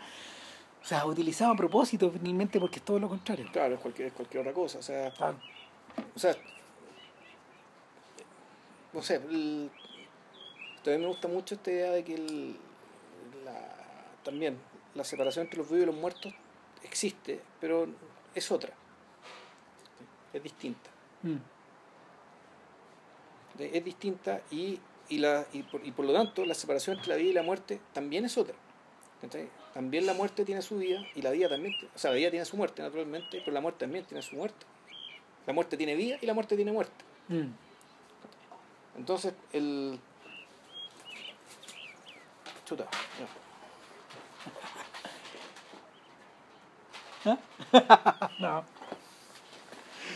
O 0.83 0.85
sea, 0.85 1.07
utilizado 1.07 1.53
a 1.53 1.57
propósito 1.57 2.11
finalmente 2.11 2.59
porque 2.59 2.77
es 2.81 2.85
todo 2.85 2.99
lo 2.99 3.09
contrario. 3.09 3.47
Claro, 3.53 3.75
es 3.77 3.81
cualquier, 3.81 4.09
es 4.09 4.15
cualquier 4.15 4.41
otra 4.41 4.53
cosa. 4.53 4.79
O 4.79 4.83
sea, 4.83 5.13
o 6.15 6.19
sea 6.19 6.35
no 8.93 9.01
sé, 9.03 9.17
el- 9.17 9.71
también 10.85 11.03
me 11.03 11.07
gusta 11.07 11.29
mucho 11.29 11.55
esta 11.55 11.71
idea 11.71 11.93
de 11.93 12.05
que 12.05 12.15
el, 12.15 12.57
la, 13.45 13.75
también 14.25 14.59
la 14.95 15.05
separación 15.05 15.45
entre 15.47 15.59
los 15.59 15.69
vivos 15.71 15.85
y 15.85 15.87
los 15.87 15.95
muertos 15.95 16.35
existe, 16.83 17.41
pero 17.61 17.87
es 18.35 18.51
otra. 18.51 18.73
Es 20.33 20.43
distinta. 20.43 20.91
Mm. 21.23 21.37
es 23.61 23.85
distinta 23.85 24.41
y, 24.51 24.81
y, 25.09 25.19
la, 25.19 25.47
y, 25.53 25.63
por, 25.63 25.87
y 25.87 25.93
por 25.93 26.05
lo 26.05 26.13
tanto 26.13 26.45
la 26.45 26.55
separación 26.55 26.97
entre 26.97 27.11
la 27.11 27.17
vida 27.17 27.31
y 27.31 27.35
la 27.35 27.43
muerte 27.45 27.81
también 27.93 28.25
es 28.25 28.37
otra. 28.37 28.57
¿Cachai? 29.23 29.49
También 29.73 30.05
la 30.05 30.13
muerte 30.13 30.45
tiene 30.45 30.61
su 30.61 30.77
vida 30.77 31.03
y 31.15 31.23
la 31.23 31.31
vida 31.31 31.49
también, 31.49 31.75
o 31.95 31.99
sea, 31.99 32.11
la 32.11 32.19
vida 32.19 32.31
tiene 32.31 32.45
su 32.45 32.57
muerte 32.57 32.83
naturalmente, 32.83 33.41
pero 33.41 33.53
la 33.53 33.61
muerte 33.61 33.81
también 33.81 34.05
tiene 34.05 34.23
su 34.23 34.37
muerte. 34.37 34.67
La 35.47 35.53
muerte 35.55 35.77
tiene 35.77 35.95
vida 35.95 36.19
y 36.21 36.27
la 36.27 36.35
muerte 36.35 36.57
tiene 36.57 36.73
muerte. 36.73 37.05
Mm. 37.29 37.49
Entonces, 38.99 39.33
el... 39.53 39.99
Chuta. 42.67 42.87
No. 48.41 48.65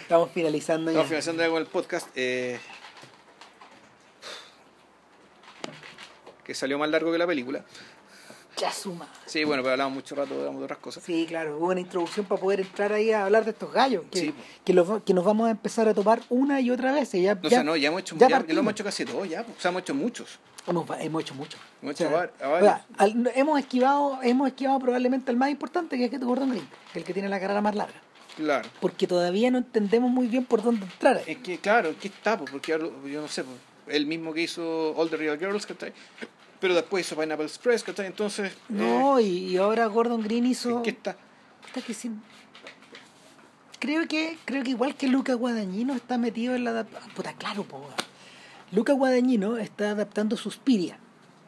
Estamos 0.02 0.30
finalizando 0.32 0.90
ya. 0.90 1.02
Estamos 1.02 1.08
finalizando 1.08 1.42
ya 1.44 1.48
con 1.48 1.58
el 1.58 1.66
podcast. 1.66 2.08
eh, 2.16 2.58
que 6.46 6.54
salió 6.54 6.78
más 6.78 6.88
largo 6.88 7.10
que 7.10 7.18
la 7.18 7.26
película. 7.26 7.64
Ya 8.58 8.72
suma. 8.72 9.06
Sí, 9.26 9.44
bueno, 9.44 9.62
pero 9.62 9.72
hablamos 9.72 9.94
mucho 9.94 10.14
rato 10.14 10.34
de 10.34 10.48
otras 10.64 10.78
cosas. 10.78 11.04
Sí, 11.04 11.26
claro, 11.28 11.58
hubo 11.58 11.66
una 11.66 11.80
introducción 11.80 12.24
para 12.24 12.40
poder 12.40 12.60
entrar 12.60 12.90
ahí 12.92 13.12
a 13.12 13.24
hablar 13.26 13.44
de 13.44 13.50
estos 13.50 13.70
gallos, 13.72 14.04
que, 14.10 14.18
Sí. 14.18 14.34
que, 14.64 14.72
los, 14.72 15.02
que 15.02 15.12
nos 15.12 15.24
vamos 15.24 15.48
a 15.48 15.50
empezar 15.50 15.86
a 15.88 15.94
tomar 15.94 16.22
una 16.30 16.60
y 16.60 16.70
otra 16.70 16.92
vez. 16.92 17.12
y 17.14 17.22
Ya, 17.22 17.34
No, 17.34 17.42
ya 17.42 17.46
o 17.46 17.50
sea, 17.50 17.62
no, 17.64 17.76
ya 17.76 17.88
hemos 17.88 18.00
hecho, 18.00 18.16
ya 18.16 18.28
ya, 18.28 18.40
lo 18.40 18.60
hemos 18.60 18.72
hecho 18.72 18.84
casi 18.84 19.04
todos, 19.04 19.28
ya. 19.28 19.42
O 19.42 19.60
sea, 19.60 19.70
hemos 19.70 19.82
hecho 19.82 19.94
muchos. 19.94 20.38
hemos, 20.66 20.86
hemos 21.00 21.22
hecho 21.22 21.34
mucho. 21.34 21.58
Hemos 21.82 21.94
O 21.94 21.96
sea, 21.98 22.06
hecho 22.06 22.16
var- 22.16 22.32
a 22.42 22.48
o 22.48 22.50
varios. 22.52 22.70
sea, 22.72 22.86
al- 22.96 23.32
hemos 23.34 23.58
esquivado 23.60 24.18
hemos 24.22 24.48
esquivado 24.48 24.78
probablemente 24.78 25.30
el 25.30 25.36
más 25.36 25.50
importante, 25.50 25.98
que 25.98 26.04
es 26.16 26.20
Gordon 26.20 26.50
Green, 26.50 26.66
que 26.66 26.90
es 26.92 26.96
el 26.96 27.04
que 27.04 27.12
tiene 27.12 27.28
la 27.28 27.38
carrera 27.38 27.60
más 27.60 27.74
larga. 27.74 28.00
Claro. 28.36 28.68
Porque 28.80 29.06
todavía 29.06 29.50
no 29.50 29.58
entendemos 29.58 30.10
muy 30.10 30.26
bien 30.28 30.44
por 30.46 30.62
dónde 30.62 30.84
entrar. 30.86 31.22
Es 31.26 31.38
que, 31.38 31.58
claro, 31.58 31.90
es 31.90 31.96
que 31.96 32.08
está, 32.08 32.36
pues, 32.38 32.50
porque 32.50 32.72
ahora, 32.72 32.86
yo 33.06 33.20
no 33.20 33.28
sé, 33.28 33.44
pues, 33.44 33.56
el 33.88 34.06
mismo 34.06 34.32
que 34.34 34.42
hizo 34.42 34.90
All 34.96 35.08
the 35.10 35.16
Real 35.16 35.38
Girls, 35.38 35.64
¿cachai? 35.66 35.92
Pero 36.60 36.74
después 36.74 37.06
hizo 37.06 37.16
Pineapple 37.20 37.46
Express, 37.46 37.82
¿cachai? 37.82 38.06
Entonces, 38.06 38.52
No, 38.68 39.20
y, 39.20 39.26
y 39.26 39.56
ahora 39.56 39.86
Gordon 39.86 40.22
Green 40.22 40.46
eh, 40.46 40.50
hizo... 40.50 40.78
¿en 40.78 40.82
qué 40.82 40.90
está? 40.90 41.16
Puta 41.66 41.84
que 41.86 41.94
sí. 41.94 42.10
Creo 43.78 44.08
que, 44.08 44.38
creo 44.44 44.62
que 44.62 44.70
igual 44.70 44.94
que 44.96 45.06
Luca 45.06 45.34
Guadagnino 45.34 45.94
está 45.94 46.16
metido 46.16 46.54
en 46.54 46.64
la 46.64 46.72
adap- 46.72 47.12
Puta, 47.14 47.34
claro, 47.34 47.64
po. 47.64 47.86
Luca 48.72 48.92
Guadagnino 48.94 49.58
está 49.58 49.90
adaptando 49.90 50.36
Suspiria. 50.36 50.98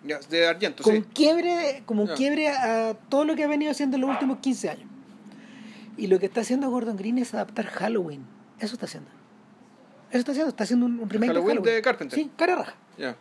Ya, 0.04 0.18
de 0.20 0.46
Argento, 0.46 0.82
con 0.84 0.94
sí. 0.96 1.04
quiebre, 1.14 1.82
como 1.86 2.02
un 2.02 2.08
Ya. 2.08 2.14
quiebre 2.14 2.48
a 2.50 2.94
todo 3.08 3.24
lo 3.24 3.34
que 3.34 3.44
ha 3.44 3.48
venido 3.48 3.72
haciendo 3.72 3.96
en 3.96 4.02
los 4.02 4.10
últimos 4.10 4.38
15 4.38 4.70
años. 4.70 4.88
Y 5.96 6.06
lo 6.06 6.20
que 6.20 6.26
está 6.26 6.42
haciendo 6.42 6.70
Gordon 6.70 6.96
Green 6.96 7.18
es 7.18 7.34
adaptar 7.34 7.66
Halloween. 7.66 8.24
Eso 8.60 8.74
está 8.74 8.86
haciendo. 8.86 9.10
Eso 10.10 10.18
está 10.20 10.32
haciendo, 10.32 10.50
está 10.50 10.64
haciendo 10.64 10.86
un, 10.86 11.10
remake 11.10 11.32
Halloween 11.32 11.62
de 11.62 11.72
de 11.72 11.82
Carpenter. 11.82 12.18
Sí, 12.18 12.30
cara 12.36 12.56
raja. 12.56 12.74
Ya. 12.96 13.16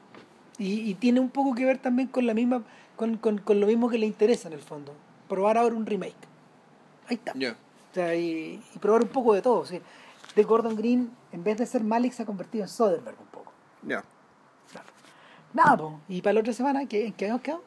Y, 0.60 0.90
y 0.90 0.94
tiene 0.96 1.20
un 1.20 1.30
poco 1.30 1.54
que 1.56 1.66
ver 1.66 1.78
también 1.78 2.08
con 2.08 2.26
la 2.26 2.34
misma, 2.34 2.64
con, 2.96 3.18
con, 3.18 3.38
con 3.40 3.60
lo 3.60 3.68
mismo 3.68 3.90
que 3.90 3.98
le 3.98 4.06
interesa 4.06 4.48
en 4.48 4.54
el 4.56 4.62
fondo. 4.62 4.94
Probar 5.30 5.58
ahora 5.58 5.76
un 5.76 5.86
remake. 5.86 6.16
Ahí 7.08 7.16
está. 7.16 7.34
Ya. 7.36 7.52
O 7.92 7.94
sea, 7.94 8.16
y, 8.16 8.62
y 8.74 8.80
probar 8.80 9.02
un 9.04 9.10
poco 9.10 9.34
de 9.34 9.42
todo. 9.42 9.66
¿sí? 9.66 9.80
De 10.36 10.44
Gordon 10.44 10.76
Green, 10.76 11.12
en 11.32 11.44
vez 11.44 11.58
de 11.58 11.66
ser 11.66 11.84
Malik, 11.84 12.14
se 12.14 12.24
ha 12.24 12.26
convertido 12.26 12.64
en 12.64 12.70
Soderbergh 12.70 13.20
un 13.20 13.28
poco. 13.28 13.52
Ya. 13.84 14.04
Claro. 14.72 14.88
Nada, 15.54 15.78
po. 15.78 16.00
y 16.10 16.22
para 16.22 16.34
la 16.34 16.40
otra 16.42 16.54
semana, 16.54 16.86
¿qué, 16.88 17.06
¿en 17.08 17.14
qué 17.14 17.26
habíamos 17.26 17.42
quedado? 17.42 17.64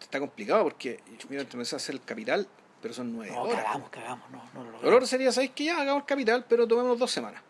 Está 0.00 0.20
complicado 0.20 0.62
porque, 0.64 1.00
mira, 1.28 1.44
te 1.44 1.52
empezás 1.52 1.74
a 1.74 1.76
hacer 1.76 1.94
el 1.96 2.02
capital, 2.02 2.48
pero 2.80 2.94
son 2.94 3.12
nueve 3.12 3.32
No, 3.34 3.42
horas. 3.42 3.62
cagamos, 3.62 3.90
cagamos, 3.90 4.30
no, 4.30 4.38
no 4.38 4.44
lo 4.54 4.64
Lo 4.64 4.72
logramos. 4.72 4.94
otro 4.96 5.06
sería, 5.06 5.30
¿sabéis 5.32 5.50
que 5.52 5.64
ya 5.64 5.78
hagamos 5.80 6.00
el 6.02 6.06
capital, 6.06 6.46
pero 6.48 6.66
tomemos 6.66 6.98
dos 6.98 7.10
semanas? 7.10 7.42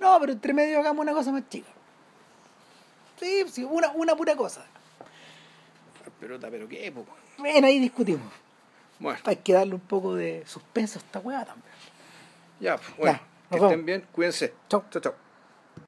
No, 0.00 0.18
pero 0.18 0.32
entre 0.32 0.54
medio 0.54 0.78
hagamos 0.80 1.02
una 1.02 1.12
cosa 1.12 1.30
más 1.32 1.46
chica. 1.48 1.68
Sí, 3.22 3.44
sí, 3.52 3.62
una, 3.64 3.92
una 3.92 4.16
pura 4.16 4.34
cosa. 4.34 4.64
Pero, 6.18 6.40
pero 6.40 6.68
qué, 6.68 6.90
po? 6.90 7.06
Bueno, 7.38 7.68
ahí 7.68 7.78
discutimos. 7.78 8.26
Bueno, 8.98 9.20
Hay 9.24 9.36
que 9.36 9.52
darle 9.52 9.74
un 9.74 9.80
poco 9.80 10.16
de 10.16 10.42
suspenso 10.44 10.98
a 10.98 11.02
esta 11.02 11.20
weá 11.20 11.44
también. 11.44 11.72
ya, 12.58 12.76
pues, 12.76 12.96
bueno. 12.96 13.20
Ya, 13.50 13.58
que 13.58 13.64
estén 13.64 13.86
bien, 13.86 14.06
cuídense. 14.12 14.54
Chau. 14.68 14.82
Chao, 14.90 15.02
chao. 15.02 15.21